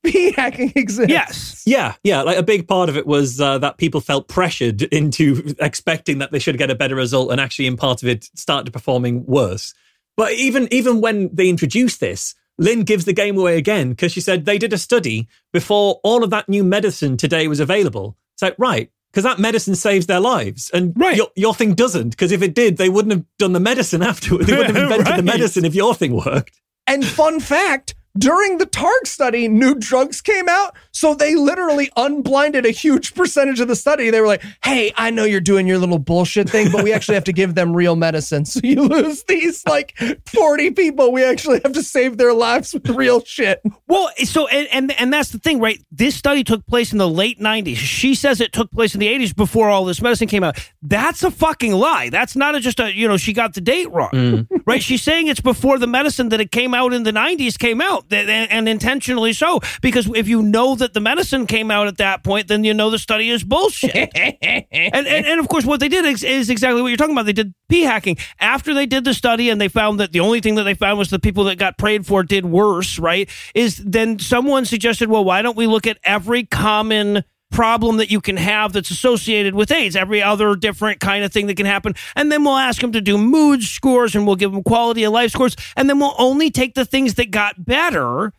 p 0.06 0.32
hacking 0.32 0.72
exists. 0.76 1.10
yes. 1.10 1.62
Yeah, 1.66 1.94
yeah. 2.02 2.22
Like 2.22 2.38
a 2.38 2.42
big 2.42 2.66
part 2.66 2.88
of 2.88 2.96
it 2.96 3.06
was 3.06 3.40
uh, 3.40 3.58
that 3.58 3.76
people 3.78 4.00
felt 4.00 4.28
pressured 4.28 4.82
into 4.92 5.54
expecting 5.58 6.18
that 6.18 6.32
they 6.32 6.38
should 6.38 6.58
get 6.58 6.70
a 6.70 6.74
better 6.74 6.94
result, 6.94 7.30
and 7.32 7.40
actually, 7.40 7.66
in 7.66 7.76
part 7.76 8.02
of 8.02 8.08
it, 8.08 8.24
started 8.34 8.72
performing 8.72 9.24
worse. 9.26 9.74
But 10.16 10.32
even 10.34 10.68
even 10.72 11.00
when 11.00 11.34
they 11.34 11.48
introduced 11.48 12.00
this, 12.00 12.34
Lynn 12.58 12.82
gives 12.82 13.04
the 13.04 13.12
game 13.12 13.38
away 13.38 13.56
again 13.58 13.90
because 13.90 14.12
she 14.12 14.20
said 14.20 14.44
they 14.44 14.58
did 14.58 14.72
a 14.72 14.78
study 14.78 15.28
before 15.52 16.00
all 16.04 16.24
of 16.24 16.30
that 16.30 16.48
new 16.48 16.64
medicine 16.64 17.16
today 17.16 17.48
was 17.48 17.60
available. 17.60 18.16
It's 18.34 18.42
like 18.42 18.56
right. 18.58 18.90
Because 19.12 19.24
that 19.24 19.40
medicine 19.40 19.74
saves 19.74 20.06
their 20.06 20.20
lives, 20.20 20.70
and 20.72 20.92
Right. 20.96 21.16
your, 21.16 21.26
your 21.34 21.52
thing 21.52 21.74
doesn't. 21.74 22.10
Because 22.10 22.30
if 22.30 22.42
it 22.42 22.54
did, 22.54 22.76
they 22.76 22.88
wouldn't 22.88 23.12
have 23.12 23.24
done 23.40 23.52
the 23.52 23.58
medicine 23.58 24.02
afterwards. 24.04 24.46
They 24.46 24.56
wouldn't 24.56 24.76
have 24.76 24.84
invented 24.84 25.16
the 25.18 25.22
medicine 25.24 25.64
if 25.64 25.74
your 25.74 25.96
thing 25.96 26.12
worked. 26.14 26.60
And 26.86 27.04
fun 27.04 27.40
fact, 27.40 27.96
during 28.18 28.58
the 28.58 28.66
Targ 28.66 29.06
study, 29.06 29.48
new 29.48 29.74
drugs 29.74 30.20
came 30.20 30.48
out. 30.48 30.76
So 30.92 31.14
they 31.14 31.34
literally 31.34 31.90
unblinded 31.96 32.66
a 32.66 32.70
huge 32.70 33.14
percentage 33.14 33.60
of 33.60 33.68
the 33.68 33.76
study. 33.76 34.10
They 34.10 34.20
were 34.20 34.26
like, 34.26 34.42
hey, 34.64 34.92
I 34.96 35.10
know 35.10 35.24
you're 35.24 35.40
doing 35.40 35.66
your 35.66 35.78
little 35.78 35.98
bullshit 35.98 36.50
thing, 36.50 36.70
but 36.72 36.84
we 36.84 36.92
actually 36.92 37.14
have 37.14 37.24
to 37.24 37.32
give 37.32 37.54
them 37.54 37.74
real 37.74 37.96
medicine. 37.96 38.44
So 38.50 38.60
you 38.64 38.82
lose 38.82 39.22
these 39.24 39.64
like 39.66 39.96
40 40.26 40.72
people. 40.72 41.12
We 41.12 41.24
actually 41.24 41.60
have 41.62 41.72
to 41.72 41.82
save 41.82 42.16
their 42.16 42.34
lives 42.34 42.74
with 42.74 42.88
real 42.90 43.24
shit. 43.24 43.62
Well, 43.86 44.10
so 44.24 44.46
and, 44.48 44.68
and 44.72 44.92
and 45.00 45.12
that's 45.12 45.30
the 45.30 45.38
thing, 45.38 45.60
right? 45.60 45.82
This 45.90 46.14
study 46.14 46.44
took 46.44 46.66
place 46.66 46.92
in 46.92 46.98
the 46.98 47.08
late 47.08 47.38
'90s. 47.38 47.76
She 47.76 48.14
says 48.14 48.40
it 48.40 48.52
took 48.52 48.70
place 48.70 48.94
in 48.94 49.00
the 49.00 49.06
'80s 49.06 49.34
before 49.34 49.68
all 49.68 49.84
this 49.84 50.00
medicine 50.02 50.28
came 50.28 50.42
out. 50.42 50.58
That's 50.82 51.22
a 51.22 51.30
fucking 51.30 51.72
lie. 51.72 52.08
That's 52.10 52.36
not 52.36 52.54
a, 52.54 52.60
just 52.60 52.80
a 52.80 52.94
you 52.94 53.08
know 53.08 53.16
she 53.16 53.32
got 53.32 53.54
the 53.54 53.60
date 53.60 53.90
wrong, 53.90 54.10
mm. 54.10 54.62
right? 54.66 54.82
She's 54.82 55.02
saying 55.02 55.28
it's 55.28 55.40
before 55.40 55.78
the 55.78 55.86
medicine 55.86 56.28
that 56.30 56.40
it 56.40 56.50
came 56.50 56.74
out 56.74 56.92
in 56.92 57.02
the 57.02 57.12
'90s 57.12 57.58
came 57.58 57.80
out, 57.80 57.99
and, 58.10 58.50
and 58.50 58.68
intentionally 58.68 59.32
so. 59.32 59.60
Because 59.82 60.10
if 60.14 60.28
you 60.28 60.42
know 60.42 60.74
that 60.76 60.94
the 60.94 61.00
medicine 61.00 61.46
came 61.46 61.70
out 61.70 61.86
at 61.86 61.98
that 61.98 62.22
point, 62.24 62.48
then 62.48 62.64
you 62.64 62.74
know 62.74 62.90
the 62.90 62.98
study 62.98 63.30
is 63.30 63.44
bullshit. 63.44 64.10
and, 64.14 64.66
and 64.72 65.26
and 65.26 65.40
of 65.40 65.48
course, 65.48 65.64
what 65.64 65.80
they 65.80 65.88
did 65.88 66.04
is, 66.04 66.22
is 66.22 66.50
exactly 66.50 66.82
what 66.82 66.88
you're 66.88 66.96
talking 66.96 67.14
about. 67.14 67.26
They 67.26 67.32
did 67.32 67.54
p 67.68 67.82
hacking 67.82 68.16
after 68.38 68.74
they 68.74 68.86
did 68.86 69.04
the 69.04 69.14
study, 69.14 69.50
and 69.50 69.60
they 69.60 69.68
found 69.68 70.00
that 70.00 70.12
the 70.12 70.20
only 70.20 70.40
thing 70.40 70.56
that 70.56 70.64
they 70.64 70.74
found 70.74 70.98
was 70.98 71.10
the 71.10 71.18
people 71.18 71.44
that 71.44 71.58
got 71.58 71.78
prayed 71.78 72.06
for 72.06 72.22
did 72.22 72.46
worse. 72.46 72.98
Right? 72.98 73.28
Is 73.54 73.76
then 73.76 74.18
someone 74.18 74.64
suggested, 74.64 75.08
well, 75.08 75.24
why 75.24 75.42
don't 75.42 75.56
we 75.56 75.66
look 75.66 75.86
at 75.86 75.98
every 76.04 76.44
common 76.44 77.24
problem 77.50 77.96
that 77.98 78.10
you 78.10 78.20
can 78.20 78.36
have 78.36 78.72
that's 78.72 78.90
associated 78.90 79.54
with 79.54 79.70
AIDS, 79.70 79.96
every 79.96 80.22
other 80.22 80.54
different 80.54 81.00
kind 81.00 81.24
of 81.24 81.32
thing 81.32 81.46
that 81.48 81.56
can 81.56 81.66
happen, 81.66 81.94
and 82.16 82.30
then 82.30 82.44
we'll 82.44 82.56
ask 82.56 82.80
them 82.80 82.92
to 82.92 83.00
do 83.00 83.18
mood 83.18 83.62
scores, 83.62 84.14
and 84.14 84.26
we'll 84.26 84.36
give 84.36 84.52
them 84.52 84.62
quality 84.62 85.04
of 85.04 85.12
life 85.12 85.32
scores, 85.32 85.56
and 85.76 85.88
then 85.88 85.98
we'll 85.98 86.14
only 86.18 86.50
take 86.50 86.74
the 86.74 86.84
things 86.84 87.14
that 87.14 87.30
got 87.30 87.64
better 87.64 88.32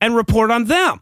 and 0.00 0.14
report 0.14 0.50
on 0.50 0.64
them 0.64 1.00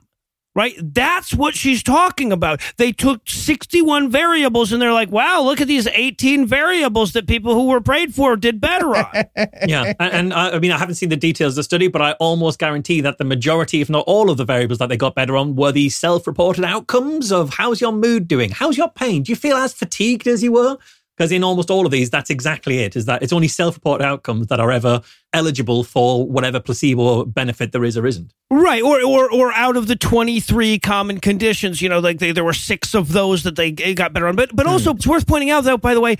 Right? 0.57 0.74
That's 0.80 1.34
what 1.34 1.54
she's 1.54 1.82
talking 1.82 2.32
about. 2.32 2.62
They 2.78 2.90
took 2.90 3.20
61 3.28 4.11
variables 4.11 4.72
and 4.72 4.80
they're 4.80 4.90
like, 4.92 5.11
wow, 5.11 5.42
look 5.42 5.61
at 5.61 5.68
these 5.68 5.86
18 5.86 6.46
variables 6.46 7.12
that 7.12 7.26
people 7.26 7.52
who 7.52 7.66
were 7.66 7.82
prayed 7.82 8.14
for 8.14 8.36
did 8.36 8.59
better 8.59 8.96
on. 8.96 9.07
yeah, 9.66 9.92
and, 10.00 10.12
and 10.12 10.34
I, 10.34 10.52
I 10.52 10.59
mean, 10.59 10.72
I 10.72 10.78
haven't 10.78 10.94
seen 10.94 11.11
the 11.11 11.16
details 11.16 11.52
of 11.52 11.57
the 11.57 11.62
study, 11.62 11.88
but 11.88 12.00
I 12.00 12.12
almost 12.12 12.59
guarantee 12.59 13.02
that 13.02 13.18
the 13.18 13.24
majority, 13.24 13.82
if 13.82 13.90
not 13.90 14.04
all 14.07 14.30
of 14.30 14.38
the 14.38 14.46
variables 14.46 14.78
that 14.78 14.88
they 14.88 14.96
got 14.96 15.14
better 15.14 15.36
on, 15.36 15.57
were 15.57 15.72
the 15.72 15.90
self-reported 15.90 16.64
outcomes 16.64 17.30
of 17.30 17.50
how's 17.50 17.82
your 17.82 17.92
mood 17.92 18.26
doing, 18.26 18.50
how's 18.50 18.78
your 18.78 18.88
pain, 18.88 19.24
do 19.24 19.32
you 19.32 19.36
feel 19.36 19.59
as 19.59 19.74
fatigued 19.74 20.26
as 20.26 20.42
you 20.42 20.52
were? 20.52 20.78
Because 21.17 21.33
in 21.33 21.43
almost 21.43 21.71
all 21.71 21.87
of 21.87 21.93
these, 21.93 22.11
that's 22.11 22.29
exactly 22.29 22.81
it. 22.81 22.95
Is 22.95 23.07
that 23.07 23.23
it's 23.23 23.33
only 23.33 23.49
self-reported 23.49 24.05
outcomes 24.05 24.49
that 24.49 24.61
are 24.61 24.71
ever 24.71 25.01
eligible 25.33 25.83
for 25.83 26.27
whatever 26.27 26.61
placebo 26.61 27.25
benefit 27.25 27.73
there 27.73 27.85
is 27.85 27.97
or 27.97 28.07
isn't. 28.07 28.35
Right, 28.51 28.83
or 28.83 29.03
or 29.03 29.33
or 29.33 29.53
out 29.53 29.77
of 29.77 29.87
the 29.87 29.97
twenty 29.97 30.41
three 30.41 30.79
common 30.79 31.21
conditions, 31.21 31.81
you 31.81 31.89
know, 31.89 32.01
like 32.01 32.19
they, 32.19 32.33
there 32.33 32.45
were 32.45 32.53
six 32.53 32.95
of 32.95 33.12
those 33.12 33.45
that 33.45 33.57
they 33.57 33.73
got 33.73 34.12
better 34.12 34.29
on. 34.29 34.37
But 34.37 34.55
but 34.55 34.67
also, 34.67 34.93
hmm. 34.93 34.97
it's 34.97 35.07
worth 35.07 35.27
pointing 35.27 35.51
out, 35.51 35.64
though, 35.64 35.79
by 35.79 35.95
the 35.95 36.01
way, 36.01 36.17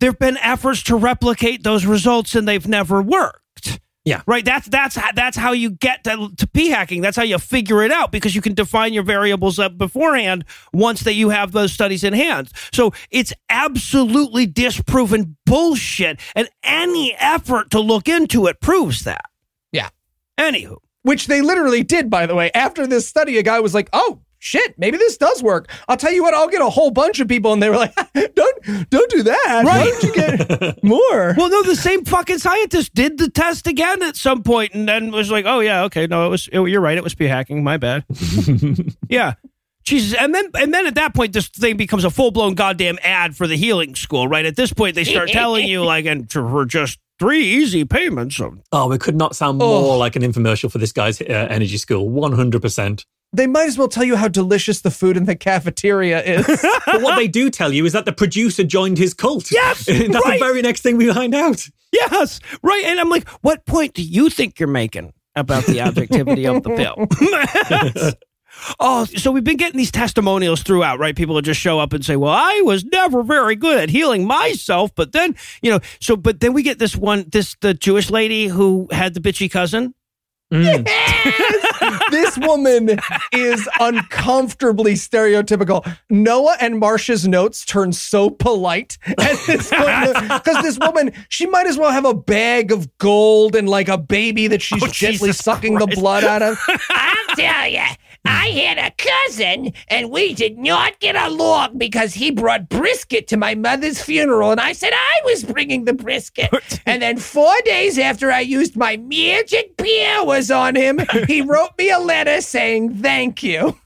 there 0.00 0.10
have 0.10 0.18
been 0.18 0.36
efforts 0.38 0.82
to 0.84 0.96
replicate 0.96 1.62
those 1.62 1.86
results, 1.86 2.34
and 2.34 2.46
they've 2.46 2.68
never 2.68 3.00
worked. 3.00 3.80
Yeah. 4.10 4.22
Right. 4.26 4.44
That's 4.44 4.66
that's 4.66 4.98
that's 5.14 5.36
how 5.36 5.52
you 5.52 5.70
get 5.70 6.02
to, 6.02 6.32
to 6.36 6.46
p 6.48 6.70
hacking. 6.70 7.00
That's 7.00 7.16
how 7.16 7.22
you 7.22 7.38
figure 7.38 7.80
it 7.84 7.92
out 7.92 8.10
because 8.10 8.34
you 8.34 8.40
can 8.40 8.54
define 8.54 8.92
your 8.92 9.04
variables 9.04 9.60
up 9.60 9.78
beforehand 9.78 10.44
once 10.72 11.02
that 11.02 11.14
you 11.14 11.28
have 11.28 11.52
those 11.52 11.72
studies 11.72 12.02
in 12.02 12.12
hand. 12.12 12.50
So 12.72 12.92
it's 13.12 13.32
absolutely 13.48 14.46
disproven 14.46 15.36
bullshit, 15.46 16.18
and 16.34 16.48
any 16.64 17.14
effort 17.20 17.70
to 17.70 17.78
look 17.78 18.08
into 18.08 18.48
it 18.48 18.60
proves 18.60 19.04
that. 19.04 19.26
Yeah. 19.70 19.90
Anywho, 20.36 20.78
Which 21.02 21.28
they 21.28 21.40
literally 21.40 21.84
did, 21.84 22.10
by 22.10 22.26
the 22.26 22.34
way. 22.34 22.50
After 22.52 22.88
this 22.88 23.06
study, 23.06 23.38
a 23.38 23.44
guy 23.44 23.60
was 23.60 23.74
like, 23.74 23.88
oh, 23.92 24.22
shit, 24.40 24.76
maybe 24.78 24.96
this 24.98 25.16
does 25.16 25.42
work. 25.42 25.70
I'll 25.86 25.96
tell 25.96 26.12
you 26.12 26.22
what, 26.22 26.34
I'll 26.34 26.48
get 26.48 26.60
a 26.60 26.68
whole 26.70 26.90
bunch 26.90 27.20
of 27.20 27.28
people. 27.28 27.52
And 27.52 27.62
they 27.62 27.68
were 27.70 27.76
like, 27.76 27.94
don't, 28.34 28.90
don't 28.90 29.10
do 29.10 29.22
that. 29.22 29.62
Why 29.64 29.84
don't 29.84 30.02
you 30.02 30.12
get 30.12 30.82
more? 30.82 31.34
Well, 31.36 31.48
no, 31.50 31.62
the 31.62 31.76
same 31.76 32.04
fucking 32.04 32.38
scientist 32.38 32.92
did 32.94 33.18
the 33.18 33.30
test 33.30 33.66
again 33.68 34.02
at 34.02 34.16
some 34.16 34.42
point, 34.42 34.74
and 34.74 34.88
then 34.88 35.12
was 35.12 35.30
like, 35.30 35.44
"Oh 35.46 35.60
yeah, 35.60 35.84
okay, 35.84 36.06
no, 36.06 36.26
it 36.26 36.30
was 36.30 36.48
it, 36.52 36.60
you're 36.60 36.80
right, 36.80 36.98
it 36.98 37.04
was 37.04 37.14
p 37.14 37.26
hacking, 37.26 37.62
my 37.62 37.76
bad." 37.76 38.04
yeah, 39.08 39.34
Jesus, 39.84 40.16
and 40.18 40.34
then 40.34 40.50
and 40.54 40.72
then 40.74 40.86
at 40.86 40.94
that 40.96 41.14
point, 41.14 41.32
this 41.32 41.48
thing 41.48 41.76
becomes 41.76 42.04
a 42.04 42.10
full 42.10 42.30
blown 42.30 42.54
goddamn 42.54 42.98
ad 43.02 43.36
for 43.36 43.46
the 43.46 43.56
healing 43.56 43.94
school, 43.94 44.28
right? 44.28 44.44
At 44.46 44.56
this 44.56 44.72
point, 44.72 44.94
they 44.94 45.04
start 45.04 45.28
telling 45.30 45.66
you 45.68 45.84
like, 45.84 46.04
and 46.06 46.30
for 46.30 46.64
just 46.64 46.98
three 47.18 47.42
easy 47.44 47.84
payments. 47.84 48.40
Oh, 48.72 48.92
it 48.92 49.00
could 49.00 49.16
not 49.16 49.36
sound 49.36 49.60
Oh. 49.62 49.82
more 49.82 49.96
like 49.98 50.16
an 50.16 50.22
infomercial 50.22 50.70
for 50.72 50.78
this 50.78 50.92
guy's 50.92 51.20
uh, 51.20 51.24
energy 51.50 51.76
school. 51.76 52.08
One 52.08 52.32
hundred 52.32 52.62
percent. 52.62 53.04
They 53.32 53.46
might 53.46 53.68
as 53.68 53.78
well 53.78 53.88
tell 53.88 54.04
you 54.04 54.16
how 54.16 54.28
delicious 54.28 54.80
the 54.80 54.90
food 54.90 55.16
in 55.16 55.24
the 55.24 55.36
cafeteria 55.36 56.22
is. 56.22 56.46
But 56.86 57.02
what 57.02 57.16
they 57.16 57.28
do 57.28 57.50
tell 57.50 57.72
you 57.72 57.86
is 57.86 57.92
that 57.92 58.04
the 58.04 58.12
producer 58.12 58.64
joined 58.64 58.98
his 58.98 59.14
cult. 59.14 59.52
Yes, 59.52 59.84
that's 59.86 60.00
right. 60.00 60.38
the 60.40 60.44
very 60.44 60.60
next 60.62 60.80
thing 60.82 60.96
we 60.96 61.12
find 61.12 61.34
out. 61.34 61.68
yes, 61.92 62.40
right. 62.62 62.82
And 62.84 62.98
I'm 62.98 63.08
like, 63.08 63.28
what 63.42 63.64
point 63.64 63.94
do 63.94 64.02
you 64.02 64.28
think 64.28 64.58
you're 64.58 64.68
making 64.68 65.12
about 65.36 65.64
the 65.66 65.80
objectivity 65.80 66.46
of 66.46 66.62
the 66.62 66.70
pill? 66.70 68.14
Oh, 68.78 69.04
so 69.06 69.30
we've 69.30 69.44
been 69.44 69.56
getting 69.56 69.78
these 69.78 69.92
testimonials 69.92 70.62
throughout, 70.62 70.98
right? 70.98 71.16
People 71.16 71.34
will 71.34 71.40
just 71.40 71.60
show 71.60 71.78
up 71.78 71.94
and 71.94 72.04
say, 72.04 72.16
"Well, 72.16 72.32
I 72.32 72.60
was 72.62 72.84
never 72.84 73.22
very 73.22 73.56
good 73.56 73.78
at 73.78 73.88
healing 73.88 74.26
myself," 74.26 74.94
but 74.94 75.12
then, 75.12 75.34
you 75.62 75.70
know, 75.70 75.80
so 76.00 76.14
but 76.14 76.40
then 76.40 76.52
we 76.52 76.62
get 76.62 76.78
this 76.78 76.94
one, 76.94 77.24
this 77.28 77.56
the 77.60 77.72
Jewish 77.72 78.10
lady 78.10 78.48
who 78.48 78.88
had 78.90 79.14
the 79.14 79.20
bitchy 79.20 79.50
cousin. 79.50 79.94
Hmm. 80.52 80.82
This 82.10 82.38
woman 82.38 82.98
is 83.32 83.68
uncomfortably 83.78 84.94
stereotypical. 84.94 85.86
Noah 86.08 86.56
and 86.60 86.78
Marsh's 86.78 87.26
notes 87.26 87.64
turn 87.64 87.92
so 87.92 88.30
polite 88.30 88.98
at 89.06 89.38
this 89.46 89.70
point 89.70 90.14
because 90.44 90.62
this 90.62 90.78
woman, 90.78 91.12
she 91.28 91.46
might 91.46 91.66
as 91.66 91.76
well 91.78 91.90
have 91.90 92.04
a 92.04 92.14
bag 92.14 92.72
of 92.72 92.96
gold 92.98 93.54
and 93.54 93.68
like 93.68 93.88
a 93.88 93.98
baby 93.98 94.46
that 94.48 94.62
she's 94.62 94.82
Oh, 94.82 94.86
gently 94.86 95.28
Jesus 95.28 95.38
sucking 95.38 95.74
the 95.78 95.86
blood 95.86 96.24
out 96.24 96.42
of. 96.42 96.58
I'll 96.90 97.36
tell 97.36 97.66
you, 97.68 97.82
I 98.24 98.48
had 98.48 98.78
a 98.78 98.90
cousin, 98.96 99.72
and 99.88 100.10
we 100.10 100.34
did 100.34 100.58
not 100.58 100.98
get 101.00 101.16
along 101.16 101.78
because 101.78 102.14
he 102.14 102.30
brought 102.30 102.68
brisket 102.68 103.26
to 103.28 103.36
my 103.36 103.54
mother's 103.54 104.02
funeral, 104.02 104.50
and 104.50 104.60
I 104.60 104.72
said 104.72 104.92
I 104.92 105.20
was 105.24 105.44
bringing 105.44 105.84
the 105.84 105.92
brisket. 105.92 106.50
and 106.86 107.00
then 107.00 107.16
four 107.18 107.52
days 107.64 107.98
after 107.98 108.30
I 108.30 108.40
used 108.40 108.76
my 108.76 108.96
magic 108.96 109.76
powers 109.76 110.50
on 110.50 110.74
him, 110.74 111.00
he 111.26 111.40
wrote 111.42 111.70
me 111.78 111.90
a 111.90 111.98
letter 111.98 112.40
saying 112.40 112.96
thank 112.96 113.42
you. 113.42 113.76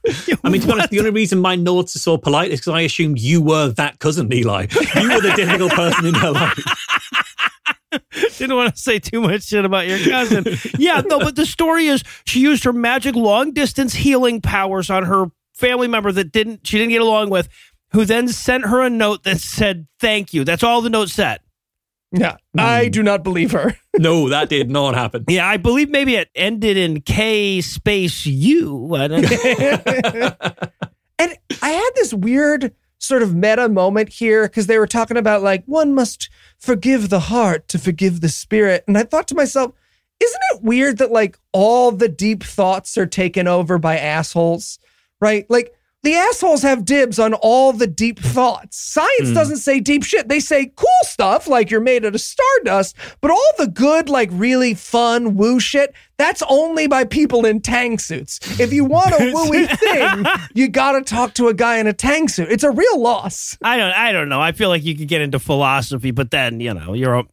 I 0.43 0.51
mean, 0.51 0.61
to 0.63 0.67
be 0.67 0.73
honest, 0.73 0.91
the 0.91 0.99
only 0.99 1.11
reason 1.11 1.39
my 1.39 1.55
notes 1.55 1.95
are 1.97 2.01
so 2.01 2.17
polite 2.19 2.51
is 2.51 2.61
because 2.61 2.75
I 2.75 2.81
assumed 2.83 3.19
you 3.19 3.41
were 3.41 3.69
that 3.69 3.99
cousin, 3.99 4.33
Eli. 4.33 4.67
You 4.95 5.09
were 5.15 5.21
the 5.21 5.33
difficult 5.37 5.73
person 5.73 6.07
in 6.07 6.15
her 6.15 6.31
life. 6.31 6.59
Didn't 8.39 8.57
want 8.57 8.75
to 8.75 8.81
say 8.81 8.99
too 8.99 9.21
much 9.21 9.45
shit 9.45 9.65
about 9.65 9.87
your 9.87 9.99
cousin. 9.99 10.45
yeah, 10.79 11.03
no, 11.05 11.19
but 11.19 11.37
the 11.37 11.47
story 11.47 11.87
is 11.87 12.03
she 12.27 12.41
used 12.41 12.65
her 12.65 12.73
magic 12.73 13.15
long 13.15 13.53
distance 13.53 13.95
healing 13.95 14.41
powers 14.41 14.91
on 14.91 15.05
her 15.05 15.27
family 15.53 15.89
member 15.89 16.13
that 16.13 16.33
didn't 16.33 16.67
she 16.67 16.79
didn't 16.79 16.91
get 16.91 17.03
along 17.03 17.31
with, 17.31 17.49
who 17.93 18.05
then 18.05 18.29
sent 18.29 18.67
her 18.67 18.83
a 18.83 18.91
note 18.91 19.25
that 19.25 19.41
said 19.41 19.87
thank 20.01 20.35
you. 20.35 20.45
That's 20.45 20.63
all 20.63 20.81
the 20.81 20.91
note 20.91 21.09
said. 21.09 21.41
Yeah, 22.13 22.37
I 22.57 22.89
do 22.89 23.03
not 23.03 23.25
believe 23.25 23.53
her. 23.53 23.77
No, 23.97 24.29
that 24.29 24.49
did 24.49 24.71
not 24.71 24.97
happen. 24.97 25.25
Yeah, 25.29 25.49
I 25.49 25.57
believe 25.57 25.89
maybe 25.89 26.17
it 26.17 26.29
ended 26.35 26.77
in 26.77 27.01
K 27.01 27.61
space 27.61 28.27
U. 28.27 28.93
I 28.97 29.07
don't 29.07 29.23
know. 29.23 30.33
And 31.17 31.39
I 31.63 31.69
had 31.69 31.91
this 31.95 32.13
weird 32.13 32.75
sort 33.05 33.23
of 33.23 33.35
meta 33.35 33.69
moment 33.69 34.09
here 34.09 34.45
because 34.45 34.67
they 34.67 34.79
were 34.79 34.87
talking 34.87 35.17
about 35.17 35.43
like 35.43 35.65
one 35.67 35.95
must 35.95 36.31
forgive 36.59 37.09
the 37.09 37.21
heart 37.21 37.69
to 37.69 37.79
forgive 37.79 38.21
the 38.21 38.29
spirit. 38.29 38.85
And 38.87 38.97
I 38.97 39.03
thought 39.05 39.29
to 39.29 39.35
myself, 39.35 39.73
isn't 40.21 40.41
it 40.53 40.63
weird 40.63 40.99
that 40.99 41.13
like 41.13 41.39
all 41.53 41.91
the 41.91 42.09
deep 42.09 42.43
thoughts 42.43 42.97
are 42.97 43.07
taken 43.07 43.47
over 43.47 43.79
by 43.79 43.99
assholes, 43.99 44.79
right? 45.21 45.49
Like 45.49 45.75
the 46.05 46.15
assholes 46.15 46.63
have 46.63 46.85
dibs 46.85 47.19
on 47.19 47.33
all 47.35 47.73
the 47.73 47.87
deep 47.87 48.21
thoughts. 48.21 48.77
Science 48.77 49.29
hmm. 49.29 49.35
doesn't 49.35 49.57
say 49.57 49.81
deep 49.81 50.05
shit. 50.05 50.29
They 50.29 50.39
say 50.39 50.71
cool 50.77 50.87
stuff 51.03 51.49
like 51.49 51.71
you're 51.71 51.81
made 51.81 52.05
out 52.05 52.15
of 52.15 52.21
stardust, 52.21 52.95
but 53.23 53.31
all 53.31 53.51
the 53.59 53.67
good, 53.67 54.09
like 54.11 54.29
really 54.33 54.75
fun 54.75 55.35
woo 55.35 55.59
shit, 55.59 55.95
that's 56.19 56.43
only 56.49 56.87
by 56.87 57.05
people 57.05 57.47
in 57.47 57.61
tang 57.61 57.99
suits. 57.99 58.39
If 58.61 58.73
you 58.73 58.85
want 58.85 59.15
a 59.15 59.19
wooey 59.19 59.79
thing, 59.79 60.49
you 60.55 60.69
gotta 60.69 61.03
talk 61.03 61.35
to 61.35 61.49
a 61.49 61.55
guy 61.55 61.79
in 61.79 61.87
a 61.87 61.95
tang 61.95 62.29
suit. 62.29 62.51
It's 62.51 62.65
a 62.65 62.71
real 62.71 63.01
loss. 63.01 63.57
I 63.63 63.79
don't 63.79 63.93
I 63.93 64.13
don't 64.13 64.29
know. 64.29 64.41
I 64.41 64.53
feel 64.53 64.69
like 64.69 64.85
you 64.85 64.95
could 64.95 65.09
get 65.09 65.23
into 65.23 65.39
philosophy, 65.39 66.11
but 66.11 66.31
then, 66.31 66.61
you 66.61 66.75
know, 66.75 66.93
you're 66.93 67.15
a, 67.15 67.25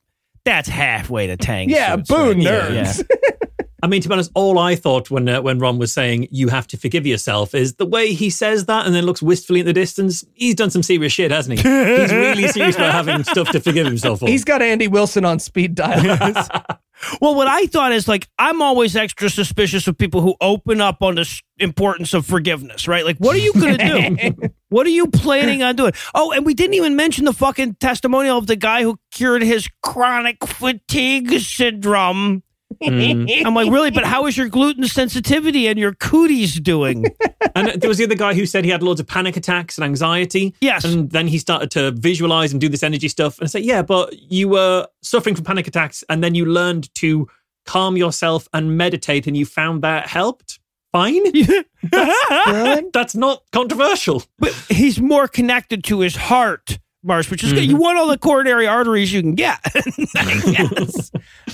that's 0.46 0.70
halfway 0.70 1.28
to 1.28 1.36
tank. 1.36 1.72
Yeah, 1.72 1.98
suits, 1.98 2.10
boo 2.10 2.30
right? 2.30 2.38
nerds. 2.38 3.06
I 3.84 3.88
mean, 3.88 4.02
to 4.02 4.10
be 4.10 4.14
honest, 4.14 4.32
all 4.36 4.60
I 4.60 4.76
thought 4.76 5.10
when 5.10 5.28
uh, 5.28 5.42
when 5.42 5.60
Ron 5.60 5.80
was 5.80 5.92
saying 5.92 6.28
you 6.32 6.50
have 6.50 6.68
to 6.68 6.78
forgive 6.78 7.06
yourself 7.08 7.56
is 7.56 7.76
the 7.76 7.86
way 7.86 8.14
he 8.14 8.30
says 8.30 8.66
that 8.66 8.86
and 8.86 8.94
then 8.94 9.06
looks 9.06 9.22
wistfully 9.22 9.62
in 9.62 9.66
the 9.66 9.74
distance. 9.74 10.24
He's 10.34 10.56
done 10.56 10.70
some 10.70 10.84
serious 10.84 11.14
shit, 11.14 11.32
hasn't 11.32 11.60
he? 11.60 11.64
He's 11.64 12.12
really 12.12 12.48
serious 12.50 12.76
about 12.76 12.92
having 12.94 13.24
stuff 13.24 13.50
to 13.52 13.60
forgive 13.60 13.88
himself 13.88 14.20
for. 14.20 14.28
He's 14.28 14.44
got 14.44 14.62
Andy 14.62 14.88
Wilson 14.88 15.26
on 15.26 15.40
speed 15.40 15.76
dial. 15.76 16.46
Well, 17.20 17.36
what 17.36 17.48
I 17.48 17.66
thought 17.66 17.92
is 17.92 18.08
like 18.08 18.28
I'm 18.38 18.62
always 18.62 18.96
extra 18.96 19.30
suspicious 19.30 19.88
of 19.88 19.98
people 19.98 20.22
who 20.22 20.36
open 20.40 20.82
up 20.82 21.02
on 21.02 21.16
the 21.16 21.42
importance 21.60 22.14
of 22.14 22.26
forgiveness, 22.26 22.88
right? 22.88 23.06
Like, 23.06 23.18
what 23.18 23.36
are 23.36 23.40
you 23.40 23.54
going 23.54 23.78
to 23.78 24.32
do? 24.36 24.50
what 24.70 24.86
are 24.86 24.92
you 24.92 25.08
planning 25.08 25.64
on 25.64 25.76
doing? 25.76 25.94
Oh, 26.14 26.32
and 26.32 26.46
we 26.46 26.54
didn't 26.54 26.76
even 26.76 26.96
mention 26.96 27.26
the 27.26 27.34
fucking 27.34 27.78
testimonial 27.80 28.38
of 28.38 28.48
the 28.48 28.56
guy 28.56 28.84
who 28.84 29.00
cured 29.12 29.42
his 29.42 29.68
chronic 29.82 30.46
fatigue 30.46 31.32
syndrome. 31.40 32.44
Mm. 32.82 33.46
I'm 33.46 33.54
like, 33.54 33.72
really? 33.72 33.92
But 33.92 34.06
how 34.06 34.26
is 34.28 34.38
your 34.38 34.50
gluten 34.50 34.88
sensitivity 34.88 35.68
and 35.68 35.78
your 35.78 35.94
cooties 35.94 36.60
doing? 36.60 37.06
and 37.56 37.82
there 37.82 37.88
was 37.88 37.98
the 37.98 38.06
other 38.06 38.16
guy 38.16 38.34
who 38.34 38.46
said 38.46 38.64
he 38.64 38.72
had 38.72 38.84
loads 38.84 39.00
of 39.00 39.08
panic 39.08 39.38
attacks 39.38 39.78
and 39.78 39.86
anxiety. 39.86 40.54
Yes. 40.62 40.84
And 40.84 41.12
then 41.12 41.28
he 41.28 41.38
started 41.38 41.72
to 41.72 41.92
visualize 41.92 42.52
and 42.52 42.62
do 42.62 42.70
this 42.70 42.84
energy 42.84 43.08
stuff 43.08 43.40
and 43.40 43.50
say, 43.50 43.60
yeah, 43.60 43.82
but 43.82 44.18
you 44.32 44.48
were 44.50 44.88
suffering 45.02 45.36
from 45.36 45.46
panic 45.46 45.68
attacks 45.68 46.04
and 46.10 46.24
then 46.24 46.36
you 46.36 46.46
learned 46.46 46.94
to 46.96 47.28
calm 47.66 47.98
yourself 47.98 48.48
and 48.54 48.78
meditate 48.78 49.28
and 49.28 49.38
you 49.38 49.46
found 49.46 49.82
that 49.84 50.08
helped. 50.08 50.60
Fine. 50.92 51.24
That's 52.94 53.16
not 53.16 53.44
controversial. 53.54 54.24
but 54.40 54.54
he's 54.70 55.00
more 55.00 55.28
connected 55.28 55.84
to 55.86 56.02
his 56.02 56.16
heart, 56.16 56.80
Marsh, 57.04 57.32
which 57.32 57.44
is 57.44 57.54
good. 57.54 57.66
You 57.66 57.74
mm-hmm. 57.74 57.82
want 57.82 57.98
all 57.98 58.08
the 58.08 58.18
coronary 58.18 58.68
arteries 58.68 59.12
you 59.12 59.22
can 59.22 59.36
get. 59.36 59.60
I. 60.16 60.88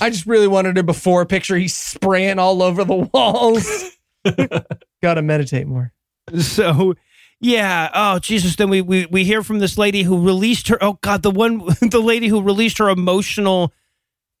I 0.00 0.10
just 0.10 0.26
really 0.26 0.48
wanted 0.48 0.76
a 0.78 0.82
before 0.82 1.24
picture. 1.26 1.56
He's 1.56 1.74
spraying 1.74 2.38
all 2.38 2.62
over 2.62 2.84
the 2.84 3.08
walls. 3.12 3.96
Gotta 5.02 5.22
meditate 5.22 5.66
more. 5.66 5.92
So 6.38 6.94
yeah. 7.40 7.90
Oh 7.94 8.18
Jesus. 8.18 8.56
Then 8.56 8.68
we, 8.68 8.82
we 8.82 9.06
we 9.06 9.24
hear 9.24 9.42
from 9.42 9.58
this 9.58 9.78
lady 9.78 10.02
who 10.02 10.24
released 10.24 10.68
her. 10.68 10.78
Oh 10.82 10.98
God, 11.00 11.22
the 11.22 11.30
one 11.30 11.58
the 11.80 12.02
lady 12.02 12.28
who 12.28 12.42
released 12.42 12.78
her 12.78 12.90
emotional 12.90 13.72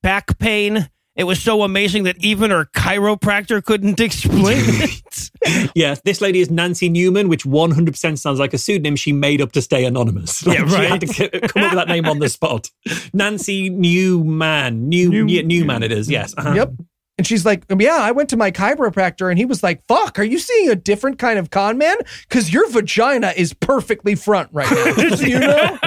back 0.02 0.38
pain 0.38 0.90
it 1.18 1.24
was 1.24 1.42
so 1.42 1.62
amazing 1.62 2.04
that 2.04 2.16
even 2.24 2.50
her 2.50 2.64
chiropractor 2.66 3.62
couldn't 3.62 4.00
explain 4.08 4.56
it. 4.66 5.70
Yeah, 5.74 5.94
this 6.04 6.20
lady 6.20 6.40
is 6.40 6.50
Nancy 6.50 6.88
Newman, 6.88 7.28
which 7.28 7.44
100% 7.44 8.18
sounds 8.18 8.38
like 8.38 8.54
a 8.54 8.58
pseudonym 8.58 8.96
she 8.96 9.12
made 9.12 9.40
up 9.42 9.52
to 9.52 9.60
stay 9.62 9.84
anonymous. 9.84 10.46
Like, 10.46 10.58
Yeah, 10.58 10.66
She 10.68 10.74
right. 10.74 10.88
had 10.88 11.00
to 11.02 11.40
come 11.48 11.62
up 11.64 11.72
with 11.72 11.78
that 11.78 11.88
name 11.88 12.06
on 12.06 12.18
the 12.20 12.28
spot. 12.30 12.70
Nancy 13.12 13.68
Newman. 13.68 14.88
New, 14.88 15.10
New- 15.10 15.26
yeah, 15.26 15.42
Newman 15.42 15.82
it 15.82 15.92
is, 15.92 16.08
yes. 16.10 16.34
Uh-huh. 16.38 16.54
Yep. 16.54 16.72
And 17.18 17.26
she's 17.26 17.44
like, 17.44 17.64
Yeah, 17.76 17.96
I 18.00 18.12
went 18.12 18.28
to 18.30 18.36
my 18.36 18.52
chiropractor 18.52 19.28
and 19.28 19.38
he 19.38 19.44
was 19.44 19.60
like, 19.60 19.82
Fuck, 19.88 20.20
are 20.20 20.24
you 20.24 20.38
seeing 20.38 20.70
a 20.70 20.76
different 20.76 21.18
kind 21.18 21.38
of 21.40 21.50
con 21.50 21.76
man? 21.76 21.96
Because 22.28 22.52
your 22.52 22.70
vagina 22.70 23.32
is 23.36 23.52
perfectly 23.54 24.14
front 24.14 24.50
right 24.52 24.70
now. 24.70 25.04
You 25.16 25.40
know? 25.40 25.78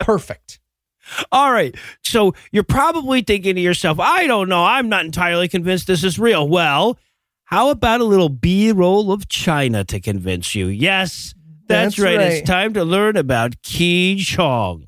Perfect. 0.00 0.60
All 1.32 1.52
right. 1.52 1.74
So 2.02 2.34
you're 2.52 2.64
probably 2.64 3.22
thinking 3.22 3.54
to 3.54 3.60
yourself, 3.60 3.98
I 4.00 4.26
don't 4.26 4.48
know. 4.48 4.64
I'm 4.64 4.88
not 4.88 5.04
entirely 5.04 5.48
convinced 5.48 5.86
this 5.86 6.04
is 6.04 6.18
real. 6.18 6.48
Well, 6.48 6.98
how 7.44 7.70
about 7.70 8.00
a 8.00 8.04
little 8.04 8.28
B 8.28 8.72
roll 8.72 9.10
of 9.12 9.28
China 9.28 9.84
to 9.84 10.00
convince 10.00 10.54
you? 10.54 10.66
Yes, 10.66 11.34
that's, 11.66 11.96
That's 11.96 11.98
right. 11.98 12.18
right. 12.18 12.32
It's 12.32 12.48
time 12.48 12.74
to 12.74 12.84
learn 12.84 13.16
about 13.16 13.60
Qigong. 13.62 14.86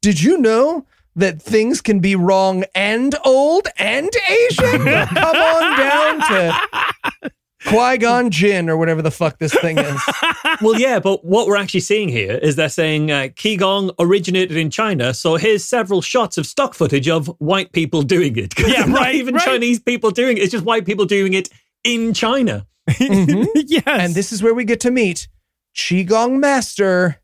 Did 0.00 0.22
you 0.22 0.38
know 0.38 0.86
that 1.16 1.42
things 1.42 1.80
can 1.80 2.00
be 2.00 2.14
wrong 2.14 2.64
and 2.74 3.14
old 3.24 3.68
and 3.78 4.08
Asian? 4.28 4.84
Come 4.84 5.36
on 5.36 5.78
down 5.78 6.20
to 6.28 7.30
Qui 7.66 7.98
Gon 7.98 8.30
Jinn 8.30 8.68
or 8.70 8.76
whatever 8.76 9.02
the 9.02 9.10
fuck 9.10 9.38
this 9.38 9.54
thing 9.54 9.78
is. 9.78 10.00
Well, 10.60 10.80
yeah, 10.80 10.98
but 10.98 11.24
what 11.24 11.46
we're 11.46 11.56
actually 11.56 11.80
seeing 11.80 12.08
here 12.08 12.32
is 12.32 12.56
they're 12.56 12.68
saying 12.68 13.12
uh, 13.12 13.28
Qigong 13.34 13.94
originated 14.00 14.56
in 14.56 14.70
China. 14.70 15.14
So 15.14 15.36
here's 15.36 15.64
several 15.64 16.02
shots 16.02 16.36
of 16.36 16.46
stock 16.46 16.74
footage 16.74 17.08
of 17.08 17.28
white 17.38 17.70
people 17.72 18.02
doing 18.02 18.36
it. 18.36 18.54
Yeah, 18.58 18.80
it's 18.80 18.88
not 18.88 18.98
right, 18.98 19.14
even 19.14 19.34
right. 19.36 19.44
Chinese 19.44 19.78
people 19.78 20.10
doing 20.10 20.36
it. 20.36 20.40
It's 20.40 20.52
just 20.52 20.64
white 20.64 20.84
people 20.84 21.04
doing 21.04 21.34
it 21.34 21.48
in 21.84 22.12
China. 22.12 22.66
yes. 22.98 23.82
And 23.86 24.14
this 24.14 24.32
is 24.32 24.42
where 24.42 24.54
we 24.54 24.64
get 24.64 24.80
to 24.80 24.90
meet 24.90 25.28
Qigong 25.76 26.40
Master 26.40 27.20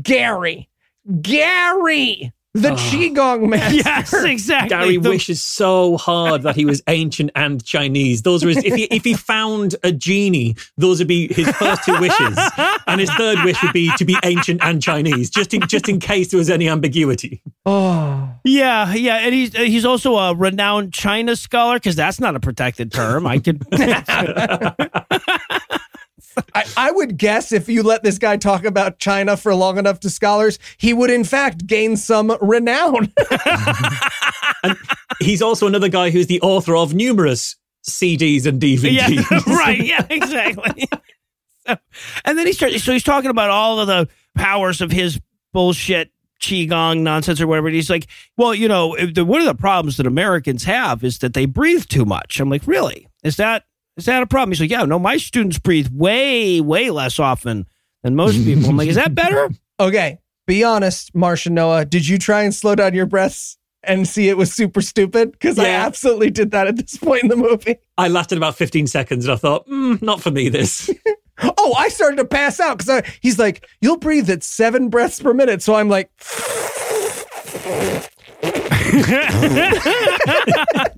Gary. 0.00 0.70
Gary, 1.20 2.32
the 2.54 2.72
ah. 2.72 2.76
Qigong 2.76 3.48
Master. 3.48 3.74
yes, 3.84 4.12
exactly. 4.12 4.68
Gary 4.68 4.96
The- 4.98 5.08
wishes 5.08 5.42
so 5.42 5.96
hard 5.96 6.42
that 6.42 6.54
he 6.54 6.64
was 6.64 6.82
ancient 6.86 7.30
and 7.34 7.64
Chinese. 7.64 8.22
Those 8.22 8.44
were 8.44 8.50
his, 8.50 8.64
if 8.64 8.74
he 8.74 8.84
if 8.84 9.04
he 9.04 9.14
found 9.14 9.76
a 9.82 9.92
genie, 9.92 10.56
those 10.76 10.98
would 10.98 11.08
be 11.08 11.32
his 11.32 11.48
first 11.52 11.84
two 11.84 11.98
wishes, 11.98 12.38
and 12.86 13.00
his 13.00 13.10
third 13.14 13.42
wish 13.44 13.62
would 13.62 13.72
be 13.72 13.90
to 13.96 14.04
be 14.04 14.16
ancient 14.22 14.62
and 14.62 14.82
Chinese, 14.82 15.30
just 15.30 15.54
in 15.54 15.62
just 15.62 15.88
in 15.88 15.98
case 15.98 16.30
there 16.30 16.38
was 16.38 16.50
any 16.50 16.68
ambiguity. 16.68 17.42
Oh. 17.64 18.28
Yeah, 18.44 18.92
yeah, 18.92 19.16
and 19.18 19.34
he's 19.34 19.54
uh, 19.54 19.60
he's 19.60 19.84
also 19.84 20.16
a 20.16 20.34
renowned 20.34 20.92
China 20.92 21.36
scholar 21.36 21.76
because 21.76 21.96
that's 21.96 22.20
not 22.20 22.34
a 22.34 22.40
protected 22.40 22.92
term. 22.92 23.26
I 23.26 23.38
could. 23.38 23.64
I, 26.54 26.64
I 26.76 26.90
would 26.90 27.16
guess 27.16 27.52
if 27.52 27.68
you 27.68 27.82
let 27.82 28.02
this 28.02 28.18
guy 28.18 28.36
talk 28.36 28.64
about 28.64 28.98
China 28.98 29.36
for 29.36 29.54
long 29.54 29.78
enough 29.78 30.00
to 30.00 30.10
scholars, 30.10 30.58
he 30.76 30.92
would 30.92 31.10
in 31.10 31.24
fact 31.24 31.66
gain 31.66 31.96
some 31.96 32.36
renown. 32.40 33.12
He's 35.20 35.42
also 35.42 35.66
another 35.66 35.88
guy 35.88 36.10
who's 36.10 36.26
the 36.26 36.40
author 36.40 36.76
of 36.76 36.94
numerous 36.94 37.56
CDs 37.84 38.46
and 38.46 38.60
DVDs. 38.60 38.92
yeah, 38.92 39.40
right. 39.56 39.82
Yeah, 39.82 40.06
exactly. 40.08 40.88
so, 41.66 41.76
and 42.24 42.38
then 42.38 42.46
he 42.46 42.52
starts. 42.52 42.82
So 42.82 42.92
he's 42.92 43.02
talking 43.02 43.30
about 43.30 43.50
all 43.50 43.80
of 43.80 43.86
the 43.86 44.08
powers 44.34 44.80
of 44.80 44.90
his 44.90 45.20
bullshit 45.52 46.10
qigong 46.40 47.00
nonsense 47.00 47.40
or 47.40 47.46
whatever. 47.46 47.68
And 47.68 47.76
he's 47.76 47.90
like, 47.90 48.06
well, 48.36 48.54
you 48.54 48.68
know, 48.68 48.96
the, 48.96 49.24
one 49.24 49.40
of 49.40 49.46
the 49.46 49.54
problems 49.54 49.96
that 49.96 50.06
Americans 50.06 50.64
have 50.64 51.04
is 51.04 51.18
that 51.18 51.34
they 51.34 51.46
breathe 51.46 51.86
too 51.86 52.04
much. 52.04 52.40
I'm 52.40 52.50
like, 52.50 52.66
really? 52.66 53.08
Is 53.22 53.36
that 53.36 53.64
is 53.96 54.06
that 54.06 54.22
a 54.22 54.26
problem? 54.26 54.50
He's 54.50 54.60
like, 54.60 54.70
yeah, 54.70 54.84
no, 54.84 54.98
my 54.98 55.16
students 55.16 55.58
breathe 55.58 55.88
way 55.92 56.60
way 56.60 56.90
less 56.90 57.18
often 57.18 57.66
than 58.02 58.16
most 58.16 58.44
people. 58.44 58.70
I'm 58.70 58.76
like, 58.76 58.88
is 58.88 58.96
that 58.96 59.14
better? 59.14 59.50
okay, 59.80 60.18
be 60.46 60.64
honest, 60.64 61.14
Marsh 61.14 61.46
and 61.46 61.54
Noah. 61.54 61.84
Did 61.84 62.08
you 62.08 62.18
try 62.18 62.42
and 62.42 62.54
slow 62.54 62.74
down 62.74 62.94
your 62.94 63.06
breaths 63.06 63.58
and 63.82 64.06
see 64.06 64.28
it 64.28 64.36
was 64.36 64.52
super 64.52 64.80
stupid? 64.80 65.32
Because 65.32 65.58
I 65.58 65.68
absolutely 65.68 66.30
did 66.30 66.52
that 66.52 66.66
at 66.66 66.76
this 66.76 66.96
point 66.96 67.24
in 67.24 67.28
the 67.28 67.36
movie. 67.36 67.76
I 67.98 68.08
lasted 68.08 68.38
about 68.38 68.56
15 68.56 68.86
seconds 68.86 69.26
and 69.26 69.32
I 69.32 69.36
thought, 69.36 69.66
mm, 69.68 70.00
not 70.02 70.20
for 70.20 70.30
me, 70.30 70.48
this. 70.48 70.90
Oh, 71.58 71.74
I 71.76 71.88
started 71.88 72.18
to 72.18 72.24
pass 72.24 72.60
out 72.60 72.78
because 72.78 73.02
he's 73.20 73.36
like, 73.36 73.66
you'll 73.80 73.96
breathe 73.96 74.30
at 74.30 74.44
seven 74.44 74.90
breaths 74.90 75.18
per 75.18 75.34
minute. 75.34 75.60
So 75.60 75.74
I'm 75.74 75.88
like, 75.88 76.08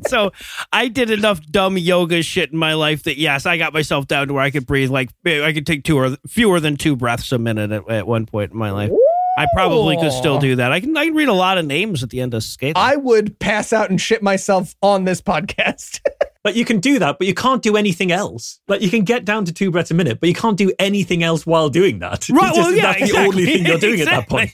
so 0.09 0.33
I 0.73 0.89
did 0.89 1.11
enough 1.11 1.41
dumb 1.47 1.77
yoga 1.79 2.23
shit 2.23 2.53
in 2.53 2.59
my 2.59 2.75
life 2.75 3.03
that 3.05 3.19
yes, 3.19 3.47
I 3.47 3.57
got 3.59 3.73
myself 3.73 4.07
down 4.07 4.29
to 4.29 4.35
where 4.35 4.43
I 4.43 4.51
could 4.51 4.67
breathe 4.67 4.91
like 4.91 5.11
I 5.27 5.53
could 5.53 5.67
take 5.67 5.85
two 5.85 5.97
or 5.99 6.17
fewer 6.27 6.61
than 6.61 6.77
two 6.77 6.97
breaths 6.97 7.31
a 7.33 7.39
minute 7.39 7.71
at, 7.73 7.89
at 7.91 8.07
one 8.07 8.27
point 8.27 8.53
in 8.53 8.59
my 8.59 8.71
life. 8.71 8.91
I 9.37 9.47
probably 9.55 9.97
could 9.97 10.13
still 10.13 10.39
do 10.39 10.57
that. 10.57 10.71
I 10.71 10.79
can 10.81 10.97
I 10.97 11.07
can 11.07 11.15
read 11.15 11.29
a 11.29 11.33
lot 11.33 11.59
of 11.59 11.67
names 11.67 12.03
at 12.05 12.11
the 12.11 12.21
end 12.21 12.35
of 12.35 12.43
skate. 12.45 12.77
I 12.77 12.95
would 12.97 13.39
pass 13.41 13.73
out 13.73 13.91
and 13.91 14.01
shit 14.01 14.23
myself 14.23 14.75
on 14.83 15.05
this 15.05 15.21
podcast. 15.21 16.01
Like 16.47 16.57
you 16.57 16.67
can 16.67 16.79
do 16.79 16.99
that, 16.99 17.17
but 17.17 17.27
you 17.27 17.33
can't 17.33 17.63
do 17.63 17.75
anything 17.75 18.13
else. 18.13 18.61
Like 18.69 18.83
you 18.83 18.91
can 18.91 19.03
get 19.05 19.25
down 19.25 19.47
to 19.47 19.53
two 19.55 19.71
breaths 19.71 19.91
a 19.91 19.95
minute, 19.95 20.21
but 20.21 20.29
you 20.29 20.35
can't 20.35 20.59
do 20.59 20.71
anything 20.79 21.23
else 21.23 21.47
while 21.47 21.71
doing 21.71 22.01
that. 22.01 22.29
Right. 22.31 22.49
It's 22.51 22.57
just- 22.59 22.69
Well, 22.69 22.73
yeah, 22.77 22.93
that's 22.93 23.11
the 23.13 23.19
only 23.19 23.47
thing 23.47 23.65
you're 23.65 23.79
doing 23.79 24.01
at 24.03 24.05
that 24.09 24.29
point. 24.29 24.51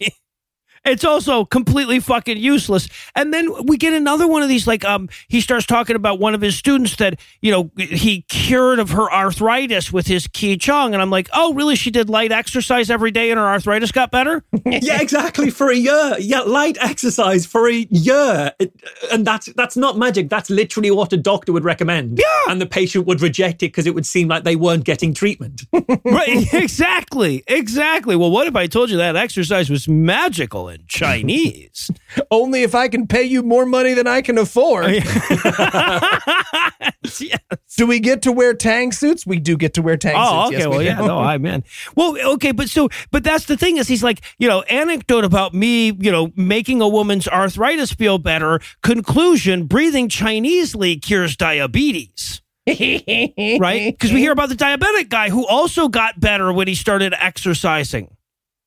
It's 0.85 1.05
also 1.05 1.45
completely 1.45 2.01
fucking 2.01 2.39
useless. 2.39 2.89
And 3.15 3.35
then 3.35 3.49
we 3.67 3.77
get 3.77 3.93
another 3.93 4.27
one 4.27 4.43
of 4.43 4.49
these, 4.49 4.67
like, 4.67 4.83
um, 4.85 5.11
he 5.29 5.43
starts 5.43 5.67
talking 5.67 5.95
about 5.95 6.19
one 6.19 6.35
of 6.35 6.41
his 6.41 6.57
students 6.57 6.97
that, 6.97 7.21
you 7.43 7.51
know, 7.53 7.71
he 7.77 8.23
cured 8.23 8.79
of 8.79 8.89
her 8.91 9.13
arthritis 9.13 9.93
with 9.93 10.07
his 10.07 10.27
Qigong. 10.27 10.95
And 10.95 11.03
I'm 11.03 11.11
like, 11.11 11.29
oh, 11.35 11.53
really? 11.53 11.77
She 11.77 11.91
did 11.91 12.09
light 12.09 12.33
exercise 12.33 12.89
every 12.91 13.11
day 13.11 13.31
and 13.31 13.39
her 13.39 13.47
arthritis 13.47 13.93
got 13.93 14.11
better? 14.11 14.43
yeah, 14.65 15.03
exactly. 15.03 15.51
For 15.51 15.71
a 15.71 15.77
year. 15.77 16.15
Yeah, 16.19 16.41
light 16.41 16.79
exercise 16.81 17.45
for 17.45 17.69
a 17.69 17.87
year. 17.91 18.53
It- 18.59 18.73
and 19.13 19.27
that's 19.27 19.47
that's 19.55 19.77
not 19.77 19.99
magic. 19.99 20.31
That's 20.31 20.49
literally 20.51 20.91
what 20.91 21.13
a 21.13 21.17
doctor 21.17 21.53
would 21.53 21.65
recommend. 21.65 22.19
Yeah. 22.19 22.25
And 22.53 22.61
the 22.61 22.67
patient 22.67 23.07
would 23.07 23.21
reject 23.21 23.63
it 23.63 23.67
because 23.69 23.87
it 23.87 23.95
would 23.95 24.07
seem 24.07 24.29
like 24.29 24.45
they 24.45 24.57
weren't 24.57 24.85
getting 24.85 25.13
treatment. 25.13 25.63
right. 26.05 26.47
Exactly. 26.71 27.43
Exactly. 27.49 28.17
Well, 28.17 28.31
what 28.31 28.47
if 28.47 28.57
I 28.57 28.67
told 28.67 28.91
you 28.91 28.97
that 28.99 29.17
exercise 29.17 29.69
was 29.69 29.87
magical 29.89 30.70
in 30.71 30.85
Chinese? 30.87 31.91
Only 32.31 32.63
if 32.63 32.75
I 32.75 32.89
can 32.89 33.07
pay 33.07 33.23
you 33.25 33.43
more 33.43 33.67
money 33.67 33.95
than 33.95 34.07
I 34.07 34.23
can 34.23 34.39
afford. 34.39 34.85
Oh, 34.87 34.89
yes. 37.21 37.39
Do 37.77 37.87
we 37.87 38.01
get 38.01 38.23
to 38.23 38.33
wear 38.33 38.55
tang 38.55 38.93
suits? 38.93 39.27
We 39.27 39.39
do 39.39 39.57
get 39.57 39.75
to 39.75 39.83
wear 39.83 39.97
tang 39.97 40.15
Oh, 40.17 40.47
suits. 40.47 40.57
okay. 40.57 40.59
Yes, 40.59 40.69
well, 40.69 40.79
do. 40.79 40.85
yeah, 40.85 41.01
no, 41.01 41.19
I'm 41.19 41.45
in. 41.47 41.65
Well, 41.97 42.17
okay, 42.35 42.53
but 42.53 42.69
so, 42.69 42.89
but 43.11 43.25
that's 43.25 43.47
the 43.47 43.57
thing 43.57 43.77
is, 43.77 43.89
he's 43.89 44.03
like, 44.03 44.23
you 44.39 44.49
know, 44.49 44.63
anecdote 44.63 45.25
about 45.25 45.55
me, 45.55 45.93
you 45.99 46.11
know, 46.13 46.31
making 46.37 46.81
a 46.81 46.89
woman's 46.89 47.27
arthritis 47.29 47.93
feel 47.93 48.19
better. 48.19 48.61
Conclusion: 48.83 49.67
breathing 49.67 50.09
Chinesely 50.09 51.01
cures 51.01 51.37
diabetes. 51.37 52.43
Right? 52.67 53.93
Because 53.93 54.13
we 54.13 54.21
hear 54.21 54.33
about 54.33 54.49
the 54.49 54.55
diabetic 54.55 55.09
guy 55.09 55.29
who 55.31 55.45
also 55.47 55.89
got 55.89 56.21
better 56.21 56.53
when 56.53 56.69
he 56.69 56.75
started 56.77 57.15
exercising. 57.19 58.17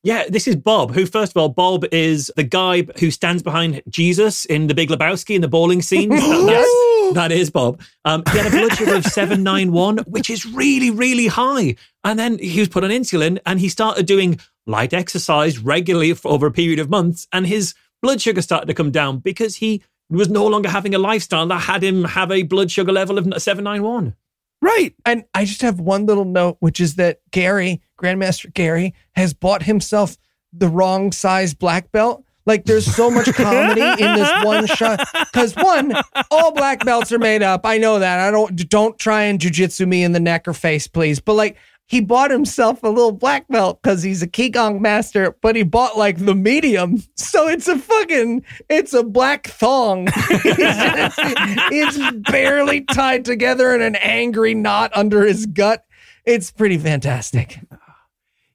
Yeah, 0.04 0.26
this 0.28 0.48
is 0.50 0.58
Bob, 0.58 0.94
who, 0.94 1.06
first 1.06 1.32
of 1.32 1.38
all, 1.38 1.48
Bob 1.48 1.86
is 1.94 2.30
the 2.36 2.44
guy 2.44 2.84
who 3.00 3.10
stands 3.10 3.42
behind 3.42 3.82
Jesus 3.90 4.44
in 4.44 4.68
the 4.68 4.74
Big 4.76 4.90
Lebowski 4.90 5.34
in 5.36 5.42
the 5.42 5.48
bowling 5.48 5.82
scene. 5.82 6.10
That- 6.14 6.90
that 7.14 7.32
is 7.32 7.50
Bob. 7.50 7.82
Um, 8.06 8.24
he 8.32 8.38
had 8.38 8.48
a 8.48 8.58
blood 8.58 8.74
sugar 8.76 8.96
of 8.96 9.06
791, 9.06 9.98
which 10.08 10.30
is 10.30 10.46
really, 10.46 10.90
really 10.90 11.28
high. 11.28 11.76
And 12.04 12.18
then 12.18 12.40
he 12.40 12.60
was 12.60 12.70
put 12.70 12.84
on 12.84 12.90
insulin 12.90 13.40
and 13.46 13.60
he 13.60 13.70
started 13.70 14.06
doing 14.06 14.40
light 14.66 14.94
exercise 14.94 15.60
regularly 15.60 16.14
for 16.14 16.32
over 16.32 16.48
a 16.48 16.52
period 16.52 16.80
of 16.80 16.90
months. 16.90 17.28
And 17.32 17.46
his 17.46 17.76
blood 18.02 18.22
sugar 18.22 18.42
started 18.42 18.68
to 18.68 18.74
come 18.74 18.90
down 18.90 19.20
because 19.20 19.58
he 19.58 19.84
was 20.10 20.30
no 20.30 20.48
longer 20.48 20.70
having 20.70 20.96
a 20.96 21.00
lifestyle 21.00 21.46
that 21.48 21.60
had 21.62 21.84
him 21.84 22.04
have 22.04 22.32
a 22.32 22.44
blood 22.44 22.72
sugar 22.72 22.92
level 22.92 23.18
of 23.18 23.26
791. 23.26 24.16
Right. 24.64 24.95
And 25.06 25.26
I 25.34 25.44
just 25.44 25.61
have 25.61 25.81
one 25.81 26.06
little 26.06 26.23
note, 26.23 26.56
which 26.61 26.80
is 26.80 26.95
that 26.95 27.19
Gary, 27.31 27.81
Grandmaster 27.99 28.52
Gary, 28.53 28.94
has 29.14 29.34
bought 29.34 29.64
himself 29.64 30.18
the 30.53 30.69
wrong 30.69 31.11
size 31.11 31.53
black 31.53 31.91
belt. 31.91 32.23
Like 32.45 32.64
there's 32.64 32.85
so 32.85 33.11
much 33.11 33.26
comedy 33.34 33.81
in 33.81 34.15
this 34.15 34.45
one 34.45 34.65
shot. 34.68 35.06
Because 35.34 35.53
one, 35.57 35.94
all 36.31 36.53
black 36.53 36.85
belts 36.85 37.11
are 37.11 37.19
made 37.19 37.44
up. 37.44 37.65
I 37.65 37.77
know 37.77 37.99
that. 37.99 38.19
I 38.19 38.31
don't 38.31 38.56
don't 38.69 38.98
try 38.98 39.23
and 39.23 39.38
jujitsu 39.38 39.85
me 39.85 40.02
in 40.02 40.14
the 40.14 40.22
neck 40.22 40.48
or 40.48 40.53
face, 40.53 40.88
please. 40.88 41.19
But 41.19 41.34
like 41.34 41.57
he 41.86 42.02
bought 42.02 42.32
himself 42.32 42.84
a 42.84 42.88
little 42.88 43.12
black 43.12 43.48
belt 43.50 43.82
because 43.82 44.04
he's 44.04 44.22
a 44.22 44.28
Qigong 44.28 44.80
master, 44.80 45.36
but 45.42 45.56
he 45.56 45.64
bought 45.64 45.98
like 45.98 46.18
the 46.18 46.36
medium. 46.36 47.04
So 47.16 47.48
it's 47.48 47.68
a 47.68 47.80
fucking 47.80 48.46
it's 48.70 48.94
a 48.94 49.02
black 49.04 49.48
thong. 49.48 50.08
it's, 50.08 51.16
it's 51.98 52.30
barely 52.30 52.82
tied 52.82 53.26
together 53.26 53.74
in 53.74 53.82
an 53.82 53.96
angry 53.96 54.54
knot 54.54 54.92
under 54.94 55.26
his 55.26 55.48
gut. 55.48 55.84
It's 56.26 56.52
pretty 56.52 56.78
fantastic. 56.78 57.60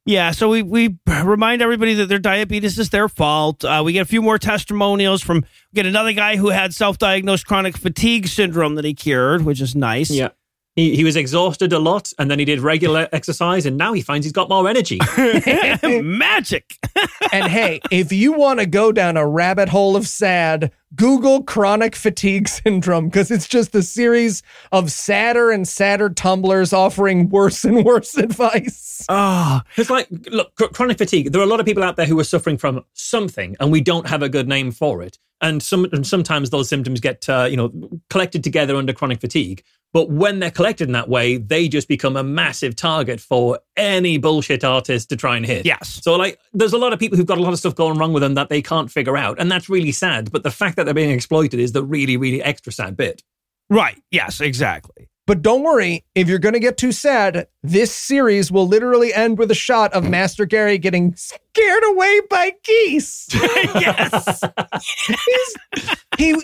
Yeah, 0.08 0.30
so 0.30 0.48
we, 0.48 0.62
we 0.62 0.96
remind 1.06 1.60
everybody 1.60 1.92
that 1.94 2.06
their 2.06 2.18
diabetes 2.18 2.78
is 2.78 2.88
their 2.90 3.08
fault. 3.08 3.62
Uh, 3.64 3.82
we 3.84 3.92
get 3.92 4.00
a 4.00 4.06
few 4.06 4.22
more 4.22 4.38
testimonials 4.38 5.22
from 5.22 5.40
we 5.40 5.74
get 5.74 5.84
another 5.86 6.12
guy 6.12 6.36
who 6.36 6.48
had 6.48 6.72
self-diagnosed 6.72 7.46
chronic 7.46 7.76
fatigue 7.76 8.26
syndrome 8.26 8.76
that 8.76 8.84
he 8.86 8.94
cured, 8.94 9.42
which 9.42 9.60
is 9.60 9.74
nice. 9.74 10.10
Yeah. 10.10 10.30
He, 10.78 10.94
he 10.94 11.02
was 11.02 11.16
exhausted 11.16 11.72
a 11.72 11.78
lot 11.80 12.12
and 12.20 12.30
then 12.30 12.38
he 12.38 12.44
did 12.44 12.60
regular 12.60 13.08
exercise 13.12 13.66
and 13.66 13.76
now 13.76 13.94
he 13.94 14.00
finds 14.00 14.24
he's 14.24 14.32
got 14.32 14.48
more 14.48 14.68
energy. 14.68 15.00
Magic. 15.82 16.78
and 17.32 17.50
hey, 17.50 17.80
if 17.90 18.12
you 18.12 18.32
want 18.32 18.60
to 18.60 18.66
go 18.66 18.92
down 18.92 19.16
a 19.16 19.26
rabbit 19.26 19.68
hole 19.68 19.96
of 19.96 20.06
sad, 20.06 20.70
Google 20.94 21.42
chronic 21.42 21.94
fatigue 21.94 22.48
syndrome 22.48 23.06
because 23.08 23.30
it's 23.30 23.46
just 23.46 23.74
a 23.74 23.82
series 23.82 24.42
of 24.72 24.90
sadder 24.90 25.50
and 25.50 25.66
sadder 25.68 26.08
tumblers 26.10 26.72
offering 26.72 27.28
worse 27.28 27.64
and 27.64 27.84
worse 27.84 28.16
advice. 28.18 29.04
oh, 29.08 29.60
It's 29.76 29.90
like, 29.90 30.08
look, 30.30 30.54
chr- 30.56 30.66
chronic 30.66 30.98
fatigue. 30.98 31.32
There 31.32 31.40
are 31.40 31.44
a 31.44 31.48
lot 31.48 31.60
of 31.60 31.66
people 31.66 31.82
out 31.82 31.96
there 31.96 32.06
who 32.06 32.18
are 32.18 32.24
suffering 32.24 32.56
from 32.58 32.84
something, 32.94 33.56
and 33.60 33.70
we 33.70 33.80
don't 33.80 34.06
have 34.08 34.22
a 34.22 34.28
good 34.28 34.48
name 34.48 34.70
for 34.70 35.02
it. 35.02 35.18
And 35.40 35.62
some, 35.62 35.84
and 35.92 36.04
sometimes 36.06 36.50
those 36.50 36.68
symptoms 36.68 36.98
get, 37.00 37.28
uh, 37.28 37.46
you 37.48 37.56
know, 37.56 37.70
collected 38.10 38.42
together 38.42 38.74
under 38.74 38.92
chronic 38.92 39.20
fatigue. 39.20 39.62
But 39.94 40.10
when 40.10 40.38
they're 40.40 40.50
collected 40.50 40.88
in 40.88 40.92
that 40.92 41.08
way, 41.08 41.38
they 41.38 41.66
just 41.66 41.88
become 41.88 42.14
a 42.16 42.22
massive 42.22 42.76
target 42.76 43.20
for 43.20 43.58
any 43.74 44.18
bullshit 44.18 44.62
artist 44.62 45.08
to 45.08 45.16
try 45.16 45.36
and 45.36 45.46
hit. 45.46 45.64
yes. 45.64 46.00
So, 46.02 46.14
like, 46.16 46.38
there's 46.52 46.74
a 46.74 46.78
lot 46.78 46.92
of 46.92 46.98
people 46.98 47.16
who've 47.16 47.24
got 47.26 47.38
a 47.38 47.40
lot 47.42 47.54
of 47.54 47.58
stuff 47.58 47.74
going 47.74 47.96
wrong 47.98 48.12
with 48.12 48.22
them 48.22 48.34
that 48.34 48.50
they 48.50 48.60
can't 48.60 48.90
figure 48.90 49.16
out, 49.16 49.38
and 49.40 49.50
that's 49.50 49.70
really 49.70 49.92
sad. 49.92 50.30
But 50.30 50.42
the 50.42 50.50
fact 50.50 50.76
that 50.78 50.84
they're 50.84 50.94
being 50.94 51.10
exploited 51.10 51.60
is 51.60 51.72
the 51.72 51.82
really, 51.84 52.16
really 52.16 52.42
extra 52.42 52.72
sad 52.72 52.96
bit. 52.96 53.22
Right. 53.70 54.00
Yes, 54.10 54.40
exactly. 54.40 55.08
But 55.26 55.42
don't 55.42 55.62
worry, 55.62 56.06
if 56.14 56.26
you're 56.26 56.38
going 56.38 56.54
to 56.54 56.58
get 56.58 56.78
too 56.78 56.90
sad, 56.90 57.48
this 57.62 57.92
series 57.92 58.50
will 58.50 58.66
literally 58.66 59.12
end 59.12 59.36
with 59.36 59.50
a 59.50 59.54
shot 59.54 59.92
of 59.92 60.08
Master 60.08 60.46
Gary 60.46 60.78
getting 60.78 61.14
scared 61.16 61.82
away 61.84 62.20
by 62.30 62.52
geese. 62.64 63.28
yes. 63.34 64.40
He's- 65.18 65.54
he 66.16 66.34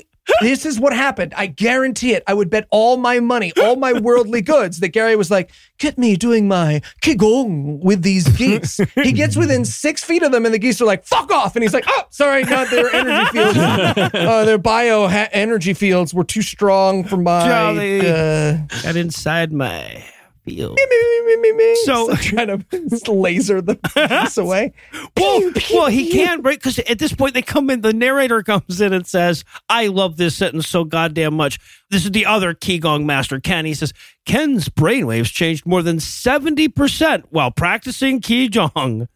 this 0.40 0.64
is 0.64 0.80
what 0.80 0.92
happened. 0.92 1.34
I 1.36 1.46
guarantee 1.46 2.12
it. 2.14 2.22
I 2.26 2.34
would 2.34 2.50
bet 2.50 2.66
all 2.70 2.96
my 2.96 3.20
money, 3.20 3.52
all 3.60 3.76
my 3.76 3.92
worldly 3.92 4.42
goods 4.42 4.80
that 4.80 4.88
Gary 4.88 5.16
was 5.16 5.30
like, 5.30 5.50
get 5.78 5.98
me 5.98 6.16
doing 6.16 6.48
my 6.48 6.80
qigong 7.02 7.80
with 7.80 8.02
these 8.02 8.26
geese. 8.36 8.80
he 8.94 9.12
gets 9.12 9.36
within 9.36 9.64
six 9.64 10.02
feet 10.02 10.22
of 10.22 10.32
them 10.32 10.44
and 10.44 10.54
the 10.54 10.58
geese 10.58 10.80
are 10.80 10.86
like, 10.86 11.04
fuck 11.04 11.30
off. 11.30 11.56
And 11.56 11.62
he's 11.62 11.74
like, 11.74 11.84
oh, 11.86 12.02
sorry, 12.10 12.42
not 12.44 12.70
their 12.70 12.92
energy 12.94 13.30
fields. 13.30 13.58
Uh, 14.24 14.44
their 14.44 14.58
bio 14.58 15.06
ha- 15.08 15.28
energy 15.32 15.74
fields 15.74 16.14
were 16.14 16.24
too 16.24 16.42
strong 16.42 17.04
for 17.04 17.16
my. 17.16 17.46
Jolly. 17.46 18.00
Uh, 18.00 18.58
Got 18.82 18.96
inside 18.96 19.52
my 19.52 20.04
field. 20.44 20.78
so 21.84 22.08
So- 22.14 22.14
trying 22.16 22.48
to 22.48 23.10
laser 23.12 23.60
the 23.60 23.76
geese 24.22 24.36
away. 24.36 24.72
Well, 25.16 25.40
Pew, 25.40 25.52
pew, 25.52 25.76
well, 25.76 25.86
he 25.88 26.10
pew. 26.10 26.12
can't, 26.24 26.44
right? 26.44 26.58
Because 26.58 26.78
at 26.80 26.98
this 26.98 27.12
point, 27.12 27.34
they 27.34 27.42
come 27.42 27.70
in, 27.70 27.80
the 27.82 27.92
narrator 27.92 28.42
comes 28.42 28.80
in 28.80 28.92
and 28.92 29.06
says, 29.06 29.44
I 29.68 29.86
love 29.86 30.16
this 30.16 30.34
sentence 30.36 30.66
so 30.68 30.84
goddamn 30.84 31.34
much. 31.34 31.58
This 31.90 32.04
is 32.04 32.10
the 32.10 32.26
other 32.26 32.52
Qigong 32.54 33.04
master, 33.04 33.38
Ken. 33.40 33.64
He 33.64 33.74
says, 33.74 33.92
Ken's 34.26 34.68
brainwaves 34.68 35.32
changed 35.32 35.66
more 35.66 35.82
than 35.82 35.98
70% 35.98 37.24
while 37.30 37.50
practicing 37.50 38.20
Qigong. 38.20 39.06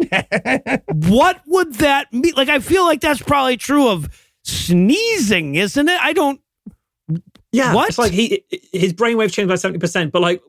what 1.09 1.41
would 1.47 1.75
that 1.75 2.13
mean? 2.13 2.35
Like, 2.37 2.49
I 2.49 2.61
feel 2.61 2.85
like 2.85 3.01
that's 3.01 3.23
probably 3.23 3.57
true 3.57 3.89
of 3.89 4.09
sneezing, 4.45 5.57
isn't 5.57 5.89
it? 5.89 6.01
I 6.01 6.13
don't. 6.13 6.41
Yeah, 7.53 7.75
What? 7.75 7.89
It's 7.89 7.99
like 7.99 8.13
he 8.13 8.45
his 8.73 8.93
brainwave 8.93 9.33
changed 9.33 9.49
by 9.49 9.57
seventy 9.57 9.79
percent, 9.79 10.13
but 10.13 10.21
like 10.23 10.43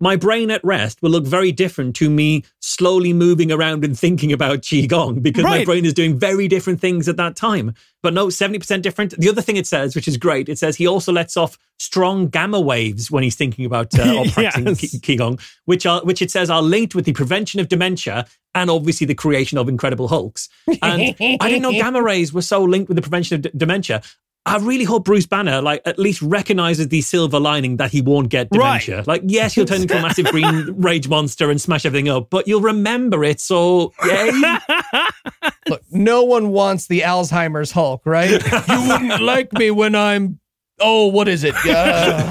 my 0.00 0.14
brain 0.16 0.50
at 0.50 0.64
rest 0.64 1.02
will 1.02 1.10
look 1.10 1.24
very 1.26 1.50
different 1.52 1.96
to 1.96 2.08
me 2.08 2.44
slowly 2.60 3.12
moving 3.12 3.50
around 3.50 3.84
and 3.84 3.98
thinking 3.98 4.32
about 4.32 4.60
qigong 4.60 5.22
because 5.22 5.42
my 5.44 5.64
brain 5.64 5.84
is 5.84 5.92
doing 5.94 6.18
very 6.18 6.46
different 6.48 6.80
things 6.80 7.08
at 7.08 7.16
that 7.16 7.34
time. 7.36 7.74
But 8.02 8.14
no, 8.14 8.30
seventy 8.30 8.58
percent 8.60 8.82
different. 8.84 9.18
The 9.18 9.28
other 9.28 9.42
thing 9.42 9.56
it 9.56 9.66
says, 9.66 9.96
which 9.96 10.06
is 10.06 10.16
great, 10.16 10.48
it 10.48 10.56
says 10.58 10.76
he 10.76 10.86
also 10.86 11.12
lets 11.12 11.36
off 11.36 11.58
strong 11.80 12.28
gamma 12.28 12.60
waves 12.60 13.10
when 13.10 13.22
he's 13.24 13.34
thinking 13.36 13.64
about 13.64 13.96
uh, 13.98 14.02
or 14.18 14.24
practicing 14.26 14.66
Yes. 14.66 15.00
qigong, 15.00 15.40
which 15.64 15.84
are 15.84 16.00
which 16.02 16.22
it 16.22 16.30
says 16.30 16.48
are 16.48 16.62
linked 16.62 16.94
with 16.94 17.04
the 17.04 17.12
prevention 17.12 17.58
of 17.58 17.68
dementia 17.68 18.24
and 18.54 18.70
obviously 18.70 19.06
the 19.06 19.14
creation 19.14 19.58
of 19.58 19.68
Incredible 19.68 20.08
Hulks. 20.08 20.48
And 20.82 21.14
I 21.20 21.48
didn't 21.48 21.62
know 21.62 21.72
gamma 21.72 22.02
rays 22.02 22.32
were 22.32 22.42
so 22.42 22.62
linked 22.62 22.88
with 22.88 22.96
the 22.96 23.02
prevention 23.02 23.34
of 23.36 23.42
d- 23.42 23.50
dementia. 23.56 24.02
I 24.48 24.56
really 24.58 24.84
hope 24.84 25.04
Bruce 25.04 25.26
Banner, 25.26 25.60
like, 25.60 25.82
at 25.84 25.98
least 25.98 26.22
recognizes 26.22 26.88
the 26.88 27.00
silver 27.02 27.38
lining 27.38 27.76
that 27.76 27.90
he 27.92 28.00
won't 28.00 28.28
get 28.28 28.48
Right. 28.52 28.80
dementia. 28.84 29.04
Like, 29.06 29.22
yes, 29.26 29.54
he'll 29.54 29.64
turn 29.66 29.82
into 29.82 29.98
a 29.98 30.02
massive 30.02 30.26
green 30.26 30.74
rage 30.80 31.08
monster 31.08 31.50
and 31.50 31.60
smash 31.60 31.84
everything 31.84 32.08
up, 32.08 32.30
but 32.30 32.48
you'll 32.48 32.60
remember 32.60 33.22
it. 33.24 33.40
So, 33.40 33.92
yay. 34.04 34.30
Look, 35.68 35.82
no 35.90 36.22
one 36.24 36.48
wants 36.50 36.86
the 36.86 37.00
Alzheimer's 37.00 37.70
Hulk, 37.72 38.02
right? 38.06 38.30
you 38.30 38.88
wouldn't 38.88 39.20
like 39.22 39.52
me 39.52 39.70
when 39.70 39.94
I'm. 39.94 40.40
Oh, 40.80 41.08
what 41.08 41.26
is 41.28 41.42
it? 41.44 41.54
Uh, 41.66 42.30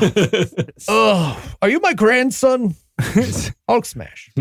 oh, 0.87 1.55
are 1.61 1.69
you 1.69 1.79
my 1.81 1.93
grandson? 1.93 2.75
Hulk 3.69 3.85
smash. 3.85 4.31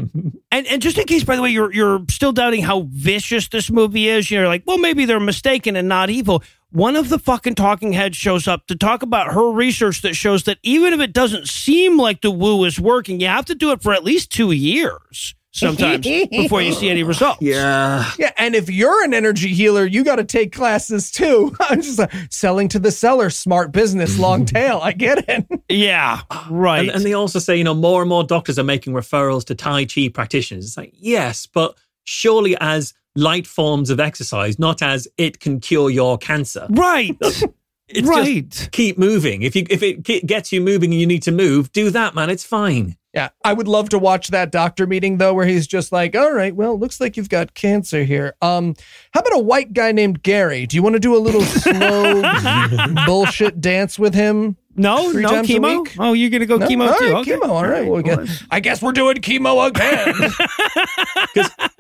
And 0.51 0.67
and 0.67 0.81
just 0.81 0.97
in 0.97 1.05
case, 1.05 1.25
by 1.25 1.37
the 1.37 1.43
way, 1.43 1.51
you're 1.51 1.73
you're 1.73 2.03
still 2.09 2.33
doubting 2.33 2.63
how 2.63 2.87
vicious 2.91 3.49
this 3.49 3.71
movie 3.71 4.09
is. 4.09 4.31
You're 4.31 4.47
like, 4.47 4.63
well, 4.65 4.79
maybe 4.79 5.05
they're 5.05 5.21
mistaken 5.21 5.77
and 5.77 5.89
not 5.89 6.09
evil. 6.09 6.43
One 6.71 6.97
of 6.97 7.09
the 7.09 7.19
fucking 7.19 7.55
talking 7.55 7.93
heads 7.93 8.17
shows 8.17 8.49
up 8.49 8.67
to 8.67 8.77
talk 8.77 9.03
about 9.03 9.33
her 9.33 9.51
research 9.51 10.03
that 10.03 10.15
shows 10.15 10.45
that 10.45 10.59
even 10.63 10.93
if 10.93 11.01
it 11.01 11.13
doesn't 11.13 11.49
seem 11.49 11.99
like 11.99 12.21
the 12.21 12.31
woo 12.31 12.65
is 12.65 12.81
working, 12.81 13.21
you 13.21 13.29
have 13.29 13.45
to 13.47 13.55
do 13.55 13.73
it 13.73 13.83
for 13.83 13.93
at 13.93 14.05
least 14.05 14.31
two 14.31 14.51
years 14.51 15.35
sometimes 15.57 16.07
before 16.31 16.61
you 16.63 16.73
see 16.73 16.89
any 16.89 17.03
results. 17.03 17.41
yeah. 17.41 18.11
Yeah, 18.19 18.33
and 18.37 18.55
if 18.55 18.71
you're 18.71 19.05
an 19.05 19.15
energy 19.15 19.49
healer, 19.55 19.87
you 19.87 20.05
got 20.05 20.17
to 20.17 20.25
take 20.25 20.53
classes 20.53 21.11
too. 21.11 21.55
I'm 21.61 21.81
just 21.81 21.99
like, 21.99 22.13
selling 22.31 22.69
to 22.69 22.79
the 22.79 22.91
seller, 22.91 23.31
smart 23.31 23.73
business, 23.73 24.19
long 24.19 24.45
tail. 24.47 24.81
I 24.83 24.93
get 24.93 25.25
it. 25.29 25.47
Yeah, 25.69 26.21
right. 26.51 26.81
And, 26.81 26.91
and 26.91 27.05
they 27.05 27.15
also 27.15 27.39
say, 27.39 27.57
you 27.57 27.65
know, 27.65 27.75
more 27.75 28.03
and 28.03 28.09
more 28.09 28.25
doctors 28.25 28.59
are 28.59 28.65
making 28.65 28.93
referrals 28.93 29.45
to 29.47 29.55
Tai 29.55 29.87
Chi 29.87 30.09
practitioners. 30.09 30.67
It's 30.67 30.77
like, 30.77 30.93
yes, 30.95 31.47
but 31.47 31.77
surely 32.05 32.57
as 32.61 32.95
light 33.17 33.47
forms 33.47 33.91
of 33.91 33.99
exercise, 34.01 34.59
not 34.59 34.83
as 34.83 35.09
it 35.19 35.41
can 35.41 35.59
cure 35.61 35.91
your 35.91 36.19
cancer. 36.19 36.67
right. 36.71 37.17
It's 37.89 38.09
right. 38.09 38.51
just 38.51 38.73
keep 38.73 38.99
moving. 38.99 39.43
If 39.43 39.55
you 39.55 39.65
if 39.71 39.81
it 39.81 40.03
gets 40.27 40.51
you 40.51 40.61
moving 40.61 40.91
and 40.91 41.01
you 41.01 41.07
need 41.07 41.23
to 41.23 41.31
move, 41.31 41.71
do 41.71 41.89
that, 41.91 42.17
man. 42.17 42.31
It's 42.31 42.43
fine. 42.43 42.97
Yeah, 43.15 43.29
I 43.45 43.53
would 43.53 43.69
love 43.69 43.91
to 43.91 43.99
watch 44.01 44.27
that 44.31 44.51
doctor 44.51 44.89
meeting 44.89 45.19
though, 45.19 45.33
where 45.35 45.47
he's 45.47 45.69
just 45.69 45.93
like, 45.93 46.17
"All 46.17 46.33
right, 46.33 46.53
well, 46.53 46.77
looks 46.77 47.01
like 47.01 47.17
you've 47.17 47.29
got 47.29 47.55
cancer 47.55 48.03
here. 48.03 48.35
Um, 48.43 48.75
how 49.13 49.21
about 49.21 49.37
a 49.39 49.39
white 49.41 49.73
guy 49.73 49.93
named 49.93 50.25
Gary? 50.25 50.67
Do 50.67 50.75
you 50.75 50.83
want 50.83 50.95
to 50.95 50.99
do 50.99 51.15
a 51.15 51.19
little 51.23 51.43
slow 51.45 52.23
bullshit 53.07 53.61
dance 53.61 54.01
with 54.01 54.15
him? 54.15 54.57
no, 54.75 55.13
no 55.13 55.43
chemo. 55.45 55.87
Oh, 56.01 56.13
you're 56.13 56.29
gonna 56.31 56.45
go 56.47 56.57
No? 56.57 56.67
chemo 56.67 56.89
All 56.89 56.99
too? 56.99 57.05
right, 57.13 57.21
Okay. 57.21 57.37
chemo. 57.37 57.49
All 57.49 57.69
right, 57.69 57.87
well, 57.87 58.03
we 58.03 58.29
I 58.51 58.59
guess 58.59 58.83
we're 58.83 58.91
doing 58.93 59.19
chemo 59.19 59.65
again. 59.69 60.13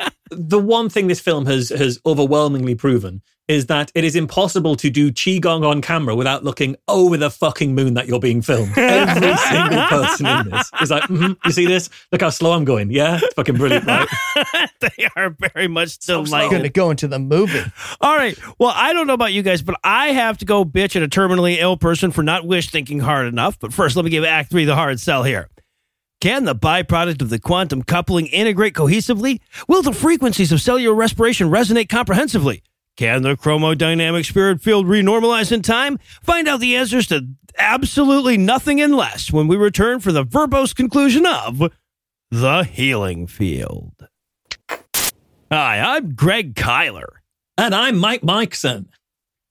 the 0.31 0.59
one 0.59 0.89
thing 0.89 1.07
this 1.07 1.21
film 1.21 1.47
has 1.47 1.69
has 1.71 2.01
overwhelmingly 2.07 2.75
proven 2.75 3.23
is 3.49 3.67
that 3.67 3.93
it 3.95 4.03
is 4.03 4.17
impossible 4.17 4.75
to 4.75 4.91
do 4.91 5.13
qigong 5.13 5.65
on 5.65 5.81
camera 5.81 6.17
without 6.17 6.43
looking 6.43 6.75
over 6.89 7.17
the 7.17 7.31
fucking 7.31 7.77
moon 7.77 7.95
that 7.95 8.09
you're 8.09 8.19
being 8.19 8.43
filmed. 8.43 8.73
Every 8.77 9.37
single 9.37 9.83
person 9.87 10.27
in 10.27 10.51
this 10.51 10.69
is 10.81 10.91
like, 10.91 11.05
mhm, 11.05 11.37
you 11.45 11.53
see 11.53 11.65
this? 11.65 11.89
Look 12.11 12.23
how 12.23 12.31
slow 12.31 12.55
I'm 12.55 12.65
going. 12.65 12.91
Yeah, 12.91 13.21
it's 13.23 13.35
fucking 13.35 13.55
brilliant, 13.57 13.87
right? 13.87 14.09
they 14.81 15.09
are 15.15 15.31
very 15.55 15.69
much 15.69 16.01
So 16.03 16.25
slow. 16.25 16.25
delighted. 16.25 16.51
going 16.51 16.63
to 16.65 16.69
go 16.71 16.91
into 16.91 17.07
the 17.07 17.21
movie. 17.21 17.63
All 18.01 18.17
right. 18.17 18.37
Well, 18.59 18.73
I 18.75 18.93
don't 18.93 19.07
know 19.07 19.15
about 19.15 19.33
you 19.33 19.43
guys, 19.43 19.63
but 19.63 19.77
I 19.85 20.09
have 20.09 20.39
to 20.39 20.45
go 20.45 20.65
bitch 20.65 20.97
at 20.97 21.05
a 21.05 21.09
terminally 21.09 21.59
ill 21.59 21.77
person 21.77 22.11
for 22.11 22.25
not 22.25 22.45
wish 22.49 22.71
thinking 22.71 22.99
hard 22.99 23.29
enough. 23.29 23.61
But 23.61 23.73
first, 23.73 23.95
let 23.95 24.05
me 24.05 24.11
give 24.11 24.25
Act 24.25 24.51
Three 24.51 24.65
the 24.65 24.75
hard 24.75 24.99
sell 24.99 25.23
here. 25.23 25.49
Can 26.21 26.45
the 26.45 26.55
byproduct 26.55 27.21
of 27.21 27.29
the 27.31 27.39
quantum 27.39 27.83
coupling 27.83 28.27
integrate 28.27 28.75
cohesively? 28.75 29.41
Will 29.69 29.83
the 29.83 29.93
frequencies 29.93 30.51
of 30.51 30.61
cellular 30.63 30.95
respiration 30.95 31.49
resonate 31.51 31.89
comprehensively? 31.89 32.63
Can 32.97 33.23
the 33.23 33.37
chromodynamic 33.37 34.25
spirit 34.25 34.63
field 34.63 34.87
renormalize 34.87 35.53
in 35.53 35.61
time? 35.61 35.99
Find 36.23 36.49
out 36.49 36.61
the 36.61 36.75
answers 36.77 37.07
to 37.09 37.29
absolutely 37.59 38.39
nothing 38.39 38.81
and 38.81 38.95
less 38.97 39.31
when 39.31 39.47
we 39.47 39.57
return 39.57 40.01
for 40.01 40.11
the 40.11 40.25
verbose 40.25 40.75
conclusion 40.75 41.27
of 41.27 41.71
The 42.31 42.65
Healing 42.65 43.27
Field. 43.27 44.09
Hi, 45.53 45.97
I'm 45.97 46.15
Greg 46.15 46.55
Kyler. 46.55 47.17
and 47.59 47.75
I'm 47.75 47.99
Mike 47.99 48.23
Mikeson. 48.23 48.87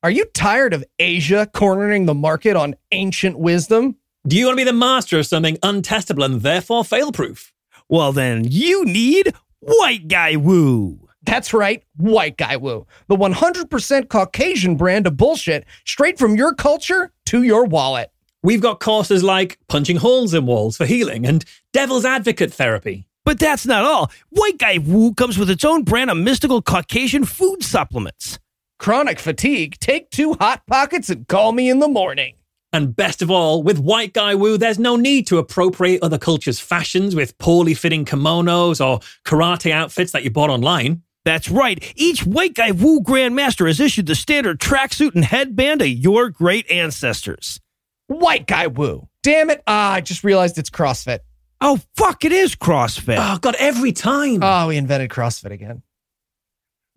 Are 0.02 0.12
you 0.12 0.26
tired 0.34 0.74
of 0.74 0.84
Asia 1.00 1.48
cornering 1.54 2.06
the 2.06 2.14
market 2.16 2.56
on 2.56 2.76
ancient 2.92 3.38
wisdom? 3.38 3.98
Do 4.28 4.36
you 4.36 4.48
want 4.48 4.58
to 4.58 4.66
be 4.66 4.72
the 4.72 4.74
master 4.74 5.20
of 5.20 5.28
something 5.28 5.56
untestable 5.58 6.26
and 6.26 6.42
therefore 6.42 6.84
fail-proof? 6.84 7.54
Well, 7.88 8.12
then 8.12 8.44
you 8.44 8.84
need 8.84 9.32
White 9.60 10.08
Guy 10.08 10.36
Woo. 10.36 11.08
That's 11.22 11.54
right, 11.54 11.84
White 11.96 12.36
Guy 12.36 12.58
Woo, 12.58 12.88
the 13.08 13.16
100% 13.16 14.10
Caucasian 14.10 14.78
brand 14.78 15.06
of 15.06 15.16
bullshit, 15.16 15.66
straight 15.86 16.18
from 16.18 16.36
your 16.36 16.56
culture 16.56 17.12
to 17.28 17.44
your 17.44 17.66
wallet. 17.66 18.10
We've 18.42 18.62
got 18.62 18.80
courses 18.80 19.24
like 19.24 19.60
punching 19.68 19.98
holes 19.98 20.34
in 20.34 20.48
walls 20.48 20.78
for 20.78 20.88
healing 20.88 21.28
and 21.28 21.46
devil's 21.72 22.04
advocate 22.04 22.52
therapy. 22.52 23.08
But 23.26 23.38
that's 23.38 23.68
not 23.68 23.86
all. 23.86 24.12
White 24.30 24.58
Guy 24.58 24.80
Woo 24.80 25.14
comes 25.14 25.38
with 25.38 25.52
its 25.52 25.64
own 25.64 25.84
brand 25.84 26.10
of 26.10 26.18
mystical 26.18 26.64
Caucasian 26.64 27.26
food 27.26 27.62
supplements. 27.64 28.40
Chronic 28.80 29.20
fatigue. 29.20 29.78
Take 29.80 30.10
two 30.10 30.34
hot 30.34 30.66
pockets 30.66 31.12
and 31.12 31.28
call 31.28 31.52
me 31.52 31.70
in 31.70 31.78
the 31.78 31.88
morning. 31.88 32.34
And 32.76 32.94
best 32.94 33.22
of 33.22 33.32
all, 33.32 33.64
with 33.64 33.80
White 33.80 34.12
Guy 34.12 34.36
Woo, 34.36 34.58
there's 34.58 34.78
no 34.78 34.98
need 34.98 35.28
to 35.28 35.38
appropriate 35.38 36.04
other 36.04 36.18
cultures' 36.18 36.60
fashions 36.60 37.16
with 37.16 37.38
poorly 37.38 37.74
fitting 37.74 38.04
kimonos 38.04 38.86
or 38.86 39.00
karate 39.24 39.72
outfits 39.72 40.12
that 40.12 40.26
you 40.26 40.30
bought 40.30 40.50
online. 40.50 41.02
That's 41.24 41.50
right. 41.50 41.82
Each 41.96 42.26
White 42.26 42.54
Guy 42.54 42.72
Woo 42.72 43.00
Grandmaster 43.00 43.68
has 43.68 43.80
issued 43.80 44.08
the 44.08 44.14
standard 44.14 44.60
tracksuit 44.60 45.16
and 45.16 45.24
headband 45.24 45.84
of 45.84 45.88
your 45.88 46.30
great 46.30 46.70
ancestors. 46.70 47.62
White 48.08 48.46
guy 48.46 48.68
woo. 48.68 49.08
Damn 49.24 49.52
it. 49.52 49.64
Ah, 49.66 49.94
I 49.94 50.02
just 50.02 50.26
realized 50.26 50.58
it's 50.58 50.70
CrossFit. 50.70 51.20
Oh, 51.62 51.80
fuck, 51.96 52.26
it 52.26 52.34
is 52.34 52.58
CrossFit. 52.58 53.16
Oh, 53.18 53.38
God, 53.40 53.56
every 53.58 53.94
time. 53.94 54.44
Oh, 54.44 54.68
we 54.68 54.76
invented 54.76 55.10
CrossFit 55.12 55.52
again. 55.52 55.82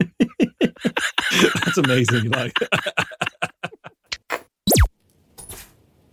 That's 0.28 1.78
amazing. 1.78 2.30
Like, 2.30 2.58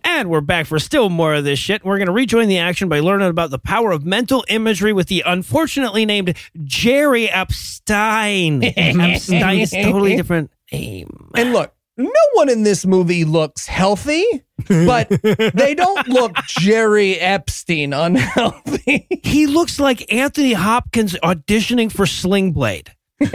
And 0.06 0.30
we're 0.30 0.40
back 0.40 0.66
for 0.66 0.78
still 0.78 1.10
more 1.10 1.34
of 1.34 1.42
this 1.42 1.58
shit. 1.58 1.84
We're 1.84 1.98
going 1.98 2.06
to 2.06 2.12
rejoin 2.12 2.46
the 2.46 2.58
action 2.58 2.88
by 2.88 3.00
learning 3.00 3.28
about 3.28 3.50
the 3.50 3.58
power 3.58 3.90
of 3.90 4.06
mental 4.06 4.44
imagery 4.48 4.92
with 4.92 5.08
the 5.08 5.24
unfortunately 5.26 6.06
named 6.06 6.36
Jerry 6.62 7.28
Epstein. 7.28 8.62
Epstein 8.76 9.58
is 9.58 9.72
totally 9.72 10.14
different 10.16 10.52
name. 10.70 11.30
And 11.34 11.52
look, 11.52 11.74
no 11.96 12.10
one 12.34 12.48
in 12.48 12.62
this 12.62 12.86
movie 12.86 13.24
looks 13.24 13.66
healthy, 13.66 14.24
but 14.68 15.08
they 15.08 15.74
don't 15.74 16.06
look 16.06 16.36
Jerry 16.46 17.18
Epstein 17.18 17.92
unhealthy. 17.92 19.08
He 19.26 19.46
looks 19.48 19.80
like 19.80 20.10
Anthony 20.12 20.52
Hopkins 20.52 21.14
auditioning 21.14 21.90
for 21.92 22.06
Sling 22.06 22.52
Blade. 22.52 22.92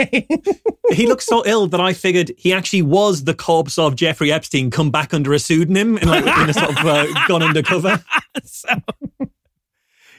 he 0.91 1.08
looks 1.08 1.26
so 1.26 1.44
ill 1.45 1.68
that 1.68 1.82
I 1.82 1.94
figured 1.94 2.32
he 2.38 2.53
actually 2.53 2.84
was 2.84 3.24
the 3.24 3.34
corpse 3.34 3.78
of 3.80 3.95
Jeffrey 3.95 4.32
Epstein 4.32 4.70
come 4.70 4.91
back 4.91 5.14
under 5.14 5.34
a 5.34 5.40
pseudonym 5.40 5.98
and 5.98 6.10
like 6.10 6.26
in 6.26 6.49
a 6.49 6.53
sort 6.53 6.70
of 6.70 6.86
uh, 6.86 7.08
gone 7.28 7.41
undercover. 7.41 8.03
so, 8.44 8.70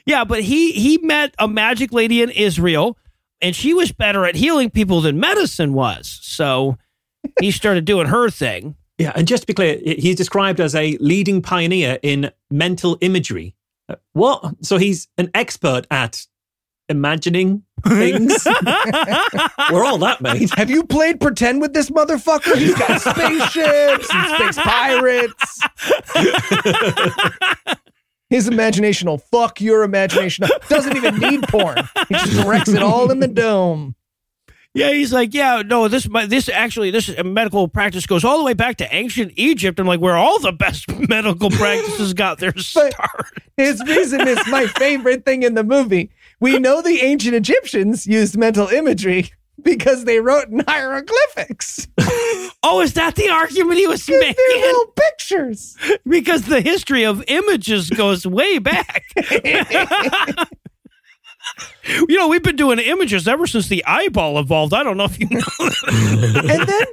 yeah, 0.05 0.25
but 0.25 0.43
he 0.43 0.73
he 0.73 0.97
met 0.97 1.33
a 1.39 1.47
magic 1.47 1.93
lady 1.93 2.21
in 2.21 2.29
Israel, 2.29 2.97
and 3.41 3.55
she 3.55 3.73
was 3.73 3.91
better 3.93 4.25
at 4.25 4.35
healing 4.35 4.69
people 4.69 4.99
than 4.99 5.19
medicine 5.19 5.73
was. 5.73 6.19
So 6.21 6.77
he 7.39 7.51
started 7.51 7.85
doing 7.85 8.07
her 8.07 8.29
thing. 8.29 8.75
Yeah, 8.97 9.13
and 9.15 9.27
just 9.27 9.43
to 9.43 9.47
be 9.47 9.53
clear, 9.53 9.79
he's 9.83 10.15
described 10.15 10.59
as 10.59 10.75
a 10.75 10.97
leading 10.99 11.41
pioneer 11.41 11.99
in 12.03 12.31
mental 12.51 12.97
imagery. 13.01 13.55
Uh, 13.89 13.95
What? 14.11 14.55
So 14.61 14.77
he's 14.77 15.07
an 15.17 15.31
expert 15.33 15.87
at 15.89 16.25
imagining 16.89 17.63
things. 17.87 18.45
We're 19.71 19.83
all 19.85 19.97
that, 19.99 20.17
mate. 20.21 20.53
Have 20.55 20.69
you 20.69 20.83
played 20.83 21.19
pretend 21.19 21.61
with 21.61 21.73
this 21.73 21.89
motherfucker? 21.89 22.55
He's 22.55 22.75
got 22.75 23.01
spaceships 23.01 24.07
and 24.13 24.35
space 24.35 24.57
pirates. 24.65 25.59
His 28.29 28.47
imagination 28.47 29.07
will 29.09 29.19
fuck 29.19 29.61
your 29.61 29.83
imagination 29.83 30.45
up. 30.45 30.67
Doesn't 30.67 30.95
even 30.97 31.17
need 31.19 31.43
porn. 31.43 31.77
He 32.09 32.15
just 32.15 32.31
directs 32.41 32.69
it 32.69 32.81
all 32.81 33.11
in 33.11 33.19
the 33.19 33.27
dome. 33.27 33.95
Yeah, 34.75 34.91
he's 34.91 35.13
like, 35.13 35.35
yeah, 35.35 35.61
no, 35.63 35.87
this 35.87 36.09
my- 36.09 36.25
this 36.25 36.49
actually 36.49 36.89
this 36.89 37.07
uh, 37.15 37.21
medical 37.23 37.67
practice 37.67 38.07
goes 38.07 38.23
all 38.23 38.39
the 38.39 38.43
way 38.43 38.55
back 38.55 38.77
to 38.77 38.91
ancient 38.95 39.31
Egypt. 39.35 39.79
I'm 39.79 39.85
like, 39.85 39.99
where 39.99 40.15
all 40.15 40.39
the 40.39 40.51
best 40.51 40.87
medical 41.09 41.51
practices 41.51 42.15
got 42.15 42.39
their 42.39 42.57
start. 42.57 42.93
His 43.55 43.79
reason 43.85 44.27
is 44.27 44.39
my 44.47 44.65
favorite 44.65 45.25
thing 45.25 45.43
in 45.43 45.53
the 45.53 45.63
movie. 45.63 46.09
We 46.43 46.59
know 46.59 46.81
the 46.81 46.99
ancient 46.99 47.35
Egyptians 47.35 48.05
used 48.05 48.37
mental 48.37 48.67
imagery 48.67 49.31
because 49.61 50.03
they 50.03 50.19
wrote 50.19 50.49
in 50.49 50.59
hieroglyphics. 50.67 51.87
Oh, 52.65 52.79
is 52.79 52.93
that 52.93 53.15
the 53.15 53.27
argument 53.27 53.77
he 53.77 53.87
was 53.87 54.07
making? 54.07 54.35
They're 54.37 54.61
little 54.61 54.93
pictures. 54.95 55.75
because 56.07 56.43
the 56.43 56.61
history 56.61 57.03
of 57.03 57.21
images 57.27 57.89
goes 57.89 58.25
way 58.25 58.57
back. 58.57 59.03
you 61.85 62.15
know, 62.15 62.29
we've 62.29 62.41
been 62.41 62.55
doing 62.55 62.79
images 62.79 63.27
ever 63.27 63.45
since 63.45 63.67
the 63.67 63.83
eyeball 63.85 64.39
evolved. 64.39 64.73
I 64.73 64.81
don't 64.81 64.95
know 64.95 65.03
if 65.03 65.19
you 65.19 65.27
know. 65.29 65.41
and 65.59 66.69
then 66.69 66.85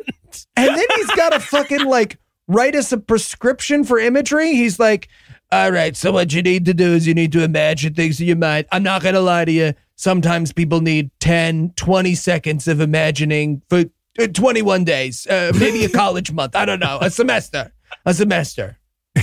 and 0.56 0.76
then 0.76 0.86
he's 0.96 1.10
got 1.12 1.28
to 1.28 1.38
fucking 1.38 1.84
like 1.84 2.18
write 2.48 2.74
us 2.74 2.90
a 2.90 2.98
prescription 2.98 3.84
for 3.84 4.00
imagery. 4.00 4.54
He's 4.54 4.80
like, 4.80 5.08
all 5.52 5.72
right, 5.72 5.96
so 5.96 6.12
what 6.12 6.32
you 6.32 6.42
need 6.42 6.64
to 6.66 6.74
do 6.74 6.92
is 6.92 7.06
you 7.06 7.14
need 7.14 7.32
to 7.32 7.42
imagine 7.42 7.94
things 7.94 8.20
in 8.20 8.28
your 8.28 8.36
mind. 8.36 8.66
I'm 8.70 8.84
not 8.84 9.02
going 9.02 9.14
to 9.14 9.20
lie 9.20 9.44
to 9.44 9.50
you. 9.50 9.74
Sometimes 9.96 10.52
people 10.52 10.80
need 10.80 11.10
10, 11.18 11.72
20 11.76 12.14
seconds 12.14 12.68
of 12.68 12.80
imagining 12.80 13.60
for 13.68 13.84
uh, 14.20 14.26
21 14.28 14.84
days, 14.84 15.26
uh, 15.26 15.52
maybe 15.58 15.84
a 15.84 15.88
college 15.90 16.30
month. 16.30 16.54
I 16.54 16.64
don't 16.64 16.78
know, 16.78 16.98
a 17.00 17.10
semester, 17.10 17.72
a 18.06 18.14
semester. 18.14 18.78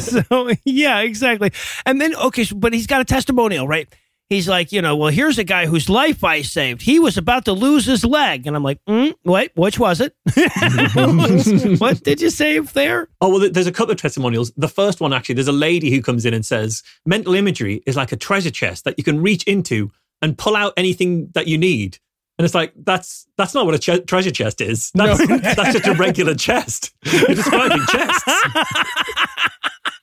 so 0.00 0.50
yeah, 0.64 1.00
exactly. 1.00 1.52
And 1.86 2.00
then 2.00 2.16
okay, 2.16 2.46
but 2.54 2.72
he's 2.72 2.88
got 2.88 3.00
a 3.00 3.04
testimonial, 3.04 3.68
right? 3.68 3.88
He's 4.30 4.48
like, 4.48 4.70
you 4.70 4.80
know, 4.80 4.94
well, 4.94 5.10
here's 5.10 5.38
a 5.38 5.44
guy 5.44 5.66
whose 5.66 5.88
life 5.88 6.22
I 6.22 6.42
saved. 6.42 6.82
He 6.82 7.00
was 7.00 7.18
about 7.18 7.46
to 7.46 7.52
lose 7.52 7.84
his 7.84 8.04
leg, 8.04 8.46
and 8.46 8.54
I'm 8.54 8.62
like, 8.62 8.78
mm, 8.88 9.12
wait, 9.24 9.50
which 9.56 9.76
was 9.76 10.00
it? 10.00 10.14
what 11.80 12.04
did 12.04 12.20
you 12.20 12.30
save 12.30 12.72
there? 12.72 13.08
Oh, 13.20 13.28
well, 13.28 13.50
there's 13.50 13.66
a 13.66 13.72
couple 13.72 13.90
of 13.90 14.00
testimonials. 14.00 14.52
The 14.56 14.68
first 14.68 15.00
one, 15.00 15.12
actually, 15.12 15.34
there's 15.34 15.48
a 15.48 15.52
lady 15.52 15.90
who 15.90 16.00
comes 16.00 16.24
in 16.24 16.32
and 16.32 16.46
says, 16.46 16.84
mental 17.04 17.34
imagery 17.34 17.82
is 17.86 17.96
like 17.96 18.12
a 18.12 18.16
treasure 18.16 18.52
chest 18.52 18.84
that 18.84 18.94
you 18.98 19.02
can 19.02 19.20
reach 19.20 19.42
into 19.44 19.90
and 20.22 20.38
pull 20.38 20.54
out 20.54 20.74
anything 20.76 21.30
that 21.34 21.48
you 21.48 21.58
need. 21.58 21.98
And 22.38 22.44
it's 22.44 22.54
like, 22.54 22.72
that's 22.76 23.26
that's 23.36 23.52
not 23.52 23.66
what 23.66 23.74
a 23.74 23.78
che- 23.80 24.02
treasure 24.02 24.30
chest 24.30 24.60
is. 24.60 24.92
That's, 24.94 25.26
that's 25.56 25.72
just 25.72 25.86
a 25.88 25.94
regular 25.94 26.36
chest. 26.36 26.94
You're 27.02 27.34
describing 27.34 27.84
chests. 27.88 28.22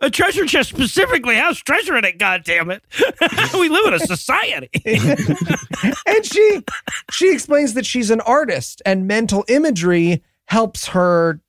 A 0.00 0.10
treasure 0.10 0.46
chest 0.46 0.70
specifically 0.70 1.36
has 1.36 1.58
treasure 1.58 1.96
in 1.96 2.04
it. 2.04 2.18
God 2.18 2.44
damn 2.44 2.70
it! 2.70 2.82
we 3.54 3.68
live 3.68 3.86
in 3.86 3.94
a 3.94 3.98
society. 3.98 4.70
And 6.06 6.24
she 6.24 6.62
she 7.10 7.32
explains 7.32 7.74
that 7.74 7.86
she's 7.86 8.10
an 8.10 8.20
artist 8.20 8.82
and 8.84 9.06
mental 9.06 9.44
imagery 9.48 10.22
helps 10.46 10.88
her 10.88 11.40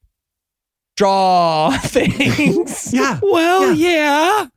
draw 0.96 1.78
things. 1.84 2.94
Yeah. 2.94 3.20
well, 3.22 3.74
yeah. 3.74 4.48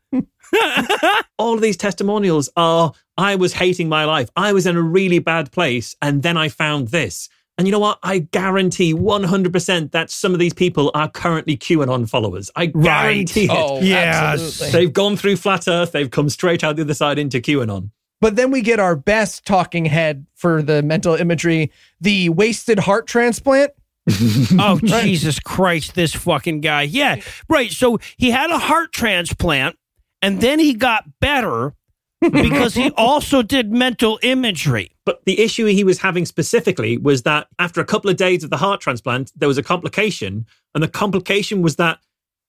all 1.38 1.54
of 1.54 1.60
these 1.60 1.76
testimonials 1.76 2.48
are 2.56 2.92
I 3.18 3.36
was 3.36 3.54
hating 3.54 3.88
my 3.88 4.04
life. 4.04 4.30
I 4.36 4.52
was 4.52 4.66
in 4.66 4.76
a 4.76 4.82
really 4.82 5.18
bad 5.18 5.50
place. 5.50 5.96
And 6.00 6.22
then 6.22 6.36
I 6.36 6.48
found 6.48 6.88
this. 6.88 7.28
And 7.58 7.66
you 7.66 7.72
know 7.72 7.78
what? 7.78 7.98
I 8.02 8.18
guarantee 8.18 8.92
100% 8.94 9.92
that 9.92 10.10
some 10.10 10.32
of 10.34 10.38
these 10.38 10.52
people 10.52 10.90
are 10.94 11.08
currently 11.10 11.56
QAnon 11.56 12.08
followers. 12.08 12.50
I 12.54 12.66
guarantee 12.66 13.44
it. 13.44 13.50
Oh, 13.50 13.80
Yes. 13.80 14.16
absolutely. 14.16 14.78
They've 14.80 14.92
gone 14.92 15.16
through 15.16 15.36
flat 15.36 15.66
earth. 15.66 15.92
They've 15.92 16.10
come 16.10 16.28
straight 16.28 16.62
out 16.62 16.76
the 16.76 16.82
other 16.82 16.92
side 16.94 17.18
into 17.18 17.40
QAnon. 17.40 17.90
But 18.20 18.36
then 18.36 18.50
we 18.50 18.60
get 18.62 18.78
our 18.80 18.96
best 18.96 19.44
talking 19.46 19.84
head 19.86 20.26
for 20.34 20.62
the 20.62 20.82
mental 20.82 21.14
imagery, 21.14 21.70
the 22.00 22.28
wasted 22.30 22.78
heart 22.80 23.06
transplant. 23.06 23.72
Oh 24.58 24.78
Jesus 24.82 25.40
Christ! 25.40 25.94
This 25.96 26.14
fucking 26.14 26.60
guy. 26.60 26.82
Yeah, 26.82 27.16
right. 27.48 27.72
So 27.72 27.98
he 28.16 28.30
had 28.30 28.50
a 28.50 28.58
heart 28.58 28.92
transplant, 28.92 29.76
and 30.22 30.40
then 30.40 30.60
he 30.60 30.74
got 30.74 31.04
better 31.20 31.74
because 32.20 32.74
he 32.74 32.90
also 32.96 33.42
did 33.42 33.72
mental 33.72 34.18
imagery. 34.22 34.92
But 35.04 35.24
the 35.24 35.40
issue 35.40 35.66
he 35.66 35.84
was 35.84 35.98
having 36.00 36.26
specifically 36.26 36.98
was 36.98 37.22
that 37.22 37.48
after 37.58 37.80
a 37.80 37.84
couple 37.84 38.10
of 38.10 38.16
days 38.16 38.42
of 38.44 38.50
the 38.50 38.56
heart 38.56 38.80
transplant, 38.80 39.32
there 39.36 39.48
was 39.48 39.58
a 39.58 39.62
complication. 39.62 40.46
And 40.74 40.82
the 40.82 40.88
complication 40.88 41.62
was 41.62 41.76
that 41.76 41.98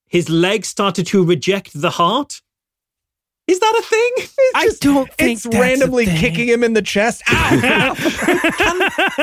his 0.08 0.30
legs 0.30 0.68
started 0.68 1.06
to 1.08 1.24
reject 1.24 1.80
the 1.80 1.92
heart. 1.92 2.42
Is 3.48 3.62
that 3.62 3.80
a 3.80 3.82
thing? 3.82 4.46
I 4.56 4.70
don't 4.82 5.14
think 5.14 5.38
It's 5.38 5.46
randomly 5.46 6.06
kicking 6.06 6.50
him 6.50 6.66
in 6.66 6.74
the 6.74 6.82
chest. 6.82 7.24
Ah! 7.28 7.52
Ow! 7.64 7.96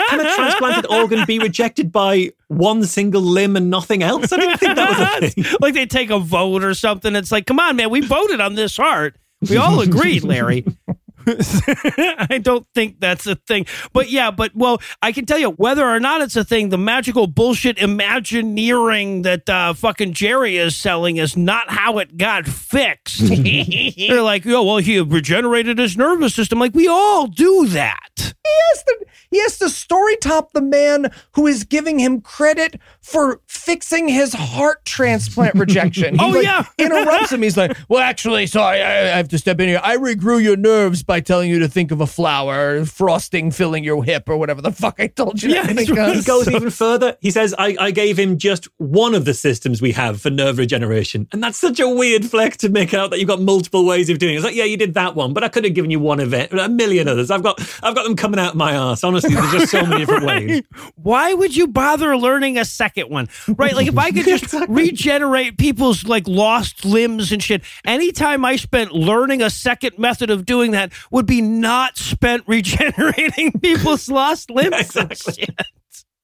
Can 0.09 0.21
a 0.21 0.35
transplanted 0.35 0.87
organ 0.91 1.27
be 1.27 1.39
rejected 1.39 1.93
by 1.93 2.33
one 2.49 2.85
single 2.85 3.21
limb 3.21 3.55
and 3.55 3.69
nothing 3.69 4.03
else? 4.03 4.33
I 4.33 4.39
didn't 4.39 4.59
think 4.59 4.77
that 4.77 4.99
was 4.99 5.25
a 5.25 5.31
thing. 5.31 5.45
like 5.61 5.75
they 5.75 5.85
take 5.85 6.09
a 6.09 6.19
vote 6.19 6.65
or 6.65 6.73
something. 6.73 7.15
It's 7.15 7.31
like, 7.31 7.47
come 7.47 7.61
on, 7.61 7.77
man, 7.77 7.91
we 7.91 8.01
voted 8.01 8.41
on 8.41 8.55
this 8.55 8.79
heart. 8.79 9.19
We 9.49 9.57
all 9.57 9.81
agreed, 9.81 10.25
Larry. 10.25 10.65
I 12.31 12.39
don't 12.43 12.67
think 12.75 13.01
that's 13.01 13.27
a 13.27 13.37
thing. 13.37 13.67
But 13.93 14.11
yeah, 14.11 14.31
but 14.31 14.55
well, 14.55 14.81
I 15.03 15.13
can 15.13 15.27
tell 15.27 15.39
you 15.39 15.51
whether 15.51 15.85
or 15.85 16.01
not 16.01 16.21
it's 16.21 16.37
a 16.37 16.45
thing, 16.45 16.69
the 16.69 16.79
magical 16.79 17.27
bullshit 17.27 17.79
imagineering 17.79 19.23
that 19.23 19.49
uh, 19.49 19.75
fucking 19.75 20.13
Jerry 20.13 20.57
is 20.57 20.77
selling 20.77 21.17
is 21.17 21.37
not 21.37 21.71
how 21.71 21.99
it 21.99 22.17
got 22.17 22.47
fixed. 22.47 23.21
They're 23.99 24.23
like, 24.23 24.47
oh, 24.47 24.63
well, 24.65 24.79
he 24.79 25.01
regenerated 25.01 25.79
his 25.79 25.97
nervous 25.97 26.35
system. 26.35 26.59
Like, 26.59 26.75
we 26.75 26.89
all 26.89 27.27
do 27.27 27.67
that. 27.69 28.35
He 28.45 28.51
has 28.71 28.83
to 28.85 29.07
he 29.31 29.41
has 29.41 29.59
to 29.59 29.69
story 29.69 30.17
top 30.19 30.53
the 30.53 30.61
man 30.61 31.11
who 31.33 31.49
is 31.49 31.65
giving 31.65 31.99
him 31.99 32.21
credit 32.21 32.79
for 33.01 33.41
fixing 33.49 34.07
his 34.07 34.33
heart 34.33 34.85
transplant 34.85 35.55
rejection. 35.55 36.17
Oh, 36.25 36.29
like, 36.29 36.45
yeah. 36.45 36.65
interrupts 36.79 37.33
him. 37.33 37.43
He's 37.43 37.57
like, 37.57 37.77
"Well, 37.89 38.01
actually, 38.01 38.47
sorry, 38.47 38.81
I, 38.81 39.13
I 39.13 39.17
have 39.17 39.29
to 39.29 39.39
step 39.39 39.59
in 39.61 39.69
here. 39.69 39.81
I 39.83 39.97
regrew 39.97 40.43
your 40.43 40.57
nerves 40.57 41.03
by 41.03 41.14
telling 41.21 41.51
you 41.51 41.59
to 41.61 41.69
think 41.69 41.91
of 41.91 42.01
a 42.01 42.07
flower, 42.07 42.85
frosting 42.85 43.51
filling 43.51 43.85
your 43.85 44.05
hip, 44.05 44.29
or 44.29 44.37
whatever 44.37 44.63
the 44.63 44.73
fuck 44.73 44.97
I 44.99 45.07
told 45.09 45.43
you. 45.43 45.51
Yeah, 45.51 45.63
to 45.63 45.75
think 45.75 45.91
of." 45.91 46.15
He 46.15 46.23
goes 46.23 46.49
even 46.49 46.71
further. 46.85 47.17
He 47.21 47.31
says, 47.31 47.55
I, 47.59 47.77
I 47.79 47.91
gave 47.91 48.19
him 48.19 48.39
just 48.39 48.69
one 48.79 49.15
of 49.15 49.25
the 49.25 49.35
systems 49.35 49.81
we 49.81 49.93
have 49.93 50.21
for 50.21 50.31
nerve 50.31 50.59
regeneration. 50.59 51.29
And 51.33 51.43
that's 51.43 51.59
such 51.59 51.81
a 51.81 51.89
weird 51.89 52.25
flex 52.25 52.57
to 52.59 52.69
make 52.69 52.95
out 52.95 53.11
that 53.11 53.19
you've 53.19 53.29
got 53.29 53.41
multiple 53.41 53.85
ways 53.85 54.11
of 54.11 54.19
doing 54.19 54.35
it. 54.35 54.37
It's 54.37 54.45
like, 54.45 54.55
yeah, 54.55 54.65
you 54.65 54.77
did 54.77 54.95
that 54.95 55.15
one, 55.15 55.33
but 55.33 55.45
I 55.45 55.49
could 55.49 55.65
have 55.65 55.75
given 55.75 55.91
you 55.91 56.01
one 56.01 56.21
of 56.21 56.33
it, 56.35 56.53
a 56.53 56.69
million 56.69 57.09
others. 57.09 57.31
I've 57.31 57.43
got 57.43 57.61
I've 57.83 57.95
got 57.95 58.05
them 58.05 58.17
coming 58.17 58.41
out 58.41 58.55
my 58.55 58.73
ass. 58.73 59.05
Honestly, 59.05 59.35
there's 59.35 59.53
just 59.53 59.71
so 59.71 59.85
many 59.85 60.05
different 60.05 60.27
ways. 60.27 60.63
Why 60.97 61.33
would 61.33 61.57
you 61.57 61.67
bother 61.67 62.17
learning 62.17 62.59
a 62.59 62.65
second 62.65 63.11
one? 63.11 63.29
Right? 63.49 63.75
Like 63.75 63.87
if 63.87 63.99
I 63.99 64.11
could 64.11 64.25
just 64.25 64.53
regenerate 64.69 65.59
people's 65.59 66.05
like 66.05 66.27
lost 66.29 66.85
limbs 66.85 67.33
and 67.33 67.43
shit, 67.43 67.63
anytime 67.85 68.45
I 68.45 68.57
spent 68.57 68.93
learning 68.93 69.43
a 69.43 69.51
second 69.51 69.99
method 69.99 70.31
of 70.31 70.45
doing 70.45 70.73
that 70.73 70.93
would 71.11 71.27
be 71.27 71.41
not 71.41 71.97
spent 71.97 72.45
regenerating 72.49 73.53
people's 73.61 74.09
lost 74.09 74.51
limbs. 74.51 74.75
Exactly. 74.79 75.35
shit. 75.35 75.55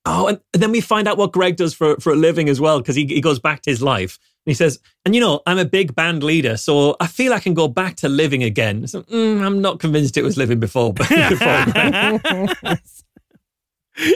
Oh, 0.07 0.29
and 0.29 0.41
then 0.53 0.73
we 0.73 0.81
find 0.81 1.07
out 1.07 1.19
what 1.19 1.33
Greg 1.33 1.57
does 1.57 1.75
for, 1.75 1.97
for 2.01 2.13
a 2.13 2.17
living 2.17 2.49
as 2.49 2.61
well, 2.61 2.81
because 2.81 2.97
he, 2.97 3.05
he 3.07 3.21
goes 3.21 3.39
back 3.39 3.61
to 3.63 3.71
his 3.71 3.83
life. 3.83 4.19
And 4.47 4.51
he 4.51 4.55
says, 4.55 4.79
and 5.05 5.15
you 5.15 5.21
know, 5.21 5.41
I'm 5.47 5.59
a 5.59 5.67
big 5.67 5.95
band 5.95 6.23
leader, 6.23 6.57
so 6.57 6.97
I 7.01 7.07
feel 7.07 7.35
I 7.35 7.41
can 7.41 7.53
go 7.53 7.69
back 7.69 7.97
to 7.97 8.09
living 8.09 8.43
again. 8.43 8.87
So, 8.87 9.03
mm, 9.03 9.43
I'm 9.43 9.61
not 9.61 9.79
convinced 9.79 10.17
it 10.17 10.25
was 10.25 10.39
living 10.39 10.59
before. 10.59 10.93
before 10.95 11.67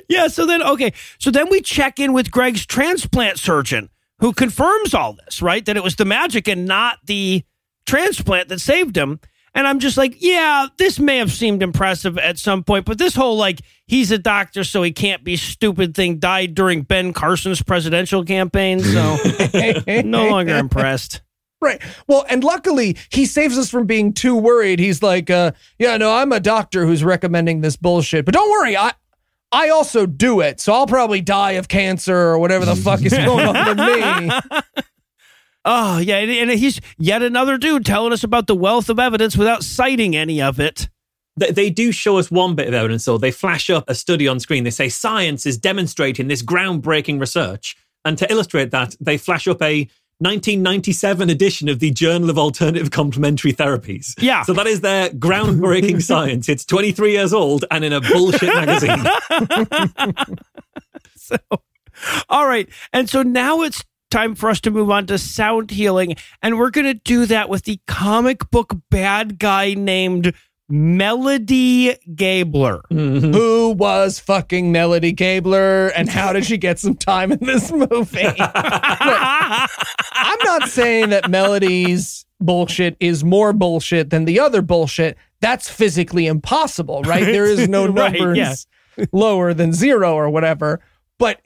Yeah, 0.08 0.28
so 0.28 0.46
then 0.46 0.62
okay, 0.62 0.94
so 1.18 1.30
then 1.30 1.50
we 1.50 1.60
check 1.60 1.98
in 1.98 2.14
with 2.14 2.30
Greg's 2.30 2.64
transplant 2.64 3.38
surgeon 3.38 3.90
who 4.20 4.32
confirms 4.32 4.94
all 4.94 5.12
this, 5.12 5.42
right? 5.42 5.64
That 5.66 5.76
it 5.76 5.82
was 5.82 5.96
the 5.96 6.06
magic 6.06 6.48
and 6.48 6.64
not 6.64 6.98
the 7.04 7.44
transplant 7.84 8.48
that 8.48 8.60
saved 8.60 8.96
him. 8.96 9.20
And 9.55 9.68
I'm 9.68 9.78
just 9.78 9.97
like, 9.97 10.16
yeah, 10.18 10.66
this 10.78 10.98
may 10.98 11.18
have 11.18 11.31
seemed 11.31 11.62
impressive 11.62 12.18
at 12.18 12.39
some 12.39 12.64
point, 12.64 12.86
but 12.86 12.98
this 12.98 13.14
whole 13.14 13.36
like 13.36 13.60
he's 13.86 14.10
a 14.10 14.18
doctor 14.18 14.64
so 14.64 14.82
he 14.82 14.90
can't 14.90 15.22
be 15.22 15.36
stupid 15.36 15.94
thing 15.94 16.18
died 16.18 16.55
during 16.55 16.82
Ben 16.82 17.12
Carson's 17.12 17.62
presidential 17.62 18.24
campaign, 18.24 18.81
so 18.81 19.16
no 20.05 20.28
longer 20.28 20.56
impressed. 20.56 21.22
Right. 21.60 21.81
Well, 22.06 22.26
and 22.28 22.43
luckily 22.44 22.97
he 23.10 23.24
saves 23.24 23.56
us 23.56 23.70
from 23.70 23.86
being 23.86 24.12
too 24.12 24.36
worried. 24.36 24.81
He's 24.81 25.02
like, 25.02 25.31
uh, 25.31 25.52
yeah, 25.78 25.97
no, 25.97 26.14
I'm 26.14 26.32
a 26.32 26.40
doctor 26.40 26.85
who's 26.85 27.02
recommending 27.02 27.62
this 27.62 27.76
bullshit. 27.76 28.24
But 28.24 28.35
don't 28.35 28.51
worry, 28.51 28.76
I 28.76 28.93
I 29.52 29.68
also 29.68 30.05
do 30.05 30.40
it, 30.40 30.60
so 30.60 30.72
I'll 30.72 30.89
probably 30.89 31.20
die 31.20 31.52
of 31.52 31.68
cancer 31.68 32.16
or 32.16 32.40
whatever 32.40 32.64
the 32.64 32.74
fuck 32.74 33.02
is 33.02 33.12
going 33.14 33.47
on 33.47 33.76
with 33.76 33.78
me. 33.78 34.82
Oh, 35.64 35.98
yeah, 35.98 36.18
and, 36.18 36.50
he's 36.50 36.80
yet 36.98 37.22
another 37.22 37.56
dude 37.56 37.86
telling 37.86 38.12
us 38.12 38.22
about 38.22 38.46
the 38.46 38.54
wealth 38.54 38.90
of 38.90 38.98
evidence 38.98 39.36
without 39.36 39.62
citing 39.62 40.14
any 40.14 40.42
of 40.42 40.60
it. 40.60 40.88
They, 41.36 41.50
they 41.50 41.70
do 41.70 41.90
show 41.90 42.18
us 42.18 42.30
one 42.30 42.54
bit 42.54 42.68
of 42.68 42.74
evidence, 42.74 43.06
though. 43.06 43.18
They 43.18 43.30
flash 43.30 43.70
up 43.70 43.88
a 43.88 43.94
study 43.94 44.28
on 44.28 44.40
screen. 44.40 44.64
They 44.64 44.70
say 44.70 44.88
science 44.88 45.46
is 45.46 45.56
demonstrating 45.56 46.28
this 46.28 46.42
groundbreaking 46.42 47.18
research. 47.18 47.76
And 48.04 48.18
to 48.18 48.30
illustrate 48.30 48.70
that, 48.72 48.94
they 49.00 49.16
flash 49.16 49.48
up 49.48 49.62
a 49.62 49.88
1997 50.18 51.30
edition 51.30 51.68
of 51.68 51.80
the 51.80 51.90
Journal 51.90 52.30
of 52.30 52.38
Alternative 52.38 52.90
Complementary 52.90 53.52
Therapies. 53.52 54.14
Yeah. 54.18 54.42
So 54.42 54.52
that 54.52 54.66
is 54.66 54.82
their 54.82 55.08
groundbreaking 55.08 56.02
science. 56.06 56.48
It's 56.48 56.64
23 56.64 57.12
years 57.12 57.32
old 57.32 57.64
and 57.70 57.84
in 57.84 57.92
a 57.92 58.00
bullshit 58.00 58.54
magazine. 58.54 59.04
So, 61.24 61.38
all 62.28 62.46
right. 62.46 62.68
And 62.92 63.08
so 63.08 63.22
now 63.22 63.62
it's 63.62 63.82
time 64.14 64.36
for 64.36 64.48
us 64.48 64.60
to 64.60 64.70
move 64.70 64.90
on 64.92 65.06
to 65.06 65.18
sound 65.18 65.72
healing. 65.72 66.14
And 66.40 66.56
we're 66.56 66.70
going 66.70 66.86
to 66.86 66.94
do 66.94 67.26
that 67.26 67.48
with 67.48 67.64
the 67.64 67.80
comic 67.88 68.48
book 68.50 68.72
bad 68.88 69.40
guy 69.40 69.74
named 69.74 70.32
Melody 70.68 71.96
Gabler. 72.14 72.80
Mm-hmm. 72.92 73.32
Who 73.32 73.70
was 73.70 74.20
fucking 74.20 74.70
Melody 74.70 75.10
Gabler 75.10 75.88
and 75.88 76.08
how 76.08 76.32
did 76.32 76.46
she 76.46 76.56
get 76.58 76.78
some 76.78 76.94
time 76.94 77.32
in 77.32 77.40
this 77.40 77.72
movie? 77.72 78.22
Look, 78.28 78.52
I'm 78.54 80.38
not 80.44 80.68
saying 80.68 81.10
that 81.10 81.28
Melody's 81.28 82.24
bullshit 82.40 82.96
is 83.00 83.24
more 83.24 83.52
bullshit 83.52 84.10
than 84.10 84.26
the 84.26 84.38
other 84.38 84.62
bullshit. 84.62 85.18
That's 85.40 85.68
physically 85.68 86.26
impossible, 86.28 87.02
right? 87.02 87.24
There 87.24 87.46
is 87.46 87.68
no 87.68 87.86
Right, 87.88 88.12
numbers 88.12 88.66
yeah. 88.96 89.04
lower 89.12 89.54
than 89.54 89.72
zero 89.72 90.14
or 90.14 90.30
whatever. 90.30 90.80
But 91.18 91.40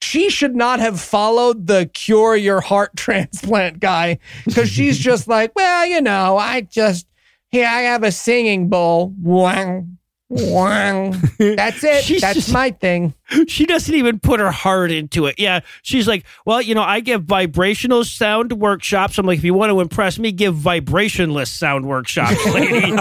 she 0.00 0.30
should 0.30 0.54
not 0.56 0.80
have 0.80 1.00
followed 1.00 1.66
the 1.66 1.90
cure 1.92 2.36
your 2.36 2.60
heart 2.60 2.90
transplant 2.96 3.80
guy 3.80 4.18
because 4.46 4.68
she's 4.70 4.98
just 5.10 5.28
like, 5.28 5.52
well, 5.56 5.86
you 5.86 6.00
know, 6.00 6.36
I 6.36 6.62
just, 6.62 7.06
here, 7.50 7.66
I 7.66 7.80
have 7.82 8.02
a 8.02 8.12
singing 8.12 8.68
bowl. 8.68 9.14
Wang, 9.22 9.98
wang. 10.28 11.12
That's 11.38 11.82
it. 11.82 12.04
She's 12.04 12.20
That's 12.20 12.34
just- 12.36 12.52
my 12.52 12.70
thing. 12.70 13.14
she 13.46 13.66
doesn't 13.66 13.94
even 13.94 14.18
put 14.20 14.40
her 14.40 14.50
heart 14.50 14.90
into 14.90 15.26
it. 15.26 15.34
Yeah. 15.38 15.60
She's 15.82 16.06
like, 16.08 16.24
well, 16.46 16.60
you 16.62 16.74
know, 16.74 16.82
I 16.82 17.00
give 17.00 17.24
vibrational 17.24 18.04
sound 18.04 18.52
workshops. 18.54 19.18
I'm 19.18 19.26
like, 19.26 19.38
if 19.38 19.44
you 19.44 19.52
want 19.54 19.70
to 19.70 19.80
impress 19.80 20.18
me, 20.18 20.32
give 20.32 20.54
vibrationless 20.54 21.48
sound 21.48 21.86
workshops, 21.86 22.42
lady. 22.46 22.92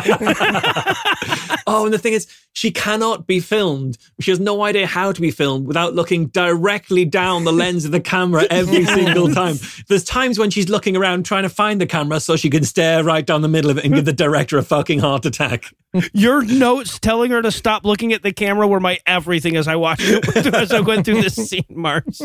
Oh, 1.69 1.83
and 1.83 1.93
the 1.93 1.97
thing 1.97 2.13
is, 2.13 2.27
she 2.53 2.71
cannot 2.71 3.27
be 3.27 3.41
filmed. 3.41 3.97
She 4.21 4.31
has 4.31 4.39
no 4.39 4.63
idea 4.63 4.87
how 4.87 5.11
to 5.11 5.21
be 5.21 5.31
filmed 5.31 5.67
without 5.67 5.93
looking 5.93 6.27
directly 6.27 7.03
down 7.03 7.43
the 7.43 7.51
lens 7.51 7.83
of 7.83 7.91
the 7.91 7.99
camera 7.99 8.47
every 8.49 8.85
single 8.95 9.29
time. 9.29 9.57
There's 9.89 10.05
times 10.05 10.39
when 10.39 10.49
she's 10.49 10.69
looking 10.69 10.95
around 10.95 11.25
trying 11.25 11.43
to 11.43 11.49
find 11.49 11.79
the 11.79 11.85
camera 11.85 12.21
so 12.21 12.37
she 12.37 12.49
can 12.49 12.63
stare 12.63 13.03
right 13.03 13.25
down 13.25 13.41
the 13.41 13.49
middle 13.49 13.69
of 13.69 13.77
it 13.77 13.83
and 13.83 13.93
give 13.93 14.05
the 14.05 14.13
director 14.13 14.57
a 14.57 14.63
fucking 14.63 14.99
heart 14.99 15.25
attack. 15.25 15.65
Your 16.13 16.43
notes 16.43 16.99
telling 16.99 17.31
her 17.31 17.41
to 17.41 17.51
stop 17.51 17.83
looking 17.83 18.13
at 18.13 18.23
the 18.23 18.31
camera 18.31 18.67
were 18.67 18.79
my 18.79 18.99
everything 19.05 19.57
as 19.57 19.67
I 19.67 19.75
watched 19.75 20.07
it 20.07 20.47
as 20.55 20.71
I 20.71 20.79
went 20.79 21.05
through 21.05 21.21
this 21.21 21.35
scene, 21.35 21.65
Marsh. 21.69 22.21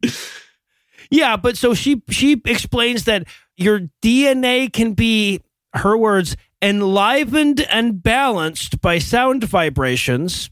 yeah, 1.10 1.36
but 1.36 1.56
so 1.56 1.74
she 1.74 2.02
she 2.10 2.40
explains 2.44 3.04
that 3.04 3.26
your 3.56 3.80
DNA 4.02 4.72
can 4.72 4.92
be 4.92 5.40
her 5.74 5.96
words 5.96 6.36
enlivened 6.64 7.60
and 7.60 8.02
balanced 8.02 8.80
by 8.80 8.98
sound 8.98 9.44
vibrations. 9.44 10.50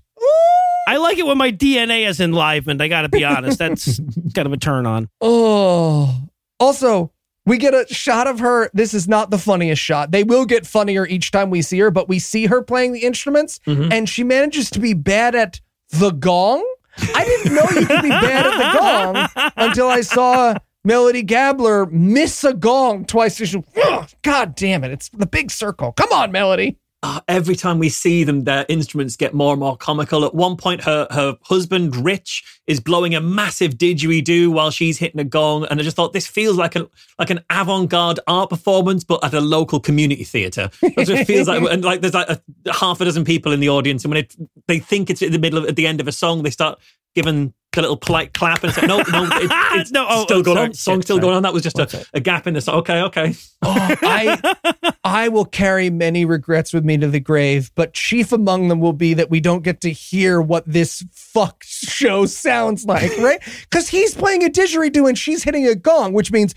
I 0.87 0.99
like 0.99 1.17
it 1.17 1.27
when 1.27 1.39
my 1.39 1.51
DNA 1.51 2.07
is 2.07 2.21
enlivened. 2.21 2.83
I 2.83 2.89
got 2.89 3.03
to 3.03 3.09
be 3.09 3.25
honest. 3.25 3.59
That's 3.59 3.99
kind 4.35 4.47
of 4.47 4.53
a 4.53 4.57
turn 4.57 4.85
on. 4.85 5.09
Oh. 5.21 6.29
Also, 6.61 7.13
we 7.47 7.57
get 7.57 7.73
a 7.73 7.87
shot 7.93 8.27
of 8.27 8.41
her. 8.41 8.71
This 8.75 8.93
is 8.93 9.09
not 9.09 9.31
the 9.31 9.39
funniest 9.39 9.81
shot. 9.81 10.11
They 10.11 10.23
will 10.23 10.45
get 10.45 10.67
funnier 10.67 11.07
each 11.07 11.31
time 11.31 11.51
we 11.51 11.63
see 11.63 11.79
her, 11.79 11.91
but 11.91 12.09
we 12.09 12.19
see 12.19 12.47
her 12.47 12.63
playing 12.63 12.93
the 12.93 13.01
instruments 13.01 13.59
mm-hmm. 13.67 13.91
and 13.91 14.09
she 14.09 14.23
manages 14.23 14.71
to 14.71 14.81
be 14.81 14.93
bad 14.93 15.35
at 15.35 15.61
the 15.91 16.11
gong. 16.11 16.67
I 17.15 17.25
didn't 17.25 17.55
know 17.55 17.81
you 17.81 17.87
could 17.87 18.03
be 18.03 18.11
bad 18.11 18.47
at 18.47 18.59
the 18.59 18.79
gong 18.79 19.51
until 19.57 19.89
I 19.89 20.03
saw 20.03 20.55
Melody 20.85 21.23
Gabler 21.23 21.87
miss 21.87 22.43
a 22.43 22.53
gong 22.53 23.05
twice. 23.05 23.37
She's, 23.37 23.55
"Ugh, 23.55 24.11
God 24.23 24.55
damn 24.57 24.83
it. 24.83 24.91
It's 24.91 25.09
the 25.11 25.27
big 25.27 25.51
circle. 25.51 25.93
Come 25.93 26.13
on, 26.13 26.33
Melody. 26.33 26.79
Uh, 27.05 27.21
every 27.27 27.57
time 27.57 27.81
we 27.81 27.89
see 27.89 28.23
them, 28.23 28.45
their 28.45 28.65
instruments 28.69 29.17
get 29.17 29.35
more 29.35 29.53
and 29.53 29.61
more 29.61 29.77
comical. 29.77 30.25
At 30.25 30.35
one 30.37 30.57
point, 30.57 30.85
her 30.85 31.09
her 31.11 31.37
husband 31.43 31.97
Rich 31.97 32.45
is 32.69 32.79
blowing 32.79 33.15
a 33.15 33.21
massive 33.21 33.75
didgeridoo 33.75 34.53
while 34.53 34.71
she's 34.71 34.99
hitting 34.99 35.21
a 35.21 35.25
gong, 35.25 35.67
and 35.69 35.81
I 35.81 35.83
just 35.83 35.97
thought 35.97 36.13
this 36.13 36.29
feels 36.29 36.57
like 36.57 36.77
a 36.77 36.89
like 37.19 37.31
an 37.31 37.41
avant 37.51 37.91
garde 37.91 38.21
art 38.29 38.51
performance, 38.51 39.03
but 39.03 39.23
at 39.25 39.35
a 39.35 39.41
local 39.41 39.81
community 39.81 40.25
theatre. 40.25 40.71
It 40.83 41.27
feels 41.27 41.49
like. 41.49 41.63
And 41.63 41.85
like 41.85 42.03
there's 42.03 42.15
like 42.15 42.29
a, 42.29 42.41
half 42.73 43.01
a 43.01 43.05
dozen 43.05 43.25
people 43.25 43.51
in 43.51 43.59
the 43.59 43.69
audience, 43.69 44.05
and 44.05 44.13
when 44.13 44.25
it, 44.25 44.37
they 44.69 44.79
think 44.79 45.11
it's 45.11 45.23
at 45.23 45.33
the 45.33 45.39
middle 45.41 45.59
of 45.59 45.65
at 45.69 45.75
the 45.75 45.89
end 45.89 46.01
of 46.01 46.07
a 46.07 46.13
song, 46.13 46.45
they 46.45 46.51
start 46.51 46.79
giving 47.17 47.53
the 47.73 47.83
little 47.83 47.97
polite 47.97 48.35
clap 48.35 48.63
and 48.65 48.73
say, 48.73 48.87
"No, 48.87 48.99
no, 48.99 49.03
it, 49.33 49.51
it's 49.81 49.91
No, 49.91 50.07
oh, 50.09 50.25
still 50.25 50.39
oh, 50.39 50.43
going 50.43 50.57
sorry. 50.57 50.69
on. 50.69 50.75
Song 50.75 50.97
Yeah, 50.97 51.03
still 51.03 51.17
sorry. 51.17 51.21
going 51.23 51.37
on. 51.37 51.43
That 51.43 51.53
was 51.53 51.63
just 51.63 51.79
a, 51.79 52.07
a 52.15 52.21
gap 52.21 52.47
in 52.47 52.55
the 52.55 52.61
song. 52.61 52.77
Okay, 52.81 53.01
okay. 53.03 53.35
Oh, 53.63 53.75
I 54.03 54.93
I 55.05 55.29
will 55.29 55.45
carry 55.45 55.91
many 55.91 56.25
regrets 56.25 56.73
with 56.73 56.85
me 56.85 56.97
to 56.99 57.09
the 57.09 57.21
grave, 57.21 57.71
but 57.75 57.93
chief 57.95 58.33
among 58.33 58.69
them 58.69 58.81
will 58.81 58.93
be 58.93 59.15
that 59.15 59.31
we 59.31 59.41
don't 59.41 59.63
get 59.63 59.81
to 59.83 59.91
hear 59.91 60.41
what 60.41 60.65
this 60.67 61.05
fuck 61.13 61.63
show 61.65 62.27
sounds 62.27 62.85
like, 62.85 63.17
right? 63.19 63.41
Because 63.63 63.89
he's 63.89 64.15
playing 64.15 64.45
a 64.45 64.49
didgeridoo 64.49 65.09
and 65.09 65.17
she's 65.19 65.43
hitting 65.45 65.67
a 65.67 65.75
gong, 65.75 66.13
which 66.13 66.31
means 66.33 66.55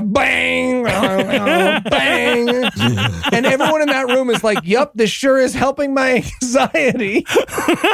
bang, 0.00 1.82
bang. 1.90 2.48
and 3.32 3.46
everyone 3.46 3.82
in 3.82 3.88
that 3.88 4.06
room 4.08 4.28
is 4.30 4.42
like, 4.42 4.58
yep, 4.64 4.90
this 4.94 5.10
sure 5.10 5.38
is 5.38 5.54
helping 5.54 5.94
my 5.94 6.24
anxiety. 6.42 7.24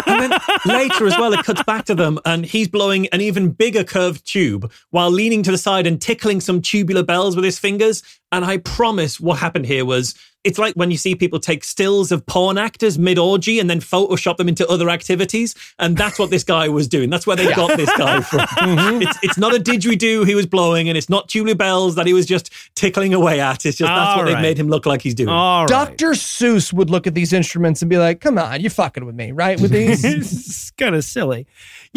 And 0.07 0.33
then 0.33 0.39
later 0.65 1.07
as 1.07 1.17
well, 1.19 1.33
it 1.35 1.45
cuts 1.45 1.63
back 1.65 1.85
to 1.87 1.95
them 1.95 2.19
and 2.25 2.47
he's 2.47 2.69
blowing 2.69 3.07
an 3.09 3.21
even 3.21 3.51
bigger 3.51 3.85
curved 3.85 4.27
tube 4.27 4.73
while 4.91 5.11
leaning 5.11 5.43
to 5.43 5.51
the 5.51 5.59
side 5.59 5.87
and 5.87 6.01
tickling 6.01 6.41
some 6.41 6.63
tubular 6.63 7.03
bells 7.03 7.37
with 7.37 7.45
his 7.45 7.59
fingers. 7.59 8.03
And 8.33 8.45
I 8.45 8.59
promise 8.59 9.21
what 9.21 9.39
happened 9.39 9.67
here 9.67 9.85
was 9.85 10.15
it's 10.47 10.59
like 10.59 10.75
when 10.75 10.93
you 10.93 10.97
see 10.97 11.17
people 11.17 11.41
take 11.41 11.65
stills 11.65 12.13
of 12.13 12.25
porn 12.25 12.57
actors 12.57 12.99
mid 12.99 13.19
orgy 13.19 13.59
and 13.59 13.69
then 13.69 13.81
Photoshop 13.81 14.37
them 14.37 14.49
into 14.49 14.67
other 14.69 14.89
activities. 14.89 15.57
And 15.81 15.97
that's 15.97 16.21
what 16.21 16.31
this 16.31 16.45
guy 16.45 16.69
was 16.69 16.87
doing. 16.87 17.11
That's 17.11 17.27
where 17.27 17.35
they 17.35 17.53
got 17.53 17.77
this 17.77 17.91
guy 17.97 18.21
from. 18.21 18.41
Mm-hmm. 18.57 19.03
It's, 19.03 19.19
it's 19.23 19.39
not 19.39 19.55
a 19.55 19.59
didgeridoo 19.59 20.27
he 20.27 20.35
was 20.35 20.47
blowing 20.47 20.89
and 20.89 20.97
it's 20.97 21.09
not 21.09 21.29
tubular 21.29 21.55
bells 21.55 21.95
that 21.97 22.07
he 22.07 22.13
was 22.13 22.27
just 22.27 22.51
tickling 22.75 23.15
away 23.15 23.41
at. 23.41 23.67
It's 23.67 23.77
just 23.77 23.89
that's 23.89 24.11
All 24.11 24.19
what 24.19 24.25
they've 24.27 24.41
made 24.41 24.59
him 24.59 24.69
look 24.69 24.87
like 24.87 25.03
he's 25.03 25.15
doing. 25.15 25.29
All 25.29 25.63
right. 25.63 25.69
Dr. 25.69 26.11
Seuss 26.13 26.73
would 26.73 26.91
look 26.91 27.07
at 27.07 27.15
these 27.15 27.33
instruments 27.33 27.83
and 27.83 27.89
be 27.89 27.99
like, 27.99 28.21
come 28.21 28.39
on, 28.39 28.61
you're 28.61 28.71
fucking 28.71 29.05
with 29.05 29.15
me, 29.15 29.33
right? 29.33 29.61
With 29.61 29.73
these. 29.73 30.05
it's 30.05 30.71
kind 30.73 30.95
of 30.95 31.05
silly. 31.05 31.47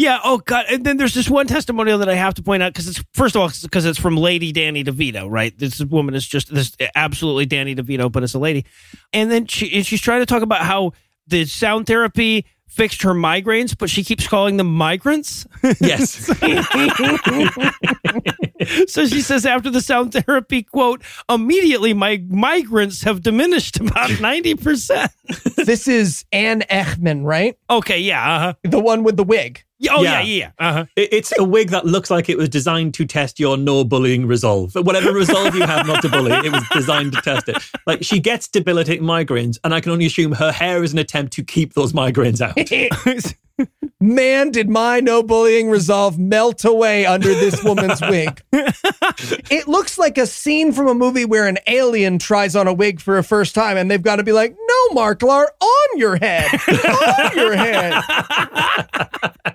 Yeah. 0.00 0.18
Oh 0.24 0.38
God. 0.38 0.64
And 0.70 0.82
then 0.82 0.96
there's 0.96 1.12
this 1.12 1.28
one 1.28 1.46
testimonial 1.46 1.98
that 1.98 2.08
I 2.08 2.14
have 2.14 2.32
to 2.34 2.42
point 2.42 2.62
out 2.62 2.72
because 2.72 2.88
it's 2.88 3.04
first 3.12 3.36
of 3.36 3.42
all 3.42 3.50
because 3.62 3.84
it's 3.84 3.98
from 3.98 4.16
Lady 4.16 4.50
Danny 4.50 4.82
DeVito, 4.82 5.28
right? 5.28 5.56
This 5.58 5.84
woman 5.84 6.14
is 6.14 6.26
just 6.26 6.54
this 6.54 6.74
absolutely 6.94 7.44
Danny 7.44 7.74
DeVito, 7.74 8.10
but 8.10 8.22
it's 8.22 8.32
a 8.32 8.38
lady. 8.38 8.64
And 9.12 9.30
then 9.30 9.46
she 9.46 9.70
and 9.76 9.84
she's 9.84 10.00
trying 10.00 10.20
to 10.20 10.26
talk 10.26 10.40
about 10.40 10.62
how 10.62 10.92
the 11.26 11.44
sound 11.44 11.86
therapy 11.86 12.46
fixed 12.66 13.02
her 13.02 13.12
migraines, 13.12 13.76
but 13.76 13.90
she 13.90 14.02
keeps 14.02 14.26
calling 14.26 14.56
them 14.56 14.74
migrants. 14.74 15.46
Yes. 15.80 16.08
so 18.90 19.04
she 19.04 19.20
says 19.20 19.44
after 19.44 19.68
the 19.68 19.82
sound 19.82 20.14
therapy 20.14 20.62
quote, 20.62 21.02
immediately 21.28 21.92
my 21.92 22.24
migrants 22.26 23.02
have 23.02 23.20
diminished 23.20 23.78
about 23.78 24.18
ninety 24.18 24.54
percent. 24.54 25.12
this 25.56 25.86
is 25.86 26.24
Anne 26.32 26.62
Echman, 26.70 27.26
right? 27.26 27.58
Okay. 27.68 27.98
Yeah. 27.98 28.36
Uh-huh. 28.36 28.54
The 28.62 28.80
one 28.80 29.04
with 29.04 29.18
the 29.18 29.24
wig. 29.24 29.62
Oh 29.88 30.02
yeah. 30.02 30.20
Yeah. 30.20 30.22
Yeah. 30.22 30.50
Uh-huh. 30.58 30.84
It- 30.96 31.08
It's 31.12 31.32
a 31.38 31.44
wig 31.44 31.70
that 31.70 31.86
looks 31.86 32.10
like 32.10 32.28
it 32.28 32.36
was 32.36 32.48
designed 32.48 32.94
to 32.94 33.04
test 33.06 33.40
your 33.40 33.56
no 33.56 33.84
bullying 33.84 34.26
resolve. 34.26 34.74
Whatever 34.74 35.12
resolve 35.12 35.54
you 35.54 35.62
have 35.62 35.86
not 35.86 36.02
to 36.02 36.08
bully, 36.08 36.32
it 36.32 36.52
was 36.52 36.64
designed 36.72 37.12
to 37.14 37.22
test 37.22 37.48
it. 37.48 37.56
Like 37.86 38.02
she 38.04 38.20
gets 38.20 38.48
debilitating 38.48 39.04
migraines, 39.04 39.58
and 39.64 39.72
I 39.72 39.80
can 39.80 39.92
only 39.92 40.06
assume 40.06 40.32
her 40.32 40.52
hair 40.52 40.82
is 40.84 40.92
an 40.92 40.98
attempt 40.98 41.32
to 41.34 41.44
keep 41.44 41.74
those 41.74 41.92
migraines 41.92 42.40
out. 42.40 42.56
Man, 44.00 44.50
did 44.50 44.70
my 44.70 45.00
no 45.00 45.22
bullying 45.22 45.68
resolve 45.68 46.18
melt 46.18 46.64
away 46.64 47.04
under 47.04 47.28
this 47.28 47.62
woman's 47.62 48.00
wig. 48.00 48.40
it 48.52 49.68
looks 49.68 49.98
like 49.98 50.16
a 50.16 50.26
scene 50.26 50.72
from 50.72 50.88
a 50.88 50.94
movie 50.94 51.26
where 51.26 51.46
an 51.46 51.58
alien 51.66 52.18
tries 52.18 52.56
on 52.56 52.66
a 52.66 52.72
wig 52.72 53.00
for 53.02 53.18
a 53.18 53.22
first 53.22 53.54
time 53.54 53.76
and 53.76 53.90
they've 53.90 54.00
got 54.02 54.16
to 54.16 54.22
be 54.22 54.32
like, 54.32 54.56
no, 54.58 54.94
Marklar, 54.96 55.44
on 55.60 55.98
your 55.98 56.16
head. 56.16 56.48
on 56.68 57.36
your 57.36 57.54
head. 57.54 58.02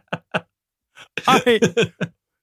All 1.28 1.40
right. 1.46 1.64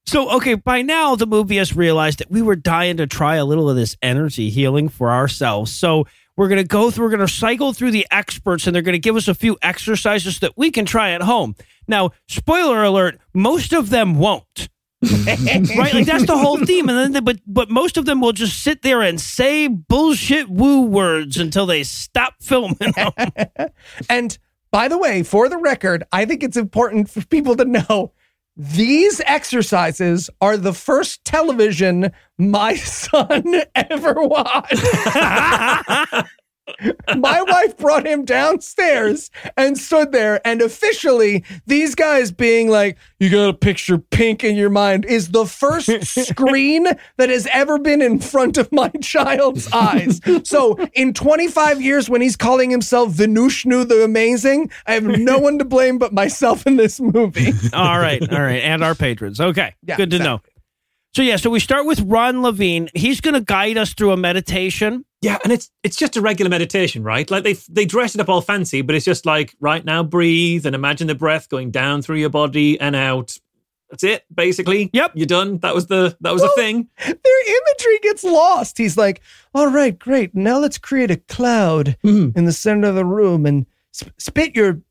So, 0.05 0.29
okay, 0.35 0.55
by 0.55 0.81
now 0.81 1.15
the 1.15 1.25
movie 1.25 1.57
has 1.57 1.75
realized 1.75 2.19
that 2.19 2.29
we 2.29 2.41
were 2.41 2.55
dying 2.55 2.97
to 2.97 3.07
try 3.07 3.35
a 3.35 3.45
little 3.45 3.69
of 3.69 3.75
this 3.75 3.95
energy 4.01 4.49
healing 4.49 4.89
for 4.89 5.11
ourselves. 5.11 5.71
So, 5.71 6.05
we're 6.35 6.47
going 6.47 6.61
to 6.61 6.67
go 6.67 6.89
through, 6.89 7.05
we're 7.05 7.15
going 7.15 7.27
to 7.27 7.33
cycle 7.33 7.73
through 7.73 7.91
the 7.91 8.07
experts 8.09 8.65
and 8.65 8.75
they're 8.75 8.81
going 8.81 8.93
to 8.93 8.99
give 8.99 9.15
us 9.15 9.27
a 9.27 9.35
few 9.35 9.57
exercises 9.61 10.39
that 10.39 10.57
we 10.57 10.71
can 10.71 10.85
try 10.85 11.11
at 11.11 11.21
home. 11.21 11.55
Now, 11.87 12.11
spoiler 12.27 12.83
alert, 12.83 13.19
most 13.33 13.73
of 13.73 13.89
them 13.89 14.17
won't. 14.17 14.69
right? 15.25 15.93
Like 15.93 16.05
that's 16.05 16.25
the 16.25 16.37
whole 16.37 16.57
theme. 16.65 16.87
And 16.87 16.97
then, 16.97 17.11
they, 17.11 17.19
but 17.19 17.39
but 17.45 17.69
most 17.69 17.97
of 17.97 18.05
them 18.05 18.21
will 18.21 18.31
just 18.31 18.63
sit 18.63 18.83
there 18.83 19.01
and 19.01 19.19
say 19.19 19.67
bullshit 19.67 20.49
woo 20.49 20.83
words 20.83 21.37
until 21.37 21.65
they 21.65 21.83
stop 21.83 22.35
filming. 22.41 22.77
And 24.09 24.37
by 24.71 24.87
the 24.87 24.97
way, 24.97 25.21
for 25.23 25.49
the 25.49 25.57
record, 25.57 26.03
I 26.11 26.25
think 26.25 26.41
it's 26.41 26.57
important 26.57 27.09
for 27.09 27.23
people 27.25 27.55
to 27.57 27.65
know 27.65 28.13
these 28.55 29.19
exercises 29.25 30.29
are 30.39 30.57
the 30.57 30.73
first 30.73 31.25
television 31.25 32.11
my 32.37 32.75
son 32.77 33.63
ever 33.75 34.13
watched. 34.15 34.83
my 37.17 37.41
wife 37.41 37.77
brought 37.77 38.05
him 38.05 38.25
downstairs 38.25 39.29
and 39.57 39.77
stood 39.77 40.11
there, 40.11 40.45
and 40.45 40.61
officially, 40.61 41.43
these 41.65 41.95
guys 41.95 42.31
being 42.31 42.69
like, 42.69 42.97
You 43.19 43.29
gotta 43.29 43.53
picture 43.53 43.97
pink 43.97 44.43
in 44.43 44.55
your 44.55 44.69
mind, 44.69 45.05
is 45.05 45.31
the 45.31 45.45
first 45.45 45.89
screen 46.27 46.87
that 47.17 47.29
has 47.29 47.47
ever 47.51 47.77
been 47.79 48.01
in 48.01 48.19
front 48.19 48.57
of 48.57 48.71
my 48.71 48.89
child's 49.01 49.71
eyes. 49.71 50.19
So, 50.43 50.77
in 50.93 51.13
25 51.13 51.81
years, 51.81 52.09
when 52.09 52.21
he's 52.21 52.35
calling 52.35 52.69
himself 52.69 53.13
Vinushnu 53.13 53.87
the 53.87 54.03
Amazing, 54.03 54.71
I 54.85 54.93
have 54.93 55.03
no 55.05 55.37
one 55.39 55.57
to 55.59 55.65
blame 55.65 55.97
but 55.97 56.13
myself 56.13 56.65
in 56.65 56.77
this 56.77 56.99
movie. 56.99 57.51
all 57.73 57.99
right, 57.99 58.21
all 58.31 58.41
right, 58.41 58.61
and 58.61 58.83
our 58.83 58.95
patrons. 58.95 59.39
Okay, 59.39 59.75
Yeah, 59.85 59.97
good 59.97 60.11
to 60.11 60.19
know. 60.19 60.41
So 61.15 61.21
yeah, 61.21 61.35
so 61.35 61.51
we 61.51 61.59
start 61.59 61.85
with 61.85 61.99
Ron 62.01 62.41
Levine. 62.41 62.89
He's 62.95 63.21
going 63.21 63.35
to 63.35 63.41
guide 63.41 63.77
us 63.77 63.93
through 63.93 64.11
a 64.13 64.17
meditation. 64.17 65.05
Yeah, 65.23 65.37
and 65.43 65.51
it's 65.53 65.71
it's 65.83 65.95
just 65.95 66.17
a 66.17 66.21
regular 66.21 66.49
meditation, 66.49 67.03
right? 67.03 67.29
Like 67.31 67.43
they 67.43 67.53
they 67.69 67.85
dress 67.85 68.13
it 68.15 68.21
up 68.21 68.29
all 68.29 68.41
fancy, 68.41 68.81
but 68.81 68.93
it's 68.95 69.05
just 69.05 69.25
like 69.25 69.55
right 69.59 69.83
now, 69.83 70.03
breathe 70.03 70.65
and 70.65 70.75
imagine 70.75 71.07
the 71.07 71.15
breath 71.15 71.49
going 71.49 71.71
down 71.71 72.01
through 72.01 72.17
your 72.17 72.29
body 72.29 72.79
and 72.79 72.95
out. 72.95 73.37
That's 73.89 74.03
it, 74.03 74.23
basically. 74.33 74.89
Yep. 74.91 75.11
you're 75.13 75.27
done. 75.27 75.59
That 75.59 75.75
was 75.75 75.85
the 75.87 76.17
that 76.21 76.33
was 76.33 76.41
the 76.41 76.51
thing. 76.55 76.89
Their 77.05 77.15
imagery 77.15 77.99
gets 78.01 78.23
lost. 78.23 78.77
He's 78.77 78.97
like, 78.97 79.21
All 79.53 79.67
right, 79.67 79.97
great. 79.97 80.33
Now 80.35 80.57
let's 80.59 80.77
create 80.79 81.11
a 81.11 81.17
cloud 81.17 81.95
Mhm. 82.03 82.35
in 82.35 82.45
the 82.45 82.53
center 82.53 82.89
of 82.89 82.95
the 82.95 83.05
room 83.05 83.45
and 83.45 83.65
sp- 83.93 84.11
spit 84.17 84.55
your 84.55 84.81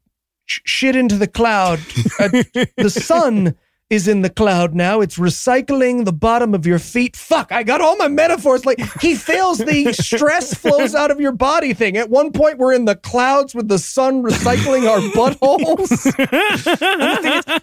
sh- 0.47 0.61
shit 0.65 0.95
into 0.97 1.17
the 1.19 1.27
cloud. 1.27 1.81
Uh, 2.21 2.29
the 2.77 2.91
sun 2.91 3.57
is 3.93 4.09
in 4.09 4.23
the 4.23 4.31
cloud 4.31 4.75
now. 4.75 5.03
It's 5.03 5.19
recycling 5.19 6.07
the 6.07 6.15
bottom 6.15 6.55
of 6.55 6.67
your 6.67 6.79
feet. 6.79 7.15
Fuck, 7.15 7.53
I 7.53 7.63
got 7.63 7.83
all 7.83 7.95
my 7.97 8.09
metaphors. 8.09 8.65
Like 8.65 8.81
he 9.03 9.15
fails 9.15 9.59
the 9.59 9.93
stress 9.93 10.55
flows 10.55 10.95
out 10.95 11.11
of 11.11 11.21
your 11.21 11.33
body 11.33 11.75
thing. 11.75 11.99
At 11.99 12.09
one 12.09 12.33
point, 12.33 12.57
we're 12.57 12.73
in 12.73 12.87
the 12.87 12.97
clouds 12.97 13.55
with 13.55 13.69
the 13.69 13.79
sun 13.79 14.23
recycling 14.23 14.89
our 14.89 15.01
buttholes. 15.13 15.93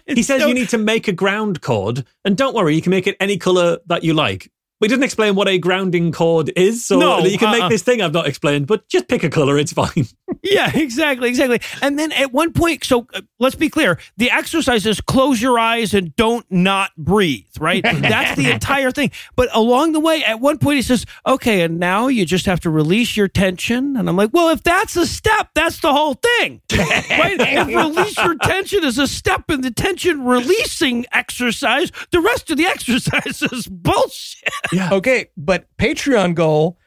He 0.06 0.22
says 0.22 0.42
you 0.42 0.54
need 0.54 0.68
to 0.70 0.78
make 0.78 1.08
a 1.08 1.12
ground 1.12 1.62
cord, 1.62 2.04
and 2.24 2.36
don't 2.36 2.54
worry, 2.54 2.74
you 2.74 2.82
can 2.82 2.90
make 2.90 3.06
it 3.06 3.16
any 3.20 3.36
color 3.36 3.78
that 3.86 4.04
you 4.04 4.14
like. 4.14 4.50
We 4.80 4.88
didn't 4.88 5.04
explain 5.04 5.34
what 5.34 5.46
a 5.46 5.58
grounding 5.58 6.10
cord 6.10 6.50
is, 6.56 6.86
so 6.86 6.98
No, 6.98 7.18
you 7.18 7.36
can 7.36 7.48
uh-uh. 7.48 7.58
make 7.58 7.70
this 7.70 7.82
thing 7.82 8.00
I've 8.00 8.14
not 8.14 8.26
explained, 8.26 8.66
but 8.66 8.88
just 8.88 9.08
pick 9.08 9.22
a 9.22 9.28
color, 9.28 9.58
it's 9.58 9.72
fine. 9.72 10.06
Yeah, 10.42 10.70
exactly, 10.74 11.28
exactly. 11.28 11.60
And 11.82 11.98
then 11.98 12.12
at 12.12 12.32
one 12.32 12.52
point, 12.52 12.84
so 12.84 13.06
uh, 13.12 13.20
let's 13.38 13.56
be 13.56 13.68
clear: 13.68 13.98
the 14.16 14.30
exercise 14.30 14.86
is 14.86 15.00
close 15.00 15.42
your 15.42 15.58
eyes 15.58 15.92
and 15.92 16.14
don't 16.16 16.46
not 16.50 16.92
breathe. 16.96 17.46
Right, 17.58 17.82
that's 17.94 18.36
the 18.36 18.50
entire 18.50 18.90
thing. 18.90 19.10
But 19.36 19.48
along 19.52 19.92
the 19.92 20.00
way, 20.00 20.24
at 20.24 20.40
one 20.40 20.58
point, 20.58 20.76
he 20.76 20.82
says, 20.82 21.04
"Okay, 21.26 21.62
and 21.62 21.78
now 21.78 22.06
you 22.06 22.24
just 22.24 22.46
have 22.46 22.60
to 22.60 22.70
release 22.70 23.16
your 23.16 23.28
tension." 23.28 23.96
And 23.96 24.08
I'm 24.08 24.16
like, 24.16 24.30
"Well, 24.32 24.48
if 24.48 24.62
that's 24.62 24.96
a 24.96 25.06
step, 25.06 25.50
that's 25.54 25.80
the 25.80 25.92
whole 25.92 26.14
thing, 26.14 26.62
right? 26.72 27.36
if 27.38 27.66
release 27.66 28.16
your 28.16 28.36
tension 28.36 28.84
is 28.84 28.98
a 28.98 29.08
step 29.08 29.50
in 29.50 29.60
the 29.60 29.72
tension 29.72 30.24
releasing 30.24 31.06
exercise, 31.12 31.90
the 32.12 32.20
rest 32.20 32.50
of 32.50 32.56
the 32.56 32.66
exercise 32.66 33.42
is 33.42 33.66
bullshit." 33.66 34.48
Okay, 34.92 35.30
but 35.36 35.66
Patreon 35.78 36.34
goal 36.34 36.78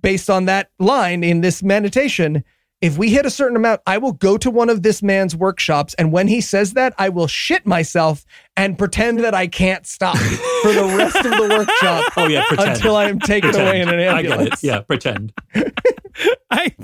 based 0.00 0.28
on 0.28 0.46
that 0.46 0.70
line 0.78 1.24
in 1.24 1.40
this 1.40 1.62
meditation. 1.62 2.44
If 2.82 2.98
we 2.98 3.10
hit 3.10 3.24
a 3.24 3.30
certain 3.30 3.56
amount, 3.56 3.80
I 3.86 3.96
will 3.98 4.12
go 4.12 4.36
to 4.36 4.50
one 4.50 4.68
of 4.68 4.82
this 4.82 5.02
man's 5.04 5.36
workshops, 5.36 5.94
and 5.94 6.12
when 6.12 6.26
he 6.26 6.40
says 6.40 6.72
that, 6.72 6.92
I 6.98 7.08
will 7.10 7.28
shit 7.28 7.64
myself 7.64 8.24
and 8.56 8.76
pretend 8.76 9.20
that 9.20 9.34
I 9.34 9.46
can't 9.46 9.86
stop 9.86 10.16
for 10.16 10.72
the 10.72 10.84
rest 10.98 11.16
of 11.16 11.22
the 11.22 11.48
workshop 11.56 12.12
Oh 12.16 12.26
yeah, 12.26 12.44
pretend. 12.48 12.70
until 12.76 12.96
I 12.96 13.04
am 13.04 13.18
taken 13.20 13.54
away 13.54 13.80
in 13.80 13.88
an 13.88 13.94
I 14.00 14.22
get 14.22 14.32
ambulance. 14.32 14.62
it. 14.64 14.66
Yeah, 14.66 14.80
pretend. 14.80 15.32
I, 16.50 16.74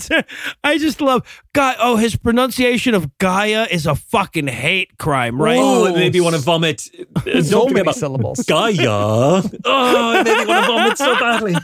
I 0.65 0.79
just 0.79 1.01
love 1.03 1.43
God. 1.53 1.77
Oh, 1.79 1.97
his 1.97 2.17
pronunciation 2.17 2.95
of 2.95 3.19
Gaia 3.19 3.67
is 3.71 3.85
a 3.87 3.95
fucking 3.95 4.47
hate 4.47 4.97
crime, 4.99 5.41
right? 5.41 5.59
Oh, 5.61 5.85
it 5.87 5.95
made 5.95 6.15
me 6.15 6.21
want 6.21 6.37
to 6.37 6.41
vomit. 6.41 6.89
Uh, 7.19 7.43
Don't 7.43 7.73
many 7.73 7.81
about 7.81 7.97
syllables. 7.97 8.39
Gaia. 8.45 8.79
Oh, 9.65 10.21
it 10.21 10.25
made 10.25 10.39
me 10.39 10.47
want 10.47 10.65
to 10.65 10.73
vomit 10.73 10.99
so 10.99 11.19
badly. 11.19 11.55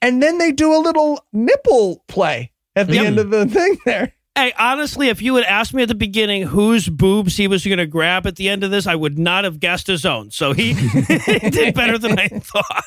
And 0.00 0.22
then 0.22 0.38
they 0.38 0.52
do 0.52 0.72
a 0.74 0.78
little 0.78 1.22
nipple 1.32 2.02
play 2.08 2.52
at 2.80 2.86
the 2.88 2.94
Yum. 2.96 3.06
end 3.06 3.18
of 3.18 3.30
the 3.30 3.46
thing 3.46 3.78
there. 3.84 4.12
Hey, 4.36 4.52
honestly, 4.58 5.08
if 5.08 5.20
you 5.20 5.34
had 5.34 5.44
asked 5.44 5.74
me 5.74 5.82
at 5.82 5.88
the 5.88 5.94
beginning 5.94 6.42
whose 6.44 6.88
boobs 6.88 7.36
he 7.36 7.48
was 7.48 7.64
going 7.64 7.78
to 7.78 7.86
grab 7.86 8.26
at 8.26 8.36
the 8.36 8.48
end 8.48 8.62
of 8.64 8.70
this, 8.70 8.86
I 8.86 8.94
would 8.94 9.18
not 9.18 9.44
have 9.44 9.58
guessed 9.60 9.86
his 9.88 10.06
own. 10.06 10.30
So 10.30 10.52
he, 10.52 10.72
he 10.74 11.50
did 11.50 11.74
better 11.74 11.98
than 11.98 12.18
I 12.18 12.28
thought. 12.28 12.84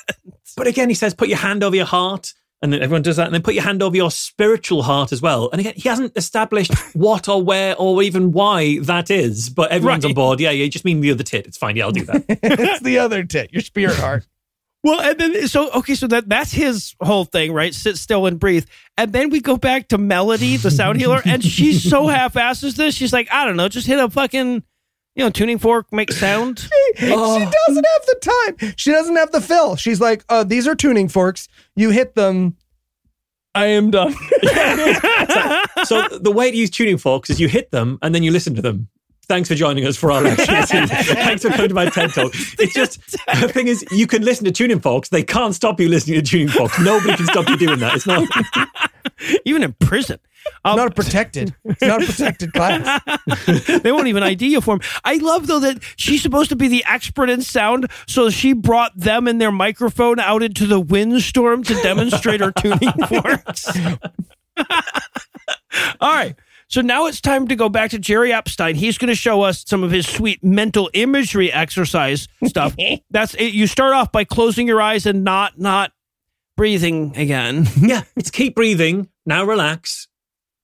But 0.55 0.67
again, 0.67 0.87
he 0.89 0.95
says, 0.95 1.13
put 1.13 1.27
your 1.27 1.37
hand 1.37 1.63
over 1.63 1.75
your 1.75 1.85
heart. 1.85 2.33
And 2.61 2.71
then 2.71 2.81
everyone 2.81 3.01
does 3.01 3.17
that. 3.17 3.25
And 3.25 3.33
then 3.33 3.41
put 3.41 3.55
your 3.55 3.63
hand 3.65 3.83
over 3.83 3.93
your 3.95 4.09
spiritual 4.09 4.83
heart 4.83 5.11
as 5.11 5.21
well. 5.21 5.49
And 5.51 5.59
again, 5.59 5.73
he 5.75 5.89
hasn't 5.89 6.13
established 6.15 6.73
what 6.95 7.27
or 7.27 7.43
where 7.43 7.75
or 7.77 8.01
even 8.01 8.31
why 8.31 8.79
that 8.83 9.11
is. 9.11 9.49
But 9.49 9.69
everyone's 9.71 10.05
Right. 10.05 10.11
on 10.11 10.15
board. 10.15 10.39
Yeah, 10.39 10.51
yeah, 10.51 10.63
you 10.63 10.69
just 10.71 10.85
mean 10.85 11.01
the 11.01 11.11
other 11.11 11.25
tit. 11.25 11.45
It's 11.45 11.57
fine. 11.57 11.75
Yeah, 11.75 11.83
I'll 11.85 11.91
do 11.91 12.05
that. 12.05 12.23
it's 12.29 12.81
the 12.81 12.99
other 12.99 13.23
tit, 13.25 13.51
your 13.51 13.61
spirit 13.61 13.97
heart. 13.97 14.25
Well, 14.83 14.99
and 14.99 15.17
then 15.17 15.47
so 15.47 15.71
okay, 15.71 15.95
so 15.95 16.07
that 16.07 16.27
that's 16.27 16.51
his 16.51 16.93
whole 17.01 17.23
thing, 17.25 17.53
right? 17.53 17.73
Sit 17.73 17.97
still 17.97 18.25
and 18.25 18.37
breathe. 18.39 18.65
And 18.97 19.13
then 19.13 19.29
we 19.29 19.39
go 19.39 19.55
back 19.55 19.87
to 19.89 19.97
Melody, 19.97 20.57
the 20.57 20.71
sound 20.71 20.99
healer, 20.99 21.21
and 21.25 21.43
she's 21.43 21.81
so 21.89 22.07
half-asses 22.09 22.75
this. 22.75 22.93
She's 22.93 23.13
like, 23.13 23.27
I 23.31 23.45
don't 23.45 23.55
know, 23.55 23.69
just 23.69 23.87
hit 23.87 23.97
a 23.97 24.09
fucking, 24.09 24.61
you 25.15 25.23
know, 25.23 25.29
tuning 25.29 25.57
fork, 25.57 25.87
make 25.93 26.11
sound. 26.11 26.59
She 26.95 27.07
doesn't 27.07 27.85
have 27.85 28.05
the 28.05 28.17
time. 28.59 28.73
She 28.77 28.91
doesn't 28.91 29.15
have 29.15 29.31
the 29.31 29.41
fill. 29.41 29.75
She's 29.77 29.99
like, 30.01 30.23
uh, 30.29 30.43
these 30.43 30.67
are 30.67 30.75
tuning 30.75 31.07
forks. 31.07 31.47
You 31.75 31.89
hit 31.89 32.13
them. 32.15 32.55
I 33.55 33.65
am 33.67 33.89
done. 33.89 34.13
So 35.85 36.07
the 36.07 36.31
way 36.31 36.49
to 36.49 36.55
use 36.55 36.69
tuning 36.69 36.97
forks 36.97 37.29
is 37.29 37.39
you 37.41 37.47
hit 37.49 37.71
them 37.71 37.99
and 38.01 38.15
then 38.15 38.23
you 38.23 38.31
listen 38.31 38.55
to 38.55 38.61
them. 38.61 38.87
Thanks 39.27 39.47
for 39.47 39.55
joining 39.55 39.85
us 39.85 39.95
for 39.95 40.11
our 40.11 40.21
lecture. 40.23 40.45
Thanks 40.45 41.43
for 41.43 41.49
coming 41.49 41.69
to 41.69 41.73
my 41.75 41.85
TED 41.85 42.13
talk. 42.13 42.33
It's 42.59 42.73
just 42.73 42.99
the 43.39 43.47
thing 43.47 43.67
is, 43.67 43.85
you 43.91 44.05
can 44.05 44.21
listen 44.23 44.45
to 44.45 44.51
tuning 44.51 44.79
forks. 44.79 45.09
They 45.09 45.23
can't 45.23 45.55
stop 45.55 45.79
you 45.79 45.87
listening 45.87 46.15
to 46.15 46.21
tuning 46.21 46.49
forks. 46.49 46.79
Nobody 46.79 47.15
can 47.15 47.25
stop 47.27 47.47
you 47.49 47.57
doing 47.57 47.79
that. 47.79 47.95
It's 47.95 48.05
not. 48.05 48.27
Even 49.45 49.63
in 49.63 49.73
prison. 49.73 50.19
Um, 50.65 50.75
not 50.75 50.89
a 50.89 50.91
protected. 50.91 51.55
It's 51.63 51.81
not 51.81 52.03
a 52.03 52.05
protected 52.05 52.51
class. 52.51 53.01
they 53.81 53.93
won't 53.93 54.07
even 54.07 54.23
ID 54.23 54.47
you 54.47 54.59
for 54.59 54.75
him. 54.75 54.81
I 55.05 55.15
love 55.15 55.47
though 55.47 55.59
that 55.59 55.81
she's 55.95 56.21
supposed 56.21 56.49
to 56.49 56.57
be 56.57 56.67
the 56.67 56.83
expert 56.85 57.29
in 57.29 57.41
sound, 57.41 57.89
so 58.07 58.29
she 58.29 58.51
brought 58.51 58.91
them 58.97 59.27
and 59.27 59.39
their 59.39 59.53
microphone 59.53 60.19
out 60.19 60.43
into 60.43 60.65
the 60.67 60.81
windstorm 60.81 61.63
to 61.63 61.73
demonstrate 61.81 62.41
her 62.41 62.51
tuning 62.51 62.91
forks. 63.07 63.67
All 64.57 66.13
right. 66.13 66.35
So 66.73 66.81
now 66.81 67.05
it's 67.05 67.21
time 67.21 67.47
to 67.49 67.55
go 67.55 67.69
back 67.69 67.91
to 67.91 67.99
Jerry 67.99 68.33
Epstein. 68.33 68.73
He's 68.73 68.97
going 68.97 69.09
to 69.09 69.15
show 69.15 69.43
us 69.43 69.63
some 69.63 69.83
of 69.83 69.91
his 69.91 70.07
sweet 70.07 70.43
mental 70.43 70.89
imagery 70.95 71.53
exercise 71.53 72.27
stuff. 72.45 72.75
That's 73.11 73.35
it. 73.35 73.53
You 73.53 73.67
start 73.67 73.93
off 73.93 74.11
by 74.11 74.23
closing 74.23 74.67
your 74.67 74.81
eyes 74.81 75.05
and 75.05 75.23
not 75.23 75.59
not 75.59 75.91
breathing 76.57 77.15
again. 77.15 77.67
Yeah, 77.77 78.01
it's 78.15 78.31
keep 78.31 78.55
breathing. 78.55 79.07
Now 79.23 79.43
relax, 79.43 80.07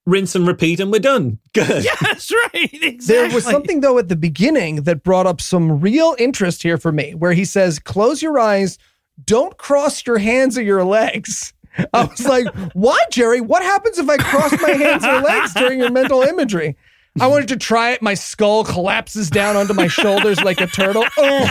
rinse 0.04 0.34
and 0.34 0.48
repeat, 0.48 0.80
and 0.80 0.90
we're 0.90 0.98
done. 0.98 1.38
Good. 1.52 1.86
That's 2.00 2.32
right. 2.32 2.70
Exactly. 2.72 2.98
There 2.98 3.32
was 3.32 3.44
something 3.44 3.80
though 3.80 3.98
at 3.98 4.08
the 4.08 4.16
beginning 4.16 4.82
that 4.82 5.04
brought 5.04 5.28
up 5.28 5.40
some 5.40 5.78
real 5.78 6.16
interest 6.18 6.64
here 6.64 6.76
for 6.76 6.90
me, 6.90 7.14
where 7.14 7.34
he 7.34 7.44
says, 7.44 7.78
"Close 7.78 8.20
your 8.20 8.36
eyes, 8.40 8.78
don't 9.24 9.56
cross 9.58 10.04
your 10.04 10.18
hands 10.18 10.58
or 10.58 10.62
your 10.62 10.82
legs." 10.82 11.52
I 11.92 12.04
was 12.04 12.24
like, 12.26 12.46
"Why, 12.74 12.98
Jerry? 13.10 13.40
What 13.40 13.62
happens 13.62 13.98
if 13.98 14.08
I 14.08 14.16
cross 14.16 14.52
my 14.60 14.70
hands 14.70 15.04
or 15.04 15.20
legs 15.20 15.54
during 15.54 15.78
your 15.78 15.90
mental 15.90 16.22
imagery?" 16.22 16.76
I 17.20 17.26
wanted 17.26 17.48
to 17.48 17.56
try 17.56 17.90
it. 17.90 18.02
My 18.02 18.14
skull 18.14 18.62
collapses 18.64 19.30
down 19.30 19.56
onto 19.56 19.74
my 19.74 19.88
shoulders 19.88 20.40
like 20.42 20.60
a 20.60 20.68
turtle. 20.68 21.04
Oh, 21.16 21.48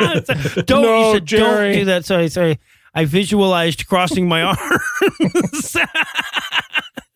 don't, 0.64 0.82
No, 0.82 1.12
said, 1.14 1.26
Jerry. 1.26 1.70
don't 1.72 1.78
do 1.80 1.84
that. 1.84 2.04
Sorry, 2.06 2.28
sorry. 2.30 2.58
I 2.94 3.04
visualized 3.04 3.86
crossing 3.86 4.26
my 4.26 4.42
arms. 4.42 5.76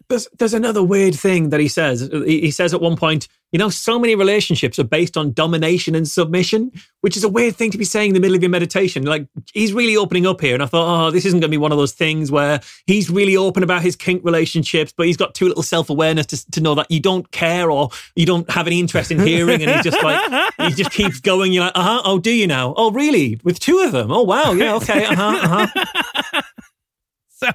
There's, 0.08 0.28
there's 0.38 0.54
another 0.54 0.82
weird 0.82 1.14
thing 1.14 1.50
that 1.50 1.60
he 1.60 1.68
says. 1.68 2.08
He, 2.12 2.50
says 2.50 2.72
at 2.72 2.80
one 2.80 2.96
point, 2.96 3.26
you 3.52 3.58
know, 3.58 3.70
so 3.70 3.98
many 3.98 4.14
relationships 4.14 4.78
are 4.78 4.84
based 4.84 5.16
on 5.16 5.32
domination 5.32 5.94
and 5.94 6.06
submission, 6.06 6.70
which 7.00 7.16
is 7.16 7.24
a 7.24 7.28
weird 7.28 7.56
thing 7.56 7.70
to 7.70 7.78
be 7.78 7.84
saying 7.84 8.10
in 8.10 8.14
the 8.14 8.20
middle 8.20 8.36
of 8.36 8.42
your 8.42 8.50
meditation. 8.50 9.04
Like, 9.04 9.26
he's 9.52 9.72
really 9.72 9.96
opening 9.96 10.26
up 10.26 10.40
here. 10.40 10.54
And 10.54 10.62
I 10.62 10.66
thought, 10.66 11.06
oh, 11.06 11.10
this 11.10 11.24
isn't 11.24 11.40
going 11.40 11.50
to 11.50 11.54
be 11.54 11.58
one 11.58 11.72
of 11.72 11.78
those 11.78 11.92
things 11.92 12.30
where 12.30 12.60
he's 12.86 13.08
really 13.10 13.36
open 13.36 13.62
about 13.62 13.82
his 13.82 13.96
kink 13.96 14.24
relationships, 14.24 14.92
but 14.96 15.06
he's 15.06 15.16
got 15.16 15.34
too 15.34 15.46
little 15.46 15.62
self 15.62 15.90
awareness 15.90 16.26
to, 16.26 16.50
to 16.52 16.60
know 16.60 16.74
that 16.74 16.90
you 16.90 17.00
don't 17.00 17.30
care 17.30 17.70
or 17.70 17.90
you 18.14 18.26
don't 18.26 18.48
have 18.50 18.66
any 18.66 18.78
interest 18.78 19.10
in 19.10 19.18
hearing. 19.20 19.62
And 19.62 19.70
he 19.70 19.82
just 19.82 20.02
like, 20.02 20.52
he 20.58 20.70
just 20.70 20.90
keeps 20.90 21.20
going. 21.20 21.52
You're 21.52 21.64
like, 21.64 21.76
uh 21.76 21.82
huh. 21.82 22.02
Oh, 22.04 22.18
do 22.18 22.30
you 22.30 22.46
now? 22.46 22.74
Oh, 22.76 22.90
really? 22.90 23.40
With 23.42 23.58
two 23.58 23.78
of 23.80 23.92
them? 23.92 24.12
Oh, 24.12 24.22
wow. 24.22 24.52
Yeah. 24.52 24.74
Okay. 24.76 25.04
Uh 25.04 25.14
huh. 25.14 25.40
Uh 25.42 25.66
huh. 25.66 26.42
so, 27.28 27.48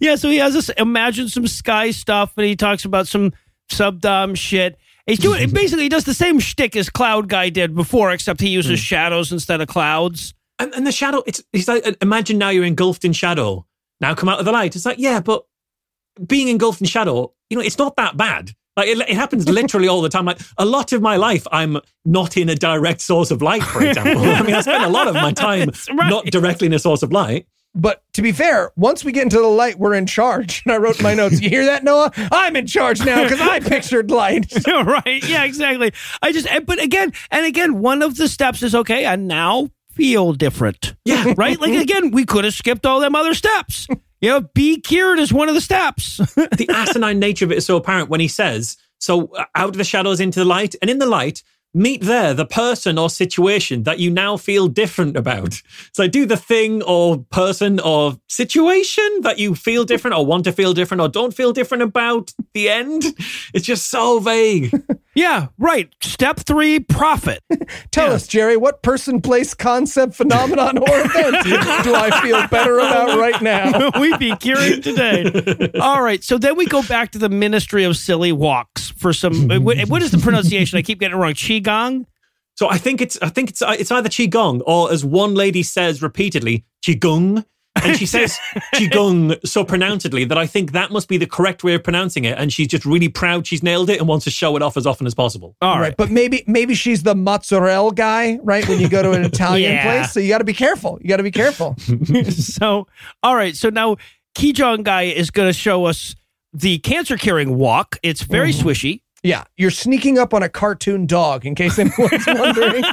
yeah, 0.00 0.16
so 0.16 0.28
he 0.28 0.38
has 0.38 0.54
this 0.54 0.68
imagine 0.70 1.28
some 1.28 1.46
sky 1.46 1.90
stuff, 1.90 2.32
and 2.36 2.46
he 2.46 2.56
talks 2.56 2.84
about 2.84 3.08
some 3.08 3.32
subdom 3.70 4.36
shit. 4.36 4.76
He's 5.06 5.18
doing 5.18 5.50
basically 5.52 5.84
he 5.84 5.88
does 5.88 6.04
the 6.04 6.14
same 6.14 6.38
shtick 6.38 6.76
as 6.76 6.88
Cloud 6.88 7.28
Guy 7.28 7.50
did 7.50 7.74
before, 7.74 8.10
except 8.10 8.40
he 8.40 8.48
uses 8.48 8.80
hmm. 8.80 8.84
shadows 8.84 9.32
instead 9.32 9.60
of 9.60 9.68
clouds. 9.68 10.34
And, 10.58 10.72
and 10.74 10.86
the 10.86 10.92
shadow, 10.92 11.22
it's, 11.26 11.42
he's 11.52 11.66
like, 11.66 11.86
uh, 11.86 11.92
imagine 12.00 12.38
now 12.38 12.50
you're 12.50 12.64
engulfed 12.64 13.04
in 13.04 13.12
shadow. 13.12 13.66
Now 14.00 14.14
come 14.14 14.28
out 14.28 14.38
of 14.38 14.44
the 14.44 14.52
light. 14.52 14.76
It's 14.76 14.86
like, 14.86 14.98
yeah, 14.98 15.20
but 15.20 15.44
being 16.24 16.48
engulfed 16.48 16.80
in 16.80 16.86
shadow, 16.86 17.32
you 17.50 17.56
know, 17.56 17.62
it's 17.62 17.78
not 17.78 17.96
that 17.96 18.16
bad. 18.16 18.52
Like 18.76 18.88
it, 18.88 18.98
it 19.08 19.14
happens 19.14 19.48
literally 19.48 19.88
all 19.88 20.02
the 20.02 20.08
time. 20.08 20.24
Like 20.24 20.40
a 20.58 20.64
lot 20.64 20.92
of 20.92 21.02
my 21.02 21.16
life, 21.16 21.46
I'm 21.52 21.78
not 22.04 22.36
in 22.36 22.48
a 22.48 22.54
direct 22.54 23.00
source 23.00 23.30
of 23.30 23.42
light, 23.42 23.62
for 23.62 23.84
example. 23.86 24.24
I 24.24 24.42
mean, 24.42 24.54
I 24.54 24.60
spend 24.60 24.84
a 24.84 24.88
lot 24.88 25.06
of 25.06 25.14
my 25.14 25.32
time 25.32 25.70
right. 25.92 26.10
not 26.10 26.26
directly 26.26 26.66
in 26.66 26.72
a 26.72 26.78
source 26.78 27.02
of 27.02 27.12
light. 27.12 27.46
But 27.74 28.02
to 28.12 28.22
be 28.22 28.30
fair, 28.32 28.70
once 28.76 29.04
we 29.04 29.10
get 29.10 29.24
into 29.24 29.38
the 29.38 29.48
light, 29.48 29.78
we're 29.78 29.94
in 29.94 30.06
charge. 30.06 30.62
And 30.66 30.72
I 30.72 30.78
wrote 30.78 30.98
in 30.98 31.02
my 31.02 31.14
notes, 31.14 31.40
you 31.40 31.50
hear 31.50 31.66
that, 31.66 31.84
Noah? 31.84 32.10
I'm 32.32 32.56
in 32.56 32.66
charge 32.66 33.04
now 33.04 33.24
because 33.24 33.40
I 33.40 33.60
pictured 33.68 34.10
light. 34.10 34.52
right? 34.66 35.22
Yeah, 35.28 35.44
exactly. 35.44 35.92
I 36.22 36.32
just, 36.32 36.48
but 36.66 36.82
again, 36.82 37.12
and 37.30 37.44
again, 37.44 37.80
one 37.80 38.02
of 38.02 38.16
the 38.16 38.28
steps 38.28 38.62
is 38.62 38.74
okay. 38.74 39.04
I 39.04 39.16
now 39.16 39.70
feel 39.90 40.32
different. 40.32 40.94
Yeah. 41.04 41.34
Right? 41.36 41.60
Like 41.60 41.74
again, 41.74 42.12
we 42.12 42.24
could 42.24 42.44
have 42.44 42.54
skipped 42.54 42.86
all 42.86 43.00
them 43.00 43.14
other 43.14 43.34
steps. 43.34 43.86
You 44.20 44.30
know, 44.30 44.40
be 44.54 44.80
cured 44.80 45.18
is 45.18 45.32
one 45.32 45.48
of 45.48 45.54
the 45.54 45.60
steps. 45.60 46.16
the 46.16 46.66
asinine 46.70 47.18
nature 47.18 47.44
of 47.44 47.52
it 47.52 47.58
is 47.58 47.66
so 47.66 47.76
apparent 47.76 48.08
when 48.08 48.20
he 48.20 48.28
says, 48.28 48.78
so 48.98 49.26
uh, 49.34 49.44
out 49.54 49.68
of 49.68 49.76
the 49.76 49.84
shadows 49.84 50.18
into 50.20 50.38
the 50.40 50.46
light, 50.46 50.74
and 50.80 50.90
in 50.90 50.98
the 50.98 51.06
light, 51.06 51.42
meet 51.74 52.02
there 52.02 52.32
the 52.32 52.46
person 52.46 52.96
or 52.96 53.10
situation 53.10 53.82
that 53.82 53.98
you 53.98 54.10
now 54.10 54.36
feel 54.36 54.68
different 54.68 55.16
about. 55.16 55.60
So 55.92 56.06
do 56.06 56.24
the 56.24 56.36
thing 56.36 56.82
or 56.82 57.18
person 57.30 57.80
or 57.80 58.16
situation 58.28 59.20
that 59.22 59.38
you 59.38 59.54
feel 59.54 59.84
different 59.84 60.16
or 60.16 60.24
want 60.24 60.44
to 60.44 60.52
feel 60.52 60.72
different 60.72 61.00
or 61.00 61.08
don't 61.08 61.34
feel 61.34 61.52
different 61.52 61.82
about. 61.82 62.32
The 62.54 62.68
end. 62.70 63.04
It's 63.52 63.66
just 63.66 63.90
so 63.90 64.20
vague. 64.20 64.72
yeah, 65.14 65.48
right. 65.58 65.92
Step 66.02 66.40
three, 66.40 66.80
profit. 66.80 67.42
Tell 67.90 68.12
us, 68.12 68.26
Jerry, 68.26 68.56
what 68.56 68.82
person, 68.82 69.20
place, 69.20 69.54
concept, 69.54 70.14
phenomenon, 70.14 70.78
or 70.78 71.00
event 71.00 71.44
do 71.84 71.94
I 71.94 72.20
feel 72.22 72.46
better 72.48 72.78
about 72.78 73.18
right 73.18 73.40
now? 73.40 73.90
We'd 74.00 74.18
be 74.18 74.34
curing 74.36 74.82
today. 74.82 75.70
All 75.80 76.02
right. 76.02 76.22
So 76.22 76.38
then 76.38 76.56
we 76.56 76.66
go 76.66 76.82
back 76.82 77.12
to 77.12 77.18
the 77.18 77.28
Ministry 77.28 77.84
of 77.84 77.96
Silly 77.96 78.32
Walks 78.32 78.90
for 78.90 79.12
some. 79.12 79.50
Uh, 79.50 79.60
what 79.60 79.78
what 79.88 80.02
is 80.02 80.10
the 80.10 80.18
pronunciation? 80.18 80.78
I 80.78 80.82
keep 80.82 81.00
getting 81.00 81.16
it 81.16 81.20
wrong. 81.20 81.34
Qigong? 81.34 82.06
So 82.56 82.70
I 82.70 82.78
think 82.78 83.00
it's 83.00 83.18
I 83.20 83.28
think 83.28 83.50
it's 83.50 83.62
uh, 83.62 83.76
it's 83.78 83.90
either 83.90 84.08
qigong 84.08 84.62
or 84.66 84.92
as 84.92 85.04
one 85.04 85.34
lady 85.34 85.62
says 85.62 86.02
repeatedly, 86.02 86.64
qigong. 86.84 87.44
And 87.82 87.96
she 87.98 88.06
says 88.06 88.38
qigong 88.74 89.46
so 89.46 89.64
pronouncedly 89.64 90.24
that 90.26 90.38
I 90.38 90.46
think 90.46 90.72
that 90.72 90.90
must 90.90 91.08
be 91.08 91.16
the 91.16 91.26
correct 91.26 91.64
way 91.64 91.74
of 91.74 91.82
pronouncing 91.82 92.24
it. 92.24 92.38
And 92.38 92.52
she's 92.52 92.68
just 92.68 92.84
really 92.84 93.08
proud 93.08 93.46
she's 93.46 93.62
nailed 93.62 93.90
it 93.90 93.98
and 93.98 94.08
wants 94.08 94.24
to 94.24 94.30
show 94.30 94.56
it 94.56 94.62
off 94.62 94.76
as 94.76 94.86
often 94.86 95.06
as 95.06 95.14
possible. 95.14 95.56
All 95.60 95.74
right. 95.74 95.80
right. 95.80 95.96
but 95.96 96.10
maybe 96.10 96.44
maybe 96.46 96.74
she's 96.74 97.02
the 97.02 97.14
mozzarella 97.14 97.92
guy, 97.92 98.38
right? 98.42 98.66
When 98.68 98.80
you 98.80 98.88
go 98.88 99.02
to 99.02 99.12
an 99.12 99.24
Italian 99.24 99.72
Yeah. 99.72 99.82
place, 99.82 100.12
so 100.12 100.20
you 100.20 100.28
got 100.28 100.38
to 100.38 100.44
be 100.44 100.54
careful. 100.54 100.98
You 101.02 101.08
got 101.08 101.18
to 101.18 101.22
be 101.22 101.30
careful. 101.30 101.76
so, 102.30 102.86
all 103.22 103.34
right. 103.36 103.56
So 103.56 103.70
now 103.70 103.96
Qigong 104.36 104.82
guy 104.84 105.02
is 105.02 105.30
going 105.30 105.48
to 105.48 105.52
show 105.52 105.84
us 105.84 106.14
the 106.52 106.78
cancer 106.78 107.16
curing 107.16 107.56
walk. 107.56 107.96
It's 108.02 108.22
very 108.22 108.52
mm-hmm. 108.52 108.68
swishy. 108.68 109.00
Yeah, 109.24 109.44
you're 109.56 109.70
sneaking 109.70 110.18
up 110.18 110.34
on 110.34 110.42
a 110.42 110.50
cartoon 110.50 111.06
dog, 111.06 111.46
in 111.46 111.54
case 111.54 111.78
anyone's 111.78 112.24
wondering. 112.26 112.84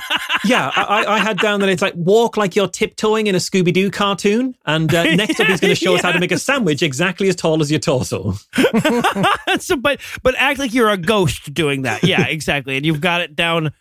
Yeah, 0.45 0.71
I, 0.73 1.03
I- 1.03 1.15
I 1.15 1.19
had 1.19 1.37
down 1.39 1.59
that 1.59 1.67
it's 1.69 1.81
like 1.81 1.93
walk 1.95 2.37
like 2.37 2.55
you're 2.55 2.69
tiptoeing 2.69 3.27
in 3.27 3.35
a 3.35 3.37
Scooby 3.37 3.73
Doo 3.73 3.91
cartoon. 3.91 4.55
And 4.65 4.93
uh, 4.95 5.03
next 5.15 5.39
up, 5.41 5.47
he's 5.47 5.59
going 5.59 5.75
to 5.75 5.75
show 5.75 5.93
us 5.95 6.01
how 6.01 6.13
to 6.13 6.19
make 6.19 6.31
a 6.31 6.39
sandwich 6.39 6.81
exactly 6.81 7.27
as 7.27 7.35
tall 7.35 7.61
as 7.61 7.69
your 7.69 7.81
torso. 7.81 8.33
so, 9.59 9.75
but 9.75 9.99
but 10.23 10.33
act 10.37 10.57
like 10.57 10.73
you're 10.73 10.89
a 10.89 10.97
ghost 10.97 11.53
doing 11.53 11.81
that. 11.81 12.03
Yeah, 12.03 12.25
exactly. 12.27 12.77
And 12.77 12.85
you've 12.85 13.01
got 13.01 13.19
it 13.21 13.35
down 13.35 13.73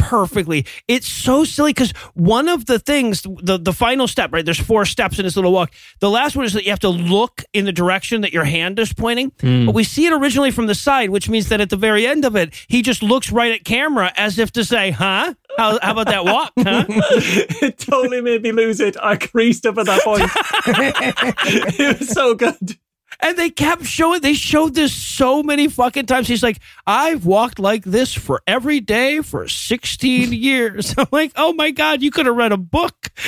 perfectly. 0.00 0.66
It's 0.88 1.06
so 1.06 1.44
silly 1.44 1.72
because 1.72 1.92
one 2.14 2.48
of 2.48 2.66
the 2.66 2.78
things, 2.78 3.22
the 3.22 3.58
the 3.58 3.72
final 3.72 4.08
step, 4.08 4.32
right? 4.32 4.44
There's 4.44 4.58
four 4.58 4.84
steps 4.84 5.18
in 5.18 5.24
this 5.24 5.36
little 5.36 5.52
walk. 5.52 5.72
The 6.00 6.10
last 6.10 6.34
one 6.36 6.44
is 6.46 6.54
that 6.54 6.64
you 6.64 6.70
have 6.70 6.80
to 6.80 6.88
look 6.88 7.44
in 7.52 7.66
the 7.66 7.72
direction 7.72 8.22
that 8.22 8.32
your 8.32 8.44
hand 8.44 8.78
is 8.78 8.92
pointing. 8.92 9.32
Hmm. 9.40 9.66
But 9.66 9.74
we 9.74 9.84
see 9.84 10.06
it 10.06 10.12
originally 10.12 10.50
from 10.50 10.66
the 10.66 10.74
side, 10.74 11.10
which 11.10 11.28
means 11.28 11.48
that 11.50 11.60
at 11.60 11.70
the 11.70 11.76
very 11.76 12.06
end 12.06 12.24
of 12.24 12.34
it, 12.34 12.54
he 12.68 12.82
just 12.82 13.02
looks 13.02 13.30
right 13.30 13.52
at 13.52 13.64
camera 13.64 14.12
as 14.16 14.38
if 14.38 14.50
to 14.52 14.64
say, 14.64 14.90
"Huh? 14.90 15.34
How, 15.56 15.78
how 15.82 15.92
about 15.92 16.06
that 16.06 16.24
walk? 16.24 16.52
Huh?" 16.58 16.84
it 16.88 17.78
totally 17.78 18.20
made 18.20 18.42
me 18.42 18.52
lose 18.52 18.80
it. 18.80 18.96
I 19.02 19.16
creased 19.16 19.66
up 19.66 19.78
at 19.78 19.86
that 19.86 20.02
point. 20.02 20.22
it 21.78 21.98
was 22.00 22.08
so 22.08 22.34
good. 22.34 22.78
And 23.22 23.36
they 23.36 23.50
kept 23.50 23.84
showing, 23.84 24.20
they 24.22 24.34
showed 24.34 24.74
this 24.74 24.92
so 24.94 25.42
many 25.42 25.68
fucking 25.68 26.06
times. 26.06 26.26
He's 26.26 26.42
like, 26.42 26.58
I've 26.86 27.26
walked 27.26 27.58
like 27.58 27.84
this 27.84 28.14
for 28.14 28.42
every 28.46 28.80
day 28.80 29.20
for 29.20 29.46
16 29.46 30.32
years. 30.32 30.94
I'm 30.98 31.06
like, 31.12 31.32
oh 31.36 31.52
my 31.52 31.70
God, 31.70 32.02
you 32.02 32.10
could 32.10 32.26
have 32.26 32.36
read 32.36 32.52
a 32.52 32.56
book. 32.56 32.94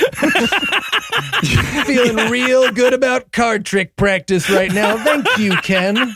Feeling 1.85 2.29
real 2.31 2.71
good 2.71 2.93
about 2.93 3.31
card 3.31 3.65
trick 3.65 3.95
practice 3.95 4.49
right 4.49 4.71
now. 4.73 4.97
Thank 5.03 5.37
you, 5.37 5.55
Ken. 5.57 6.15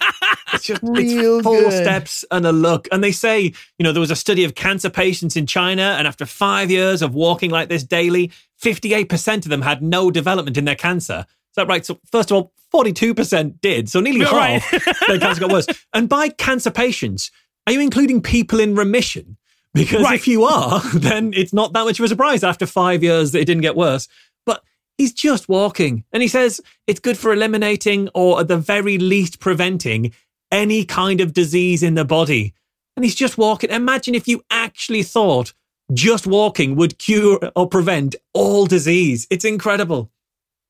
It's 0.54 0.64
just 0.64 0.82
Real 0.82 1.38
it's 1.38 1.44
four 1.44 1.62
good. 1.62 1.84
steps 1.84 2.26
and 2.32 2.46
a 2.46 2.52
look. 2.52 2.88
And 2.92 3.04
they 3.04 3.12
say, 3.12 3.42
you 3.42 3.84
know, 3.84 3.92
there 3.92 4.02
was 4.02 4.12
a 4.12 4.16
study 4.16 4.44
of 4.44 4.56
cancer 4.56 4.90
patients 4.90 5.36
in 5.36 5.46
China, 5.46 5.96
and 5.98 6.08
after 6.08 6.26
five 6.26 6.72
years 6.72 7.02
of 7.02 7.14
walking 7.14 7.52
like 7.52 7.70
this 7.70 7.84
daily, 7.84 8.32
58% 8.62 9.38
of 9.38 9.50
them 9.50 9.62
had 9.62 9.82
no 9.84 10.10
development 10.10 10.58
in 10.58 10.66
their 10.66 10.76
cancer. 10.76 11.26
That 11.58 11.68
right? 11.68 11.86
So, 11.86 12.00
first 12.12 12.32
of 12.32 12.36
all, 12.38 12.54
42% 12.74 13.62
did. 13.62 13.90
So, 13.90 14.00
nearly 14.00 14.22
Right. 14.22 14.62
half 14.62 15.08
their 15.08 15.20
cancer 15.20 15.42
got 15.42 15.52
worse. 15.52 15.68
And 15.94 16.08
by 16.08 16.30
cancer 16.30 16.72
patients, 16.72 17.30
are 17.66 17.74
you 17.74 17.82
including 17.82 18.22
people 18.22 18.60
in 18.60 18.76
remission? 18.76 19.38
Because 19.74 20.04
Right. 20.04 20.16
if 20.16 20.28
you 20.28 20.44
are, 20.46 20.82
then 20.94 21.34
it's 21.36 21.54
not 21.54 21.74
that 21.74 21.84
much 21.84 22.00
of 22.00 22.06
a 22.06 22.08
surprise 22.08 22.44
after 22.44 22.66
five 22.66 23.04
years 23.04 23.32
that 23.32 23.40
it 23.40 23.46
didn't 23.46 23.62
get 23.64 23.76
worse. 23.76 24.08
But 24.46 24.64
he's 24.98 25.14
just 25.14 25.50
walking. 25.50 26.04
And 26.14 26.22
he 26.22 26.28
says 26.30 26.62
it's 26.88 27.00
good 27.00 27.18
for 27.18 27.34
eliminating 27.34 28.10
or 28.14 28.40
at 28.40 28.48
the 28.48 28.58
very 28.58 28.98
least 28.98 29.40
preventing 29.40 30.14
any 30.52 30.86
kind 30.86 31.20
of 31.22 31.34
disease 31.34 31.84
in 31.84 31.96
the 31.96 32.06
body. 32.06 32.54
And 32.96 33.04
he's 33.04 33.16
just 33.16 33.38
walking. 33.38 33.70
Imagine 33.70 34.16
if 34.16 34.28
you 34.28 34.42
actually 34.50 35.04
thought 35.04 35.54
just 35.94 36.26
walking 36.28 36.76
would 36.76 36.98
cure 36.98 37.40
or 37.56 37.68
prevent 37.68 38.16
all 38.34 38.66
disease. 38.66 39.28
It's 39.30 39.46
incredible. 39.46 40.10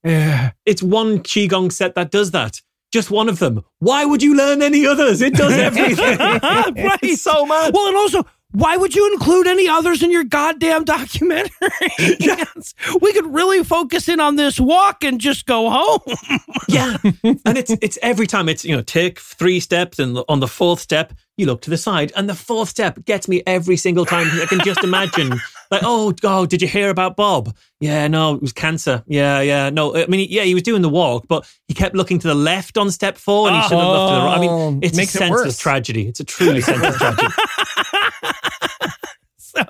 Yeah. 0.08 0.52
It's 0.66 0.82
one 0.84 1.20
Qigong 1.20 1.72
set 1.72 1.96
that 1.96 2.12
does 2.12 2.32
that. 2.32 2.62
Just 2.92 3.12
one 3.12 3.28
of 3.28 3.40
them. 3.40 3.64
Why 3.80 4.06
would 4.06 4.24
you 4.24 4.36
learn 4.36 4.62
any 4.62 4.86
others? 4.86 5.22
It 5.22 5.34
does 5.34 5.54
everything. 5.54 6.18
right. 6.20 7.18
So 7.18 7.46
much. 7.46 7.74
Well, 7.74 7.88
and 7.88 7.98
also, 7.98 8.26
why 8.52 8.78
would 8.78 8.96
you 8.96 9.12
include 9.12 9.46
any 9.46 9.68
others 9.68 10.02
in 10.02 10.10
your 10.12 10.24
goddamn 10.24 10.86
documentary? 10.86 11.52
Yes. 12.20 12.74
We 13.02 13.12
could 13.14 13.28
really 13.34 13.64
focus 13.64 14.08
in 14.08 14.20
on 14.20 14.36
this 14.36 14.60
walk 14.60 15.04
and 15.04 15.20
just 15.20 15.46
go 15.46 15.70
home. 15.70 16.00
Yeah. 16.70 16.98
and 17.24 17.58
it's 17.58 17.72
it's 17.82 17.98
every 18.02 18.28
time 18.28 18.50
it's, 18.50 18.66
you 18.66 18.76
know, 18.76 18.82
take 18.82 19.20
three 19.20 19.60
steps 19.62 20.00
and 20.00 20.18
on 20.28 20.40
the 20.42 20.48
fourth 20.48 20.80
step, 20.82 21.14
you 21.38 21.46
look 21.46 21.62
to 21.62 21.70
the 21.70 21.78
side. 21.78 22.12
And 22.16 22.30
the 22.30 22.36
fourth 22.36 22.70
step 22.70 23.04
gets 23.06 23.28
me 23.28 23.42
every 23.46 23.78
single 23.78 24.06
time. 24.06 24.28
I 24.42 24.46
can 24.48 24.60
just 24.66 24.84
imagine, 24.84 25.40
like, 25.72 25.82
oh, 25.84 26.14
oh, 26.24 26.46
did 26.46 26.62
you 26.62 26.68
hear 26.68 26.90
about 26.90 27.16
Bob? 27.16 27.56
Yeah, 27.80 28.08
no, 28.08 28.36
it 28.36 28.42
was 28.42 28.54
cancer. 28.54 29.04
Yeah, 29.08 29.42
yeah. 29.42 29.70
No, 29.70 29.96
I 29.96 30.08
mean, 30.08 30.28
yeah, 30.30 30.44
he 30.44 30.54
was 30.54 30.64
doing 30.64 30.82
the 30.82 30.90
walk, 30.90 31.26
but 31.28 31.48
he 31.68 31.74
kept 31.74 31.96
looking 31.96 32.20
to 32.20 32.28
the 32.28 32.36
left 32.36 32.78
on 32.78 32.90
step 32.92 33.18
four 33.18 33.48
and 33.48 33.56
he 33.58 33.62
should 33.64 33.78
have 33.78 33.88
looked 33.88 34.12
to 34.12 34.16
the 34.16 34.22
right. 34.26 34.38
I 34.38 34.40
mean, 34.40 34.50
oh, 34.50 34.80
it's 34.82 34.98
Makes 34.98 35.16
a 35.16 35.18
it 35.18 35.20
senseless 35.20 35.46
worse. 35.46 35.58
tragedy. 35.60 36.08
It's 36.08 36.20
a 36.20 36.24
truly 36.24 36.62
senseless 36.62 36.98
tragedy. 36.98 37.28
So, 39.38 39.64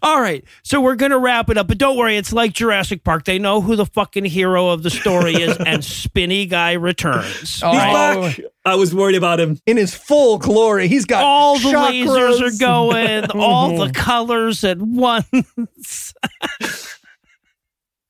all 0.00 0.20
right. 0.20 0.44
So 0.62 0.80
we're 0.80 0.94
going 0.94 1.10
to 1.10 1.18
wrap 1.18 1.50
it 1.50 1.58
up. 1.58 1.68
But 1.68 1.78
don't 1.78 1.96
worry. 1.96 2.16
It's 2.16 2.32
like 2.32 2.52
Jurassic 2.52 3.04
Park. 3.04 3.24
They 3.24 3.38
know 3.38 3.60
who 3.60 3.76
the 3.76 3.86
fucking 3.86 4.24
hero 4.24 4.68
of 4.68 4.82
the 4.82 4.90
story 4.90 5.34
is, 5.34 5.56
and 5.66 5.84
Spinny 5.84 6.46
Guy 6.46 6.72
returns. 6.72 7.60
Oh, 7.62 7.72
He's 7.72 8.36
back. 8.36 8.40
I 8.64 8.76
was 8.76 8.94
worried 8.94 9.16
about 9.16 9.40
him. 9.40 9.58
in 9.66 9.76
his 9.76 9.94
full 9.94 10.38
glory. 10.38 10.86
He's 10.88 11.04
got 11.04 11.24
all 11.24 11.58
the 11.58 11.68
chakras. 11.68 12.06
lasers 12.06 12.40
are 12.40 12.58
going, 12.58 13.24
all 13.34 13.76
the 13.76 13.86
mhm. 13.88 13.94
colors 13.94 14.62
at 14.62 14.78
once. 14.78 16.14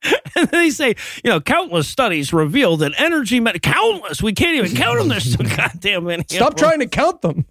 and 0.35 0.47
they 0.49 0.69
say, 0.69 0.95
you 1.23 1.31
know, 1.31 1.41
countless 1.41 1.87
studies 1.87 2.31
reveal 2.31 2.77
that 2.77 2.93
energy, 2.99 3.39
met- 3.39 3.61
countless, 3.63 4.21
we 4.21 4.33
can't 4.33 4.55
even 4.57 4.77
count 4.77 4.99
them. 4.99 5.07
There's 5.07 5.33
so 5.33 5.43
goddamn 5.43 6.03
many. 6.05 6.23
Stop 6.29 6.55
them. 6.55 6.69
trying 6.69 6.79
to 6.79 6.87
count 6.87 7.21
them. 7.21 7.45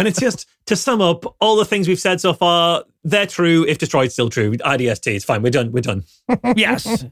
And 0.00 0.08
it's 0.08 0.18
just 0.18 0.48
to 0.66 0.76
sum 0.76 1.02
up 1.02 1.36
all 1.40 1.56
the 1.56 1.64
things 1.66 1.86
we've 1.86 2.00
said 2.00 2.22
so 2.22 2.32
far, 2.32 2.84
they're 3.04 3.26
true. 3.26 3.66
If 3.68 3.76
destroyed, 3.76 4.10
still 4.10 4.30
true. 4.30 4.52
IDST, 4.52 5.14
it's 5.14 5.24
fine. 5.26 5.42
We're 5.42 5.50
done. 5.50 5.72
We're 5.72 5.82
done. 5.82 6.04
Yes. 6.56 7.04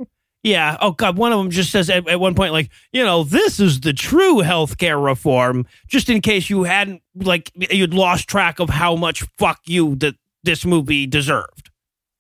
Yeah. 0.43 0.78
Oh 0.81 0.93
God. 0.93 1.19
One 1.19 1.32
of 1.32 1.39
them 1.39 1.51
just 1.51 1.70
says 1.70 1.90
at, 1.90 2.09
at 2.09 2.19
one 2.19 2.35
point, 2.35 2.52
like, 2.52 2.70
you 2.93 3.05
know, 3.05 3.24
this 3.24 3.60
is 3.60 3.81
the 3.81 3.93
true 3.93 4.36
healthcare 4.36 5.05
reform. 5.05 5.66
Just 5.86 6.09
in 6.09 6.23
case 6.23 6.48
you 6.48 6.62
hadn't, 6.62 7.02
like, 7.15 7.51
you'd 7.55 7.93
lost 7.93 8.27
track 8.28 8.59
of 8.59 8.70
how 8.70 8.97
much 8.97 9.23
fuck 9.36 9.60
you 9.66 9.97
that 9.97 10.15
this 10.44 10.65
movie 10.65 11.06
deserved. 11.06 11.67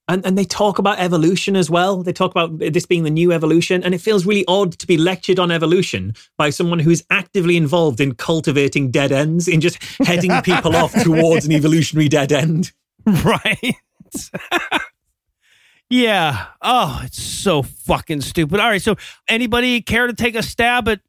And 0.08 0.24
and 0.24 0.38
they 0.38 0.44
talk 0.44 0.78
about 0.78 0.98
evolution 0.98 1.54
as 1.54 1.68
well. 1.70 2.02
They 2.02 2.12
talk 2.12 2.30
about 2.30 2.58
this 2.58 2.86
being 2.86 3.04
the 3.04 3.10
new 3.10 3.30
evolution, 3.30 3.84
and 3.84 3.94
it 3.94 4.00
feels 4.00 4.24
really 4.24 4.44
odd 4.48 4.72
to 4.78 4.86
be 4.86 4.96
lectured 4.96 5.38
on 5.38 5.50
evolution 5.50 6.14
by 6.38 6.50
someone 6.50 6.78
who's 6.78 7.04
actively 7.10 7.56
involved 7.56 8.00
in 8.00 8.14
cultivating 8.14 8.90
dead 8.90 9.12
ends, 9.12 9.46
in 9.46 9.60
just 9.60 9.82
heading 10.00 10.32
people 10.42 10.74
off 10.74 10.94
towards 11.02 11.44
an 11.44 11.52
evolutionary 11.52 12.08
dead 12.08 12.32
end. 12.32 12.72
Right. 13.06 13.76
yeah. 15.90 16.46
Oh, 16.62 17.02
it's 17.04 17.22
so 17.22 17.62
fucking 17.62 18.22
stupid. 18.22 18.60
All 18.60 18.68
right. 18.68 18.82
So, 18.82 18.96
anybody 19.28 19.82
care 19.82 20.06
to 20.06 20.14
take 20.14 20.34
a 20.34 20.42
stab 20.42 20.88
at 20.88 21.00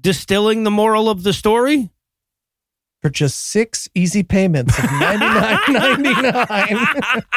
distilling 0.00 0.64
the 0.64 0.70
moral 0.70 1.08
of 1.08 1.22
the 1.22 1.32
story? 1.32 1.90
For 3.02 3.10
just 3.10 3.38
six 3.50 3.88
easy 3.94 4.22
payments 4.24 4.76
of 4.78 4.84
ninety 4.92 5.24
nine 5.26 5.58
ninety 5.68 6.22
nine. 6.22 7.22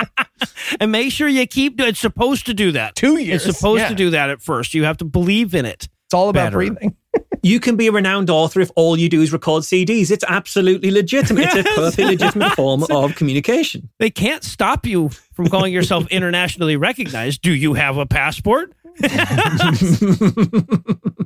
And 0.79 0.91
make 0.91 1.11
sure 1.11 1.27
you 1.27 1.45
keep. 1.45 1.79
It's 1.79 1.99
supposed 1.99 2.45
to 2.47 2.53
do 2.53 2.71
that. 2.71 2.95
Two 2.95 3.17
years. 3.19 3.45
It's 3.45 3.57
supposed 3.57 3.81
Yeah. 3.81 3.89
to 3.89 3.95
do 3.95 4.09
that 4.11 4.29
at 4.29 4.41
first. 4.41 4.73
You 4.73 4.85
have 4.85 4.97
to 4.97 5.05
believe 5.05 5.53
in 5.53 5.65
it. 5.65 5.87
It's 6.05 6.13
all 6.13 6.29
about 6.29 6.45
better. 6.47 6.57
breathing. 6.57 6.95
You 7.43 7.59
can 7.59 7.75
be 7.75 7.87
a 7.87 7.91
renowned 7.91 8.29
author 8.29 8.59
if 8.61 8.69
all 8.75 8.95
you 8.99 9.09
do 9.09 9.19
is 9.23 9.33
record 9.33 9.63
CDs. 9.63 10.11
It's 10.11 10.23
absolutely 10.27 10.91
legitimate. 10.91 11.45
It's 11.45 11.55
a 11.55 11.63
perfectly 11.75 12.05
legitimate 12.05 12.53
form 12.53 12.83
of 12.91 13.15
communication. 13.15 13.89
They 13.97 14.11
can't 14.11 14.43
stop 14.43 14.85
you 14.85 15.09
from 15.33 15.47
calling 15.47 15.73
yourself 15.73 16.05
internationally 16.11 16.75
recognized. 16.77 17.41
Do 17.41 17.51
you 17.51 17.73
have 17.73 17.97
a 17.97 18.05
passport? 18.05 18.73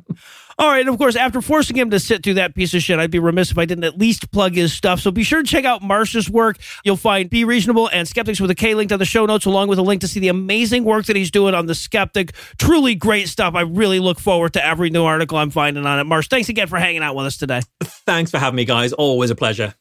All 0.58 0.70
right, 0.70 0.80
and 0.80 0.90
of 0.90 0.98
course, 0.98 1.18
after 1.18 1.42
forcing 1.42 1.76
him 1.76 1.90
to 1.90 2.00
sit 2.00 2.24
through 2.24 2.36
that 2.36 2.56
piece 2.56 2.74
of 2.74 2.82
shit, 2.82 2.98
I'd 2.98 3.12
be 3.12 3.20
remiss 3.20 3.52
if 3.52 3.58
I 3.58 3.66
didn't 3.66 3.84
at 3.84 3.98
least 3.98 4.32
plug 4.32 4.56
his 4.56 4.72
stuff. 4.72 5.02
So 5.02 5.12
be 5.12 5.24
sure 5.24 5.44
to 5.44 5.48
check 5.48 5.66
out 5.66 5.82
Marsh's 5.82 6.30
work. 6.30 6.58
You'll 6.86 6.96
find 6.96 7.30
Be 7.30 7.44
Reasonable 7.44 7.90
and 7.90 8.08
Skeptics 8.08 8.40
with 8.40 8.50
a 8.52 8.56
K 8.56 8.74
linked 8.74 8.94
on 8.94 9.00
the 9.00 9.06
show 9.06 9.26
notes, 9.26 9.46
along 9.46 9.68
with 9.68 9.80
a 9.80 9.82
link 9.82 10.00
to 10.02 10.08
see 10.08 10.22
the 10.22 10.30
amazing 10.30 10.86
work 10.86 11.08
that 11.08 11.18
he's 11.18 11.32
doing 11.32 11.54
on 11.54 11.66
The 11.66 11.76
Skeptic. 11.76 12.34
Truly 12.58 12.96
great 12.96 13.28
stuff. 13.28 13.54
I 13.56 13.62
really 13.62 14.00
look 14.00 14.20
forward 14.20 14.54
to 14.54 14.66
every 14.66 14.90
new 14.90 15.04
article 15.04 15.38
I'm 15.38 15.50
finding 15.50 15.86
on 15.86 16.00
it. 16.00 16.06
Marsh, 16.06 16.30
thanks 16.30 16.48
again 16.48 16.68
for 16.68 16.80
hanging 16.80 17.04
out 17.04 17.16
with 17.16 17.26
us 17.26 17.38
today. 17.38 17.62
Thanks 17.84 18.32
for 18.32 18.40
having 18.40 18.56
me, 18.56 18.66
guys. 18.66 18.94
Always 18.94 19.32
a 19.32 19.36
pleasure. 19.36 19.74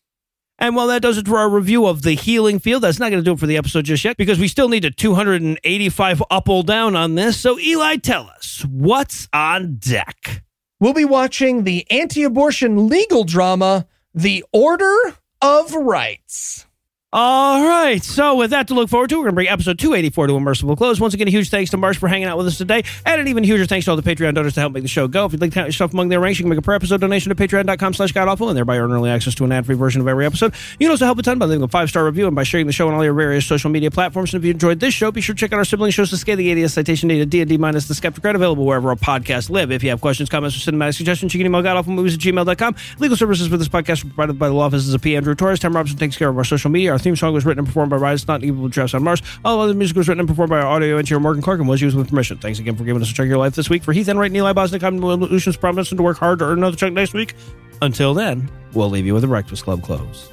And 0.58 0.76
while 0.76 0.86
that 0.86 1.02
does 1.02 1.18
it 1.18 1.26
for 1.26 1.38
our 1.38 1.48
review 1.48 1.86
of 1.86 2.02
the 2.02 2.12
healing 2.12 2.58
field, 2.58 2.82
that's 2.82 2.98
not 2.98 3.10
going 3.10 3.22
to 3.22 3.24
do 3.24 3.32
it 3.32 3.40
for 3.40 3.46
the 3.46 3.56
episode 3.56 3.84
just 3.84 4.04
yet 4.04 4.16
because 4.16 4.38
we 4.38 4.48
still 4.48 4.68
need 4.68 4.84
a 4.84 4.90
285 4.90 6.22
up 6.30 6.48
or 6.48 6.62
down 6.62 6.94
on 6.94 7.16
this. 7.16 7.38
So, 7.38 7.58
Eli, 7.58 7.96
tell 7.96 8.28
us 8.28 8.64
what's 8.68 9.28
on 9.32 9.76
deck. 9.76 10.44
We'll 10.78 10.94
be 10.94 11.04
watching 11.04 11.64
the 11.64 11.90
anti 11.90 12.22
abortion 12.22 12.88
legal 12.88 13.24
drama, 13.24 13.86
The 14.14 14.44
Order 14.52 15.16
of 15.40 15.74
Rights. 15.74 16.66
All 17.16 17.64
right. 17.64 18.02
So, 18.02 18.34
with 18.34 18.50
that 18.50 18.66
to 18.66 18.74
look 18.74 18.88
forward 18.88 19.08
to, 19.10 19.14
we're 19.14 19.26
going 19.26 19.34
to 19.34 19.36
bring 19.36 19.48
episode 19.48 19.78
284 19.78 20.26
to 20.26 20.34
a 20.34 20.40
merciful 20.40 20.74
close. 20.74 20.98
Once 20.98 21.14
again, 21.14 21.28
a 21.28 21.30
huge 21.30 21.48
thanks 21.48 21.70
to 21.70 21.76
Marsh 21.76 21.96
for 21.96 22.08
hanging 22.08 22.26
out 22.26 22.36
with 22.36 22.48
us 22.48 22.58
today. 22.58 22.82
And 23.06 23.20
an 23.20 23.28
even 23.28 23.44
huger 23.44 23.66
thanks 23.66 23.84
to 23.84 23.92
all 23.92 23.96
the 23.96 24.02
Patreon 24.02 24.34
donors 24.34 24.54
to 24.54 24.60
help 24.60 24.72
make 24.72 24.82
the 24.82 24.88
show 24.88 25.06
go. 25.06 25.24
If 25.24 25.30
you'd 25.30 25.40
like 25.40 25.50
to 25.50 25.54
count 25.54 25.68
yourself 25.68 25.92
among 25.92 26.08
their 26.08 26.18
ranks, 26.18 26.40
you 26.40 26.42
can 26.42 26.50
make 26.50 26.58
a 26.58 26.62
per 26.62 26.74
episode 26.74 27.00
donation 27.00 27.32
to 27.32 27.36
patreon.com 27.36 27.94
slash 27.94 28.10
godawful 28.10 28.48
and 28.48 28.56
thereby 28.56 28.78
earn 28.78 28.90
early 28.90 29.10
access 29.10 29.36
to 29.36 29.44
an 29.44 29.52
ad 29.52 29.64
free 29.64 29.76
version 29.76 30.00
of 30.00 30.08
every 30.08 30.26
episode. 30.26 30.54
You 30.80 30.88
can 30.88 30.90
also 30.90 31.04
help 31.04 31.16
a 31.20 31.22
ton 31.22 31.38
by 31.38 31.46
leaving 31.46 31.62
a 31.62 31.68
five 31.68 31.88
star 31.88 32.04
review 32.04 32.26
and 32.26 32.34
by 32.34 32.42
sharing 32.42 32.66
the 32.66 32.72
show 32.72 32.88
on 32.88 32.94
all 32.94 33.04
your 33.04 33.14
various 33.14 33.46
social 33.46 33.70
media 33.70 33.92
platforms. 33.92 34.34
And 34.34 34.42
if 34.42 34.44
you 34.44 34.50
enjoyed 34.50 34.80
this 34.80 34.92
show, 34.92 35.12
be 35.12 35.20
sure 35.20 35.36
to 35.36 35.38
check 35.38 35.52
out 35.52 35.60
our 35.60 35.64
sibling 35.64 35.92
shows, 35.92 36.10
The 36.10 36.16
Scathing 36.16 36.48
Atheist, 36.48 36.74
Citation 36.74 37.08
Data, 37.08 37.26
D&D 37.26 37.58
minus 37.58 37.86
The 37.86 37.94
Skeptic, 37.94 38.24
right 38.24 38.34
available 38.34 38.66
wherever 38.66 38.88
our 38.88 38.96
podcasts 38.96 39.48
live. 39.48 39.70
If 39.70 39.84
you 39.84 39.90
have 39.90 40.00
questions, 40.00 40.28
comments, 40.28 40.56
or 40.56 40.68
cinematic 40.68 40.96
suggestions, 40.96 41.32
you 41.32 41.38
can 41.38 41.46
email 41.46 41.62
godawfulmovies 41.62 42.14
at 42.14 42.18
gmail.com. 42.18 42.74
Legal 42.98 43.16
services 43.16 43.46
for 43.46 43.56
this 43.56 43.68
podcast 43.68 44.02
are 44.02 44.08
provided 44.08 44.36
by 44.36 44.48
the 44.48 44.54
law 44.54 44.64
offices 44.64 44.92
of 44.92 45.00
P. 45.00 45.14
Andrew 45.14 45.36
Torres. 45.36 45.60
Tom 45.60 45.76
Robinson 45.76 45.96
takes 45.96 46.16
care 46.16 46.28
of 46.28 46.36
our 46.36 46.42
social 46.42 46.72
media. 46.72 46.90
Our 46.90 47.03
theme 47.04 47.14
song 47.14 47.32
was 47.32 47.44
written 47.44 47.60
and 47.60 47.68
performed 47.68 47.90
by 47.90 47.96
Rise, 47.96 48.26
not 48.26 48.42
evil 48.42 48.68
drafts 48.68 48.94
on 48.94 49.04
Mars. 49.04 49.22
All 49.44 49.60
other 49.60 49.74
music 49.74 49.96
was 49.96 50.08
written 50.08 50.20
and 50.20 50.28
performed 50.28 50.50
by 50.50 50.58
our 50.58 50.66
audio 50.66 50.96
engineer 50.96 51.20
Morgan 51.20 51.42
Clark 51.42 51.60
and 51.60 51.68
was 51.68 51.80
used 51.80 51.96
with 51.96 52.08
permission. 52.08 52.38
Thanks 52.38 52.58
again 52.58 52.74
for 52.74 52.84
giving 52.84 53.00
us 53.00 53.10
a 53.10 53.14
chunk 53.14 53.26
of 53.26 53.30
your 53.30 53.38
life 53.38 53.54
this 53.54 53.70
week. 53.70 53.84
For 53.84 53.92
Heath 53.92 54.08
and 54.08 54.18
Eli 54.36 54.52
Bosnick, 54.52 54.82
I'm 54.82 54.98
Lugeons 54.98 55.56
promising 55.56 55.98
to 55.98 56.02
work 56.02 56.16
hard 56.16 56.40
to 56.40 56.46
earn 56.46 56.58
another 56.58 56.76
chunk 56.76 56.94
next 56.94 57.14
week. 57.14 57.34
Until 57.82 58.14
then, 58.14 58.50
we'll 58.72 58.90
leave 58.90 59.06
you 59.06 59.14
with 59.14 59.22
a 59.22 59.28
Breakfast 59.28 59.64
Club 59.64 59.82
close. 59.82 60.32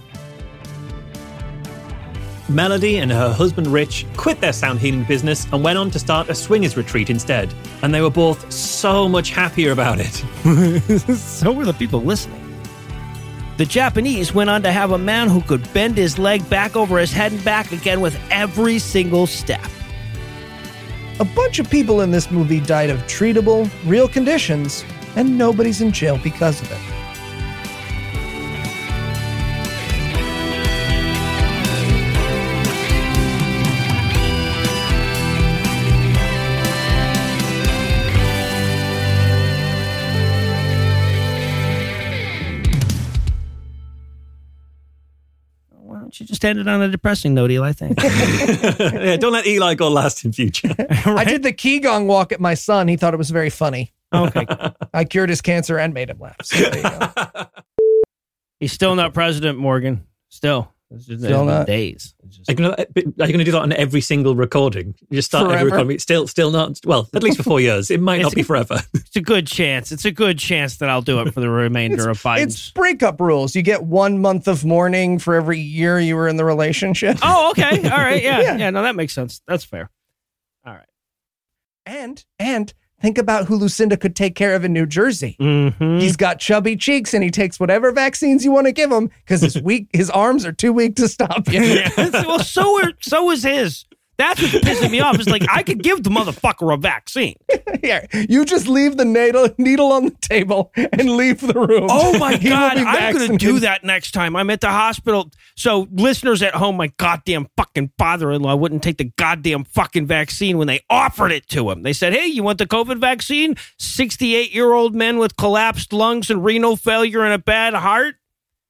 Melody 2.50 2.98
and 2.98 3.12
her 3.12 3.32
husband 3.32 3.68
Rich 3.68 4.06
quit 4.18 4.42
their 4.42 4.54
sound 4.54 4.80
healing 4.80 5.04
business 5.04 5.46
and 5.54 5.64
went 5.64 5.78
on 5.78 5.92
to 5.92 6.00
start 6.00 6.30
a 6.30 6.36
swingers 6.36 6.76
retreat 6.76 7.10
instead. 7.10 7.54
And 7.82 7.94
they 7.94 8.02
were 8.02 8.10
both 8.10 8.52
so 8.52 9.08
much 9.08 9.30
happier 9.30 9.72
about 9.72 10.00
it. 10.00 10.12
so 11.18 11.52
were 11.52 11.66
the 11.66 11.74
people 11.74 12.02
listening. 12.02 12.41
The 13.62 13.68
Japanese 13.68 14.34
went 14.34 14.50
on 14.50 14.64
to 14.64 14.72
have 14.72 14.90
a 14.90 14.98
man 14.98 15.30
who 15.30 15.40
could 15.40 15.72
bend 15.72 15.96
his 15.96 16.18
leg 16.18 16.50
back 16.50 16.76
over 16.76 16.98
his 16.98 17.12
head 17.12 17.32
and 17.32 17.46
back 17.46 17.72
again 17.72 18.02
with 18.02 18.20
every 18.32 18.80
single 18.80 19.28
step. 19.28 19.70
A 21.20 21.26
bunch 21.26 21.60
of 21.60 21.70
people 21.70 22.02
in 22.02 22.10
this 22.10 22.32
movie 22.32 22.60
died 22.60 22.90
of 22.90 22.98
treatable, 23.02 23.70
real 23.86 24.08
conditions, 24.08 24.84
and 25.16 25.38
nobody's 25.38 25.80
in 25.80 25.92
jail 25.92 26.20
because 26.24 26.60
of 26.60 26.72
it. 26.72 27.01
Don't 46.22 46.30
you 46.30 46.34
just 46.36 46.46
end 46.46 46.60
it 46.60 46.68
on 46.68 46.82
a 46.84 46.88
depressing 46.88 47.34
note, 47.34 47.50
Eli? 47.50 47.72
Thanks. 47.72 48.04
yeah, 48.80 49.18
don't 49.18 49.34
let 49.34 49.48
Eli 49.48 49.74
go 49.74 49.90
last 49.90 50.24
in 50.24 50.32
future. 50.32 50.70
I 51.06 51.24
did 51.24 51.42
the 51.42 51.52
Qigong 51.52 52.06
walk 52.06 52.32
at 52.32 52.40
my 52.40 52.54
son. 52.54 52.88
He 52.88 52.96
thought 52.96 53.16
it 53.16 53.18
was 53.18 53.32
very 53.32 53.50
funny. 53.50 53.92
okay. 54.14 54.46
I 54.94 55.04
cured 55.06 55.30
his 55.30 55.42
cancer 55.42 55.80
and 55.80 55.96
made 55.96 56.12
him 56.12 56.20
laugh. 56.20 56.36
So 56.44 56.58
there 56.58 56.78
you 56.78 56.84
go. 56.84 57.46
He's 58.60 58.72
still 58.72 58.94
not 58.94 59.16
president, 59.16 59.58
Morgan. 59.58 60.06
Still. 60.30 60.72
It's 60.94 61.06
just, 61.06 61.24
Still 61.24 61.42
it's 61.44 61.48
not. 61.48 61.68
days. 61.68 62.14
It's 62.26 62.38
just- 62.38 62.50
Are 62.50 62.54
you 62.54 62.58
gonna- 62.58 62.76
uh, 62.78 62.84
are 62.84 63.00
you 63.00 63.12
going 63.34 63.38
to 63.40 63.44
do 63.46 63.52
that 63.52 63.62
on 63.62 63.72
every 63.74 64.02
single 64.02 64.36
recording? 64.36 64.94
You 65.10 65.16
just 65.18 65.30
start 65.30 65.50
every 65.52 65.72
recording. 65.72 66.00
Still, 66.00 66.28
still 66.28 66.52
not. 66.52 66.80
Well, 66.86 67.10
at 67.14 67.24
least 67.24 67.38
for 67.38 67.44
four 67.44 67.62
years. 67.62 67.90
It 67.90 68.02
might 68.02 68.22
not 68.22 68.36
be 68.36 68.44
forever. 68.44 68.80
It's 68.94 69.16
a 69.18 69.22
good 69.22 69.46
chance. 69.46 69.92
It's 69.92 70.06
a 70.06 70.12
good 70.12 70.40
chance 70.40 70.78
that 70.78 70.88
I'll 70.90 71.02
do 71.02 71.20
it 71.20 71.34
for 71.34 71.42
the 71.42 71.50
remainder 71.50 72.10
of 72.10 72.22
It's 72.26 72.72
breakup 72.72 73.20
rules. 73.20 73.56
You 73.56 73.62
get 73.62 73.84
one 73.84 74.20
month 74.20 74.48
of 74.48 74.64
mourning 74.64 75.20
for 75.20 75.36
every 75.36 75.60
year 75.60 76.00
you 76.00 76.16
were 76.16 76.30
in 76.30 76.38
the 76.38 76.46
relationship. 76.46 77.18
Oh, 77.22 77.50
okay. 77.52 77.90
All 77.90 77.98
right. 77.98 78.24
Yeah. 78.24 78.42
Yeah. 78.42 78.58
yeah. 78.58 78.70
No, 78.70 78.84
that 78.84 78.96
makes 78.96 79.14
sense. 79.14 79.42
That's 79.48 79.66
fair. 79.66 79.90
All 80.66 80.74
right. 80.74 80.86
And 81.86 82.24
and 82.40 82.74
think 83.02 83.18
about 83.18 83.46
who 83.46 83.56
Lucinda 83.56 83.98
could 83.98 84.16
take 84.16 84.36
care 84.36 84.56
of 84.56 84.64
in 84.64 84.74
New 84.74 84.86
Jersey. 84.86 85.36
Mm-hmm. 85.40 86.00
He's 86.00 86.16
got 86.16 86.40
chubby 86.40 86.76
cheeks 86.76 87.14
and 87.14 87.24
he 87.24 87.32
takes 87.32 87.60
whatever 87.60 87.92
vaccines 87.92 88.46
you 88.46 88.52
want 88.52 88.68
to 88.68 88.72
give 88.72 88.92
him 88.92 89.10
because 89.26 89.42
his 89.42 89.62
weak 89.64 89.88
his 89.92 90.10
arms 90.10 90.46
are 90.46 90.54
too 90.54 90.72
weak 90.72 90.96
to 90.98 91.08
stop 91.08 91.48
you. 91.52 91.84
well, 91.98 92.40
so 92.40 92.84
are, 92.84 92.94
so 93.02 93.32
is 93.32 93.44
his. 93.44 93.86
That's 94.22 94.40
what's 94.40 94.54
pissing 94.54 94.92
me 94.92 95.00
off. 95.00 95.20
Is 95.20 95.28
like 95.28 95.44
I 95.50 95.64
could 95.64 95.82
give 95.82 96.04
the 96.04 96.12
motherfucker 96.12 96.72
a 96.72 96.78
vaccine. 96.78 97.34
Here, 97.82 98.06
you 98.30 98.46
just 98.46 98.68
leave 98.68 98.96
the 98.96 99.04
needle 99.04 99.50
needle 99.58 99.92
on 99.92 100.06
the 100.06 100.16
table 100.22 100.72
and 100.76 101.18
leave 101.18 101.42
the 101.42 101.56
room. 101.56 101.88
Oh 101.90 102.16
my 102.20 102.38
god, 102.50 102.78
I'm 102.78 103.16
going 103.16 103.32
to 103.32 103.38
do 103.38 103.60
that 103.62 103.84
next 103.84 104.12
time. 104.12 104.36
I'm 104.36 104.52
at 104.52 104.62
the 104.62 104.70
hospital. 104.70 105.32
So 105.56 105.88
listeners 105.92 106.44
at 106.44 106.54
home, 106.54 106.78
my 106.78 106.94
goddamn 106.98 107.48
fucking 107.58 107.94
father-in-law 107.98 108.58
wouldn't 108.58 108.84
take 108.84 108.98
the 108.98 109.12
goddamn 109.18 109.64
fucking 109.64 110.06
vaccine 110.06 110.60
when 110.60 110.68
they 110.68 110.82
offered 110.88 111.32
it 111.32 111.48
to 111.50 111.72
him. 111.72 111.82
They 111.82 111.94
said, 111.94 112.14
"Hey, 112.14 112.28
you 112.28 112.44
want 112.44 112.60
the 112.60 112.68
COVID 112.68 113.00
vaccine?" 113.00 113.56
68-year-old 113.80 114.94
men 114.94 115.18
with 115.18 115.36
collapsed 115.36 115.94
lungs 115.94 116.30
and 116.30 116.46
renal 116.46 116.76
failure 116.76 117.24
and 117.24 117.34
a 117.34 117.40
bad 117.40 117.74
heart. 117.74 118.18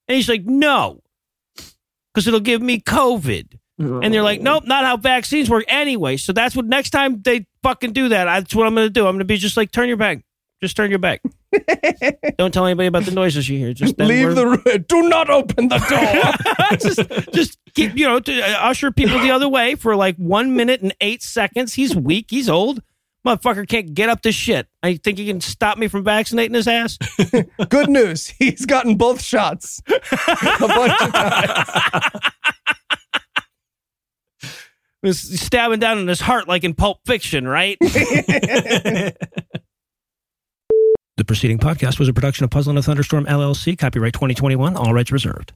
And 0.07 0.15
he's 0.15 0.29
like, 0.29 0.45
"No." 0.45 1.01
Cuz 2.13 2.25
it'll 2.25 2.39
give 2.39 2.61
me 2.61 2.79
COVID. 2.79 3.57
And 3.81 4.13
they're 4.13 4.23
like, 4.23 4.41
nope, 4.41 4.65
not 4.65 4.85
how 4.85 4.97
vaccines 4.97 5.49
work 5.49 5.65
anyway. 5.67 6.17
So 6.17 6.33
that's 6.33 6.55
what 6.55 6.65
next 6.65 6.91
time 6.91 7.21
they 7.21 7.45
fucking 7.63 7.93
do 7.93 8.09
that, 8.09 8.25
that's 8.25 8.55
what 8.55 8.67
I'm 8.67 8.75
going 8.75 8.87
to 8.87 8.89
do. 8.89 9.05
I'm 9.07 9.13
going 9.13 9.19
to 9.19 9.25
be 9.25 9.37
just 9.37 9.57
like, 9.57 9.71
turn 9.71 9.87
your 9.87 9.97
back. 9.97 10.23
Just 10.61 10.75
turn 10.75 10.91
your 10.91 10.99
back. 10.99 11.21
Don't 12.37 12.53
tell 12.53 12.65
anybody 12.65 12.87
about 12.87 13.03
the 13.03 13.11
noises 13.11 13.49
you 13.49 13.57
hear. 13.57 13.73
Just 13.73 13.97
Leave 13.97 14.35
the 14.35 14.47
room. 14.47 14.85
Do 14.87 15.09
not 15.09 15.29
open 15.29 15.69
the 15.69 15.79
door. 15.79 16.77
just, 16.79 17.33
just 17.33 17.57
keep, 17.73 17.97
you 17.97 18.05
know, 18.05 18.19
to 18.19 18.41
uh, 18.41 18.57
usher 18.61 18.91
people 18.91 19.19
the 19.19 19.31
other 19.31 19.49
way 19.49 19.73
for 19.75 19.95
like 19.95 20.15
one 20.17 20.55
minute 20.55 20.81
and 20.81 20.93
eight 21.01 21.23
seconds. 21.23 21.73
He's 21.73 21.95
weak. 21.95 22.27
He's 22.29 22.47
old. 22.47 22.81
Motherfucker 23.25 23.67
can't 23.67 23.93
get 23.93 24.09
up 24.09 24.21
to 24.21 24.31
shit. 24.31 24.67
I 24.81 24.95
think 24.95 25.17
he 25.19 25.27
can 25.27 25.41
stop 25.41 25.77
me 25.77 25.87
from 25.87 26.03
vaccinating 26.03 26.55
his 26.55 26.67
ass. 26.67 26.97
Good 27.69 27.89
news. 27.89 28.27
He's 28.27 28.65
gotten 28.65 28.95
both 28.95 29.21
shots 29.21 29.81
a 29.87 30.67
bunch 30.67 31.01
of 31.01 31.13
times. 31.13 32.21
He's 35.01 35.41
stabbing 35.41 35.79
down 35.79 35.97
in 35.97 36.07
his 36.07 36.21
heart 36.21 36.47
like 36.47 36.63
in 36.63 36.73
Pulp 36.73 36.99
Fiction, 37.05 37.47
right? 37.47 37.77
The 41.17 41.25
preceding 41.25 41.59
podcast 41.59 41.99
was 41.99 42.07
a 42.07 42.13
production 42.13 42.45
of 42.45 42.49
Puzzle 42.49 42.71
and 42.71 42.79
a 42.79 42.81
Thunderstorm 42.81 43.25
LLC, 43.25 43.77
copyright 43.77 44.13
2021, 44.13 44.75
all 44.75 44.91
rights 44.91 45.11
reserved. 45.11 45.53